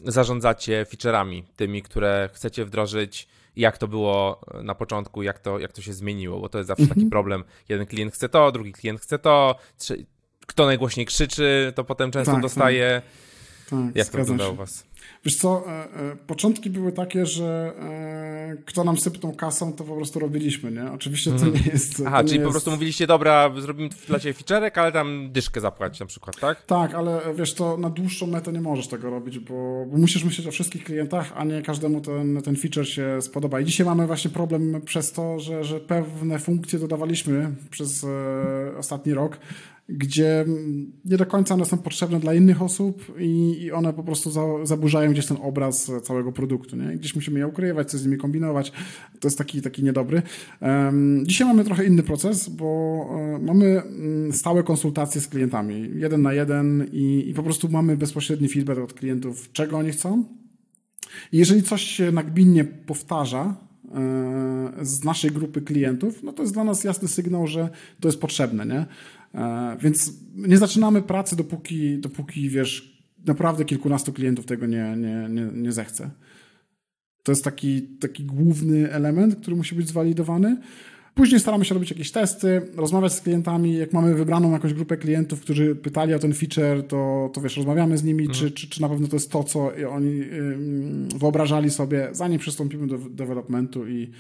zarządzacie 0.05 0.85
featureami, 0.85 1.45
tymi, 1.57 1.83
które 1.83 2.31
chcecie 2.33 2.64
wdrożyć? 2.64 3.29
Jak 3.61 3.79
to 3.79 3.89
było 3.89 4.41
na 4.63 4.75
początku, 4.75 5.23
jak 5.23 5.39
to, 5.39 5.59
jak 5.59 5.73
to 5.73 5.83
się 5.83 5.93
zmieniło? 5.93 6.41
Bo 6.41 6.49
to 6.49 6.59
jest 6.59 6.69
zawsze 6.69 6.87
taki 6.87 7.01
mhm. 7.01 7.11
problem. 7.11 7.45
Jeden 7.69 7.87
klient 7.87 8.15
chce 8.15 8.29
to, 8.29 8.53
drugi 8.53 8.73
klient 8.73 9.01
chce 9.01 9.19
to. 9.19 9.57
Kto 10.47 10.67
najgłośniej 10.67 11.07
krzyczy, 11.07 11.73
to 11.77 11.85
potem 11.85 12.11
często 12.11 12.33
tak, 12.33 12.43
dostaje. 12.43 13.03
Tak, 13.71 13.81
tak, 13.81 13.97
jak 13.97 14.09
to 14.09 14.19
wygląda 14.19 14.49
u 14.49 14.55
Was? 14.55 14.87
Wiesz 15.25 15.37
co, 15.37 15.64
e, 15.66 15.73
e, 15.73 16.16
początki 16.27 16.71
były 16.71 16.93
takie, 16.93 17.27
że 17.27 17.73
e, 17.79 18.57
kto 18.64 18.85
nam 18.85 18.99
sypnął 18.99 19.33
kasą, 19.33 19.73
to 19.73 19.85
po 19.85 19.97
prostu 19.97 20.18
robiliśmy, 20.18 20.71
nie? 20.71 20.93
Oczywiście 20.93 21.31
to 21.31 21.37
mhm. 21.37 21.55
nie 21.55 21.73
jest... 21.73 22.03
Aha, 22.07 22.25
czyli 22.25 22.35
jest... 22.35 22.45
po 22.45 22.51
prostu 22.51 22.71
mówiliście, 22.71 23.07
dobra, 23.07 23.51
zrobimy 23.59 23.89
dla 24.07 24.18
ciebie 24.18 24.35
featurek, 24.35 24.79
ale 24.79 24.93
tam 24.93 25.33
dyszkę 25.33 25.61
zapłacić 25.61 26.01
na 26.01 26.07
przykład, 26.07 26.41
tak? 26.41 26.62
Tak, 26.62 26.95
ale 26.95 27.21
wiesz, 27.35 27.55
to 27.55 27.77
na 27.77 27.91
dłuższą 27.91 28.27
metę 28.27 28.53
nie 28.53 28.61
możesz 28.61 28.89
tego 28.89 29.11
robić, 29.11 29.39
bo, 29.39 29.87
bo 29.87 29.99
musisz 29.99 30.25
myśleć 30.25 30.47
o 30.47 30.51
wszystkich 30.51 30.85
klientach, 30.85 31.33
a 31.37 31.45
nie 31.45 31.62
każdemu 31.62 32.01
ten, 32.01 32.43
ten 32.43 32.57
feature 32.57 32.89
się 32.89 33.23
spodoba. 33.23 33.61
I 33.61 33.64
dzisiaj 33.64 33.87
mamy 33.87 34.07
właśnie 34.07 34.31
problem 34.31 34.81
przez 34.85 35.12
to, 35.12 35.41
że, 35.41 35.64
że 35.64 35.81
pewne 35.81 36.39
funkcje 36.39 36.79
dodawaliśmy 36.79 37.53
przez 37.71 38.05
e, 38.05 38.77
ostatni 38.79 39.14
rok, 39.14 39.39
gdzie 39.91 40.45
nie 41.05 41.16
do 41.16 41.26
końca 41.26 41.55
one 41.55 41.64
są 41.64 41.78
potrzebne 41.78 42.20
dla 42.20 42.34
innych 42.34 42.62
osób 42.62 43.14
i, 43.18 43.62
i 43.62 43.72
one 43.72 43.93
po 43.93 44.03
prostu 44.03 44.30
za, 44.30 44.43
zaburzają 44.62 45.12
gdzieś 45.12 45.26
ten 45.26 45.36
obraz 45.43 45.91
całego 46.03 46.32
produktu. 46.32 46.76
Nie? 46.76 46.97
Gdzieś 46.97 47.14
musimy 47.14 47.38
je 47.38 47.47
ukrywać, 47.47 47.91
coś 47.91 48.01
z 48.01 48.05
nimi 48.05 48.18
kombinować. 48.18 48.72
To 49.20 49.28
jest 49.28 49.38
taki, 49.38 49.62
taki 49.62 49.84
niedobry. 49.84 50.22
Um, 50.61 51.26
dzisiaj 51.26 51.49
mamy 51.49 51.64
trochę 51.64 51.84
inny 51.84 52.03
proces, 52.03 52.49
bo 52.49 52.66
um, 53.11 53.45
mamy 53.45 53.82
mm, 53.82 54.32
stałe 54.32 54.62
konsultacje 54.62 55.20
z 55.20 55.28
klientami, 55.28 55.91
jeden 55.95 56.22
na 56.22 56.32
jeden 56.32 56.88
i, 56.93 57.24
i 57.28 57.34
po 57.34 57.43
prostu 57.43 57.68
mamy 57.68 57.97
bezpośredni 57.97 58.49
feedback 58.49 58.80
od 58.80 58.93
klientów, 58.93 59.53
czego 59.53 59.78
oni 59.78 59.91
chcą. 59.91 60.24
I 61.32 61.38
jeżeli 61.38 61.62
coś 61.62 61.82
się 61.82 62.12
nagminnie 62.12 62.64
powtarza, 62.64 63.55
e, 63.95 64.72
z 64.82 65.05
naszej 65.05 65.30
grupy 65.30 65.62
klientów, 65.62 66.22
no 66.22 66.32
to 66.32 66.43
jest 66.43 66.55
dla 66.55 66.64
nas 66.64 66.84
jasny 66.84 67.09
sygnał, 67.09 67.47
że 67.47 67.68
to 68.01 68.09
jest 68.09 68.20
potrzebne, 68.20 68.66
nie? 68.66 68.86
E, 69.35 69.76
więc 69.81 70.12
nie 70.35 70.59
zaczynamy 70.59 71.03
pracy, 71.03 71.37
dopóki, 71.37 71.99
dopóki 71.99 72.49
wiesz, 72.49 73.03
naprawdę 73.26 73.64
kilkunastu 73.64 74.12
klientów 74.12 74.47
tego 74.47 74.66
nie, 74.66 74.97
nie, 74.97 75.28
nie, 75.31 75.49
nie 75.55 75.72
zechce. 75.72 76.11
To 77.22 77.33
jest 77.33 77.45
taki, 77.45 77.83
taki 77.83 78.24
główny 78.24 78.93
element, 78.93 79.37
który 79.37 79.57
musi 79.57 79.74
być 79.74 79.89
zwalidowany. 79.89 80.57
Później 81.14 81.41
staramy 81.41 81.64
się 81.64 81.74
robić 81.74 81.91
jakieś 81.91 82.11
testy, 82.11 82.62
rozmawiać 82.76 83.12
z 83.12 83.20
klientami. 83.20 83.74
Jak 83.74 83.93
mamy 83.93 84.14
wybraną 84.14 84.53
jakąś 84.53 84.74
grupę 84.74 84.97
klientów, 84.97 85.41
którzy 85.41 85.74
pytali 85.74 86.14
o 86.14 86.18
ten 86.18 86.35
feature, 86.35 86.87
to, 86.89 87.31
to 87.35 87.41
wiesz, 87.41 87.57
rozmawiamy 87.57 87.99
z 87.99 88.05
nimi, 88.05 88.24
mhm. 88.24 88.39
czy, 88.39 88.51
czy, 88.51 88.68
czy 88.68 88.81
na 88.81 88.89
pewno 88.89 89.09
to 89.09 89.16
jest 89.16 89.31
to, 89.31 89.45
co 89.45 89.72
oni 89.91 90.24
wyobrażali 91.16 91.70
sobie, 91.70 92.09
zanim 92.12 92.39
przystąpimy 92.39 92.87
do 92.87 92.99
developmentu 92.99 93.89
i, 93.89 94.11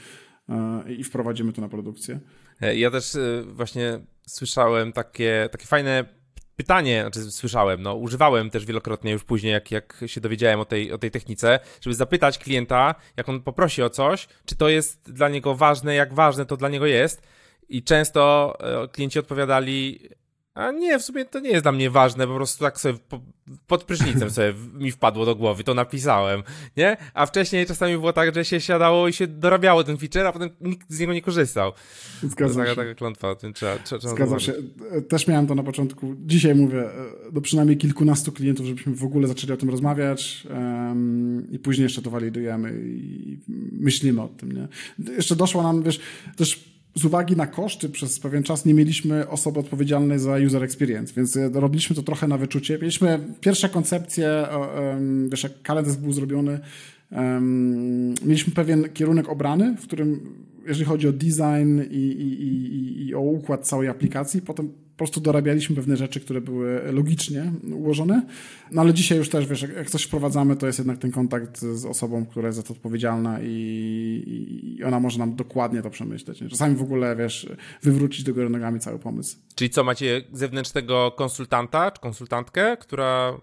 e, 0.48 0.92
i 0.92 1.04
wprowadzimy 1.04 1.52
to 1.52 1.60
na 1.60 1.68
produkcję. 1.68 2.20
E, 2.60 2.76
ja 2.76 2.90
też 2.90 3.16
właśnie 3.46 4.00
słyszałem 4.26 4.92
takie, 4.92 5.48
takie 5.52 5.66
fajne 5.66 6.20
pytanie, 6.60 7.00
znaczy 7.00 7.30
słyszałem, 7.30 7.82
no 7.82 7.94
używałem 7.94 8.50
też 8.50 8.66
wielokrotnie 8.66 9.12
już 9.12 9.24
później, 9.24 9.52
jak, 9.52 9.70
jak 9.70 10.04
się 10.06 10.20
dowiedziałem 10.20 10.60
o 10.60 10.64
tej, 10.64 10.92
o 10.92 10.98
tej 10.98 11.10
technice, 11.10 11.60
żeby 11.80 11.96
zapytać 11.96 12.38
klienta, 12.38 12.94
jak 13.16 13.28
on 13.28 13.42
poprosi 13.42 13.82
o 13.82 13.90
coś, 13.90 14.28
czy 14.44 14.56
to 14.56 14.68
jest 14.68 15.12
dla 15.12 15.28
niego 15.28 15.54
ważne, 15.54 15.94
jak 15.94 16.14
ważne 16.14 16.46
to 16.46 16.56
dla 16.56 16.68
niego 16.68 16.86
jest. 16.86 17.22
I 17.68 17.82
często 17.82 18.54
e, 18.84 18.88
klienci 18.88 19.18
odpowiadali, 19.18 20.08
a 20.60 20.72
nie, 20.72 20.98
w 20.98 21.02
sumie 21.02 21.24
to 21.24 21.40
nie 21.40 21.50
jest 21.50 21.64
dla 21.64 21.72
mnie 21.72 21.90
ważne, 21.90 22.26
po 22.26 22.34
prostu 22.34 22.64
tak 22.64 22.80
sobie 22.80 22.98
po, 23.08 23.20
pod 23.66 23.84
prysznicem 23.84 24.30
sobie 24.30 24.54
mi 24.74 24.90
wpadło 24.90 25.26
do 25.26 25.36
głowy, 25.36 25.64
to 25.64 25.74
napisałem, 25.74 26.42
nie? 26.76 26.96
A 27.14 27.26
wcześniej 27.26 27.66
czasami 27.66 27.92
było 27.92 28.12
tak, 28.12 28.34
że 28.34 28.44
się 28.44 28.60
siadało 28.60 29.08
i 29.08 29.12
się 29.12 29.26
dorabiało 29.26 29.84
ten 29.84 29.98
feature, 29.98 30.26
a 30.26 30.32
potem 30.32 30.50
nikt 30.60 30.90
z 30.90 31.00
niego 31.00 31.12
nie 31.12 31.22
korzystał. 31.22 31.72
Zgadzam 32.22 32.66
się. 32.66 32.74
taka 32.74 32.94
klątwa, 32.94 33.34
tym 33.34 33.52
trzeba, 33.52 33.78
trzeba 33.78 34.08
Zgadzam 34.08 34.40
się. 34.40 34.52
Też 35.08 35.26
miałem 35.26 35.46
to 35.46 35.54
na 35.54 35.62
początku. 35.62 36.14
Dzisiaj 36.18 36.54
mówię 36.54 36.84
do 37.32 37.40
przynajmniej 37.40 37.76
kilkunastu 37.76 38.32
klientów, 38.32 38.66
żebyśmy 38.66 38.94
w 38.94 39.04
ogóle 39.04 39.28
zaczęli 39.28 39.52
o 39.52 39.56
tym 39.56 39.70
rozmawiać 39.70 40.46
um, 40.50 41.46
i 41.50 41.58
później 41.58 41.82
jeszcze 41.82 42.02
to 42.02 42.10
walidujemy 42.10 42.82
i 42.84 43.38
myślimy 43.72 44.22
o 44.22 44.28
tym, 44.28 44.52
nie? 44.52 44.68
Jeszcze 45.16 45.36
doszło 45.36 45.62
nam, 45.62 45.82
wiesz, 45.82 46.00
też 46.36 46.70
z 46.94 47.04
uwagi 47.04 47.36
na 47.36 47.46
koszty 47.46 47.88
przez 47.88 48.20
pewien 48.20 48.42
czas 48.42 48.64
nie 48.64 48.74
mieliśmy 48.74 49.28
osoby 49.28 49.60
odpowiedzialnej 49.60 50.18
za 50.18 50.36
user 50.46 50.64
experience, 50.64 51.14
więc 51.16 51.36
e, 51.36 51.50
robiliśmy 51.52 51.96
to 51.96 52.02
trochę 52.02 52.28
na 52.28 52.38
wyczucie. 52.38 52.78
Mieliśmy 52.78 53.18
pierwsze 53.40 53.68
koncepcje, 53.68 54.46
wiesz, 55.28 55.42
jak 55.42 55.62
kalendarz 55.62 55.96
był 55.96 56.12
zrobiony, 56.12 56.60
mieliśmy 58.24 58.52
pewien 58.52 58.88
kierunek 58.94 59.28
obrany, 59.28 59.76
w 59.76 59.82
którym 59.82 60.20
jeżeli 60.66 60.84
chodzi 60.84 61.08
o 61.08 61.12
design 61.12 61.80
i, 61.90 61.96
i, 61.96 62.42
i, 62.42 63.06
i 63.06 63.14
o 63.14 63.20
układ 63.20 63.66
całej 63.66 63.88
aplikacji, 63.88 64.42
potem 64.42 64.68
po 64.68 64.79
prostu 65.00 65.20
dorabialiśmy 65.20 65.76
pewne 65.76 65.96
rzeczy, 65.96 66.20
które 66.20 66.40
były 66.40 66.92
logicznie 66.92 67.52
ułożone. 67.72 68.22
No 68.70 68.80
ale 68.80 68.94
dzisiaj 68.94 69.18
już 69.18 69.28
też, 69.28 69.46
wiesz, 69.46 69.62
jak 69.62 69.90
coś 69.90 70.02
wprowadzamy, 70.02 70.56
to 70.56 70.66
jest 70.66 70.78
jednak 70.78 70.98
ten 70.98 71.10
kontakt 71.10 71.58
z 71.60 71.84
osobą, 71.84 72.26
która 72.26 72.46
jest 72.46 72.56
za 72.56 72.62
to 72.62 72.74
odpowiedzialna 72.74 73.38
i, 73.42 74.76
i 74.78 74.84
ona 74.84 75.00
może 75.00 75.18
nam 75.18 75.36
dokładnie 75.36 75.82
to 75.82 75.90
przemyśleć. 75.90 76.44
Czasami 76.50 76.76
w 76.76 76.82
ogóle, 76.82 77.16
wiesz, 77.16 77.48
wywrócić 77.82 78.24
do 78.24 78.34
góry 78.34 78.50
nogami 78.50 78.80
cały 78.80 78.98
pomysł. 78.98 79.36
Czyli 79.54 79.70
co, 79.70 79.84
macie 79.84 80.22
zewnętrznego 80.32 81.10
konsultanta 81.10 81.90
czy 81.90 82.00
konsultantkę, 82.00 82.76
która 82.76 83.40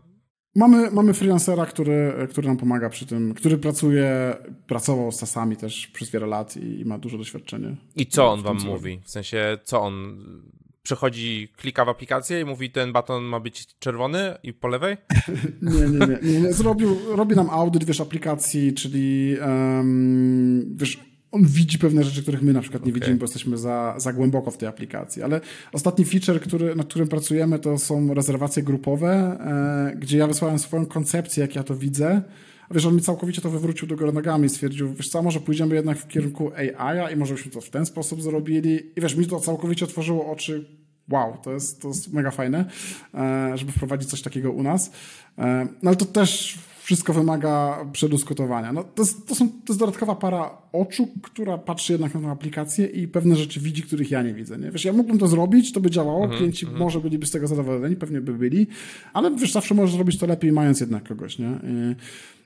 Mamy, 0.55 0.91
mamy 0.91 1.14
freelancera, 1.14 1.66
który, 1.66 2.14
który 2.30 2.47
nam 2.47 2.58
pomaga 2.58 2.89
przy 2.89 3.05
tym, 3.05 3.34
który 3.34 3.58
pracuje, 3.58 4.36
pracował 4.68 5.12
z 5.12 5.18
tasami 5.18 5.58
też 5.58 5.88
przez 5.88 6.10
wiele 6.10 6.28
lat 6.28 6.58
i, 6.58 6.80
i 6.80 6.86
ma 6.86 6.97
duże 6.97 7.18
doświadczenie. 7.18 7.76
I 7.95 8.05
co 8.05 8.32
on 8.32 8.41
wam 8.41 8.58
mówi? 8.66 8.99
W 9.03 9.10
sensie, 9.10 9.58
co 9.64 9.82
on 9.82 10.18
przechodzi, 10.88 11.47
klika 11.57 11.85
w 11.85 11.89
aplikację 11.89 12.41
i 12.41 12.45
mówi, 12.45 12.71
ten 12.71 12.93
baton 12.93 13.23
ma 13.23 13.39
być 13.39 13.67
czerwony 13.79 14.38
i 14.43 14.53
po 14.53 14.67
lewej? 14.67 14.97
nie, 15.61 15.79
nie, 15.79 16.07
nie, 16.07 16.31
nie, 16.33 16.41
nie. 16.41 16.53
Zrobił, 16.53 16.97
robi 17.15 17.35
nam 17.35 17.49
audyt, 17.49 17.83
wiesz, 17.83 18.01
aplikacji, 18.01 18.73
czyli 18.73 19.35
um, 19.41 20.75
wiesz, 20.77 20.99
on 21.31 21.45
widzi 21.45 21.79
pewne 21.79 22.03
rzeczy, 22.03 22.21
których 22.21 22.41
my 22.41 22.53
na 22.53 22.61
przykład 22.61 22.85
nie 22.85 22.91
okay. 22.91 22.99
widzimy, 22.99 23.17
bo 23.17 23.23
jesteśmy 23.23 23.57
za, 23.57 23.95
za 23.97 24.13
głęboko 24.13 24.51
w 24.51 24.57
tej 24.57 24.69
aplikacji. 24.69 25.23
Ale 25.23 25.41
ostatni 25.73 26.05
feature, 26.05 26.41
który, 26.41 26.75
nad 26.75 26.88
którym 26.88 27.07
pracujemy, 27.07 27.59
to 27.59 27.77
są 27.77 28.13
rezerwacje 28.13 28.63
grupowe, 28.63 29.38
e, 29.91 29.97
gdzie 29.99 30.17
ja 30.17 30.27
wysłałem 30.27 30.59
swoją 30.59 30.85
koncepcję, 30.85 31.41
jak 31.41 31.55
ja 31.55 31.63
to 31.63 31.75
widzę. 31.75 32.21
A 32.69 32.73
wiesz, 32.73 32.85
on 32.85 32.95
mi 32.95 33.01
całkowicie 33.01 33.41
to 33.41 33.49
wywrócił 33.49 33.88
do 33.88 33.95
góry 33.95 34.13
nogami 34.13 34.45
i 34.45 34.49
stwierdził, 34.49 34.93
wiesz 34.93 35.09
co, 35.09 35.23
może 35.23 35.39
pójdziemy 35.39 35.75
jednak 35.75 35.97
w 35.97 36.07
kierunku 36.07 36.51
AI-a 36.55 37.11
i 37.11 37.15
może 37.15 37.33
byśmy 37.33 37.51
to 37.51 37.61
w 37.61 37.69
ten 37.69 37.85
sposób 37.85 38.21
zrobili. 38.21 38.91
I 38.95 39.01
wiesz, 39.01 39.15
mi 39.15 39.25
to 39.25 39.39
całkowicie 39.39 39.85
otworzyło 39.85 40.31
oczy. 40.31 40.76
Wow, 41.10 41.38
to 41.43 41.53
jest, 41.53 41.82
to 41.82 41.88
jest 41.88 42.14
mega 42.14 42.32
fajne, 42.32 42.66
e, 43.14 43.58
żeby 43.58 43.72
wprowadzić 43.72 44.10
coś 44.10 44.22
takiego 44.22 44.51
u 44.51 44.64
nas. 44.64 44.91
E, 45.38 45.68
no 45.84 45.89
ale 45.89 45.95
to 45.95 46.05
też 46.05 46.60
wszystko 46.88 47.14
wymaga 47.14 47.86
przedyskutowania. 47.91 48.74
No, 48.74 48.84
to, 48.84 49.01
jest, 49.01 49.28
to, 49.28 49.36
są, 49.36 49.49
to 49.49 49.64
jest 49.68 49.80
dodatkowa 49.80 50.16
para 50.16 50.51
oczu, 50.72 51.08
która 51.22 51.58
patrzy 51.58 51.93
jednak 51.93 52.16
na 52.16 52.22
tę 52.22 52.28
aplikację 52.28 52.86
i 52.86 53.08
pewne 53.08 53.36
rzeczy 53.36 53.60
widzi, 53.60 53.84
których 53.84 54.12
ja 54.12 54.24
nie 54.24 54.34
widzę. 54.34 54.58
Nie? 54.58 54.72
Wiesz, 54.72 54.86
ja 54.86 54.93
mógłbym 54.93 55.18
to 55.18 55.28
zrobić, 55.28 55.74
to 55.74 55.80
by 55.80 55.89
działało, 55.89 56.24
mm 56.24 56.32
-hmm, 56.32 56.38
klienci 56.38 56.66
mm 56.66 56.78
-hmm. 56.78 56.80
może 56.80 56.99
byliby 56.99 57.26
z 57.26 57.32
tego 57.32 57.47
zadowoleni, 57.47 57.95
pewnie 57.95 58.22
by 58.22 58.34
byli, 58.34 58.68
ale 59.14 59.36
wiesz, 59.36 59.51
zawsze 59.51 59.76
możesz 59.76 59.95
zrobić 59.95 60.18
to 60.18 60.28
lepiej, 60.28 60.51
mając 60.51 60.80
jednak 60.80 61.08
kogoś. 61.08 61.39
Nie? 61.39 61.47
I 61.64 61.95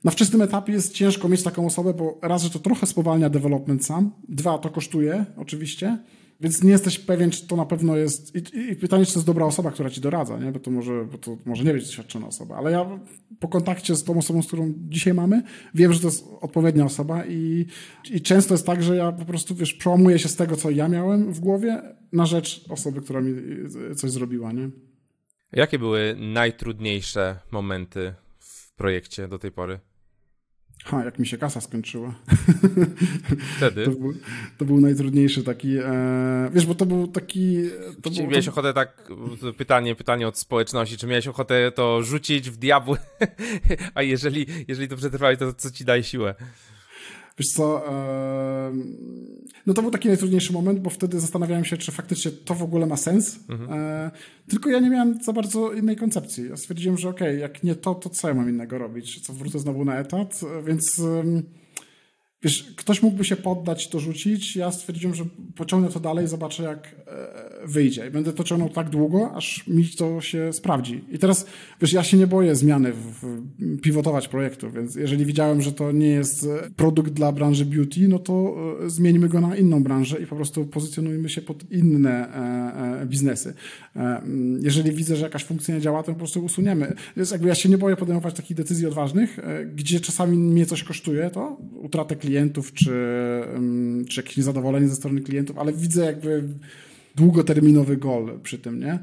na 0.04 0.12
wczesnym 0.12 0.42
etapie 0.42 0.74
jest 0.74 0.94
ciężko 0.94 1.30
mieć 1.30 1.44
taką 1.44 1.66
osobę, 1.66 1.94
bo 1.94 2.20
raz, 2.22 2.44
że 2.44 2.50
to 2.50 2.60
trochę 2.60 2.86
spowalnia 2.86 3.30
development 3.30 3.86
sam, 3.86 4.12
dwa, 4.30 4.58
to 4.58 4.70
kosztuje 4.70 5.26
oczywiście, 5.38 5.98
więc 6.42 6.64
nie 6.64 6.72
jesteś 6.72 7.00
pewien, 7.00 7.32
czy 7.32 7.48
to 7.48 7.56
na 7.56 7.66
pewno 7.66 7.96
jest. 7.96 8.36
I, 8.36 8.72
i, 8.72 8.76
pytanie, 8.76 9.06
czy 9.06 9.14
to 9.14 9.20
jest 9.20 9.28
dobra 9.28 9.46
osoba, 9.46 9.72
która 9.72 9.90
ci 9.90 10.02
doradza, 10.02 10.38
nie? 10.40 10.52
Bo 10.52 10.60
to 10.60 10.72
może, 10.72 11.06
bo 11.12 11.18
to 11.18 11.38
może 11.46 11.64
nie 11.64 11.74
być 11.74 11.86
doświadczona 11.86 12.28
osoba. 12.28 12.56
Ale 12.56 12.72
ja 12.72 13.00
po 13.40 13.48
kontakcie 13.48 13.96
z 13.96 14.04
tą 14.04 14.18
osobą, 14.18 14.42
z 14.42 14.48
którą 14.48 14.74
dzisiaj 14.90 15.14
mamy, 15.14 15.44
wiem, 15.74 15.94
że 15.94 16.00
to 16.00 16.08
jest 16.08 16.26
odpowiednia 16.42 16.86
osoba 16.86 17.26
i, 17.26 17.66
i 18.12 18.22
często 18.22 18.54
jest 18.54 18.66
tak, 18.66 18.84
że 18.84 18.96
ja 18.96 19.12
po 19.12 19.26
prostu 19.26 19.56
wiesz, 19.56 19.74
przełamuję 19.74 20.20
się 20.20 20.30
z 20.30 20.36
tego, 20.36 20.56
co 20.56 20.70
ja 20.70 20.88
miałem 20.88 21.34
w 21.34 21.40
głowie, 21.40 21.82
na 22.14 22.26
rzecz 22.26 22.66
osoby, 22.70 23.02
która 23.02 23.22
mi 23.22 23.34
coś 23.96 24.12
zrobiła, 24.12 24.52
nie? 24.52 24.70
Jakie 25.54 25.80
były 25.80 26.16
najtrudniejsze 26.20 27.40
momenty 27.52 28.14
projekcie 28.76 29.28
do 29.28 29.40
tej 29.40 29.52
pory? 29.52 29.80
Ha, 30.86 31.06
jak 31.06 31.20
mi 31.20 31.28
się 31.28 31.38
kasa 31.38 31.62
skończyła. 31.62 32.14
Wtedy? 33.58 33.86
To 33.86 33.92
był, 33.92 34.14
to 34.58 34.66
był 34.66 34.82
najtrudniejszy 34.82 35.44
taki, 35.44 35.78
e, 35.78 36.50
wiesz, 36.54 36.66
bo 36.66 36.76
to 36.76 36.86
był 36.86 37.08
taki... 37.08 37.58
To 38.02 38.10
czy 38.10 38.22
był, 38.22 38.30
miałeś 38.30 38.46
to... 38.46 38.52
ochotę 38.52 38.74
tak, 38.74 39.12
pytanie, 39.58 39.96
pytanie 39.96 40.28
od 40.28 40.38
społeczności, 40.38 40.98
czy 40.98 41.08
miałeś 41.08 41.28
ochotę 41.28 41.72
to 41.72 42.04
rzucić 42.04 42.50
w 42.50 42.58
diabły, 42.58 42.98
a 43.96 44.02
jeżeli, 44.02 44.46
jeżeli 44.68 44.88
to 44.88 44.98
przetrwałeś, 44.98 45.40
to 45.40 45.54
co 45.54 45.72
ci 45.72 45.86
daje 45.86 46.04
siłę? 46.04 46.36
Wiesz 47.42 47.52
co, 47.52 47.84
no 49.66 49.74
to 49.74 49.82
był 49.82 49.92
taki 49.92 50.08
najtrudniejszy 50.08 50.54
moment, 50.54 50.80
bo 50.80 50.90
wtedy 50.90 51.20
zastanawiałem 51.20 51.66
się, 51.66 51.78
czy 51.78 51.92
faktycznie 51.92 52.32
to 52.32 52.56
w 52.56 52.64
ogóle 52.64 52.86
ma 52.86 52.98
sens. 52.98 53.40
Mhm. 53.50 53.80
E, 53.80 54.12
tylko 54.50 54.70
ja 54.70 54.80
nie 54.80 54.90
miałem 54.90 55.24
za 55.24 55.34
bardzo 55.34 55.74
innej 55.74 55.96
koncepcji. 55.96 56.50
Ja 56.50 56.58
stwierdziłem, 56.58 56.98
że 56.98 57.10
okej, 57.10 57.28
okay, 57.28 57.40
jak 57.40 57.64
nie 57.64 57.76
to, 57.76 57.96
to 57.96 58.10
co 58.10 58.28
ja 58.28 58.34
mam 58.34 58.50
innego 58.50 58.78
robić? 58.78 59.20
Co 59.20 59.34
wrócę 59.34 59.60
znowu 59.60 59.86
na 59.86 60.00
etat, 60.00 60.42
więc 60.66 61.02
wiesz, 62.44 62.74
ktoś 62.78 63.02
mógłby 63.02 63.24
się 63.24 63.36
poddać, 63.36 63.88
to 63.88 64.00
rzucić. 64.00 64.56
Ja 64.56 64.72
stwierdziłem, 64.72 65.16
że 65.16 65.26
pociągnę 65.56 65.90
to 65.90 66.00
dalej, 66.00 66.28
zobaczę 66.28 66.64
jak 66.64 66.96
e, 67.08 67.68
wyjdzie. 67.68 68.08
I 68.08 68.12
będę 68.12 68.34
to 68.34 68.44
ciągnął 68.44 68.70
tak 68.70 68.90
długo, 68.90 69.32
aż 69.36 69.68
mi 69.68 69.90
to 69.90 70.22
się 70.22 70.54
sprawdzi. 70.54 71.04
I 71.12 71.20
teraz, 71.20 71.46
wiesz, 71.82 71.94
ja 71.94 72.04
się 72.04 72.18
nie 72.18 72.28
boję 72.28 72.56
zmiany, 72.56 72.94
w, 72.94 73.42
pivotować 73.82 74.28
projektu, 74.28 74.72
więc 74.72 74.96
jeżeli 74.96 75.26
widziałem, 75.26 75.62
że 75.62 75.72
to 75.72 75.92
nie 75.92 76.08
jest 76.08 76.48
produkt 76.76 77.14
dla 77.14 77.32
branży 77.32 77.66
beauty, 77.66 78.08
no 78.08 78.20
to 78.20 78.56
e, 78.86 78.90
zmieńmy 78.90 79.30
go 79.30 79.42
na 79.42 79.56
inną 79.56 79.84
branżę 79.84 80.22
i 80.22 80.28
po 80.28 80.36
prostu 80.36 80.66
pozycjonujmy 80.66 81.30
się 81.30 81.42
pod 81.42 81.72
inne 81.72 82.34
e, 83.02 83.06
biznesy. 83.06 83.54
jeżeli 84.62 84.92
widzę, 84.92 85.16
że 85.16 85.24
jakaś 85.24 85.44
funkcja 85.44 85.76
nie 85.76 85.82
działa, 85.82 86.04
to 86.04 86.12
po 86.12 86.18
prostu 86.18 86.46
usuniemy. 86.46 86.94
Więc 87.18 87.32
jakby 87.32 87.48
ja 87.48 87.56
się 87.56 87.70
nie 87.70 87.78
boję 87.78 87.96
podejmować 87.96 88.36
takich 88.36 88.58
decyzji 88.58 88.88
odważnych, 88.88 89.40
gdzie 89.76 90.00
czasami 90.00 90.38
mnie 90.38 90.66
coś 90.66 90.84
kosztuje, 90.84 91.30
to 91.30 91.58
utratę 91.74 92.16
klienta, 92.16 92.31
klientów, 92.32 92.74
czy, 92.74 92.92
czy 94.10 94.22
jakieś 94.22 94.38
niezadowolenie 94.38 94.88
ze 94.88 94.96
strony 94.96 95.22
klientów, 95.22 95.58
ale 95.58 95.74
widzę 95.74 96.06
jakby 96.06 96.44
długoterminowy 97.16 97.98
gol 97.98 98.40
przy 98.44 98.60
tym, 98.60 98.80
nie? 98.80 99.00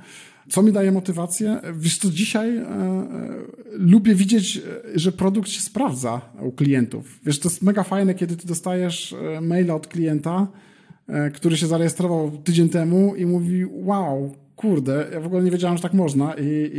Co 0.49 0.63
mi 0.63 0.73
daje 0.73 0.93
motywację? 0.93 1.61
Wiesz 1.75 1.99
co, 1.99 2.11
dzisiaj 2.11 2.57
e, 2.57 2.63
e, 2.63 3.07
lubię 3.73 4.15
widzieć, 4.15 4.57
e, 4.57 4.99
że 4.99 5.13
produkt 5.13 5.49
się 5.49 5.61
sprawdza 5.61 6.21
u 6.41 6.53
klientów. 6.53 7.21
Wiesz, 7.25 7.39
to 7.39 7.49
jest 7.49 7.63
mega 7.63 7.83
fajne, 7.83 8.15
kiedy 8.15 8.37
ty 8.37 8.47
dostajesz 8.47 9.13
e, 9.13 9.41
maila 9.41 9.75
od 9.75 9.87
klienta, 9.87 10.47
e, 11.09 11.31
który 11.31 11.57
się 11.57 11.67
zarejestrował 11.67 12.31
tydzień 12.45 12.69
temu 12.69 13.15
i 13.17 13.27
mówi, 13.27 13.65
wow, 13.65 14.35
kurde, 14.59 15.09
ja 15.12 15.20
w 15.20 15.26
ogóle 15.26 15.43
nie 15.43 15.51
wiedziałem, 15.51 15.76
że 15.76 15.82
tak 15.82 15.93
można 15.93 16.35
i, 16.35 16.78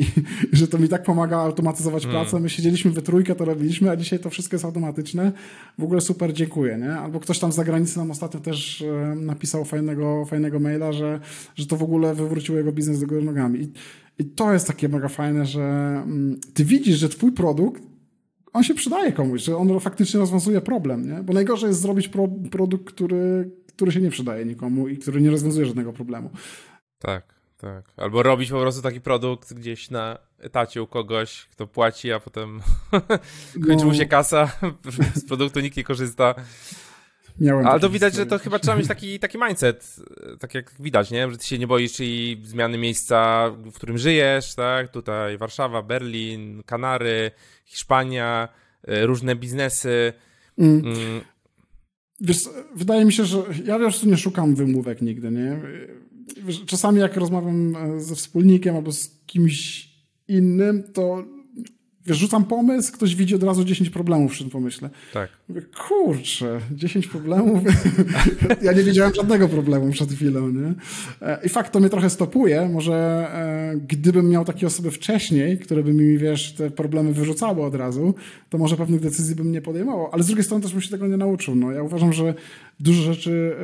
i 0.54 0.56
że 0.58 0.68
to 0.68 0.78
mi 0.78 0.90
tak 0.90 1.04
pomaga 1.04 1.38
automatyzować 1.38 2.04
hmm. 2.04 2.22
pracę. 2.22 2.40
My 2.40 2.50
siedzieliśmy 2.50 2.92
we 2.92 3.02
trójkę, 3.02 3.36
to 3.36 3.46
robiliśmy, 3.46 3.90
a 3.90 3.96
dzisiaj 3.96 4.20
to 4.20 4.30
wszystko 4.30 4.56
jest 4.56 4.66
automatyczne. 4.66 5.32
W 5.78 5.84
ogóle 5.84 6.02
super, 6.02 6.34
dziękuję, 6.34 6.78
nie? 6.78 6.92
Albo 6.92 7.20
ktoś 7.20 7.40
tam 7.40 7.52
z 7.52 7.56
zagranicy 7.56 7.98
nam 7.98 8.12
ostatnio 8.12 8.40
też 8.40 8.82
e, 8.82 9.16
napisał 9.16 9.66
fajnego, 9.66 10.26
fajnego 10.26 10.60
maila, 10.60 10.94
że, 10.94 11.20
że 11.56 11.66
to 11.66 11.78
w 11.78 11.84
ogóle 11.84 12.16
wywróciło 12.16 12.58
jego 12.58 12.72
biznes 12.72 13.00
do 13.00 13.08
góry 13.08 13.22
nogami. 13.22 13.60
I, 13.60 13.72
I 14.20 14.26
to 14.26 14.54
jest 14.54 14.68
takie 14.68 14.90
mega 14.90 15.08
fajne, 15.08 15.46
że 15.46 15.62
mm, 16.06 16.40
ty 16.54 16.66
widzisz, 16.66 16.98
że 16.98 17.10
twój 17.10 17.32
produkt 17.32 17.84
on 18.54 18.64
się 18.64 18.74
przydaje 18.74 19.12
komuś, 19.12 19.42
że 19.42 19.58
on 19.58 19.80
faktycznie 19.80 20.20
rozwiązuje 20.20 20.62
problem, 20.62 21.10
nie? 21.10 21.24
Bo 21.24 21.34
najgorzej 21.34 21.68
jest 21.68 21.82
zrobić 21.82 22.08
pro, 22.08 22.28
produkt, 22.52 22.86
który, 22.86 23.52
który 23.68 23.92
się 23.92 24.02
nie 24.02 24.10
przydaje 24.10 24.46
nikomu 24.46 24.88
i 24.88 24.98
który 24.98 25.22
nie 25.22 25.32
rozwiązuje 25.32 25.66
żadnego 25.66 25.94
problemu. 25.94 26.30
Tak. 27.00 27.39
Tak. 27.62 27.86
Albo 27.98 28.24
robić 28.24 28.52
po 28.52 28.62
prostu 28.62 28.82
taki 28.82 29.02
produkt 29.02 29.54
gdzieś 29.54 29.90
na 29.90 30.18
etacie 30.40 30.84
u 30.84 30.88
kogoś, 30.88 31.46
kto 31.52 31.68
płaci, 31.68 32.12
a 32.12 32.20
potem 32.20 32.62
kończy 33.68 33.86
mu 33.86 33.94
się 33.94 34.04
no. 34.04 34.10
kasa, 34.10 34.52
z 35.16 35.26
produktu 35.26 35.60
nikt 35.60 35.78
nie 35.78 35.84
korzysta. 35.84 36.36
Miałem 37.40 37.68
Ale 37.68 37.80
to 37.80 37.90
widać, 37.90 38.16
że 38.16 38.26
to 38.26 38.40
chyba 38.40 38.60
trzeba 38.60 38.78
mieć 38.78 38.88
taki, 38.88 39.20
taki 39.20 39.38
mindset, 39.38 39.96
tak 40.40 40.54
jak 40.54 40.72
widać, 40.80 41.12
nie? 41.12 41.32
Że 41.32 41.38
ty 41.38 41.48
się 41.48 41.58
nie 41.58 41.68
boisz 41.68 42.00
i 42.00 42.42
zmiany 42.44 42.78
miejsca, 42.78 43.50
w 43.50 43.74
którym 43.74 43.98
żyjesz, 43.98 44.56
tak? 44.56 44.92
Tutaj 44.92 45.38
Warszawa, 45.38 45.82
Berlin, 45.82 46.64
Kanary, 46.66 47.32
Hiszpania, 47.66 48.48
e, 48.88 49.06
różne 49.06 49.36
biznesy. 49.36 50.14
Mm. 50.58 50.86
Mm. 50.86 51.22
Wiesz, 52.22 52.38
wydaje 52.76 53.06
mi 53.06 53.14
się, 53.14 53.26
że 53.26 53.44
ja 53.66 53.80
prostu 53.80 54.10
nie 54.10 54.18
szukam 54.18 54.56
wymówek 54.56 55.02
nigdy, 55.02 55.32
nie? 55.32 55.62
Czasami 56.66 57.00
jak 57.00 57.18
rozmawiam 57.18 57.76
e, 57.76 58.00
ze 58.00 58.16
wspólnikiem 58.16 58.76
albo 58.76 58.92
z 58.92 59.10
kimś 59.26 59.90
innym, 60.28 60.84
to 60.94 61.24
wiesz, 62.06 62.18
rzucam 62.18 62.46
pomysł, 62.46 62.94
ktoś 62.94 63.16
widzi 63.16 63.36
od 63.36 63.44
razu 63.44 63.64
10 63.64 63.90
problemów 63.90 64.32
przy 64.32 64.44
tym 64.44 64.52
pomyśle. 64.52 64.90
Tak. 65.14 65.39
Mówię, 65.50 65.62
kurczę, 65.88 66.60
10 66.72 67.08
problemów? 67.08 67.64
ja 68.62 68.72
nie 68.72 68.84
wiedziałem 68.84 69.14
żadnego 69.16 69.50
problemu 69.50 69.92
przed 69.92 70.12
chwilą, 70.12 70.50
nie? 70.50 70.74
E, 71.22 71.40
I 71.44 71.50
fakt 71.50 71.74
to 71.74 71.80
mnie 71.80 71.90
trochę 71.90 72.10
stopuje. 72.10 72.70
Może 72.70 72.94
e, 72.94 73.78
gdybym 73.88 74.30
miał 74.30 74.46
takie 74.46 74.68
osoby 74.68 74.92
wcześniej, 74.92 75.58
które 75.58 75.84
by 75.84 75.94
mi, 75.94 76.18
wiesz, 76.18 76.54
te 76.54 76.72
problemy 76.72 77.14
wyrzucały 77.14 77.64
od 77.64 77.76
razu, 77.76 78.14
to 78.50 78.58
może 78.58 78.78
pewnych 78.78 79.02
decyzji 79.02 79.36
bym 79.36 79.52
nie 79.52 79.62
podejmował. 79.62 80.10
Ale 80.12 80.24
z 80.24 80.28
drugiej 80.28 80.44
strony 80.44 80.64
też 80.64 80.72
bym 80.72 80.82
się 80.82 80.90
tego 80.90 81.08
nie 81.08 81.18
nauczył. 81.18 81.56
No, 81.56 81.72
ja 81.72 81.84
uważam, 81.84 82.14
że 82.14 82.34
dużo 82.80 83.02
rzeczy 83.02 83.56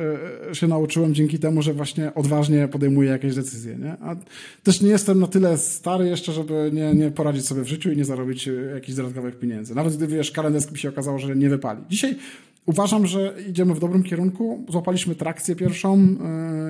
e, 0.50 0.54
się 0.54 0.66
nauczyłem 0.66 1.14
dzięki 1.14 1.38
temu, 1.38 1.62
że 1.62 1.72
właśnie 1.72 2.14
odważnie 2.14 2.68
podejmuję 2.68 3.10
jakieś 3.10 3.34
decyzje, 3.34 3.76
nie? 3.76 3.96
A 4.00 4.16
też 4.62 4.80
nie 4.80 4.90
jestem 4.90 5.20
na 5.20 5.26
tyle 5.26 5.58
stary 5.58 6.08
jeszcze, 6.08 6.32
żeby 6.32 6.70
nie, 6.72 6.94
nie 6.94 7.10
poradzić 7.10 7.46
sobie 7.46 7.62
w 7.62 7.68
życiu 7.68 7.92
i 7.92 7.96
nie 7.96 8.04
zarobić 8.04 8.48
jakichś 8.74 8.96
dodatkowych 8.96 9.38
pieniędzy. 9.38 9.74
Nawet 9.74 9.96
gdy, 9.96 10.06
wiesz, 10.06 10.30
kalendarz 10.30 10.66
by 10.66 10.78
się 10.78 10.88
okazało, 10.88 11.18
że 11.18 11.36
nie 11.36 11.48
wypali. 11.48 11.75
Dzisiaj 11.88 12.16
uważam, 12.66 13.06
że 13.06 13.34
idziemy 13.48 13.74
w 13.74 13.80
dobrym 13.80 14.02
kierunku. 14.02 14.66
Złapaliśmy 14.68 15.14
trakcję 15.14 15.56
pierwszą. 15.56 16.16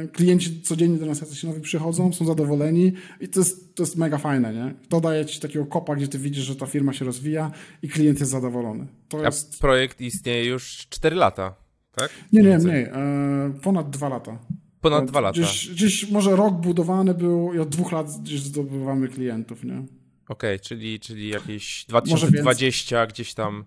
E, 0.04 0.08
klienci 0.08 0.62
codziennie 0.62 0.98
do 0.98 1.06
nas 1.06 1.20
jacyś 1.20 1.44
nowi 1.44 1.60
przychodzą, 1.60 2.12
są 2.12 2.24
zadowoleni 2.26 2.92
i 3.20 3.28
to 3.28 3.40
jest, 3.40 3.74
to 3.74 3.82
jest 3.82 3.96
mega 3.96 4.18
fajne, 4.18 4.54
nie? 4.54 4.74
To 4.88 5.00
daje 5.00 5.26
ci 5.26 5.40
takiego 5.40 5.66
kopa, 5.66 5.96
gdzie 5.96 6.08
ty 6.08 6.18
widzisz, 6.18 6.44
że 6.44 6.56
ta 6.56 6.66
firma 6.66 6.92
się 6.92 7.04
rozwija 7.04 7.50
i 7.82 7.88
klient 7.88 8.20
jest 8.20 8.32
zadowolony. 8.32 8.86
To 9.08 9.18
A 9.18 9.24
jest... 9.24 9.60
projekt 9.60 10.00
istnieje 10.00 10.44
już 10.44 10.86
4 10.90 11.16
lata, 11.16 11.54
tak? 11.94 12.10
Nie, 12.32 12.42
nie, 12.42 12.58
nie. 12.58 12.92
E, 12.92 13.52
ponad 13.62 13.90
2 13.90 14.08
lata. 14.08 14.38
Ponad 14.80 15.04
dwa 15.04 15.20
lata. 15.20 15.40
Gdzieś, 15.40 15.70
gdzieś 15.70 16.10
może 16.10 16.36
rok 16.36 16.54
budowany 16.54 17.14
był 17.14 17.54
i 17.54 17.58
od 17.58 17.68
dwóch 17.68 17.92
lat 17.92 18.06
gdzieś 18.22 18.40
zdobywamy 18.40 19.08
klientów, 19.08 19.64
nie? 19.64 19.72
Okej, 19.72 19.86
okay, 20.28 20.60
czyli, 20.60 21.00
czyli 21.00 21.28
jakieś 21.28 21.84
2020 21.88 23.06
gdzieś 23.06 23.34
tam. 23.34 23.64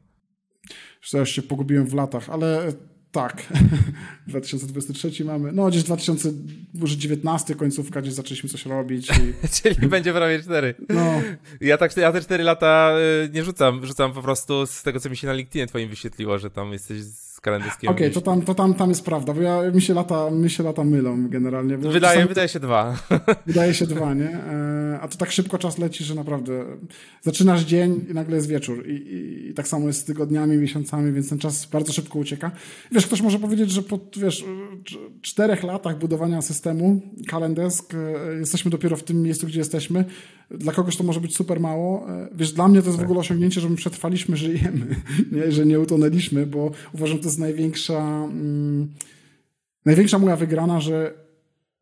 Już 1.13 1.29
się 1.29 1.41
pogubiłem 1.41 1.85
w 1.85 1.93
latach, 1.93 2.29
ale 2.29 2.73
tak. 3.11 3.43
2023 4.27 5.25
mamy. 5.25 5.51
No, 5.51 5.67
gdzieś 5.67 5.83
2019 5.83 7.55
końcówka, 7.55 8.01
gdzieś 8.01 8.13
zaczęliśmy 8.13 8.49
coś 8.49 8.65
robić. 8.65 9.09
I... 9.09 9.47
Czyli 9.61 9.87
będzie 9.87 10.13
prawie 10.13 10.43
4. 10.43 10.75
No. 10.89 11.21
Ja, 11.61 11.77
tak, 11.77 11.97
ja 11.97 12.11
te 12.11 12.21
4 12.21 12.43
lata 12.43 12.95
y, 13.25 13.29
nie 13.33 13.43
rzucam. 13.43 13.85
Rzucam 13.85 14.13
po 14.13 14.21
prostu 14.21 14.65
z 14.65 14.83
tego, 14.83 14.99
co 14.99 15.09
mi 15.09 15.17
się 15.17 15.27
na 15.27 15.33
LinkedInie 15.33 15.67
twoim 15.67 15.89
wyświetliło, 15.89 16.39
że 16.39 16.49
tam 16.49 16.73
jesteś 16.73 17.01
z 17.01 17.28
kalendyskiem. 17.41 17.89
Okej, 17.91 18.07
okay, 18.07 18.13
to, 18.13 18.21
tam, 18.21 18.41
to 18.41 18.55
tam, 18.55 18.73
tam 18.73 18.89
jest 18.89 19.05
prawda, 19.05 19.33
bo 19.33 19.41
ja, 19.41 19.71
mi, 19.71 19.81
się 19.81 19.93
lata, 19.93 20.31
mi 20.31 20.49
się 20.49 20.63
lata 20.63 20.83
mylą 20.83 21.29
generalnie. 21.29 21.77
wydaje, 21.77 22.01
czasami... 22.01 22.27
wydaje 22.27 22.47
się 22.47 22.59
dwa. 22.59 22.97
Wydaje 23.47 23.73
się 23.73 23.85
dwa, 23.87 24.13
nie? 24.13 24.29
E, 24.29 24.99
a 25.01 25.07
to 25.07 25.17
tak 25.17 25.31
szybko 25.31 25.57
czas 25.57 25.77
leci, 25.77 26.03
że 26.03 26.15
naprawdę 26.15 26.65
zaczynasz 27.21 27.61
dzień 27.61 28.05
i 28.09 28.13
nagle 28.13 28.35
jest 28.35 28.47
wieczór. 28.47 28.87
I, 28.87 28.91
i, 28.91 29.49
i 29.49 29.53
tak 29.53 29.67
samo 29.67 29.87
jest 29.87 29.99
z 29.99 30.03
tygodniami, 30.03 30.57
miesiącami, 30.57 31.11
więc 31.11 31.29
ten 31.29 31.39
czas 31.39 31.65
bardzo 31.65 31.93
szybko 31.93 32.19
ucieka. 32.19 32.51
Wiesz, 32.91 33.07
ktoś 33.07 33.21
może 33.21 33.39
powiedzieć, 33.39 33.71
że 33.71 33.81
po 33.81 33.99
wiesz, 34.17 34.45
czterech 35.21 35.63
latach 35.63 35.99
budowania 35.99 36.41
systemu 36.41 37.01
Calendesk 37.29 37.93
e, 37.93 38.39
jesteśmy 38.39 38.71
dopiero 38.71 38.95
w 38.95 39.03
tym 39.03 39.21
miejscu, 39.21 39.47
gdzie 39.47 39.59
jesteśmy. 39.59 40.05
Dla 40.51 40.73
kogoś 40.73 40.97
to 40.97 41.03
może 41.03 41.21
być 41.21 41.35
super 41.35 41.59
mało. 41.59 42.09
E, 42.09 42.29
wiesz, 42.35 42.51
dla 42.51 42.67
mnie 42.67 42.81
to 42.81 42.85
jest 42.85 42.97
w 42.97 42.99
tak. 42.99 43.05
ogóle 43.05 43.19
osiągnięcie, 43.19 43.61
że 43.61 43.69
my 43.69 43.75
przetrwaliśmy, 43.75 44.37
żyjemy, 44.37 44.95
nie? 45.31 45.51
że 45.51 45.65
nie 45.65 45.79
utonęliśmy, 45.79 46.45
bo 46.45 46.71
uważam, 46.93 47.17
że 47.17 47.23
to 47.23 47.29
jest 47.29 47.39
największa, 47.39 48.27
mm, 48.31 48.93
największa 49.85 50.19
moja 50.19 50.35
wygrana, 50.35 50.81
że 50.81 51.13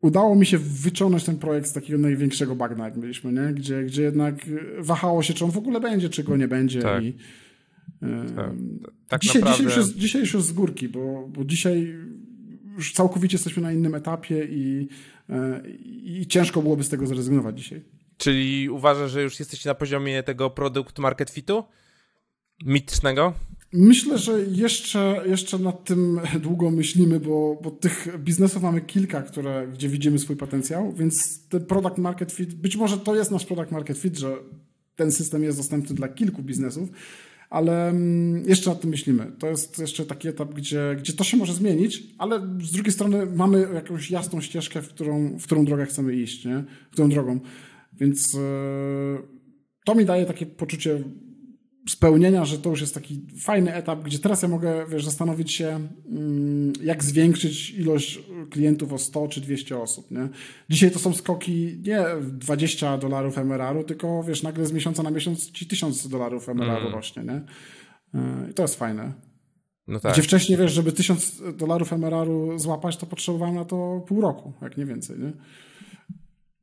udało 0.02 0.34
mi 0.34 0.46
się 0.46 0.58
wyciągnąć 0.58 1.24
ten 1.24 1.38
projekt 1.38 1.68
z 1.68 1.72
takiego 1.72 1.98
największego 1.98 2.56
bagna, 2.56 2.84
jak 2.84 2.98
byliśmy, 2.98 3.32
nie? 3.32 3.54
Gdzie, 3.54 3.84
gdzie 3.84 4.02
jednak 4.02 4.34
wahało 4.78 5.22
się, 5.22 5.34
czy 5.34 5.44
on 5.44 5.50
w 5.50 5.58
ogóle 5.58 5.80
będzie, 5.80 6.08
czy 6.08 6.24
go 6.24 6.36
nie 6.36 6.48
będzie. 6.48 6.82
Tak. 6.82 7.04
I, 7.04 7.14
tak. 8.36 8.50
tak 9.08 9.20
dzisiaj, 9.20 9.42
naprawdę... 9.42 9.64
dzisiaj, 9.64 9.64
już 9.64 9.76
jest, 9.76 9.98
dzisiaj 9.98 10.20
już 10.20 10.42
z 10.42 10.52
górki, 10.52 10.88
bo, 10.88 11.28
bo 11.28 11.44
dzisiaj 11.44 11.94
już 12.78 12.92
całkowicie 12.92 13.34
jesteśmy 13.34 13.62
na 13.62 13.72
innym 13.72 13.94
etapie 13.94 14.44
i, 14.50 14.88
e, 15.28 15.62
i 16.20 16.26
ciężko 16.28 16.62
byłoby 16.62 16.84
z 16.84 16.88
tego 16.88 17.06
zrezygnować 17.06 17.58
dzisiaj. 17.58 17.82
Czyli 18.16 18.70
uważasz, 18.70 19.10
że 19.10 19.22
już 19.22 19.38
jesteście 19.38 19.68
na 19.68 19.74
poziomie 19.74 20.22
tego 20.22 20.50
produkt 20.50 20.98
market 20.98 21.30
fitu? 21.30 21.64
Mitycznego? 22.64 23.34
Myślę, 23.72 24.18
że 24.18 24.40
jeszcze, 24.42 25.22
jeszcze 25.26 25.58
nad 25.58 25.84
tym 25.84 26.20
długo 26.40 26.70
myślimy, 26.70 27.20
bo, 27.20 27.58
bo 27.62 27.70
tych 27.70 28.18
biznesów 28.18 28.62
mamy 28.62 28.80
kilka, 28.80 29.22
które, 29.22 29.68
gdzie 29.72 29.88
widzimy 29.88 30.18
swój 30.18 30.36
potencjał, 30.36 30.92
więc 30.92 31.46
ten 31.48 31.66
product 31.66 31.98
market 31.98 32.32
fit, 32.32 32.54
być 32.54 32.76
może 32.76 32.98
to 32.98 33.16
jest 33.16 33.30
nasz 33.30 33.46
product 33.46 33.72
market 33.72 33.98
fit, 33.98 34.18
że 34.18 34.36
ten 34.96 35.12
system 35.12 35.42
jest 35.42 35.58
dostępny 35.58 35.96
dla 35.96 36.08
kilku 36.08 36.42
biznesów, 36.42 36.88
ale 37.50 37.88
mm, 37.88 38.48
jeszcze 38.48 38.70
nad 38.70 38.80
tym 38.80 38.90
myślimy. 38.90 39.32
To 39.38 39.46
jest 39.46 39.78
jeszcze 39.78 40.06
taki 40.06 40.28
etap, 40.28 40.54
gdzie, 40.54 40.96
gdzie 40.98 41.12
to 41.12 41.24
się 41.24 41.36
może 41.36 41.54
zmienić, 41.54 42.02
ale 42.18 42.40
z 42.62 42.72
drugiej 42.72 42.92
strony 42.92 43.26
mamy 43.26 43.68
jakąś 43.74 44.10
jasną 44.10 44.40
ścieżkę, 44.40 44.82
w 44.82 44.88
którą, 44.88 45.38
w 45.38 45.44
którą 45.44 45.64
drogę 45.64 45.86
chcemy 45.86 46.14
iść, 46.14 46.44
nie? 46.44 46.64
którą 46.90 47.08
drogą. 47.08 47.40
Więc 47.92 48.34
e, 48.34 48.38
to 49.84 49.94
mi 49.94 50.04
daje 50.04 50.26
takie 50.26 50.46
poczucie 50.46 51.04
spełnienia, 51.88 52.44
że 52.44 52.58
to 52.58 52.70
już 52.70 52.80
jest 52.80 52.94
taki 52.94 53.26
fajny 53.40 53.74
etap, 53.74 54.02
gdzie 54.02 54.18
teraz 54.18 54.42
ja 54.42 54.48
mogę 54.48 54.86
wiesz, 54.88 55.04
zastanowić 55.04 55.52
się, 55.52 55.88
mm, 56.08 56.72
jak 56.82 57.04
zwiększyć 57.04 57.70
ilość 57.70 58.20
klientów 58.50 58.92
o 58.92 58.98
100 58.98 59.28
czy 59.28 59.40
200 59.40 59.78
osób. 59.78 60.10
Nie? 60.10 60.28
Dzisiaj 60.68 60.90
to 60.90 60.98
są 60.98 61.14
skoki 61.14 61.78
nie 61.86 62.04
20 62.22 62.98
dolarów 62.98 63.38
MRR-u, 63.38 63.84
tylko 63.84 64.22
wiesz, 64.22 64.42
nagle 64.42 64.66
z 64.66 64.72
miesiąca 64.72 65.02
na 65.02 65.10
miesiąc 65.10 65.50
ci 65.50 65.66
1000 65.66 66.08
dolarów 66.08 66.48
MRR-u 66.48 66.80
mm. 66.80 66.92
rośnie. 66.92 67.22
Nie? 67.22 67.40
E, 68.14 68.50
I 68.50 68.54
to 68.54 68.62
jest 68.62 68.74
fajne. 68.74 69.12
No 69.88 70.00
tak. 70.00 70.12
Gdzie 70.12 70.22
wcześniej, 70.22 70.58
wiesz, 70.58 70.72
żeby 70.72 70.92
1000 70.92 71.42
dolarów 71.56 71.92
MRR-u 71.92 72.58
złapać, 72.58 72.96
to 72.96 73.06
potrzebowałem 73.06 73.54
na 73.54 73.64
to 73.64 74.04
pół 74.06 74.20
roku, 74.20 74.52
jak 74.62 74.76
nie 74.76 74.86
więcej. 74.86 75.18
Nie? 75.18 75.32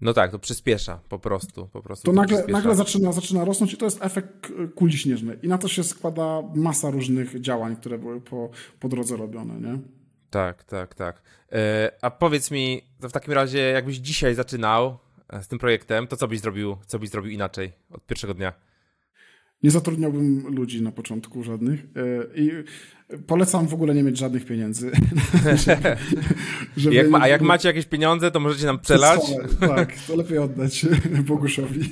No 0.05 0.13
tak, 0.13 0.31
to 0.31 0.39
przyspiesza 0.39 0.99
po 1.09 1.19
prostu. 1.19 1.67
Po 1.67 1.81
prostu 1.81 2.05
to, 2.05 2.11
to 2.11 2.21
nagle, 2.21 2.45
nagle 2.47 2.75
zaczyna, 2.75 3.11
zaczyna 3.11 3.45
rosnąć 3.45 3.73
i 3.73 3.77
to 3.77 3.85
jest 3.85 3.97
efekt 4.01 4.51
kuli 4.75 4.97
śnieżnej. 4.97 5.37
I 5.43 5.47
na 5.47 5.57
to 5.57 5.67
się 5.67 5.83
składa 5.83 6.41
masa 6.55 6.91
różnych 6.91 7.41
działań, 7.41 7.75
które 7.75 7.97
były 7.97 8.21
po, 8.21 8.49
po 8.79 8.89
drodze 8.89 9.17
robione, 9.17 9.53
nie? 9.69 9.79
Tak, 10.29 10.63
tak, 10.63 10.95
tak. 10.95 11.21
E, 11.51 11.91
a 12.01 12.11
powiedz 12.11 12.51
mi, 12.51 12.81
to 13.01 13.09
w 13.09 13.11
takim 13.11 13.33
razie 13.33 13.59
jakbyś 13.59 13.97
dzisiaj 13.97 14.35
zaczynał 14.35 14.97
e, 15.29 15.43
z 15.43 15.47
tym 15.47 15.59
projektem, 15.59 16.07
to 16.07 16.17
co 16.17 16.27
byś 16.27 16.39
zrobił, 16.39 16.77
co 16.85 16.99
byś 16.99 17.09
zrobił 17.09 17.31
inaczej 17.31 17.73
od 17.91 18.05
pierwszego 18.05 18.33
dnia? 18.33 18.53
Nie 19.63 19.71
zatrudniałbym 19.71 20.55
ludzi 20.55 20.81
na 20.81 20.91
początku 20.91 21.43
żadnych 21.43 21.79
e, 21.79 21.85
i 22.35 22.51
polecam 23.27 23.67
w 23.67 23.73
ogóle 23.73 23.95
nie 23.95 24.03
mieć 24.03 24.17
żadnych 24.17 24.45
pieniędzy. 24.45 24.91
żeby, 25.55 25.97
żeby 26.77 26.95
jak 26.95 27.09
ma, 27.09 27.21
a 27.21 27.27
jak 27.27 27.41
macie 27.41 27.67
jakieś 27.67 27.85
pieniądze, 27.85 28.31
to 28.31 28.39
możecie 28.39 28.65
nam 28.65 28.79
przelać? 28.79 29.21
Tak, 29.59 29.93
to 30.07 30.15
lepiej 30.15 30.37
oddać 30.37 30.85
Boguszowi. 31.27 31.89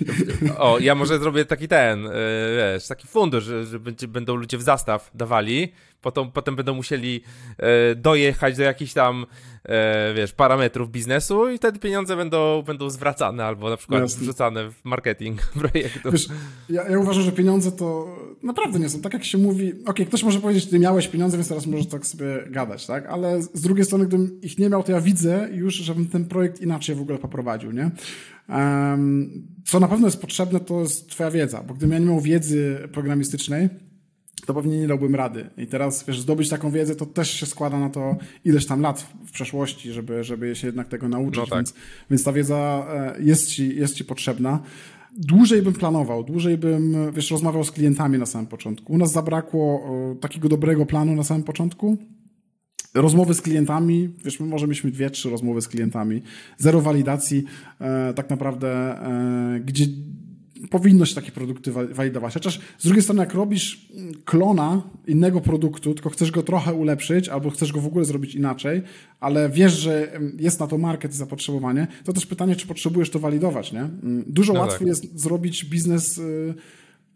O, 0.57 0.80
ja 0.80 0.95
może 0.95 1.19
zrobię 1.19 1.45
taki 1.45 1.68
ten, 1.68 2.07
e, 2.07 2.11
wiesz, 2.57 2.88
taki 2.88 3.07
fundusz, 3.07 3.44
że, 3.44 3.65
że 3.65 3.80
będą 4.07 4.35
ludzie 4.35 4.57
w 4.57 4.61
zastaw 4.61 5.11
dawali 5.15 5.72
Potem, 6.03 6.31
potem 6.31 6.56
będą 6.56 6.73
musieli 6.73 7.22
e, 7.57 7.95
dojechać 7.95 8.57
do 8.57 8.64
jakichś 8.64 8.94
tam, 8.94 9.26
e, 9.64 10.14
wiesz, 10.14 10.31
parametrów 10.31 10.91
biznesu 10.91 11.49
i 11.49 11.57
wtedy 11.57 11.80
pieniądze 11.80 12.15
będą, 12.15 12.61
będą 12.61 12.90
zwracane 12.90 13.45
albo 13.45 13.69
na 13.69 13.77
przykład 13.77 14.02
Jasne. 14.02 14.22
wrzucane 14.22 14.72
w 14.72 14.85
marketing 14.85 15.41
projektu. 15.60 16.11
Wiesz, 16.11 16.27
ja, 16.69 16.90
ja, 16.90 16.99
uważam, 16.99 17.23
że 17.23 17.31
pieniądze 17.31 17.72
to 17.72 18.18
naprawdę 18.44 18.80
nie 18.80 18.90
są. 18.90 19.02
Tak 19.02 19.14
jak 19.14 19.23
się 19.23 19.38
mówi, 19.38 19.72
okej, 19.72 19.85
okay, 19.85 20.06
ktoś 20.06 20.23
może 20.23 20.40
powiedzieć, 20.40 20.65
ty 20.65 20.80
miałeś 20.80 21.02
pieniądze, 21.07 21.38
więc 21.38 21.47
teraz 21.47 21.65
możesz 21.65 21.88
tak 21.88 22.05
sobie 22.05 22.25
gadać, 22.49 22.85
tak? 22.85 23.05
Ale 23.05 23.41
z 23.41 23.61
drugiej 23.61 23.85
strony, 23.85 24.05
gdybym 24.05 24.41
ich 24.41 24.57
nie 24.57 24.69
miał, 24.69 24.84
to 24.84 24.91
ja 24.91 25.01
widzę 25.01 25.49
już, 25.51 25.75
żebym 25.75 26.07
ten 26.07 26.25
projekt 26.25 26.61
inaczej 26.61 26.95
w 26.95 27.01
ogóle 27.01 27.17
poprowadził, 27.17 27.71
nie? 27.71 27.91
Um, 28.49 29.47
co 29.65 29.80
na 29.80 29.88
pewno 29.88 30.07
jest 30.07 30.21
potrzebne, 30.21 30.59
to 30.59 30.80
jest 30.80 31.09
twoja 31.09 31.31
wiedza, 31.31 31.63
bo 31.63 31.73
gdybym 31.73 31.93
ja 31.93 31.99
nie 31.99 32.05
miał 32.05 32.21
wiedzy 32.21 32.77
programistycznej, 32.91 33.69
to 34.45 34.53
pewnie 34.53 34.80
nie 34.80 34.88
dałbym 34.88 35.15
rady. 35.15 35.49
I 35.57 35.67
teraz, 35.67 36.05
wiesz, 36.05 36.21
zdobyć 36.21 36.49
taką 36.49 36.71
wiedzę, 36.71 36.95
to 36.95 37.05
też 37.05 37.31
się 37.31 37.45
składa 37.45 37.80
na 37.80 37.89
to 37.89 38.15
ileś 38.45 38.65
tam 38.65 38.81
lat 38.81 39.07
w, 39.25 39.31
przeszłości, 39.31 39.91
żeby, 39.91 40.23
żeby 40.23 40.55
się 40.55 40.67
jednak 40.67 40.88
tego 40.88 41.09
nauczyć. 41.09 41.38
No 41.38 41.47
tak. 41.47 41.57
więc, 41.57 41.73
więc 42.09 42.23
ta 42.23 42.34
wiedza 42.34 42.88
e, 42.89 43.23
jest 43.23 43.47
ci, 43.47 43.75
jest 43.75 43.95
ci 43.95 44.05
potrzebna. 44.05 44.59
Dłużej 45.18 45.61
bym 45.61 45.73
planował, 45.73 46.23
dłużej 46.23 46.57
bym, 46.57 47.11
wiesz, 47.14 47.31
rozmawiał 47.31 47.64
z 47.64 47.72
klientami 47.72 48.18
na 48.18 48.26
samym 48.26 48.48
początku. 48.48 48.94
U 48.94 48.98
nas 48.98 49.11
zabrakło 49.11 49.90
takiego 50.22 50.49
dobrego 50.49 50.85
planu 50.85 51.15
na 51.15 51.23
samym 51.23 51.44
początku. 51.44 51.98
Rozmowy 52.94 53.34
z 53.34 53.41
klientami, 53.41 54.10
wiesz, 54.26 54.40
my 54.40 54.45
może 54.45 54.68
mieliśmy 54.68 54.91
dwie, 54.91 55.10
trzy 55.10 55.30
rozmowy 55.30 55.61
z 55.61 55.68
klientami, 55.68 56.22
zero 56.57 56.81
walidacji, 56.81 57.44
e, 57.80 58.14
tak 58.14 58.30
naprawdę, 58.30 58.69
e, 58.69 59.60
gdzie 59.60 59.85
powinno 60.69 61.06
się 61.06 61.15
takie 61.15 61.31
produkty 61.31 61.72
walidować. 61.72 62.34
Chociaż 62.34 62.60
z 62.77 62.84
drugiej 62.84 63.03
strony, 63.03 63.19
jak 63.19 63.34
robisz 63.34 63.88
klona 64.26 64.81
innego 65.07 65.41
produktu, 65.41 65.94
tylko 65.94 66.10
chcesz 66.10 66.31
go 66.31 66.44
trochę 66.44 66.73
ulepszyć, 66.73 67.30
albo 67.30 67.49
chcesz 67.49 67.72
go 67.72 67.81
w 67.81 67.88
ogóle 67.88 68.06
zrobić 68.06 68.35
inaczej, 68.35 68.81
ale 69.19 69.49
wiesz, 69.49 69.73
że 69.73 70.19
jest 70.40 70.60
na 70.60 70.68
to 70.68 70.77
market 70.77 71.14
i 71.14 71.18
zapotrzebowanie, 71.18 71.88
to 72.03 72.14
też 72.14 72.26
pytanie, 72.26 72.56
czy 72.56 72.68
potrzebujesz 72.68 73.10
to 73.10 73.19
walidować, 73.19 73.72
nie? 73.72 73.81
Mm, 73.81 74.23
dużo 74.27 74.53
no 74.53 74.60
łatwiej 74.60 74.80
tak. 74.80 74.88
jest 74.88 75.19
zrobić 75.19 75.65
biznes 75.65 76.18
y, 76.18 76.53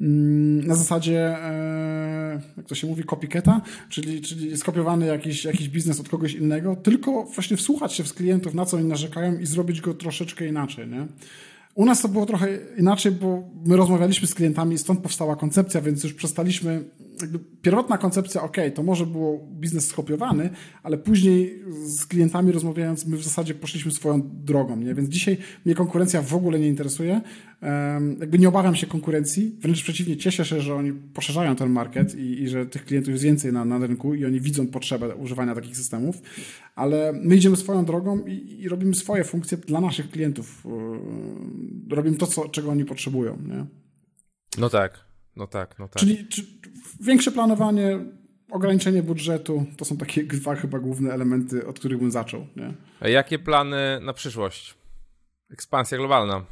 mm, 0.02 0.68
na 0.68 0.76
zasadzie, 0.76 1.19
e, 1.19 2.41
jak 2.57 2.65
to 2.65 2.76
się 2.76 2.88
mówi, 2.88 3.03
copycata, 3.03 3.61
czyli, 3.90 4.22
czyli 4.22 4.57
skopiowany 4.57 5.06
jakiś, 5.06 5.45
jakiś 5.45 5.69
biznes 5.69 5.99
od 5.99 6.10
kogoś 6.10 6.34
innego, 6.34 6.76
tylko 6.76 7.24
właśnie 7.24 7.57
wsłuchać 7.57 7.94
się 7.94 8.03
w 8.03 8.14
klientów, 8.14 8.53
na 8.53 8.65
co 8.65 8.78
oni 8.78 8.88
narzekają 8.88 9.40
i 9.40 9.45
zrobić 9.45 9.82
go 9.82 9.94
troszeczkę 9.94 10.48
inaczej, 10.48 10.88
nie? 10.88 11.07
U 11.77 11.85
nas 11.85 12.01
to 12.01 12.07
było 12.07 12.25
trochę 12.25 12.47
inaczej, 12.77 13.11
bo 13.11 13.43
my 13.65 13.77
rozmawialiśmy 13.77 14.27
z 14.27 14.33
klientami, 14.33 14.77
stąd 14.77 14.99
powstała 14.99 15.35
koncepcja, 15.35 15.81
więc 15.81 16.03
już 16.03 16.13
przestaliśmy. 16.13 16.83
Pierwotna 17.61 17.98
koncepcja, 17.98 18.41
ok, 18.41 18.57
to 18.76 18.84
może 18.84 19.06
było 19.06 19.48
biznes 19.52 19.88
skopiowany, 19.88 20.49
ale 20.84 20.98
później 20.98 21.64
z 21.85 22.06
klientami 22.06 22.52
rozmawiając, 22.52 23.06
my 23.06 23.18
w 23.18 23.23
zasadzie 23.23 23.53
poszliśmy 23.53 23.91
swoją 23.91 24.22
drogą, 24.34 24.77
nie? 24.77 24.95
Więc 24.95 25.10
dzisiaj 25.10 25.38
mnie 25.65 25.76
konkurencja 25.76 26.22
w 26.22 26.34
ogóle 26.34 26.60
nie 26.60 26.68
interesuje. 26.68 27.22
Um, 27.61 28.18
jakby 28.19 28.39
nie 28.39 28.49
obawiam 28.49 28.76
się 28.76 28.88
konkurencji, 28.88 29.57
wręcz 29.60 29.84
przeciwnie, 29.84 30.18
cieszę 30.18 30.45
się, 30.45 30.61
że 30.61 30.76
oni 30.76 30.94
poszerzają 30.94 31.56
ten 31.56 31.69
market 31.69 32.15
i, 32.15 32.41
i 32.41 32.49
że 32.49 32.65
tych 32.65 32.85
klientów 32.85 33.11
jest 33.11 33.23
więcej 33.23 33.53
na, 33.53 33.65
na 33.65 33.77
rynku 33.77 34.14
i 34.14 34.26
oni 34.26 34.41
widzą 34.41 34.68
potrzebę 34.68 35.15
używania 35.15 35.56
takich 35.56 35.77
systemów, 35.77 36.22
ale 36.76 37.14
my 37.14 37.35
idziemy 37.35 37.57
swoją 37.57 37.85
drogą 37.85 38.26
i, 38.26 38.61
i 38.61 38.69
robimy 38.69 38.95
swoje 38.95 39.23
funkcje 39.23 39.57
dla 39.57 39.81
naszych 39.81 40.10
klientów. 40.10 40.64
Robimy 41.89 42.18
to, 42.18 42.27
co, 42.27 42.49
czego 42.49 42.72
oni 42.72 42.85
potrzebują. 42.85 43.38
Nie? 43.48 43.65
No 44.57 44.69
tak, 44.69 44.99
no 45.35 45.48
tak, 45.48 45.80
no 45.80 45.88
tak. 45.88 45.99
Czyli 45.99 46.27
czy, 46.27 46.56
większe 46.99 47.32
planowanie, 47.32 47.99
ograniczenie 48.52 49.03
budżetu 49.03 49.65
to 49.78 49.86
są 49.86 49.98
takie 49.98 50.24
dwa 50.41 50.56
chyba 50.56 50.80
główne 50.80 51.11
elementy, 51.14 51.68
od 51.68 51.80
których 51.80 51.99
bym 51.99 52.11
zaczął. 52.11 52.48
Nie? 52.56 52.74
A 52.99 53.07
jakie 53.07 53.40
plany 53.40 53.99
na 54.02 54.14
przyszłość? 54.14 54.76
Ekspansja 55.52 55.98
globalna. 55.98 56.45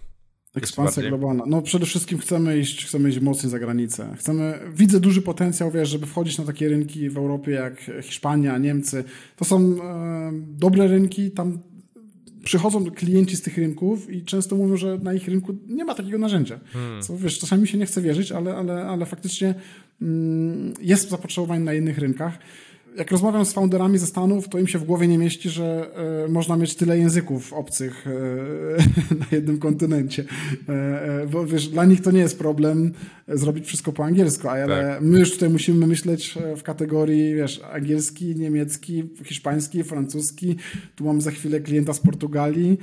Ekspansja 0.56 1.04
globalna. 1.04 1.44
No 1.48 1.62
przede 1.62 1.86
wszystkim 1.86 2.20
chcemy 2.20 2.60
iść, 2.60 2.86
chcemy 2.86 3.10
iść 3.10 3.20
mocniej 3.20 3.50
za 3.50 3.60
granicę. 3.60 4.16
Chcemy, 4.18 4.60
widzę 4.74 5.00
duży 5.00 5.22
potencjał, 5.22 5.72
wiesz, 5.72 5.90
żeby 5.90 6.06
wchodzić 6.06 6.38
na 6.38 6.46
takie 6.46 6.70
rynki 6.70 7.10
w 7.10 7.18
Europie 7.18 7.52
jak 7.52 7.92
Hiszpania, 8.02 8.58
Niemcy. 8.58 9.04
To 9.36 9.46
są 9.46 9.58
e, 9.60 10.32
dobre 10.34 10.88
rynki, 10.88 11.32
tam 11.32 11.60
przychodzą 12.46 12.92
klienci 12.92 13.36
z 13.36 13.42
tych 13.42 13.58
rynków 13.58 14.12
i 14.12 14.24
często 14.24 14.56
mówią, 14.56 14.78
że 14.78 14.98
na 14.98 15.14
ich 15.14 15.28
rynku 15.28 15.56
nie 15.68 15.86
ma 15.86 15.96
takiego 15.96 16.18
narzędzia. 16.18 16.60
Hmm. 16.74 17.02
Co 17.02 17.18
wiesz, 17.18 17.40
czasami 17.40 17.68
się 17.68 17.78
nie 17.78 17.86
chce 17.86 18.02
wierzyć, 18.02 18.32
ale, 18.32 18.56
ale, 18.56 18.86
ale 18.86 19.06
faktycznie 19.06 19.56
mm, 20.02 20.74
jest 20.82 21.10
zapotrzebowanie 21.10 21.64
na 21.64 21.74
innych 21.74 21.98
rynkach 21.98 22.40
jak 22.98 23.12
rozmawiam 23.12 23.46
z 23.46 23.54
founderami 23.54 23.98
ze 23.98 24.08
Stanów, 24.08 24.50
to 24.50 24.60
im 24.60 24.68
się 24.68 24.80
w 24.80 24.84
głowie 24.84 25.08
nie 25.08 25.18
mieści, 25.18 25.50
że 25.50 25.90
e, 26.26 26.28
można 26.28 26.58
mieć 26.58 26.76
tyle 26.76 26.98
języków 26.98 27.54
obcych 27.54 28.08
e, 28.08 29.16
na 29.20 29.26
jednym 29.32 29.60
kontynencie. 29.60 30.24
E, 30.70 31.28
bo 31.32 31.46
wiesz, 31.46 31.68
dla 31.68 31.86
nich 31.86 32.02
to 32.02 32.12
nie 32.12 32.20
jest 32.20 32.40
problem 32.40 32.94
zrobić 33.28 33.66
wszystko 33.66 33.92
po 33.92 34.06
angielsku, 34.06 34.50
ale 34.50 34.68
tak. 34.68 35.02
my 35.02 35.20
już 35.20 35.32
tutaj 35.32 35.50
musimy 35.50 35.88
myśleć 35.88 36.38
w 36.58 36.64
kategorii, 36.64 37.36
wiesz, 37.36 37.62
angielski, 37.74 38.36
niemiecki, 38.36 39.04
hiszpański, 39.24 39.84
francuski. 39.84 40.56
Tu 40.96 41.06
mam 41.06 41.22
za 41.22 41.32
chwilę 41.32 41.60
klienta 41.60 41.94
z 41.94 42.00
Portugalii. 42.00 42.78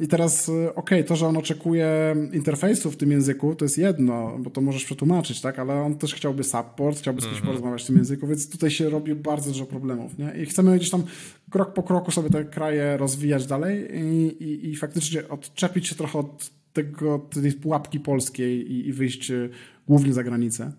I 0.00 0.08
teraz, 0.08 0.48
y, 0.48 0.52
okej, 0.52 0.74
okay, 0.74 1.04
to, 1.04 1.16
że 1.16 1.26
on 1.26 1.36
oczekuje 1.36 2.16
interfejsu 2.32 2.90
w 2.90 2.96
tym 2.96 3.10
języku, 3.10 3.54
to 3.54 3.64
jest 3.64 3.78
jedno, 3.78 4.38
bo 4.38 4.50
to 4.50 4.60
możesz 4.60 4.84
przetłumaczyć, 4.84 5.40
tak? 5.40 5.58
Ale 5.58 5.82
on 5.82 5.94
też 5.94 6.14
chciałby 6.14 6.44
support, 6.44 6.98
chciałby 6.98 7.20
z 7.20 7.24
kimś 7.24 7.36
mm 7.36 7.44
-hmm. 7.44 7.46
porozmawiać 7.46 7.82
w 7.82 7.86
tym 7.86 7.96
języku, 7.96 8.26
więc 8.26 8.50
tutaj 8.50 8.70
się 8.70 8.90
robi 8.90 9.14
bardzo 9.14 9.50
dużo 9.50 9.66
problemów, 9.66 10.18
nie? 10.18 10.32
I 10.42 10.46
chcemy 10.46 10.76
gdzieś 10.76 10.90
tam 10.90 11.02
krok 11.50 11.72
po 11.72 11.82
kroku 11.82 12.10
sobie 12.10 12.30
te 12.30 12.44
kraje 12.44 12.96
rozwijać 12.96 13.46
dalej 13.46 13.88
i, 13.94 14.26
i, 14.44 14.70
i 14.70 14.76
faktycznie 14.76 15.28
odczepić 15.28 15.86
się 15.86 15.94
trochę 15.94 16.18
od 16.18 16.50
tego, 16.72 17.18
tej 17.18 17.52
pułapki 17.52 18.00
polskiej 18.00 18.72
i, 18.72 18.88
i 18.88 18.92
wyjść 18.92 19.30
y, 19.30 19.50
głównie 19.88 20.12
za 20.12 20.24
granicę. 20.24 20.72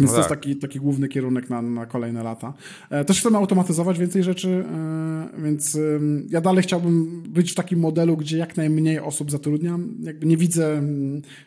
Więc 0.00 0.10
no 0.10 0.14
to 0.14 0.18
jest 0.18 0.28
tak. 0.28 0.38
taki, 0.38 0.56
taki 0.56 0.78
główny 0.78 1.08
kierunek 1.08 1.50
na, 1.50 1.62
na 1.62 1.86
kolejne 1.86 2.22
lata. 2.22 2.54
E, 2.90 3.04
też 3.04 3.20
chcemy 3.20 3.36
automatyzować 3.36 3.98
więcej 3.98 4.22
rzeczy, 4.22 4.48
e, 4.48 5.42
więc 5.42 5.78
ja 6.28 6.40
dalej 6.40 6.62
chciałbym 6.62 7.22
być 7.22 7.52
w 7.52 7.54
takim 7.54 7.80
modelu, 7.80 8.16
gdzie 8.16 8.38
jak 8.38 8.56
najmniej 8.56 9.00
osób 9.00 9.30
zatrudniam. 9.30 9.94
Jakby 10.02 10.26
nie 10.26 10.36
widzę 10.36 10.82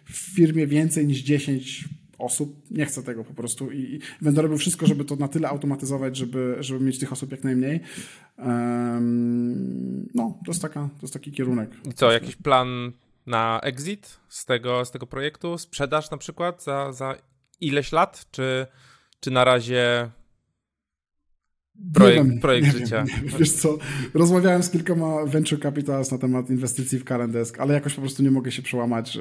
w 0.05 0.35
firmie 0.35 0.67
więcej 0.67 1.07
niż 1.07 1.19
10 1.21 1.89
osób. 2.17 2.55
Nie 2.71 2.85
chcę 2.85 3.03
tego 3.03 3.23
po 3.23 3.33
prostu 3.33 3.71
i, 3.71 3.99
będę 4.21 4.41
robił 4.41 4.57
wszystko, 4.57 4.87
żeby 4.87 5.05
to 5.05 5.15
na 5.15 5.27
tyle 5.27 5.49
automatyzować, 5.49 6.17
żeby, 6.17 6.55
żeby 6.59 6.85
mieć 6.85 6.99
tych 6.99 7.11
osób 7.11 7.31
jak 7.31 7.43
najmniej. 7.43 7.79
no, 10.15 10.37
to 10.45 10.51
jest, 10.51 10.61
taka, 10.61 10.79
to 10.79 11.01
jest 11.01 11.13
taki 11.13 11.31
kierunek. 11.31 11.71
I 11.89 11.93
co, 11.93 12.11
jakiś 12.11 12.35
plan 12.35 12.91
na 13.25 13.59
exit 13.63 14.19
z 14.29 14.45
tego, 14.45 14.85
z 14.85 14.91
tego 14.91 15.07
projektu? 15.07 15.57
Sprzedaż 15.57 16.11
na 16.11 16.17
przykład 16.17 16.63
za, 16.63 16.93
za 16.93 17.15
ileś 17.67 17.91
lat? 17.91 18.25
Czy, 18.31 18.67
czy 19.19 19.31
na 19.31 19.43
razie 19.43 20.09
projekt, 21.93 22.27
wiem, 22.29 22.39
projekt 22.39 22.77
życia? 22.77 23.03
Wiem, 23.03 23.39
wiesz 23.39 23.51
co, 23.51 23.77
rozmawiałem 24.13 24.63
z 24.63 24.69
kilkoma 24.69 25.25
venture 25.25 25.59
capitals 25.59 26.11
na 26.11 26.17
temat 26.17 26.49
inwestycji 26.49 26.99
w 26.99 27.03
Calendesk, 27.03 27.59
ale 27.59 27.73
jakoś 27.73 27.93
po 27.93 28.01
prostu 28.01 28.23
nie 28.23 28.31
mogę 28.31 28.51
się 28.51 28.61
przełamać, 28.61 29.17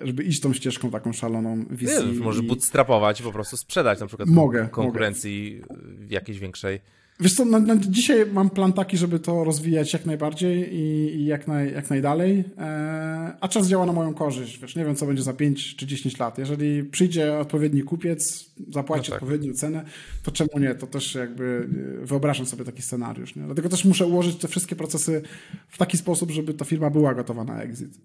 żeby 0.00 0.22
iść 0.22 0.40
tą 0.40 0.52
ścieżką 0.52 0.90
taką 0.90 1.12
szaloną 1.12 1.64
VC. 1.70 2.06
Nie, 2.06 2.20
może 2.20 2.42
bootstrapować, 2.42 3.22
po 3.22 3.32
prostu 3.32 3.56
sprzedać 3.56 4.00
na 4.00 4.06
przykład 4.06 4.28
mogę, 4.28 4.68
konkurencji 4.68 5.62
mogę. 5.68 5.82
jakiejś 6.08 6.38
większej. 6.38 6.80
Wiesz 7.20 7.34
co, 7.34 7.44
na, 7.44 7.58
na, 7.58 7.76
dzisiaj 7.76 8.26
mam 8.32 8.50
plan 8.50 8.72
taki, 8.72 8.96
żeby 8.96 9.18
to 9.18 9.44
rozwijać 9.44 9.92
jak 9.92 10.06
najbardziej 10.06 10.74
i, 10.74 11.16
i 11.16 11.24
jak, 11.26 11.48
naj, 11.48 11.72
jak 11.72 11.90
najdalej, 11.90 12.44
e, 12.58 13.36
a 13.40 13.48
czas 13.48 13.68
działa 13.68 13.86
na 13.86 13.92
moją 13.92 14.14
korzyść. 14.14 14.58
Wiesz, 14.58 14.76
nie 14.76 14.84
wiem, 14.84 14.96
co 14.96 15.06
będzie 15.06 15.22
za 15.22 15.32
5 15.32 15.76
czy 15.76 15.86
10 15.86 16.18
lat. 16.18 16.38
Jeżeli 16.38 16.84
przyjdzie 16.84 17.38
odpowiedni 17.38 17.82
kupiec, 17.82 18.50
zapłaci 18.68 19.10
no 19.10 19.14
tak. 19.14 19.22
odpowiednią 19.22 19.54
cenę, 19.54 19.84
to 20.22 20.32
czemu 20.32 20.50
nie? 20.58 20.74
To 20.74 20.86
też 20.86 21.14
jakby 21.14 21.68
e, 22.02 22.06
wyobrażam 22.06 22.46
sobie 22.46 22.64
taki 22.64 22.82
scenariusz. 22.82 23.36
Nie? 23.36 23.42
Dlatego 23.42 23.68
też 23.68 23.84
muszę 23.84 24.06
ułożyć 24.06 24.36
te 24.36 24.48
wszystkie 24.48 24.76
procesy 24.76 25.22
w 25.68 25.78
taki 25.78 25.96
sposób, 25.96 26.30
żeby 26.30 26.54
ta 26.54 26.64
firma 26.64 26.90
była 26.90 27.14
gotowa 27.14 27.44
na 27.44 27.62
exit. 27.62 28.00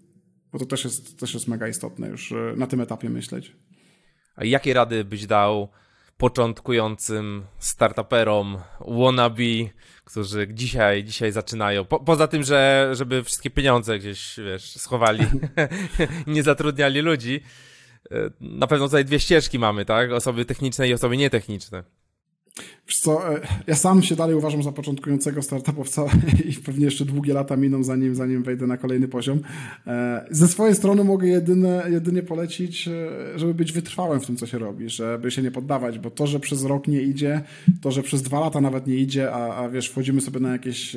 Bo 0.52 0.58
to 0.58 0.66
też 0.66 0.84
jest, 0.84 1.18
też 1.18 1.34
jest 1.34 1.48
mega 1.48 1.68
istotne 1.68 2.08
już 2.08 2.32
e, 2.32 2.54
na 2.56 2.66
tym 2.66 2.80
etapie 2.80 3.10
myśleć. 3.10 3.56
A 4.36 4.44
jakie 4.44 4.74
rady 4.74 5.04
byś 5.04 5.26
dał 5.26 5.68
początkującym 6.18 7.44
startuperom, 7.58 8.58
wannabe, 8.80 9.42
którzy 10.04 10.48
dzisiaj, 10.50 11.04
dzisiaj 11.04 11.32
zaczynają. 11.32 11.84
Po, 11.84 12.00
poza 12.00 12.28
tym, 12.28 12.42
że 12.42 12.90
żeby 12.92 13.24
wszystkie 13.24 13.50
pieniądze 13.50 13.98
gdzieś, 13.98 14.36
wiesz, 14.44 14.76
schowali, 14.76 15.26
nie 16.26 16.42
zatrudniali 16.42 17.00
ludzi. 17.00 17.40
E, 18.10 18.30
na 18.40 18.66
pewno 18.66 18.86
tutaj 18.86 19.04
dwie 19.04 19.20
ścieżki 19.20 19.58
mamy, 19.58 19.84
tak? 19.84 20.12
Osoby 20.12 20.44
techniczne 20.44 20.88
i 20.88 20.94
osoby 20.94 21.16
nietechniczne. 21.16 21.84
Wiesz 22.88 23.00
co, 23.00 23.34
e, 23.36 23.40
ja 23.66 23.74
sam 23.74 24.02
się 24.02 24.16
dalej 24.16 24.36
uważam 24.36 24.62
za 24.62 24.72
początkującego 24.72 25.42
startupowca 25.42 26.04
i 26.50 26.52
pewnie 26.52 26.84
jeszcze 26.84 27.04
długie 27.04 27.34
lata 27.34 27.56
miną, 27.56 27.84
zanim, 27.84 28.14
zanim 28.14 28.42
wejdę 28.42 28.66
na 28.66 28.76
kolejny 28.76 29.08
poziom. 29.08 29.40
E, 29.86 30.26
ze 30.30 30.48
swojej 30.48 30.74
strony 30.74 31.04
mogę 31.04 31.28
jedyne, 31.28 31.86
jedynie 31.90 32.22
polecić, 32.22 32.88
e, 32.88 33.38
żeby 33.38 33.54
być 33.54 33.72
wytrwałym 33.72 34.20
w 34.20 34.26
tym, 34.26 34.36
co 34.36 34.46
się 34.46 34.58
robi, 34.58 34.88
żeby 34.88 35.30
się 35.30 35.42
nie 35.42 35.50
poddawać, 35.50 35.98
bo 35.98 36.10
to, 36.10 36.26
że 36.26 36.40
przez 36.40 36.64
rok 36.64 36.88
nie 36.88 37.02
idzie, 37.02 37.40
to, 37.80 37.90
że 37.90 38.02
przez 38.02 38.22
dwa 38.22 38.40
lata 38.40 38.60
nawet 38.60 38.86
nie 38.86 38.96
idzie, 38.96 39.32
a, 39.32 39.56
a 39.56 39.68
wiesz, 39.68 39.88
wchodzimy 39.88 40.20
sobie 40.20 40.40
na 40.40 40.52
jakieś 40.52 40.96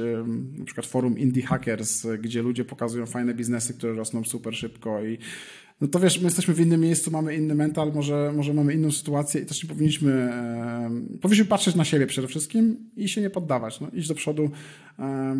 na 0.57 0.65
przykład 0.65 0.85
forum 0.85 1.19
Indie 1.19 1.43
Hackers, 1.43 2.07
gdzie 2.19 2.41
ludzie 2.41 2.65
pokazują 2.65 3.05
fajne 3.05 3.33
biznesy, 3.33 3.73
które 3.73 3.93
rosną 3.93 4.23
super 4.23 4.55
szybko 4.55 5.03
i 5.03 5.17
no 5.81 5.87
to 5.87 5.99
wiesz, 5.99 6.17
my 6.19 6.23
jesteśmy 6.23 6.53
w 6.53 6.59
innym 6.59 6.81
miejscu, 6.81 7.11
mamy 7.11 7.35
inny 7.35 7.55
mental, 7.55 7.93
może, 7.93 8.33
może 8.35 8.53
mamy 8.53 8.73
inną 8.73 8.91
sytuację 8.91 9.41
i 9.41 9.45
też 9.45 9.63
nie 9.63 9.69
powinniśmy, 9.69 10.11
e, 10.11 10.89
powinniśmy 11.21 11.45
patrzeć 11.45 11.75
na 11.75 11.85
siebie 11.85 12.07
przede 12.07 12.27
wszystkim 12.27 12.89
i 12.95 13.09
się 13.09 13.21
nie 13.21 13.29
poddawać, 13.29 13.79
no, 13.79 13.87
iść 13.93 14.07
do 14.07 14.15
przodu. 14.15 14.49
E, 14.99 15.35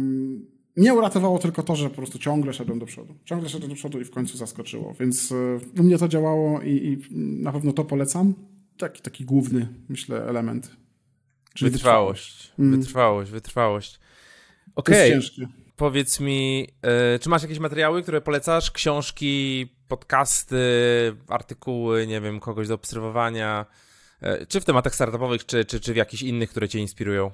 mnie 0.76 0.94
uratowało 0.94 1.40
tylko 1.40 1.64
to, 1.64 1.76
że 1.76 1.90
po 1.90 1.96
prostu 1.96 2.20
ciągle 2.20 2.54
szedłem 2.54 2.80
do 2.80 2.86
przodu. 2.86 3.16
Ciągle 3.26 3.50
szedłem 3.50 3.70
do 3.70 3.76
przodu 3.76 4.02
i 4.02 4.06
w 4.06 4.12
końcu 4.12 4.38
zaskoczyło, 4.38 4.94
więc 5.00 5.32
e, 5.32 5.60
u 5.82 5.84
mnie 5.84 5.98
to 5.98 6.08
działało 6.08 6.62
i, 6.62 6.70
i 6.70 7.16
na 7.18 7.52
pewno 7.52 7.74
to 7.74 7.86
polecam. 7.86 8.34
Taki, 8.78 9.02
taki 9.02 9.26
główny, 9.26 9.68
myślę, 9.90 10.26
element. 10.26 10.76
Czyli 11.54 11.72
wytrwałość. 11.72 12.52
Mm. 12.60 12.80
Wytrwałość, 12.80 13.32
wytrwałość. 13.32 14.00
Okej. 14.76 15.18
Okay. 15.18 15.65
Powiedz 15.76 16.20
mi, 16.20 16.68
e, 16.82 17.20
czy 17.20 17.30
masz 17.30 17.42
jakieś 17.42 17.60
materiały, 17.60 18.04
które 18.04 18.22
polecasz? 18.22 18.72
Książki, 18.72 19.68
podcasty, 19.88 20.58
artykuły, 21.28 22.08
nie 22.08 22.22
wiem, 22.22 22.40
kogoś 22.40 22.68
do 22.68 22.76
obserwowania, 22.76 23.66
e, 24.22 24.46
czy 24.46 24.62
w 24.62 24.66
tematach 24.66 24.96
startupowych, 24.96 25.46
czy, 25.46 25.66
czy, 25.66 25.80
czy 25.80 25.94
w 25.94 25.96
jakichś 25.96 26.24
innych, 26.24 26.50
które 26.50 26.70
cię 26.70 26.80
inspirują? 26.80 27.32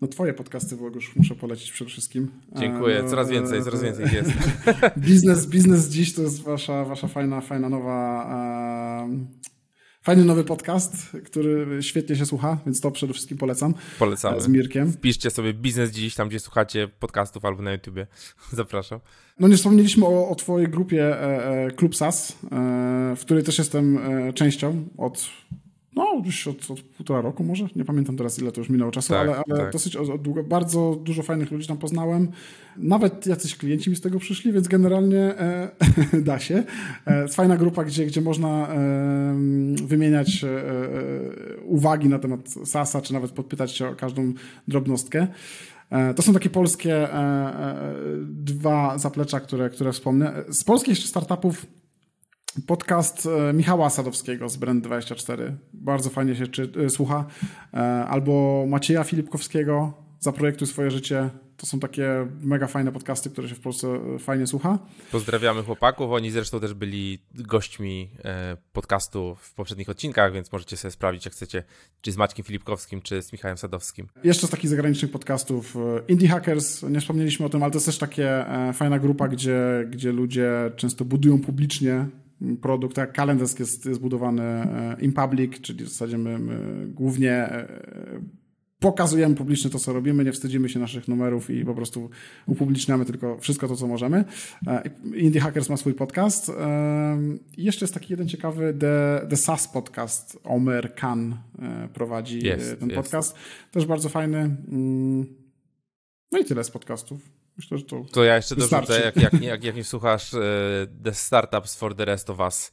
No 0.00 0.08
twoje 0.08 0.34
podcasty, 0.34 0.76
już 0.94 1.16
muszę 1.16 1.34
polecić 1.34 1.72
przede 1.72 1.90
wszystkim. 1.90 2.30
Dziękuję, 2.58 3.02
no, 3.02 3.10
coraz 3.10 3.30
więcej, 3.30 3.64
coraz 3.64 3.82
więcej 3.82 4.06
jest. 4.12 4.30
biznes, 5.08 5.46
biznes 5.46 5.88
dziś 5.88 6.14
to 6.14 6.22
jest 6.22 6.42
wasza, 6.42 6.84
wasza 6.84 7.08
fajna, 7.08 7.40
fajna 7.40 7.68
nowa 7.68 8.26
Fajny 10.06 10.24
nowy 10.24 10.44
podcast, 10.44 11.16
który 11.24 11.82
świetnie 11.82 12.16
się 12.16 12.26
słucha, 12.26 12.58
więc 12.66 12.80
to 12.80 12.90
przede 12.90 13.12
wszystkim 13.12 13.38
polecam. 13.38 13.74
Polecamy. 13.98 14.40
Z 14.40 14.48
Mirkiem. 14.48 14.92
Wpiszcie 14.92 15.30
sobie 15.30 15.54
biznes 15.54 15.90
dziś, 15.90 16.14
tam 16.14 16.28
gdzie 16.28 16.40
słuchacie 16.40 16.88
podcastów 16.88 17.44
albo 17.44 17.62
na 17.62 17.72
YouTubie. 17.72 18.06
Zapraszam. 18.52 19.00
No 19.40 19.48
nie 19.48 19.56
wspomnieliśmy 19.56 20.06
o, 20.06 20.28
o 20.28 20.34
twojej 20.34 20.68
grupie 20.68 21.04
e, 21.04 21.64
e, 21.66 21.70
Klub 21.70 21.96
SAS, 21.96 22.32
e, 22.32 22.36
w 23.16 23.20
której 23.20 23.44
też 23.44 23.58
jestem 23.58 23.98
e, 23.98 24.32
częścią 24.32 24.88
od 24.96 25.28
no, 25.96 26.22
już 26.24 26.46
od, 26.46 26.70
od, 26.70 26.80
półtora 26.80 27.20
roku 27.20 27.44
może, 27.44 27.68
nie 27.76 27.84
pamiętam 27.84 28.16
teraz 28.16 28.38
ile 28.38 28.52
to 28.52 28.60
już 28.60 28.70
minęło 28.70 28.90
czasu, 28.90 29.08
tak, 29.08 29.18
ale, 29.18 29.36
ale 29.36 29.62
tak. 29.62 29.72
dosyć 29.72 29.96
od, 29.96 30.08
od 30.08 30.22
długo. 30.22 30.44
Bardzo 30.44 30.98
dużo 31.04 31.22
fajnych 31.22 31.50
ludzi 31.50 31.68
tam 31.68 31.78
poznałem. 31.78 32.28
Nawet 32.76 33.26
jacyś 33.26 33.56
klienci 33.56 33.90
mi 33.90 33.96
z 33.96 34.00
tego 34.00 34.18
przyszli, 34.18 34.52
więc 34.52 34.68
generalnie 34.68 35.20
e, 35.20 35.70
da 36.28 36.38
się. 36.38 36.64
E, 37.06 37.28
fajna 37.28 37.56
grupa, 37.56 37.84
gdzie, 37.84 38.06
gdzie 38.06 38.20
można 38.20 38.68
e, 38.68 39.36
wymieniać 39.86 40.44
e, 40.44 40.48
e, 40.48 41.56
uwagi 41.64 42.08
na 42.08 42.18
temat 42.18 42.40
SASA, 42.64 43.00
czy 43.00 43.12
nawet 43.12 43.30
podpytać 43.30 43.72
się 43.72 43.88
o 43.88 43.94
każdą 43.94 44.32
drobnostkę. 44.68 45.26
E, 45.90 46.14
to 46.14 46.22
są 46.22 46.32
takie 46.32 46.50
polskie 46.50 47.08
dwa 48.22 48.98
zaplecza, 48.98 49.40
które, 49.40 49.70
które 49.70 49.92
wspomnę. 49.92 50.44
Z 50.48 50.64
polskich 50.64 50.98
startupów 50.98 51.66
Podcast 52.66 53.26
e, 53.26 53.52
Michała 53.52 53.90
Sadowskiego 53.90 54.48
z 54.48 54.58
Brand24. 54.58 55.52
Bardzo 55.72 56.10
fajnie 56.10 56.36
się 56.36 56.46
czy, 56.46 56.72
e, 56.86 56.90
słucha. 56.90 57.24
E, 57.74 57.78
albo 58.06 58.64
Macieja 58.68 59.04
Filipkowskiego 59.04 59.92
Zaprojektuj 60.20 60.66
swoje 60.66 60.90
życie. 60.90 61.30
To 61.56 61.66
są 61.66 61.80
takie 61.80 62.26
mega 62.40 62.66
fajne 62.66 62.92
podcasty, 62.92 63.30
które 63.30 63.48
się 63.48 63.54
w 63.54 63.60
Polsce 63.60 64.00
fajnie 64.18 64.46
słucha. 64.46 64.78
Pozdrawiamy 65.12 65.62
chłopaków. 65.62 66.10
Oni 66.10 66.30
zresztą 66.30 66.60
też 66.60 66.74
byli 66.74 67.18
gośćmi 67.34 68.10
podcastu 68.72 69.36
w 69.40 69.54
poprzednich 69.54 69.88
odcinkach, 69.88 70.32
więc 70.32 70.52
możecie 70.52 70.76
sobie 70.76 70.92
sprawdzić, 70.92 71.24
jak 71.24 71.34
chcecie, 71.34 71.62
czy 72.00 72.12
z 72.12 72.16
Maćkiem 72.16 72.44
Filipkowskim, 72.44 73.02
czy 73.02 73.22
z 73.22 73.32
Michałem 73.32 73.58
Sadowskim. 73.58 74.08
Jeszcze 74.24 74.46
z 74.46 74.50
takich 74.50 74.70
zagranicznych 74.70 75.10
podcastów 75.10 75.76
Indie 76.08 76.28
Hackers, 76.28 76.82
nie 76.82 77.00
wspomnieliśmy 77.00 77.46
o 77.46 77.48
tym, 77.48 77.62
ale 77.62 77.72
to 77.72 77.76
jest 77.76 77.86
też 77.86 77.98
takie 77.98 78.44
fajna 78.74 78.98
grupa, 78.98 79.28
gdzie, 79.28 79.58
gdzie 79.90 80.12
ludzie 80.12 80.50
często 80.76 81.04
budują 81.04 81.40
publicznie 81.40 82.06
produkt, 82.60 82.96
jak 82.96 83.12
Kalendarz 83.12 83.58
jest, 83.58 83.86
jest 83.86 84.00
budowany 84.00 84.42
e, 84.42 84.96
in 85.00 85.12
public, 85.12 85.60
czyli 85.60 85.84
w 85.84 85.88
zasadzie 85.88 86.18
my, 86.18 86.38
my 86.38 86.86
głównie 86.88 87.32
e, 87.32 88.20
pokazujemy 88.78 89.34
publicznie 89.34 89.70
to, 89.70 89.78
co 89.78 89.92
robimy, 89.92 90.24
nie 90.24 90.32
wstydzimy 90.32 90.68
się 90.68 90.78
naszych 90.78 91.08
numerów 91.08 91.50
i 91.50 91.64
po 91.64 91.74
prostu 91.74 92.10
upubliczniamy 92.46 93.04
tylko 93.04 93.38
wszystko 93.38 93.68
to, 93.68 93.76
co 93.76 93.86
możemy. 93.86 94.24
E, 94.66 94.90
Indie 95.14 95.40
Hackers 95.40 95.68
ma 95.68 95.76
swój 95.76 95.94
podcast. 95.94 96.52
I 97.56 97.64
jeszcze 97.64 97.84
jest 97.84 97.94
taki 97.94 98.12
jeden 98.12 98.28
ciekawy 98.28 98.74
The, 98.80 99.26
The 99.30 99.36
SAS 99.36 99.68
Podcast. 99.68 100.38
Omer 100.44 100.94
Khan 100.94 101.36
prowadzi 101.92 102.46
jest, 102.46 102.80
ten 102.80 102.90
podcast. 102.90 103.34
Też 103.70 103.86
bardzo 103.86 104.08
fajny. 104.08 104.38
Mm. 104.38 105.26
No 106.32 106.38
i 106.38 106.44
tyle 106.44 106.64
z 106.64 106.70
podcastów. 106.70 107.35
Myślę, 107.56 107.78
że 107.78 107.84
to. 107.84 108.04
To 108.12 108.24
ja 108.24 108.36
jeszcze 108.36 108.56
dorzucę, 108.56 109.00
jak, 109.00 109.16
jak, 109.16 109.32
jak, 109.42 109.64
jak 109.64 109.76
nie 109.76 109.84
słuchasz 109.84 110.34
uh, 110.34 110.40
The 111.04 111.14
Startups 111.14 111.76
for 111.76 111.94
the 111.94 112.04
Rest 112.04 112.30
of 112.30 112.38
Us. 112.38 112.72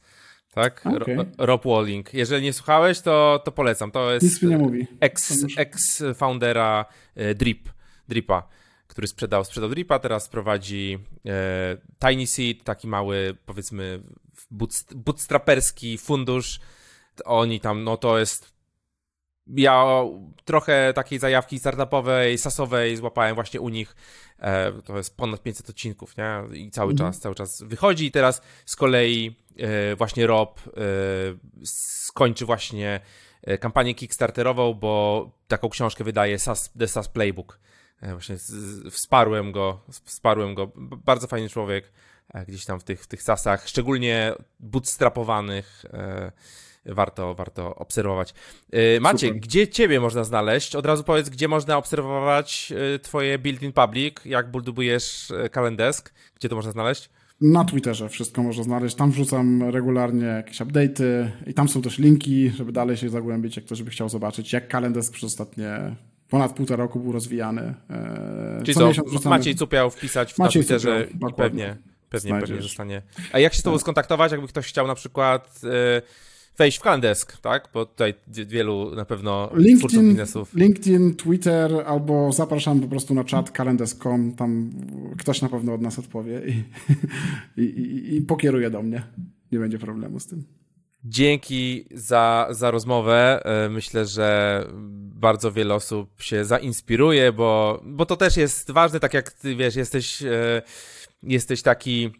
Tak? 0.54 0.86
Okay. 0.86 1.26
Rob 1.38 1.64
Walling. 1.64 2.14
Jeżeli 2.14 2.42
nie 2.42 2.52
słuchałeś, 2.52 3.00
to, 3.00 3.42
to 3.44 3.52
polecam. 3.52 3.90
To 3.90 4.12
jest 4.12 4.24
Nic 4.24 4.42
mi 4.42 4.48
nie 4.48 4.58
mówi. 4.58 4.86
Ex, 5.00 5.44
ex-foundera 5.56 6.84
e, 7.14 7.34
Drip, 7.34 7.68
Dripa, 8.08 8.48
który 8.86 9.06
sprzedał, 9.06 9.44
sprzedał 9.44 9.70
Dripa, 9.70 9.98
teraz 9.98 10.28
prowadzi 10.28 10.98
e, 11.26 11.76
Tiny 12.08 12.26
Seed, 12.26 12.64
taki 12.64 12.88
mały, 12.88 13.36
powiedzmy, 13.46 14.02
bootstraperski 14.94 15.98
fundusz. 15.98 16.60
Oni 17.24 17.60
tam, 17.60 17.84
no 17.84 17.96
to 17.96 18.18
jest 18.18 18.54
ja 19.46 19.84
trochę 20.44 20.92
takiej 20.94 21.18
zajawki 21.18 21.58
startupowej, 21.58 22.38
sasowej 22.38 22.96
złapałem 22.96 23.34
właśnie 23.34 23.60
u 23.60 23.68
nich. 23.68 23.96
E, 24.38 24.72
to 24.82 24.96
jest 24.96 25.16
ponad 25.16 25.42
500 25.42 25.70
odcinków, 25.70 26.16
nie? 26.16 26.56
I 26.58 26.70
cały 26.70 26.92
mhm. 26.92 27.12
czas, 27.12 27.20
cały 27.20 27.34
czas 27.34 27.62
wychodzi. 27.62 28.06
I 28.06 28.10
teraz 28.10 28.42
z 28.66 28.76
kolei 28.76 29.36
e, 29.58 29.96
właśnie 29.96 30.26
Rob 30.26 30.60
e, 30.60 30.70
skończy 31.64 32.46
właśnie 32.46 33.00
kampanię 33.60 33.94
Kickstarterową, 33.94 34.74
bo 34.74 35.30
taką 35.48 35.68
książkę 35.68 36.04
wydaje 36.04 36.38
SAS, 36.38 36.72
The 36.78 36.88
SAS 36.88 37.08
Playbook. 37.08 37.58
Właśnie 38.02 38.36
wsparłem 38.90 39.52
go, 39.52 39.80
wsparłem 40.04 40.54
go. 40.54 40.72
Bardzo 40.76 41.26
fajny 41.26 41.48
człowiek 41.48 41.92
gdzieś 42.48 42.64
tam 42.64 42.80
w 42.80 42.84
tych, 42.84 43.02
w 43.02 43.06
tych 43.06 43.22
sasach, 43.22 43.68
szczególnie 43.68 44.34
bootstrapowanych 44.60 45.84
warto, 46.86 47.34
warto 47.34 47.74
obserwować. 47.74 48.34
Y, 48.96 49.00
Maciek, 49.00 49.28
Super. 49.28 49.40
gdzie 49.40 49.68
ciebie 49.68 50.00
można 50.00 50.24
znaleźć? 50.24 50.76
Od 50.76 50.86
razu 50.86 51.04
powiedz, 51.04 51.28
gdzie 51.28 51.48
można 51.48 51.76
obserwować 51.76 52.72
y, 52.94 52.98
twoje 52.98 53.38
build-in 53.38 53.72
public, 53.72 54.14
jak 54.24 54.50
budujesz 54.50 55.30
y, 55.30 55.50
gdzie 56.36 56.48
to 56.48 56.56
można 56.56 56.72
znaleźć? 56.72 57.10
Na 57.40 57.64
Twitterze 57.64 58.08
wszystko 58.08 58.42
można 58.42 58.62
znaleźć. 58.62 58.96
Tam 58.96 59.10
wrzucam 59.10 59.62
regularnie 59.70 60.26
jakieś 60.26 60.60
update'y 60.60 61.28
i 61.46 61.54
tam 61.54 61.68
są 61.68 61.82
też 61.82 61.98
linki, 61.98 62.50
żeby 62.50 62.72
dalej 62.72 62.96
się 62.96 63.08
zagłębić, 63.08 63.56
jak 63.56 63.64
ktoś 63.64 63.82
by 63.82 63.90
chciał 63.90 64.08
zobaczyć, 64.08 64.52
jak 64.52 64.68
kalendarz 64.68 65.10
przez 65.10 65.24
ostatnie 65.24 65.96
ponad 66.28 66.52
półtora 66.52 66.84
roku 66.84 67.00
był 67.00 67.12
rozwijany. 67.12 67.74
E, 67.90 68.62
Czyli 68.64 68.74
co, 68.74 68.90
wrzucamy... 68.90 69.36
Maciej 69.36 69.54
Cupiał 69.54 69.90
wpisać 69.90 70.34
w 70.34 70.38
Maciej 70.38 70.62
Twitterze 70.62 71.06
Cupiał, 71.12 71.30
i 71.30 71.34
pewnie, 71.34 71.76
pewnie, 72.10 72.40
pewnie 72.40 72.62
zostanie. 72.62 73.02
A 73.32 73.38
jak 73.38 73.54
się 73.54 73.60
z 73.60 73.62
tobą 73.62 73.76
tak. 73.76 73.80
skontaktować, 73.80 74.32
jakby 74.32 74.48
ktoś 74.48 74.66
chciał 74.66 74.86
na 74.86 74.94
przykład... 74.94 75.60
Yy 75.62 76.02
wejść 76.56 76.78
w 76.78 76.80
Kalendesk, 76.80 77.36
tak? 77.36 77.68
Bo 77.74 77.86
tutaj 77.86 78.14
wielu 78.28 78.94
na 78.94 79.04
pewno 79.04 79.50
LinkedIn, 79.54 80.08
biznesów. 80.08 80.54
LinkedIn, 80.54 81.14
Twitter 81.14 81.72
albo 81.86 82.32
zapraszam 82.32 82.80
po 82.80 82.88
prostu 82.88 83.14
na 83.14 83.24
czat 83.24 83.50
kalendesk.com, 83.50 84.32
tam 84.32 84.70
ktoś 85.18 85.42
na 85.42 85.48
pewno 85.48 85.74
od 85.74 85.80
nas 85.80 85.98
odpowie 85.98 86.42
i, 87.56 87.62
i, 87.62 87.80
i, 87.80 88.16
i 88.16 88.22
pokieruje 88.22 88.70
do 88.70 88.82
mnie. 88.82 89.02
Nie 89.52 89.58
będzie 89.58 89.78
problemu 89.78 90.20
z 90.20 90.26
tym. 90.26 90.44
Dzięki 91.04 91.84
za, 91.90 92.46
za 92.50 92.70
rozmowę. 92.70 93.42
E, 93.44 93.68
myślę, 93.68 94.06
że 94.06 94.66
bardzo 95.14 95.52
wiele 95.52 95.74
osób 95.74 96.22
się 96.22 96.44
zainspiruje, 96.44 97.32
bo, 97.32 97.80
bo 97.84 98.06
to 98.06 98.16
też 98.16 98.36
jest 98.36 98.70
ważne, 98.70 99.00
tak 99.00 99.14
jak 99.14 99.32
ty 99.32 99.56
wiesz, 99.56 99.76
jesteś, 99.76 100.22
e, 100.22 100.62
jesteś 101.22 101.62
taki 101.62 102.10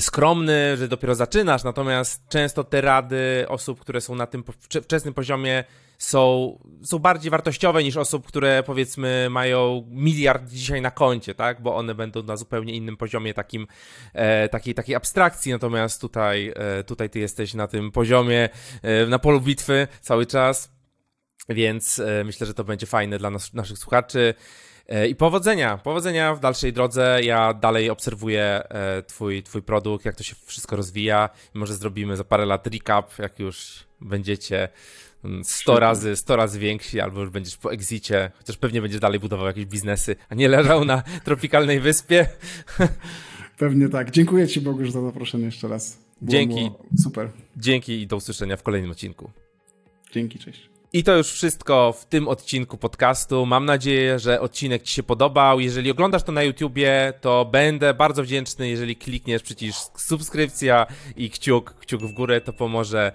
skromny, 0.00 0.76
że 0.76 0.88
dopiero 0.88 1.14
zaczynasz, 1.14 1.64
natomiast 1.64 2.28
często 2.28 2.64
te 2.64 2.80
rady 2.80 3.44
osób, 3.48 3.80
które 3.80 4.00
są 4.00 4.14
na 4.14 4.26
tym 4.26 4.44
wczesnym 4.60 5.14
poziomie 5.14 5.64
są, 5.98 6.58
są 6.82 6.98
bardziej 6.98 7.30
wartościowe 7.30 7.84
niż 7.84 7.96
osób, 7.96 8.26
które 8.26 8.62
powiedzmy 8.62 9.26
mają 9.30 9.88
miliard 9.90 10.48
dzisiaj 10.48 10.82
na 10.82 10.90
koncie, 10.90 11.34
tak? 11.34 11.62
Bo 11.62 11.76
one 11.76 11.94
będą 11.94 12.22
na 12.22 12.36
zupełnie 12.36 12.74
innym 12.74 12.96
poziomie 12.96 13.34
takim, 13.34 13.66
e, 14.12 14.48
takiej, 14.48 14.74
takiej 14.74 14.94
abstrakcji, 14.94 15.52
natomiast 15.52 16.00
tutaj, 16.00 16.52
e, 16.56 16.84
tutaj 16.84 17.10
ty 17.10 17.18
jesteś 17.18 17.54
na 17.54 17.66
tym 17.66 17.92
poziomie, 17.92 18.48
e, 18.82 19.06
na 19.06 19.18
polu 19.18 19.40
bitwy 19.40 19.88
cały 20.00 20.26
czas, 20.26 20.72
więc 21.48 21.98
e, 21.98 22.24
myślę, 22.24 22.46
że 22.46 22.54
to 22.54 22.64
będzie 22.64 22.86
fajne 22.86 23.18
dla 23.18 23.30
nas, 23.30 23.54
naszych 23.54 23.78
słuchaczy. 23.78 24.34
E, 24.88 25.08
I 25.08 25.14
powodzenia, 25.14 25.78
powodzenia 25.78 26.34
w 26.34 26.40
dalszej 26.40 26.72
drodze. 26.72 27.20
Ja 27.22 27.54
dalej 27.54 27.90
obserwuję 27.90 28.42
e, 28.42 29.02
twój, 29.02 29.42
twój 29.42 29.62
produkt, 29.62 30.04
jak 30.04 30.16
to 30.16 30.22
się 30.22 30.34
wszystko 30.44 30.76
rozwija. 30.76 31.30
Może 31.54 31.74
zrobimy 31.74 32.16
za 32.16 32.24
parę 32.24 32.46
lat 32.46 32.66
recap, 32.66 33.18
jak 33.18 33.38
już 33.38 33.84
będziecie 34.00 34.68
100 35.42 35.80
razy, 35.80 36.16
100 36.16 36.36
razy 36.36 36.58
więksi, 36.58 37.00
albo 37.00 37.20
już 37.20 37.30
będziesz 37.30 37.56
po 37.56 37.72
exicie, 37.72 38.30
chociaż 38.38 38.56
pewnie 38.56 38.82
będziesz 38.82 39.00
dalej 39.00 39.20
budował 39.20 39.46
jakieś 39.46 39.66
biznesy, 39.66 40.16
a 40.28 40.34
nie 40.34 40.48
leżał 40.48 40.84
na 40.84 41.02
tropikalnej 41.24 41.80
wyspie. 41.80 42.28
Pewnie 43.58 43.88
tak. 43.88 44.10
Dziękuję 44.10 44.48
Ci 44.48 44.60
Bogu 44.60 44.90
za 44.90 45.00
zaproszenie 45.00 45.44
jeszcze 45.44 45.68
raz. 45.68 45.98
Było 46.20 46.32
Dzięki. 46.32 46.70
super. 47.02 47.30
Dzięki 47.56 48.00
i 48.02 48.06
do 48.06 48.16
usłyszenia 48.16 48.56
w 48.56 48.62
kolejnym 48.62 48.90
odcinku. 48.90 49.30
Dzięki, 50.12 50.38
cześć. 50.38 50.77
I 50.98 51.04
to 51.04 51.16
już 51.16 51.32
wszystko 51.32 51.92
w 51.92 52.04
tym 52.04 52.28
odcinku 52.28 52.78
podcastu. 52.78 53.46
Mam 53.46 53.64
nadzieję, 53.64 54.18
że 54.18 54.40
odcinek 54.40 54.82
Ci 54.82 54.94
się 54.94 55.02
podobał. 55.02 55.60
Jeżeli 55.60 55.90
oglądasz 55.90 56.22
to 56.22 56.32
na 56.32 56.42
YouTubie, 56.42 57.12
to 57.20 57.44
będę 57.44 57.94
bardzo 57.94 58.22
wdzięczny, 58.22 58.68
jeżeli 58.68 58.96
klikniesz 58.96 59.42
przycisk 59.42 60.00
subskrypcja 60.00 60.86
i 61.16 61.30
kciuk, 61.30 61.74
kciuk 61.74 62.02
w 62.02 62.12
górę, 62.12 62.40
to 62.40 62.52
pomoże, 62.52 63.12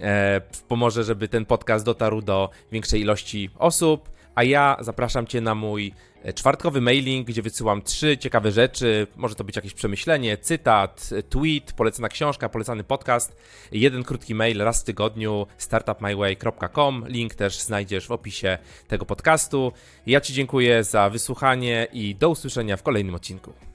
e, 0.00 0.40
pomoże, 0.68 1.04
żeby 1.04 1.28
ten 1.28 1.46
podcast 1.46 1.84
dotarł 1.84 2.22
do 2.22 2.50
większej 2.72 3.00
ilości 3.00 3.50
osób. 3.58 4.08
A 4.34 4.42
ja 4.42 4.76
zapraszam 4.80 5.26
Cię 5.26 5.40
na 5.40 5.54
mój 5.54 5.94
czwartkowy 6.34 6.80
mailing, 6.80 7.26
gdzie 7.26 7.42
wysyłam 7.42 7.82
trzy 7.82 8.18
ciekawe 8.18 8.52
rzeczy. 8.52 9.06
Może 9.16 9.34
to 9.34 9.44
być 9.44 9.56
jakieś 9.56 9.74
przemyślenie, 9.74 10.36
cytat, 10.36 11.10
tweet, 11.28 11.72
polecana 11.72 12.08
książka, 12.08 12.48
polecany 12.48 12.84
podcast. 12.84 13.36
Jeden 13.72 14.04
krótki 14.04 14.34
mail 14.34 14.58
raz 14.58 14.80
w 14.82 14.84
tygodniu 14.84 15.46
startupmyway.com. 15.58 17.04
Link 17.08 17.34
też 17.34 17.60
znajdziesz 17.60 18.06
w 18.06 18.12
opisie 18.12 18.58
tego 18.88 19.06
podcastu. 19.06 19.72
Ja 20.06 20.20
Ci 20.20 20.32
dziękuję 20.32 20.84
za 20.84 21.10
wysłuchanie 21.10 21.86
i 21.92 22.14
do 22.14 22.28
usłyszenia 22.28 22.76
w 22.76 22.82
kolejnym 22.82 23.14
odcinku. 23.14 23.65